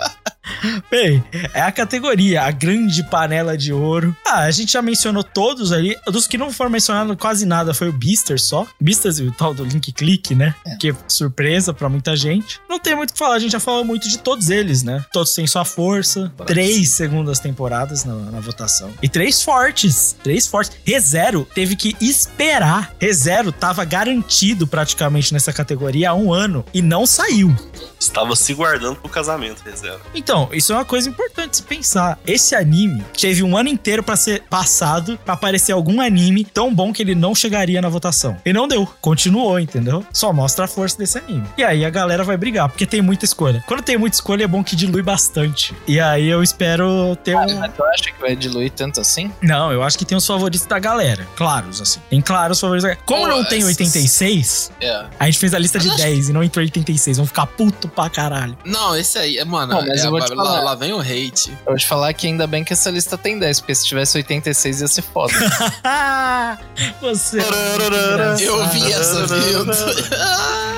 Bem, 0.90 1.24
é 1.54 1.62
a 1.62 1.72
categoria, 1.72 2.44
a 2.44 2.52
grande 2.52 3.04
panela 3.04 3.58
de 3.58 3.74
ouro. 3.74 4.16
Ah, 4.26 4.42
a 4.42 4.52
gente 4.52 4.74
já 4.74 4.82
mencionou 4.82 5.24
todos 5.24 5.72
ali. 5.72 5.96
Dos 6.08 6.28
que 6.28 6.38
não 6.38 6.52
foram 6.52 6.72
mencionados 6.72 7.16
quase 7.18 7.46
nada 7.46 7.74
foi 7.74 7.90
o 7.90 7.94
Beasters 7.94 8.44
só. 8.44 8.68
Beasters 8.80 9.20
e 9.20 9.24
o 9.24 9.32
tal 9.32 9.54
do 9.54 9.64
Link 9.64 9.92
Click, 9.92 10.36
né? 10.36 10.56
Que 10.80 10.92
é 10.92 10.96
surpresa 11.08 11.74
pra 11.74 11.90
muita 11.90 12.16
gente. 12.16 12.60
Não 12.70 12.80
tem 12.80 12.96
muito 12.96 13.10
o 13.10 13.14
que 13.14 13.20
falar, 13.20 13.36
a 13.36 13.40
gente 13.40 13.52
já 13.52 13.60
falou 13.60 13.84
muito 13.84 14.08
de 14.08 14.20
todos 14.20 14.50
eles, 14.50 14.84
né? 14.84 15.04
Todos 15.12 15.34
têm 15.34 15.48
sua 15.48 15.66
força. 15.66 16.32
Três 16.46 16.92
segundas 16.92 17.40
temporadas 17.40 18.06
na, 18.06 18.16
na 18.16 18.40
votação. 18.40 18.92
E 19.02 19.10
três 19.10 19.42
fortes. 19.42 20.16
Três 20.24 20.48
fortes. 20.48 20.78
ReZero 20.86 21.48
teve 21.54 21.76
que 21.76 21.96
esperar. 22.00 22.94
ReZero 23.00 23.52
tava 23.52 23.84
garantido 23.86 24.68
praticamente 24.68 25.34
nessa 25.34 25.52
categoria 25.52 26.12
há 26.12 26.14
um 26.14 26.34
ano 26.34 26.66
e 26.74 26.82
não 26.82 27.06
saiu. 27.06 27.56
Estava 28.00 28.36
se 28.36 28.54
guardando 28.54 28.96
pro 28.96 29.10
casamento, 29.10 29.62
reserva. 29.64 30.00
Então, 30.16 30.39
isso 30.54 30.72
é 30.72 30.76
uma 30.76 30.86
coisa 30.86 31.10
importante 31.10 31.52
de 31.52 31.58
se 31.58 31.64
pensar. 31.64 32.18
Esse 32.26 32.56
anime 32.56 33.04
teve 33.20 33.44
um 33.44 33.58
ano 33.58 33.70
inteiro 33.70 34.04
pra 34.04 34.16
ser 34.16 34.44
passado 34.50 35.20
pra 35.26 35.34
aparecer 35.34 35.72
algum 35.72 36.00
anime 36.02 36.44
tão 36.46 36.74
bom 36.74 36.94
que 36.94 37.02
ele 37.02 37.16
não 37.16 37.34
chegaria 37.36 37.82
na 37.82 37.90
votação. 37.90 38.38
E 38.46 38.54
não 38.54 38.68
deu. 38.68 38.88
Continuou, 39.02 39.60
entendeu? 39.60 40.06
Só 40.14 40.32
mostra 40.32 40.66
a 40.66 40.68
força 40.68 40.98
desse 40.98 41.18
anime. 41.18 41.44
E 41.58 41.64
aí 41.64 41.84
a 41.86 41.90
galera 41.90 42.24
vai 42.24 42.38
brigar, 42.38 42.70
porque 42.70 42.86
tem 42.86 43.02
muita 43.02 43.26
escolha. 43.26 43.64
Quando 43.68 43.82
tem 43.82 43.98
muita 43.98 44.16
escolha, 44.16 44.44
é 44.44 44.48
bom 44.48 44.64
que 44.64 44.76
dilui 44.76 45.02
bastante. 45.02 45.74
E 45.88 46.00
aí 46.00 46.28
eu 46.28 46.42
espero 46.44 47.16
ter 47.24 47.36
um. 47.36 47.60
Mas 47.60 47.74
tu 47.76 47.84
acha 47.84 48.12
que 48.12 48.20
vai 48.22 48.36
diluir 48.36 48.72
tanto 48.72 49.00
assim? 49.02 49.32
Não, 49.42 49.72
eu 49.72 49.84
acho 49.84 49.98
que 49.98 50.06
tem 50.06 50.18
os 50.18 50.26
favoritos 50.26 50.66
da 50.68 50.80
galera. 50.80 51.28
Claros, 51.36 51.82
assim. 51.82 52.00
Tem 52.10 52.22
claros 52.22 52.60
favoritos 52.60 52.84
da 52.84 52.90
galera. 52.90 53.06
Como 53.06 53.28
não 53.28 53.44
tem 53.44 53.60
esses- 53.60 53.78
86, 53.78 54.72
É. 54.82 55.06
a 55.20 55.26
gente 55.26 55.40
fez 55.40 55.54
a 55.54 55.60
lista 55.60 55.80
de 55.80 55.88
Mas 55.88 55.96
acho- 55.96 56.04
10 56.04 56.30
e 56.30 56.34
não 56.34 56.44
entrou 56.44 56.64
86. 56.64 57.18
Vão 57.18 57.26
ficar 57.26 57.46
puto 57.48 57.88
pra 57.88 58.10
caralho. 58.10 58.58
Não, 58.66 58.96
esse 58.96 59.18
aí, 59.18 59.38
é, 59.38 59.46
mano, 59.46 59.74
Não, 59.74 59.86
mas 59.86 60.04
é, 60.04 60.08
eu 60.08 60.12
vou 60.12 60.22
te 60.24 60.29
lá, 60.36 60.44
falar. 60.44 60.62
lá 60.62 60.76
vem 60.76 60.94
o 60.94 61.00
hate. 61.00 61.50
Eu 61.66 61.72
vou 61.72 61.78
te 61.78 61.88
falar 61.88 62.14
que 62.14 62.28
ainda 62.28 62.48
bem 62.48 62.64
que 62.64 62.74
essa 62.74 62.90
lista 62.90 63.18
tem 63.18 63.38
10, 63.38 63.62
porque 63.62 63.76
se 63.76 63.86
tivesse 63.86 64.18
86 64.18 64.82
ia 64.82 64.88
ser 64.88 65.02
foda. 65.02 65.34
Você. 67.02 67.40
é. 67.40 68.36
Eu 68.40 68.66
vi 68.68 68.92
essa 68.92 69.26
vindo. 69.28 69.72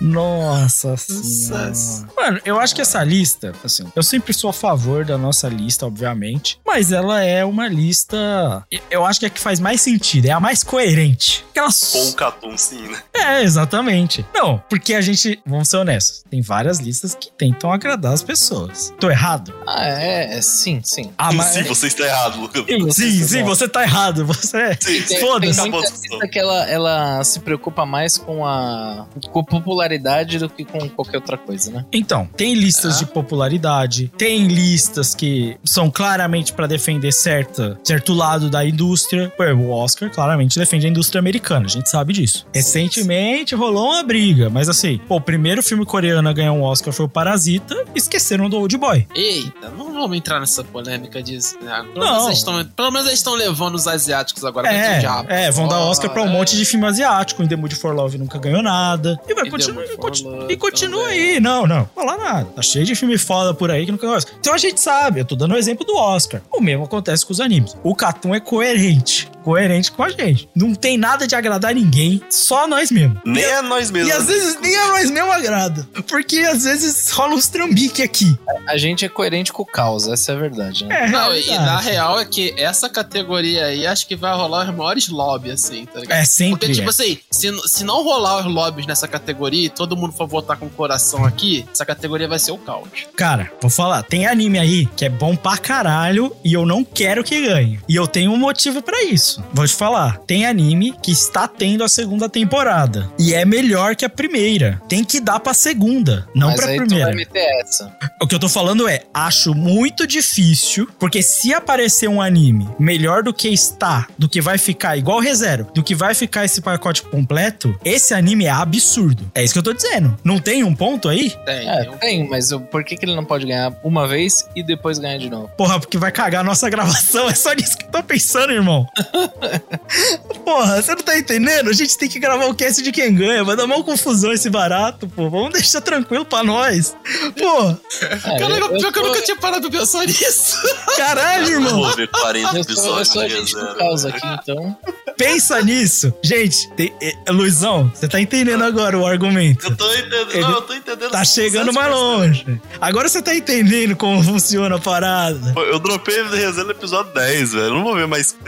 Nossa 0.00 0.96
senhora. 0.96 1.72
Mano, 2.16 2.40
eu 2.44 2.58
acho 2.60 2.74
que 2.74 2.80
essa 2.80 3.02
lista, 3.02 3.52
assim, 3.64 3.84
eu 3.96 4.02
sempre 4.02 4.32
sou 4.32 4.50
a 4.50 4.52
favor 4.52 5.04
da 5.04 5.18
nossa 5.18 5.48
lista, 5.48 5.86
obviamente, 5.86 6.60
mas 6.66 6.92
ela 6.92 7.22
é 7.22 7.44
uma 7.44 7.66
lista. 7.68 8.64
Eu 8.90 9.04
acho 9.04 9.18
que 9.20 9.26
é 9.26 9.28
a 9.28 9.30
que 9.30 9.40
faz 9.40 9.58
mais 9.58 9.80
sentido, 9.80 10.26
é 10.26 10.30
a 10.30 10.40
mais 10.40 10.62
coerente. 10.62 11.44
Aquelas. 11.50 11.90
Com 11.92 12.08
o 12.08 12.12
Catum, 12.14 12.56
sim, 12.56 12.82
né? 12.82 13.02
É, 13.14 13.42
exatamente. 13.42 14.24
Não, 14.32 14.62
porque 14.68 14.94
a 14.94 15.00
gente, 15.00 15.40
vamos 15.44 15.68
ser 15.68 15.78
honestos, 15.78 16.24
tem 16.30 16.40
várias 16.40 16.78
listas 16.78 17.14
que 17.14 17.30
tentam 17.32 17.72
agradar 17.72 18.12
as 18.12 18.22
pessoas. 18.22 18.92
Tô 19.00 19.10
errado? 19.10 19.52
Ah, 19.66 19.84
é, 19.84 20.36
é, 20.36 20.42
sim, 20.42 20.80
sim. 20.84 21.10
Ah, 21.18 21.32
mas. 21.32 21.48
Sim, 21.48 21.62
você 21.64 21.88
está 21.88 22.04
errado, 22.04 22.40
Lucas. 22.40 22.64
Sim, 22.94 23.10
sim, 23.24 23.42
você 23.42 23.68
tá 23.68 23.82
errado. 23.82 24.24
Você. 24.26 24.76
Sim, 24.80 25.02
Tem, 25.02 25.20
Foda-se. 25.20 25.60
tem 25.62 25.70
muita 25.70 25.90
lista 25.90 26.28
que 26.28 26.38
ela, 26.38 26.68
ela 26.68 27.24
se 27.24 27.40
preocupa 27.40 27.84
mais 27.84 28.16
com 28.16 28.46
a, 28.46 29.06
com 29.32 29.40
a 29.40 29.44
popularidade 29.44 29.87
do 29.88 30.48
que 30.50 30.64
com 30.64 30.88
qualquer 30.90 31.18
outra 31.18 31.36
coisa, 31.38 31.70
né? 31.70 31.84
Então, 31.92 32.28
tem 32.36 32.54
listas 32.54 32.96
Ah. 32.96 32.98
de 32.98 33.06
popularidade, 33.06 34.10
tem 34.16 34.46
listas 34.46 35.14
que 35.14 35.56
são 35.64 35.90
claramente 35.90 36.52
pra 36.52 36.66
defender 36.66 37.12
certa, 37.12 37.78
certo 37.84 38.12
lado 38.12 38.50
da 38.50 38.64
indústria. 38.64 39.32
O 39.58 39.70
Oscar 39.70 40.10
claramente 40.10 40.58
defende 40.58 40.86
a 40.86 40.90
indústria 40.90 41.18
americana, 41.18 41.66
a 41.66 41.68
gente 41.68 41.88
sabe 41.88 42.12
disso. 42.12 42.46
Recentemente 42.54 43.54
rolou 43.54 43.86
uma 43.92 44.02
briga, 44.02 44.50
mas 44.50 44.68
assim, 44.68 45.00
pô, 45.08 45.16
o 45.16 45.20
primeiro 45.20 45.62
filme 45.62 45.84
coreano 45.84 46.28
a 46.28 46.32
ganhar 46.32 46.52
um 46.52 46.62
Oscar 46.62 46.92
foi 46.92 47.06
o 47.06 47.08
Parasita, 47.08 47.74
e 47.94 47.98
esqueceram 47.98 48.48
do 48.48 48.56
Old 48.58 48.76
Boy. 48.76 49.06
Eita, 49.14 49.70
não 49.76 49.92
vamos 49.92 50.16
entrar 50.16 50.40
nessa 50.40 50.62
polêmica 50.64 51.22
disso. 51.22 51.56
Né? 51.62 51.84
Pelo, 51.92 52.04
Não. 52.04 52.12
Menos 52.12 52.26
eles 52.26 52.38
estão, 52.38 52.64
pelo 52.64 52.90
menos 52.90 53.06
eles 53.06 53.18
estão 53.18 53.34
levando 53.34 53.74
os 53.74 53.86
asiáticos 53.86 54.44
agora 54.44 54.68
pra 54.68 54.76
É, 54.76 54.98
diabo. 54.98 55.30
é, 55.30 55.50
vão 55.50 55.66
dar 55.68 55.78
Oscar 55.80 56.10
pra 56.10 56.22
um 56.22 56.26
é. 56.26 56.30
monte 56.30 56.56
de 56.56 56.64
filme 56.64 56.86
asiático. 56.86 57.42
In 57.42 57.46
The 57.48 57.56
Mood 57.56 57.74
for 57.74 57.94
Love 57.94 58.18
nunca 58.18 58.38
ganhou 58.38 58.62
nada. 58.62 59.18
E 59.28 59.34
vai 59.34 59.44
The 59.44 59.50
continuar. 59.50 59.77
E, 59.84 60.22
Love 60.24 60.52
e 60.52 60.56
continua 60.56 61.02
também. 61.04 61.34
aí. 61.34 61.40
Não, 61.40 61.66
não. 61.66 61.78
Não 61.78 61.90
falar 61.94 62.18
nada. 62.18 62.44
Tá 62.56 62.62
cheio 62.62 62.84
de 62.84 62.94
filme 62.94 63.16
foda 63.18 63.54
por 63.54 63.70
aí 63.70 63.84
que 63.84 63.92
nunca 63.92 64.02
ganhou 64.02 64.16
Oscar. 64.16 64.34
Então 64.38 64.54
a 64.54 64.58
gente 64.58 64.80
sabe, 64.80 65.20
eu 65.20 65.24
tô 65.24 65.36
dando 65.36 65.54
o 65.54 65.56
exemplo 65.56 65.84
do 65.84 65.96
Oscar. 65.96 66.40
O 66.52 66.60
mesmo 66.60 66.84
acontece 66.84 67.24
com 67.24 67.32
os 67.32 67.40
animes. 67.40 67.76
O 67.82 67.94
Catum 67.94 68.34
é 68.34 68.40
coerente. 68.40 69.30
Coerente 69.44 69.90
com 69.92 70.02
a 70.02 70.08
gente. 70.10 70.48
Não 70.54 70.74
tem 70.74 70.98
nada 70.98 71.26
de 71.26 71.34
agradar 71.34 71.74
ninguém, 71.74 72.20
só 72.28 72.66
nós 72.66 72.90
mesmos. 72.90 73.18
Nem 73.24 73.42
é 73.42 73.62
nós 73.62 73.90
mesmos. 73.90 74.12
E 74.12 74.16
às 74.16 74.26
vezes 74.26 74.58
nem 74.60 74.76
a 74.76 74.88
nós 74.88 75.10
mesmo 75.10 75.30
agrada. 75.32 75.88
Porque 76.06 76.38
às 76.40 76.64
vezes 76.64 77.10
rola 77.10 77.34
uns 77.34 77.48
trambique 77.48 78.02
aqui. 78.02 78.38
A 78.66 78.76
gente 78.76 79.04
é 79.04 79.08
coerente 79.08 79.52
com 79.52 79.62
o 79.62 79.66
caos, 79.66 80.06
essa 80.06 80.32
é 80.32 80.34
a 80.34 80.38
verdade, 80.38 80.84
né? 80.84 81.04
É, 81.06 81.08
Não, 81.08 81.34
e 81.34 81.40
realidade. 81.40 81.64
na 81.64 81.80
real 81.80 82.20
é 82.20 82.24
que 82.24 82.54
essa 82.58 82.88
categoria 82.88 83.66
aí 83.66 83.86
acho 83.86 84.06
que 84.06 84.16
vai 84.16 84.34
rolar 84.34 84.68
os 84.68 84.74
maiores 84.74 85.08
lobbies, 85.08 85.64
assim, 85.64 85.86
tá 85.86 86.00
ligado? 86.00 86.18
É 86.18 86.24
sempre. 86.24 86.58
Porque, 86.58 86.74
tipo 86.74 86.88
é. 86.88 86.90
assim, 86.90 87.18
se, 87.30 87.68
se 87.68 87.84
não 87.84 88.02
rolar 88.02 88.40
os 88.40 88.52
lobbies 88.52 88.86
nessa 88.86 89.08
categoria 89.08 89.67
e 89.68 89.70
todo 89.70 89.96
mundo 89.96 90.12
for 90.12 90.26
votar 90.26 90.56
com 90.56 90.66
o 90.66 90.70
coração 90.70 91.24
aqui, 91.24 91.64
essa 91.72 91.84
categoria 91.84 92.26
vai 92.26 92.38
ser 92.38 92.50
o 92.52 92.58
caos. 92.58 92.88
Cara, 93.16 93.50
vou 93.60 93.70
falar, 93.70 94.02
tem 94.02 94.26
anime 94.26 94.58
aí 94.58 94.86
que 94.96 95.04
é 95.04 95.08
bom 95.08 95.36
pra 95.36 95.56
caralho 95.56 96.34
e 96.44 96.52
eu 96.54 96.66
não 96.66 96.82
quero 96.84 97.22
que 97.22 97.46
ganhe. 97.46 97.78
E 97.88 97.94
eu 97.94 98.06
tenho 98.06 98.32
um 98.32 98.36
motivo 98.36 98.82
pra 98.82 99.04
isso. 99.04 99.42
Vou 99.52 99.66
te 99.66 99.74
falar, 99.74 100.18
tem 100.26 100.46
anime 100.46 100.94
que 101.02 101.12
está 101.12 101.46
tendo 101.46 101.84
a 101.84 101.88
segunda 101.88 102.28
temporada 102.28 103.10
e 103.18 103.34
é 103.34 103.44
melhor 103.44 103.94
que 103.94 104.04
a 104.04 104.08
primeira. 104.08 104.80
Tem 104.88 105.04
que 105.04 105.20
dar 105.20 105.38
pra 105.40 105.54
segunda, 105.54 106.26
não 106.34 106.48
Mas 106.48 106.56
pra 106.60 106.66
aí 106.70 106.76
tu 106.76 106.84
primeira. 106.86 107.06
vai 107.06 107.14
meter 107.14 107.46
essa. 107.60 107.94
O 108.20 108.26
que 108.26 108.34
eu 108.34 108.38
tô 108.38 108.48
falando 108.48 108.88
é, 108.88 109.02
acho 109.12 109.54
muito 109.54 110.06
difícil, 110.06 110.88
porque 110.98 111.22
se 111.22 111.52
aparecer 111.52 112.08
um 112.08 112.20
anime 112.20 112.68
melhor 112.78 113.22
do 113.22 113.32
que 113.34 113.48
está, 113.48 114.06
do 114.18 114.28
que 114.28 114.40
vai 114.40 114.58
ficar 114.58 114.96
igual 114.96 115.20
ReZero, 115.20 115.68
do 115.74 115.82
que 115.82 115.94
vai 115.94 116.14
ficar 116.14 116.44
esse 116.44 116.60
pacote 116.60 117.02
completo, 117.02 117.78
esse 117.84 118.14
anime 118.14 118.46
é 118.46 118.50
absurdo. 118.50 119.30
É 119.34 119.42
isso 119.44 119.52
que 119.52 119.57
eu 119.58 119.62
tô 119.62 119.72
dizendo. 119.72 120.16
Não 120.24 120.38
tem 120.38 120.64
um 120.64 120.74
ponto 120.74 121.08
aí? 121.08 121.30
Tem, 121.44 121.68
É, 121.68 121.84
tem 122.00 122.28
mas 122.28 122.50
eu- 122.50 122.60
por 122.60 122.82
que, 122.84 122.96
que 122.96 123.04
ele 123.04 123.14
não 123.14 123.24
pode 123.24 123.46
ganhar 123.46 123.72
uma 123.82 124.06
vez 124.06 124.48
e 124.54 124.62
depois 124.62 124.98
ganhar 124.98 125.18
de 125.18 125.28
novo? 125.30 125.48
Porra, 125.56 125.78
porque 125.80 125.98
vai 125.98 126.10
cagar 126.12 126.40
a 126.40 126.44
nossa 126.44 126.68
gravação. 126.70 127.28
É 127.28 127.34
só 127.34 127.52
nisso 127.52 127.76
que 127.76 127.84
eu 127.84 127.90
tô 127.90 128.02
pensando, 128.02 128.52
irmão. 128.52 128.86
Porra, 130.44 130.80
você 130.82 130.94
não 130.94 131.02
tá 131.02 131.18
entendendo? 131.18 131.70
A 131.70 131.72
gente 131.72 131.96
tem 131.98 132.08
que 132.08 132.18
gravar 132.18 132.46
o 132.46 132.54
cast 132.54 132.82
de 132.82 132.92
quem 132.92 133.14
ganha. 133.14 133.44
Vai 133.44 133.56
dar 133.56 133.64
uma 133.64 133.82
confusão 133.82 134.32
esse 134.32 134.48
barato, 134.48 135.08
pô. 135.08 135.28
Vamos 135.28 135.52
deixar 135.52 135.80
tranquilo 135.80 136.24
pra 136.24 136.42
nós. 136.42 136.96
Pô, 137.36 137.76
É, 138.02 138.16
Cara, 138.38 138.54
eu, 138.54 138.56
eu, 138.58 138.68
pior 138.78 138.92
que 138.92 138.98
eu 138.98 139.06
nunca 139.06 139.20
tinha 139.22 139.36
parado 139.36 139.70
pra 139.70 139.80
pensar 139.80 140.04
nisso. 140.06 140.56
caralho, 140.96 141.44
Eu 141.46 141.50
irmão. 141.60 141.82
vou 141.82 141.96
ver 141.96 142.08
40 142.08 142.38
eu 142.38 142.42
sou, 142.42 142.56
eu 142.56 142.62
episódios 142.62 143.08
sou 143.08 143.22
a 143.22 143.28
gente 143.28 143.52
do 143.54 143.74
caos 143.76 144.04
aqui, 144.04 144.26
então. 144.26 144.76
Pensa 145.18 145.60
nisso. 145.62 146.14
Gente, 146.22 146.70
tem- 146.76 146.92
é, 147.02 147.30
Luizão, 147.30 147.90
você 147.94 148.06
tá 148.08 148.20
entendendo 148.20 148.62
agora 148.64 148.96
o 148.96 149.04
argumento. 149.04 149.66
Eu 149.66 149.76
tô 149.76 149.92
entendendo, 149.92 150.30
Ele 150.30 150.40
não, 150.40 150.52
eu 150.52 150.60
tô 150.62 150.72
entendendo. 150.74 151.10
Tá 151.10 151.24
chegando 151.24 151.72
mais 151.72 151.88
100%. 151.88 151.94
longe. 151.96 152.60
Agora 152.80 153.08
você 153.08 153.20
tá 153.20 153.34
entendendo 153.34 153.96
como 153.96 154.22
funciona 154.22 154.76
a 154.76 154.78
parada. 154.78 155.52
Pô, 155.52 155.62
Eu 155.64 155.78
dropei 155.80 156.22
resenha 156.22 156.64
no 156.64 156.70
episódio 156.70 157.12
10, 157.12 157.52
velho. 157.52 157.74
Não 157.74 157.82
vou 157.84 157.94
ver 157.96 158.06
mais. 158.06 158.36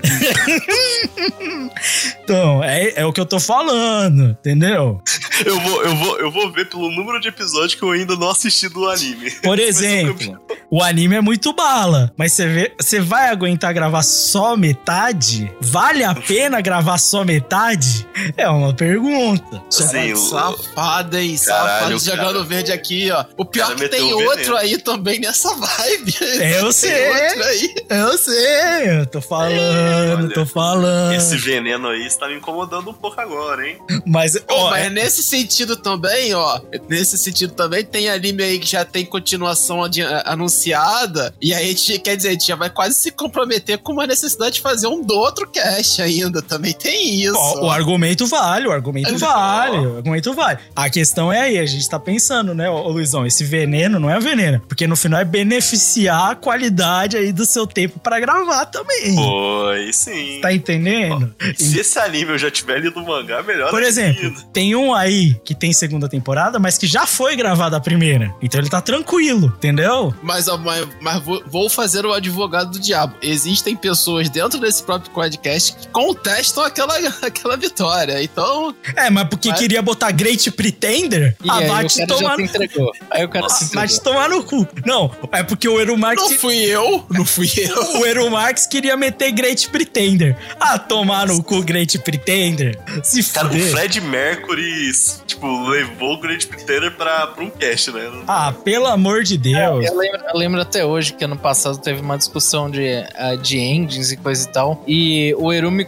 Então, 2.23 2.63
é, 2.63 2.93
é 3.01 3.07
o 3.07 3.13
que 3.13 3.21
eu 3.21 3.27
tô 3.27 3.41
falando, 3.41 4.31
entendeu? 4.31 5.01
Eu 5.45 5.59
vou, 5.61 5.83
eu, 5.83 5.97
vou, 5.97 6.19
eu 6.21 6.31
vou 6.31 6.53
ver 6.53 6.69
pelo 6.69 6.91
número 6.91 7.19
de 7.21 7.29
episódios 7.29 7.75
que 7.75 7.83
eu 7.83 7.91
ainda 7.91 8.15
não 8.15 8.31
assisti 8.31 8.69
do 8.69 8.89
anime. 8.89 9.31
Por 9.43 9.59
exemplo, 9.59 10.39
o 10.71 10.83
anime 10.83 11.17
é 11.17 11.21
muito 11.21 11.53
bala, 11.53 12.13
mas 12.17 12.33
você 12.33 12.47
vê, 12.47 12.73
você 12.79 13.01
vai 13.01 13.31
aguentar 13.31 13.73
gravar 13.75 14.03
só 14.03 14.57
metade? 14.57 15.51
Vale 15.61 16.05
a 16.05 16.15
pena 16.15 16.60
gravar 16.62 16.99
só 16.99 17.24
metade? 17.24 18.07
É 18.37 18.49
uma 18.49 18.74
pergunta. 18.74 19.62
Sim, 19.70 20.12
o- 20.12 20.16
Safado, 20.16 21.16
hein? 21.19 21.37
Caralho, 21.39 21.99
Safado 21.99 21.99
jogando 21.99 22.32
cara. 22.35 22.45
verde 22.45 22.73
aqui, 22.73 23.11
ó. 23.11 23.24
O 23.37 23.45
pior 23.45 23.69
cara 23.69 23.78
que 23.78 23.89
tem 23.89 24.12
outro 24.12 24.37
veneno. 24.37 24.57
aí 24.57 24.78
também 24.78 25.20
nessa 25.20 25.55
vibe. 25.55 26.15
Eu 26.20 26.62
Tem 26.65 26.73
sei. 26.73 27.09
outro 27.09 27.45
aí. 27.45 27.74
Eu 27.89 28.19
sei, 28.19 28.99
eu 29.01 29.07
tô 29.07 29.20
falando, 29.20 30.19
Olha, 30.24 30.35
tô 30.35 30.47
falando. 30.47 31.15
Esse 31.15 31.37
veneno 31.37 31.89
aí 31.89 32.07
está 32.07 32.28
me 32.28 32.35
incomodando 32.35 32.91
um 32.91 32.95
pouco 32.95 33.20
agora, 33.20 33.66
hein? 33.69 33.78
Mas, 34.07 34.37
ó, 34.49 34.70
mas 34.70 34.87
é- 34.87 34.91
nesse 34.91 35.23
sentido 35.23 35.77
também, 35.77 36.35
ó. 36.35 36.61
Nesse 36.89 37.16
sentido 37.19 37.53
também, 37.55 37.85
tem 37.85 38.09
anime 38.11 38.43
aí 38.43 38.59
que 38.59 38.66
já 38.70 38.85
tem 38.85 39.05
continuação 39.05 39.82
adi- 39.85 40.03
anunciada. 40.24 41.35
E 41.41 41.55
aí, 41.55 41.65
a 41.65 41.69
gente, 41.69 41.99
quer 41.99 42.16
dizer, 42.16 42.28
a 42.28 42.32
gente 42.32 42.47
já 42.47 42.57
vai 42.57 42.70
quase 42.70 42.95
se 42.95 43.11
comprometer 43.11 43.78
com 43.78 43.93
uma 43.93 44.07
necessidade 44.07 44.57
de 44.57 44.61
fazer 44.61 44.87
um 44.87 45.03
do 45.03 45.15
outro 45.15 45.47
cast 45.49 46.01
ainda. 46.03 46.43
Também 46.51 46.73
tem 46.73 47.23
isso. 47.23 47.37
ó, 47.37 47.67
o 47.67 47.71
argumento 47.71 48.27
vale, 48.27 48.67
o 48.67 48.73
argumento 48.73 49.17
vale, 49.17 49.79
o 49.79 49.97
argumento 49.99 50.35
vale. 50.35 50.59
A 50.75 50.91
questão 50.91 51.33
é 51.33 51.43
aí, 51.43 51.59
a 51.61 51.65
gente 51.65 51.89
tá 51.89 51.97
pensando, 51.97 52.53
né, 52.53 52.69
ô 52.69 52.89
Luizão, 52.89 53.25
esse 53.25 53.45
veneno 53.45 54.01
não 54.01 54.11
é 54.11 54.19
veneno, 54.19 54.61
porque 54.67 54.85
no 54.85 54.97
final 54.97 55.21
é 55.21 55.25
beneficiar 55.25 56.33
a 56.33 56.35
qualidade 56.35 57.17
aí 57.17 57.31
do 57.33 57.47
seu 57.47 57.69
tempo 57.69 58.01
pra 58.01 58.19
gravar 58.19 58.67
também. 58.67 59.15
Foi, 59.15 59.93
sim. 59.93 60.41
Tá 60.43 60.53
entendendo? 60.53 61.33
Se 61.57 61.79
esse 61.79 61.97
anime 62.01 62.33
eu 62.33 62.39
já 62.39 62.51
tiver 62.51 62.81
lido 62.81 62.99
o 62.99 63.07
mangá, 63.07 63.45
melhor 63.45 63.71
Por 63.71 63.85
exemplo, 63.85 64.27
ainda. 64.27 64.41
tem 64.53 64.75
um 64.75 64.93
aí 64.93 65.35
que 65.45 65.55
tem 65.55 65.73
segunda 65.73 66.09
temporada, 66.09 66.59
mas 66.59 66.77
que 66.77 66.87
já 66.89 67.07
foi 67.07 67.37
gravada 67.37 67.77
a 67.77 67.81
primeira. 67.81 68.35
Então 68.43 68.61
ele 68.61 68.69
tá 68.69 68.81
tranquilo, 68.81 69.55
entendeu? 69.57 70.13
Mas, 70.21 70.47
mas, 70.65 70.89
mas 71.01 71.23
vou, 71.23 71.41
vou 71.47 71.71
fazer 71.71 72.05
o 72.05 72.13
advogado 72.13 72.73
do 72.73 72.81
diabo. 72.81 73.15
Existem 73.23 73.77
pessoas 73.77 74.29
dentro 74.29 74.59
desse 74.59 74.83
próprio 74.83 75.13
podcast 75.13 75.75
que 75.75 75.87
contestam 75.89 76.40
aquela, 76.65 76.97
aquela 77.23 77.57
vitória. 77.57 78.23
Então, 78.23 78.75
É, 78.97 79.11
mas 79.11 79.29
porque 79.29 79.49
Mas- 79.51 79.59
queria 79.59 79.83
botar 79.83 80.11
Great 80.11 80.51
Pretender, 80.51 81.37
E 81.43 81.51
aí 81.51 81.67
vai 81.69 81.85
o 81.85 81.89
te 81.89 81.99
cara 81.99 82.09
já 82.09 82.17
tomar. 82.17 82.37
se 82.37 82.43
entregou. 82.43 82.93
Aí 83.11 83.25
o 83.25 83.29
cara 83.29 83.49
se 83.49 83.65
entregou. 83.65 83.87
te 83.89 84.01
tomar 84.03 84.29
no 84.29 84.43
cu. 84.45 84.67
Não, 84.85 85.11
é 85.33 85.43
porque 85.43 85.69
o 85.69 85.81
Eru 85.81 85.97
Marx. 85.97 86.21
não 86.23 86.31
fui 86.31 86.57
eu, 86.57 87.05
não 87.11 87.25
fui 87.25 87.49
eu. 87.57 88.01
O 88.01 88.07
Eru 88.07 88.31
Marx 88.31 88.67
queria 88.67 88.97
meter 88.97 89.31
Great 89.33 89.69
Pretender. 89.69 90.37
Ah, 90.59 90.79
tomar 90.79 91.27
no 91.27 91.43
cu 91.43 91.62
Great 91.62 91.99
Pretender. 91.99 92.79
Se 93.03 93.23
Cara, 93.33 93.47
o 93.47 93.51
fuder. 93.51 93.71
Fred 93.71 94.01
Mercury, 94.01 94.91
tipo, 95.27 95.69
levou 95.69 96.15
o 96.15 96.21
Great 96.21 96.47
Pretender 96.47 96.93
pra, 96.97 97.27
pra 97.29 97.45
um 97.45 97.51
cast, 97.51 97.91
né? 97.93 98.11
Ah, 98.27 98.53
pelo 98.65 98.87
amor 98.87 99.23
de 99.23 99.37
Deus. 99.39 99.85
Eu 99.87 99.97
lembro, 99.97 100.21
eu 100.33 100.37
lembro 100.39 100.61
até 100.61 100.85
hoje 100.85 101.12
que 101.12 101.25
ano 101.25 101.37
passado 101.37 101.79
teve 101.79 102.01
uma 102.01 102.17
discussão 102.17 102.71
de, 102.71 102.89
ah, 103.15 103.35
de 103.37 103.59
engines 103.59 104.11
e 104.12 104.17
coisa 104.17 104.49
e 104.49 104.53
tal. 104.53 104.83
E 104.87 105.35
o 105.39 105.53
Eru 105.53 105.71
me, 105.71 105.85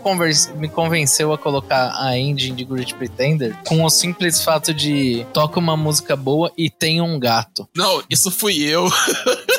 me 0.57 0.69
convenceu 0.69 1.33
a 1.33 1.39
colocar 1.39 1.93
a 1.99 2.17
engine 2.19 2.57
de 2.57 2.65
Great 2.65 2.95
Pretender 2.95 3.57
com 3.67 3.85
o 3.85 3.91
simples 3.91 4.43
fato 4.43 4.73
de 4.73 5.27
toca 5.33 5.59
uma 5.59 5.77
música 5.77 6.17
boa 6.17 6.53
e 6.57 6.69
tem 6.71 7.01
um 7.01 7.19
gato. 7.19 7.69
Não, 7.77 8.03
isso 8.09 8.31
fui 8.31 8.63
eu. 8.63 8.91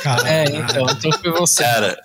Cara, 0.02 0.28
É, 0.30 0.44
então, 0.46 0.86
então 0.90 1.12
foi 1.22 1.32
você. 1.32 1.64
Cara, 1.64 1.98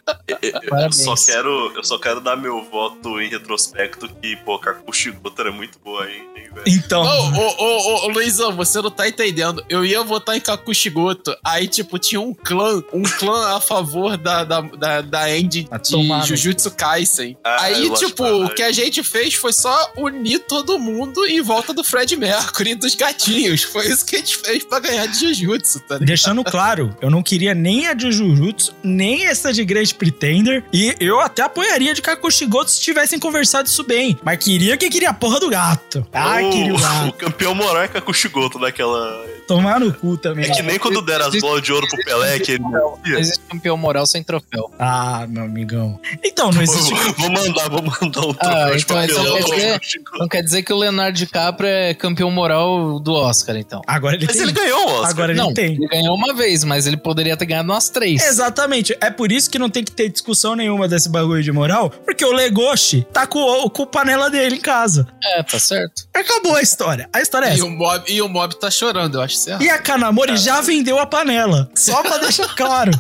eu- 0.43 0.93
só 0.93 1.15
quero, 1.15 1.73
eu 1.77 1.85
só 1.85 1.99
quero 1.99 2.21
dar 2.21 2.37
meu 2.37 2.63
voto 2.71 3.21
em 3.21 3.29
retrospecto 3.29 4.09
que, 4.21 4.37
pô, 4.37 4.59
Kakushi 4.59 5.11
Goto 5.13 5.41
era 5.41 5.53
muito 5.53 5.79
boa 5.85 6.05
aí, 6.05 6.17
hein, 6.37 6.49
velho. 6.55 6.65
Então, 6.67 7.03
Ô, 7.03 7.31
ô, 7.39 7.55
ô, 7.59 8.05
ô, 8.07 8.09
Luizão, 8.09 8.53
você 8.53 8.81
não 8.81 8.91
tá 8.91 9.09
entendendo. 9.09 9.65
Eu 9.69 9.85
ia 9.85 10.03
votar 10.03 10.37
em 10.37 10.41
Kakushigoto. 10.41 11.35
Aí, 11.45 11.67
tipo, 11.69 11.99
tinha 11.99 12.21
um 12.21 12.33
clã, 12.35 12.83
um 12.93 13.03
clã 13.03 13.57
a 13.57 13.61
favor 13.61 14.17
da, 14.17 14.45
da, 14.45 14.61
da, 14.61 15.01
da 15.01 15.29
de 15.29 15.69
tomar 15.91 16.21
no 16.21 16.27
Jujutsu 16.27 16.71
Kaisen. 16.71 17.37
Ah, 17.45 17.65
aí, 17.65 17.91
tipo, 17.95 18.25
o. 18.25 18.49
que 18.59 18.63
a 18.65 18.73
gente 18.73 19.05
fez 19.05 19.35
foi 19.35 19.53
só 19.53 19.93
unir 19.97 20.41
todo 20.41 20.81
mundo 20.81 21.25
em 21.25 21.41
volta 21.41 21.73
do 21.73 21.85
Fred 21.85 22.17
Mercury 22.17 22.73
e 22.73 22.75
dos 22.75 22.97
gatinhos. 22.97 23.63
Foi 23.63 23.87
isso 23.87 24.05
que 24.05 24.17
a 24.17 24.19
gente 24.19 24.37
fez 24.37 24.65
pra 24.65 24.81
ganhar 24.81 25.07
de 25.07 25.33
Jujutsu, 25.33 25.79
tá 25.79 25.95
ligado? 25.95 26.05
deixando 26.09 26.43
claro, 26.43 26.93
eu 27.01 27.09
não 27.09 27.23
queria 27.23 27.55
nem 27.55 27.87
a 27.87 27.95
de 27.95 28.11
Jujutsu, 28.11 28.75
nem 28.83 29.27
essa 29.27 29.53
de 29.53 29.65
Great 29.65 29.95
Pretender, 29.95 30.65
e 30.73 30.93
eu 30.99 31.21
até 31.21 31.43
apoiaria 31.43 31.95
de 31.95 32.03
Kakushigoto 32.03 32.73
se 32.73 32.81
tivessem 32.81 33.17
conversado 33.21 33.69
isso 33.69 33.85
bem. 33.85 34.19
Mas 34.25 34.39
queria 34.39 34.77
que 34.77 34.91
queria 34.91 35.11
a 35.11 35.15
porra 35.15 35.39
do 35.39 35.49
gato. 35.49 36.05
Ah, 36.13 36.41
o, 36.43 36.51
queria 36.51 36.73
o 36.73 36.75
o 36.79 36.81
gato. 36.81 37.13
campeão 37.13 37.55
moral 37.55 37.85
é 37.85 37.87
Kakushi 37.87 38.27
Goto 38.27 38.59
daquela. 38.59 39.25
Tomar 39.49 39.81
no 39.81 39.93
cu 39.93 40.17
também. 40.17 40.45
É 40.45 40.55
que 40.55 40.63
nem 40.63 40.79
quando 40.79 41.01
deram 41.03 41.27
as 41.27 41.41
bolas 41.41 41.63
de 41.63 41.73
ouro 41.73 41.87
pro 41.89 42.05
Pelé, 42.05 42.39
que 42.39 42.53
ele. 42.53 42.63
Não 42.63 42.99
existe 43.19 43.41
campeão 43.51 43.77
moral 43.77 44.07
sem 44.07 44.23
troféu. 44.23 44.71
Ah, 44.79 45.27
meu 45.29 45.45
amigão. 45.45 45.99
Então, 46.23 46.51
não 46.53 46.63
existe. 46.63 46.93
Vou, 46.95 47.13
vou 47.15 47.31
mandar, 47.31 47.69
vou 47.71 47.83
mandar 47.83 48.05
um 48.05 48.11
troféu 48.35 48.37
Ah, 48.41 48.71
de 48.71 48.83
então 48.83 49.05
isso 49.05 49.15
papelão 49.17 49.35
quer 49.37 49.43
dizer-. 49.57 49.81
Não 50.19 50.29
quer 50.29 50.43
dizer 50.43 50.63
que 50.63 50.73
o 50.73 50.77
Leonardo 50.77 51.17
DiCaprio 51.19 51.69
é 51.69 51.95
campeão 51.95 52.31
moral 52.31 53.01
do 53.01 53.13
Oscar, 53.15 53.57
então. 53.57 53.81
Agora 53.87 54.15
ele 54.17 54.27
Mas 54.27 54.37
tem. 54.37 54.43
ele 54.45 54.53
ganhou 54.53 54.81
o 54.81 54.93
Oscar. 54.93 55.11
Agora 55.11 55.33
ele 55.33 55.41
não, 55.41 55.55
tem. 55.55 55.75
ele 55.77 55.89
ganhou 55.89 56.15
uma 56.15 56.35
vez, 56.35 56.63
mas 56.63 56.87
ele 56.87 56.97
poderia 56.99 57.37
ter 57.37 57.47
ganhado 57.47 57.71
umas 57.73 57.89
três. 57.89 58.23
Exatamente. 58.23 58.95
É 59.01 59.11
por 59.11 59.33
isso 59.33 59.49
que 59.51 59.59
não 59.59 59.71
tem 59.71 59.83
que 59.83 59.91
ter 59.93 60.09
discussão 60.11 60.55
nenhuma 60.55 60.87
desse 60.87 61.09
bagulho 61.09 61.43
de 61.43 61.51
moral, 61.53 61.89
porque 61.91 62.25
o 62.25 62.33
Legoshi 62.33 63.07
tá 63.13 63.27
com, 63.27 63.39
o- 63.41 63.71
com 63.71 63.85
a 63.85 63.87
panela 63.87 64.29
dele 64.31 64.57
em 64.57 64.61
casa. 64.61 65.07
É, 65.25 65.43
tá 65.43 65.59
certo. 65.59 66.03
Acabou 66.15 66.55
a 66.55 66.61
história. 66.63 67.09
A 67.13 67.21
história 67.23 67.47
é 67.47 67.51
E 67.51 67.55
essa. 67.55 67.65
o, 67.65 67.71
mob, 67.71 68.05
e 68.13 68.21
o 68.21 68.29
Mob 68.29 68.55
tá 68.59 68.71
chorando, 68.71 69.15
eu 69.17 69.23
acho 69.23 69.38
certo. 69.39 69.63
E 69.63 69.71
a 69.71 69.79
Kanamori 69.79 70.37
já 70.37 70.61
vendeu 70.61 70.99
a 70.99 71.07
panela. 71.07 71.71
Só 71.75 72.03
pra 72.03 72.19
deixar 72.19 72.49
claro. 72.57 72.91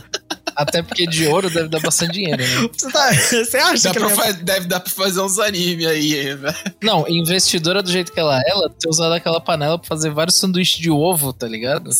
Até 0.56 0.82
porque 0.82 1.06
de 1.06 1.26
ouro 1.28 1.48
deve 1.48 1.68
dar 1.68 1.78
bastante 1.80 2.12
dinheiro, 2.14 2.42
né? 2.42 2.68
Você, 2.72 2.90
tá- 2.90 3.12
você 3.14 3.56
acha 3.58 3.82
Dá 3.84 3.92
que 3.92 4.00
pra 4.00 4.10
ela- 4.10 4.16
fa- 4.24 4.32
deve 4.32 4.66
dar 4.66 4.80
pra 4.80 4.90
fazer 4.92 5.20
uns 5.20 5.38
anime 5.38 5.86
aí, 5.86 6.34
velho. 6.34 6.54
Não, 6.82 7.04
investidora 7.08 7.80
do 7.80 7.90
jeito 7.92 8.10
que 8.12 8.18
ela 8.18 8.40
é, 8.40 8.50
ela 8.50 8.68
ter 8.68 8.88
usado 8.88 9.12
aquela 9.14 9.40
panela 9.40 9.78
pra 9.78 9.86
fazer 9.86 10.10
vários 10.10 10.36
sanduíches 10.36 10.78
de 10.80 10.90
ovo, 10.90 11.32
tá 11.32 11.46
ligado? 11.46 11.90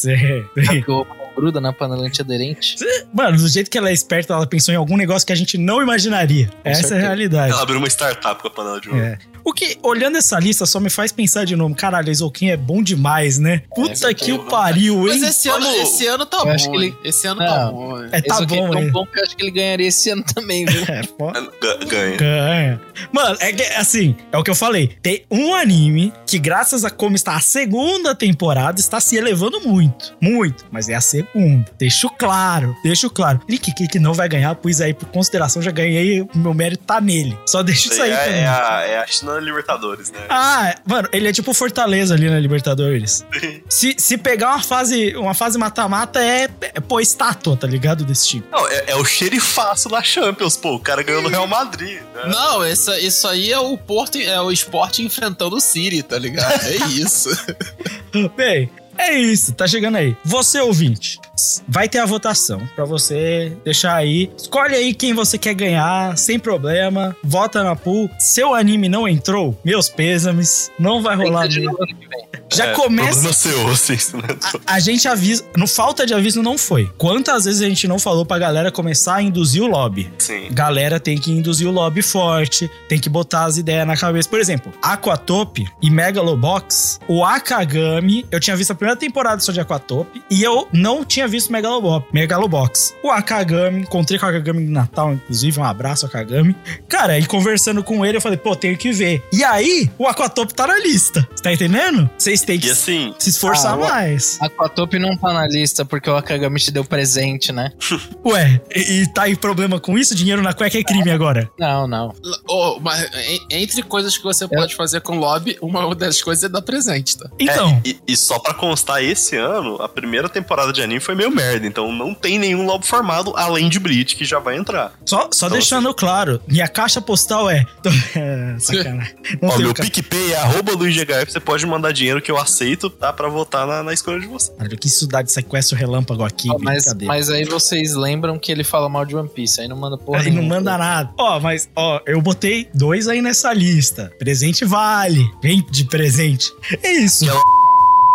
Porque 0.55 0.91
o 0.91 0.95
ovo 0.95 1.15
não 1.15 1.29
gruda 1.37 1.61
na 1.61 1.73
panela 1.73 2.05
antiaderente. 2.05 2.75
Mano, 3.15 3.37
do 3.39 3.47
jeito 3.49 3.71
que 3.71 3.79
ela 3.79 3.91
é 3.91 3.93
esperta, 3.93 4.33
ela 4.35 4.45
pensou 4.47 4.75
em 4.75 4.77
algum 4.77 4.97
negócio 4.97 5.25
que 5.25 5.33
a 5.33 5.37
gente 5.37 5.57
não 5.57 5.81
imaginaria. 5.81 6.51
Essa 6.65 6.81
é 6.81 6.85
a 6.85 6.89
certeza. 6.89 7.01
realidade. 7.01 7.53
Ela 7.53 7.63
abriu 7.63 7.79
uma 7.79 7.87
startup 7.87 8.43
com 8.43 8.49
a 8.49 8.51
panela 8.51 8.81
de 8.81 8.89
ouro. 8.89 9.01
É. 9.01 9.19
O 9.49 9.53
que, 9.53 9.79
olhando 9.83 10.19
essa 10.19 10.39
lista, 10.39 10.67
só 10.67 10.79
me 10.79 10.91
faz 10.91 11.11
pensar 11.11 11.45
de 11.47 11.57
novo. 11.57 11.75
Caralho, 11.75 12.11
Exoquim 12.11 12.51
é 12.51 12.57
bom 12.57 12.83
demais, 12.83 13.39
né? 13.39 13.63
Puta 13.75 14.11
É, 14.11 14.15
que 14.15 14.31
o 14.33 14.41
pariu, 14.45 15.05
Mas 15.05 15.23
hein? 15.23 15.29
esse 15.31 15.49
ano, 15.49 15.67
esse 15.77 16.07
ano 16.07 16.27
tá 16.27 16.39
Eu 16.39 16.45
bom. 16.45 16.51
acho 16.51 16.71
que 16.71 16.77
ele-? 16.77 16.95
Esse 17.03 17.27
ano 17.27 17.41
tá 17.41 17.65
Não. 17.65 17.73
bom. 17.73 18.03
hein? 18.03 18.09
É, 18.13 18.21
tá 18.21 18.35
aqui 18.37 18.47
bom, 18.57 18.69
é 18.69 18.71
tão 18.73 18.91
bom 18.91 19.07
que 19.07 19.19
eu 19.19 19.23
acho 19.25 19.37
que 19.37 19.43
ele 19.43 19.51
ganharia 19.51 19.87
esse 19.89 20.11
ano 20.11 20.23
também, 20.35 20.65
viu? 20.67 20.83
É, 20.89 21.03
foda. 21.03 21.41
Ga- 21.63 21.77
Ganha. 21.87 22.17
Ganha. 22.17 22.81
Mano, 23.13 23.37
é 23.41 23.53
que, 23.53 23.63
assim, 23.75 24.15
é 24.33 24.37
o 24.39 24.43
que 24.43 24.51
eu 24.51 24.55
falei. 24.55 24.97
Tem 25.03 25.25
um 25.31 25.55
anime 25.55 26.13
que, 26.27 26.39
graças 26.39 26.85
a 26.85 26.91
como 26.91 27.17
está 27.17 27.35
a 27.37 27.41
segunda 27.41 28.15
temporada, 28.15 28.79
está 28.81 29.01
se 29.01 29.17
elevando 29.17 29.61
muito. 29.61 30.15
Muito. 30.21 30.67
Mas 30.71 30.89
é 30.89 30.95
a 30.95 31.01
segunda. 31.01 31.65
Deixo 31.79 32.11
claro. 32.11 32.77
Deixo 32.83 33.09
claro. 33.09 33.41
Link 33.49 33.73
que 33.89 33.99
não 33.99 34.13
vai 34.13 34.29
ganhar, 34.29 34.55
pois 34.57 34.81
aí, 34.81 34.93
por 34.93 35.09
consideração, 35.09 35.63
já 35.63 35.71
ganhei. 35.71 36.21
O 36.23 36.29
meu 36.39 36.53
mérito 36.53 36.85
tá 36.85 37.01
nele. 37.01 37.39
Só 37.47 37.63
deixa 37.63 37.89
isso 37.93 38.03
aí 38.03 38.11
é, 38.11 38.17
também. 38.25 38.41
é 38.41 38.47
a, 38.47 38.83
é 38.87 38.99
a 38.99 39.07
China 39.07 39.38
Libertadores, 39.41 40.11
né? 40.11 40.21
Ah, 40.29 40.75
mano, 40.85 41.09
ele 41.13 41.29
é 41.29 41.33
tipo 41.33 41.53
Fortaleza 41.55 42.15
ali 42.15 42.29
na 42.29 42.39
Libertadores. 42.39 43.25
Se, 43.69 43.95
se 43.99 44.19
pegar 44.19 44.49
uma 44.49 44.63
fase 44.63 45.17
uma 45.17 45.35
fase 45.35 45.59
mata-mata, 45.59 46.21
é, 46.21 46.49
é 46.61 46.81
pô, 46.81 47.01
estátua, 47.01 47.57
tá 47.57 47.67
ligado? 47.67 48.05
Desse 48.05 48.29
tipo. 48.29 48.49
Não, 48.51 48.67
é, 48.69 48.85
é 48.89 48.97
o 48.97 49.05
xerifaço 49.05 49.89
da 49.89 50.03
Champions, 50.03 50.57
pô. 50.57 50.75
O 50.75 50.81
cara 50.81 51.03
ganhou 51.03 51.23
no 51.23 51.29
Real 51.29 51.47
Madrid. 51.47 52.01
Né? 52.15 52.23
Não, 52.27 52.63
essa, 52.65 52.99
isso 52.99 53.27
aí 53.29 53.53
é 53.53 53.59
o 53.59 53.77
Porto, 53.77 54.19
é 54.19 54.41
o 54.41 54.51
esporte 54.51 55.03
enfrentando 55.03 55.57
o 55.57 55.61
City, 55.61 56.03
tá 56.03 56.19
ligado? 56.19 56.65
É 56.65 56.77
isso. 56.89 57.31
Bem, 58.37 58.71
é 58.97 59.13
isso, 59.13 59.53
tá 59.53 59.67
chegando 59.67 59.97
aí. 59.97 60.17
Você, 60.25 60.61
ouvinte, 60.61 61.21
vai 61.69 61.89
ter 61.89 61.99
a 61.99 62.07
votação 62.07 62.61
pra 62.75 62.85
você 62.85 63.57
deixar 63.65 63.95
aí. 63.95 64.31
Escolhe 64.37 64.75
aí 64.75 64.95
quem 64.95 65.13
você 65.15 65.39
quer 65.39 65.55
ganhar, 65.55 66.17
sem 66.17 66.39
problema. 66.39 67.17
Vota 67.23 67.63
na 67.63 67.75
pool. 67.75 68.11
Seu 68.19 68.55
anime 68.55 68.89
não 68.89 69.09
entrou, 69.09 69.59
meus 69.65 69.89
pêsames. 69.89 70.71
Não 70.79 71.03
vai 71.03 71.17
Tem 71.17 71.25
que 71.27 71.31
rolar 71.31 71.43
ser 71.43 71.49
de 71.49 71.61
novo 71.63 71.83
ano 71.83 71.95
que 71.99 72.09
vem. 72.09 72.28
Já 72.53 72.67
É, 72.67 72.73
começa. 72.73 73.11
Problema 73.11 73.33
seu, 73.33 73.69
assim, 73.69 74.17
né? 74.17 74.37
A, 74.67 74.75
a 74.75 74.79
gente 74.81 75.07
avisa. 75.07 75.45
No 75.57 75.67
falta 75.67 76.07
de 76.07 76.15
aviso 76.15 76.43
não 76.43 76.57
foi. 76.57 76.91
Quantas 76.97 77.45
vezes 77.45 77.61
a 77.63 77.69
gente 77.69 77.87
não 77.87 77.99
falou 77.99 78.25
pra 78.25 78.39
galera 78.39 78.71
começar 78.73 79.17
a 79.17 79.23
induzir 79.23 79.63
o 79.63 79.67
lobby? 79.67 80.11
Sim. 80.19 80.49
Galera 80.51 80.99
tem 80.99 81.19
que 81.19 81.31
induzir 81.31 81.67
o 81.69 81.71
lobby 81.71 82.03
forte, 82.03 82.71
tem 82.89 82.99
que 82.99 83.09
botar 83.09 83.45
as 83.45 83.57
ideias 83.59 83.87
na 83.87 83.97
cabeça. 83.97 84.29
Por 84.29 84.41
exemplo, 84.41 84.73
Aquatop 84.83 85.67
e 85.83 85.91
Megalobox, 85.91 87.01
o 87.09 87.25
Akagami, 87.25 88.27
eu 88.31 88.41
tinha 88.41 88.57
visto 88.57 88.71
a 88.71 88.75
primeira 88.75 88.99
temporada 88.99 89.41
só 89.41 89.53
de 89.53 89.61
Aquatop 89.61 90.23
e 90.31 90.43
eu 90.43 90.69
não 90.73 91.05
tinha 91.05 91.27
visto 91.29 91.53
Megalobo 91.53 92.05
Megalobox. 92.13 92.95
O 93.03 93.11
Akagami, 93.11 93.83
encontrei 93.83 94.19
com 94.19 94.27
o 94.27 94.29
Akagami 94.29 94.65
no 94.65 94.71
Natal, 94.73 95.13
inclusive, 95.15 95.59
um 95.61 95.65
abraço 95.65 96.07
Akagami. 96.07 96.57
Cara, 96.89 97.19
e 97.19 97.27
conversando 97.27 97.83
com 97.83 98.05
ele, 98.05 98.17
eu 98.17 98.21
falei, 98.21 98.39
pô, 98.39 98.55
tenho 98.57 98.77
que 98.77 98.93
ver. 98.93 99.23
E 99.33 99.43
aí, 99.45 99.91
o 99.99 100.07
Aquatop 100.07 100.53
tá 100.55 100.67
na 100.67 100.79
lista. 100.79 101.27
Você 101.35 101.43
tá 101.43 101.53
entendendo? 101.53 102.09
Vocês 102.17 102.38
têm 102.43 102.59
que 102.59 102.69
E 102.69 102.71
assim, 102.71 103.15
se 103.19 103.31
esforçar 103.31 103.75
Ah, 103.75 103.77
mais. 103.77 104.39
A 104.41 104.47
Aquatop 104.47 104.99
não 104.99 105.17
tá 105.17 105.33
na 105.33 105.47
lista 105.47 105.85
porque 105.85 106.09
o 106.09 106.17
Akagami 106.17 106.59
te 106.61 106.71
deu 106.71 106.85
presente, 106.85 107.53
né? 107.53 107.73
Ué, 108.25 108.61
e, 108.75 109.03
e 109.03 109.07
tá 109.13 109.23
aí 109.23 109.37
problema 109.37 109.79
com 109.81 109.97
isso? 109.99 110.15
Dinheiro 110.15 110.43
na 110.43 110.53
cueca 110.53 110.79
é 110.79 110.83
crime 110.85 111.11
agora. 111.11 111.51
Não, 111.59 111.87
não. 111.87 112.15
Ô, 112.49 112.79
mas 112.81 113.03
en- 113.29 113.47
entre 113.63 113.83
coisas 113.83 114.17
que 114.17 114.25
você 114.25 114.47
pode 114.49 114.75
fazer 114.75 115.01
com 115.01 115.19
lobby, 115.19 115.57
uma 115.63 115.95
das 115.95 116.21
coisas 116.23 116.45
é 116.45 116.49
dar 116.49 116.63
presente, 116.63 117.17
tá? 117.17 117.29
Então, 117.39 117.81
e, 117.85 117.99
e 118.07 118.17
só 118.17 118.39
pra 118.39 118.55
constar, 118.55 119.03
esse 119.03 119.37
ano, 119.37 119.77
a 119.81 119.89
primeira 119.89 120.29
temporada 120.29 120.73
de 120.73 120.83
anime 120.83 121.01
foi 121.01 121.15
meio 121.15 121.31
merda. 121.31 121.67
Então 121.67 121.93
não 121.93 122.15
tem 122.15 122.39
nenhum 122.39 122.67
lobo 122.67 122.85
formado 122.85 123.33
além 123.37 123.69
de 123.69 123.79
Bleach 123.79 124.17
que 124.17 124.25
já 124.25 124.39
vai 124.39 124.57
entrar. 124.57 124.93
só, 125.05 125.29
só 125.33 125.47
Então, 125.47 125.59
deixando 125.59 125.93
claro, 125.95 126.41
minha 126.47 126.69
caixa 126.69 127.01
postal 127.01 127.49
é. 127.51 127.65
é 128.17 128.57
sacanagem. 128.61 129.15
Não 129.41 129.49
Ó, 129.51 129.59
meu 129.59 129.75
PicPay 129.75 130.33
é 130.33 130.37
arroba 130.37 130.73
LuizGHF, 130.73 131.33
você 131.33 131.41
pode 131.41 131.67
mandar 131.67 131.93
dinheiro 131.93 132.21
que 132.29 132.33
eu 132.33 132.37
aceito, 132.37 132.91
tá? 132.91 133.11
Pra 133.11 133.27
votar 133.27 133.67
na, 133.67 133.83
na 133.83 133.95
escolha 133.95 134.21
de 134.21 134.27
você. 134.27 134.53
Caralho, 134.53 134.77
que 134.77 134.87
estudar 134.87 135.23
de 135.23 135.33
sequestro 135.33 135.75
relâmpago 135.75 136.23
aqui, 136.23 136.51
Ó, 136.51 136.59
mas, 136.59 136.85
mas 137.03 137.31
aí 137.31 137.47
vocês 137.47 137.95
lembram 137.95 138.39
que 138.39 138.53
ele 138.53 138.63
fala 138.63 138.87
mal 138.87 139.07
de 139.07 139.17
One 139.17 139.31
Piece, 139.31 139.63
aí 139.63 139.67
não 139.67 139.79
manda 139.79 139.97
porra 139.97 140.21
Aí 140.21 140.31
não 140.31 140.43
manda 140.43 140.77
nada. 140.77 141.11
Ó, 141.19 141.41
mas, 141.41 141.71
ó, 141.75 142.03
eu 142.05 142.21
botei 142.21 142.69
dois 142.75 143.09
aí 143.09 143.23
nessa 143.23 143.51
lista. 143.55 144.13
Presente 144.19 144.67
vale. 144.67 145.25
Vem 145.43 145.65
de 145.71 145.85
presente. 145.85 146.53
É 146.83 146.93
isso. 146.93 147.25
Que 147.25 147.58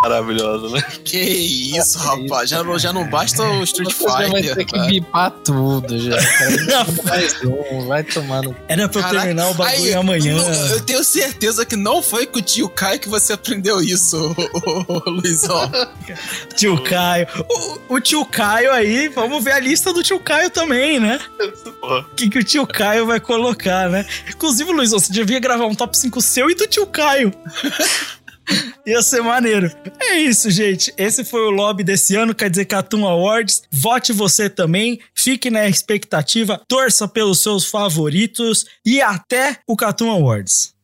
Maravilhosa, 0.04 0.68
né? 0.68 0.82
Que 1.04 1.18
isso, 1.18 1.98
rapaz. 1.98 2.50
Já 2.50 2.62
não, 2.62 2.78
já 2.78 2.92
não 2.92 3.08
basta 3.08 3.42
o 3.42 3.62
Street 3.64 3.92
Você 3.94 4.04
já 4.04 4.28
vai 4.28 4.42
ter 4.42 4.48
Fighter. 4.54 4.66
que 4.66 4.86
bipar 4.86 5.30
tudo 5.30 5.98
já. 5.98 6.16
Mais 7.04 7.34
um, 7.44 7.86
vai 7.86 8.02
tomando. 8.04 8.54
Era 8.68 8.88
pra 8.88 9.00
eu 9.00 9.02
Caraca, 9.04 9.20
terminar 9.26 9.50
o 9.50 9.54
bagulho 9.54 9.84
aí, 9.84 9.94
amanhã. 9.94 10.36
não, 10.36 10.52
Eu 10.70 10.80
tenho 10.80 11.02
certeza 11.04 11.64
que 11.64 11.76
não 11.76 12.02
foi 12.02 12.26
com 12.26 12.38
o 12.38 12.42
tio 12.42 12.68
Kai 12.68 12.98
que 12.98 13.08
você 13.08 13.32
aprendeu 13.32 13.80
isso, 13.80 14.16
ô, 14.16 14.58
ô, 14.58 15.02
ô, 15.06 15.10
Luizão. 15.10 15.70
Tio 16.56 16.82
Caio. 16.82 17.26
O, 17.88 17.94
o 17.94 18.00
tio 18.00 18.24
Caio 18.26 18.72
aí, 18.72 19.08
vamos 19.08 19.42
ver 19.42 19.52
a 19.52 19.60
lista 19.60 19.92
do 19.92 20.02
tio 20.02 20.20
Caio 20.20 20.50
também, 20.50 20.98
né? 21.00 21.18
O 21.82 22.02
que, 22.14 22.28
que 22.28 22.38
o 22.38 22.44
tio 22.44 22.66
Caio 22.66 23.06
vai 23.06 23.20
colocar, 23.20 23.88
né? 23.88 24.06
Inclusive, 24.28 24.70
Luiz, 24.72 24.90
você 24.90 25.12
devia 25.12 25.38
gravar 25.40 25.66
um 25.66 25.74
top 25.74 25.96
5 25.96 26.20
seu 26.20 26.50
e 26.50 26.54
do 26.54 26.66
tio 26.66 26.86
Caio. 26.86 27.32
Ia 28.86 29.00
ser 29.02 29.22
maneiro. 29.22 29.70
É 30.00 30.18
isso, 30.18 30.50
gente. 30.50 30.92
Esse 30.96 31.24
foi 31.24 31.40
o 31.40 31.50
lobby 31.50 31.82
desse 31.82 32.16
ano, 32.16 32.34
quer 32.34 32.50
dizer 32.50 32.66
Catum 32.66 33.06
Awards. 33.06 33.62
Vote 33.70 34.12
você 34.12 34.50
também. 34.50 35.00
Fique 35.14 35.50
na 35.50 35.66
expectativa. 35.66 36.60
Torça 36.68 37.08
pelos 37.08 37.42
seus 37.42 37.64
favoritos. 37.64 38.66
E 38.84 39.00
até 39.00 39.58
o 39.66 39.76
Catum 39.76 40.10
Awards. 40.10 40.74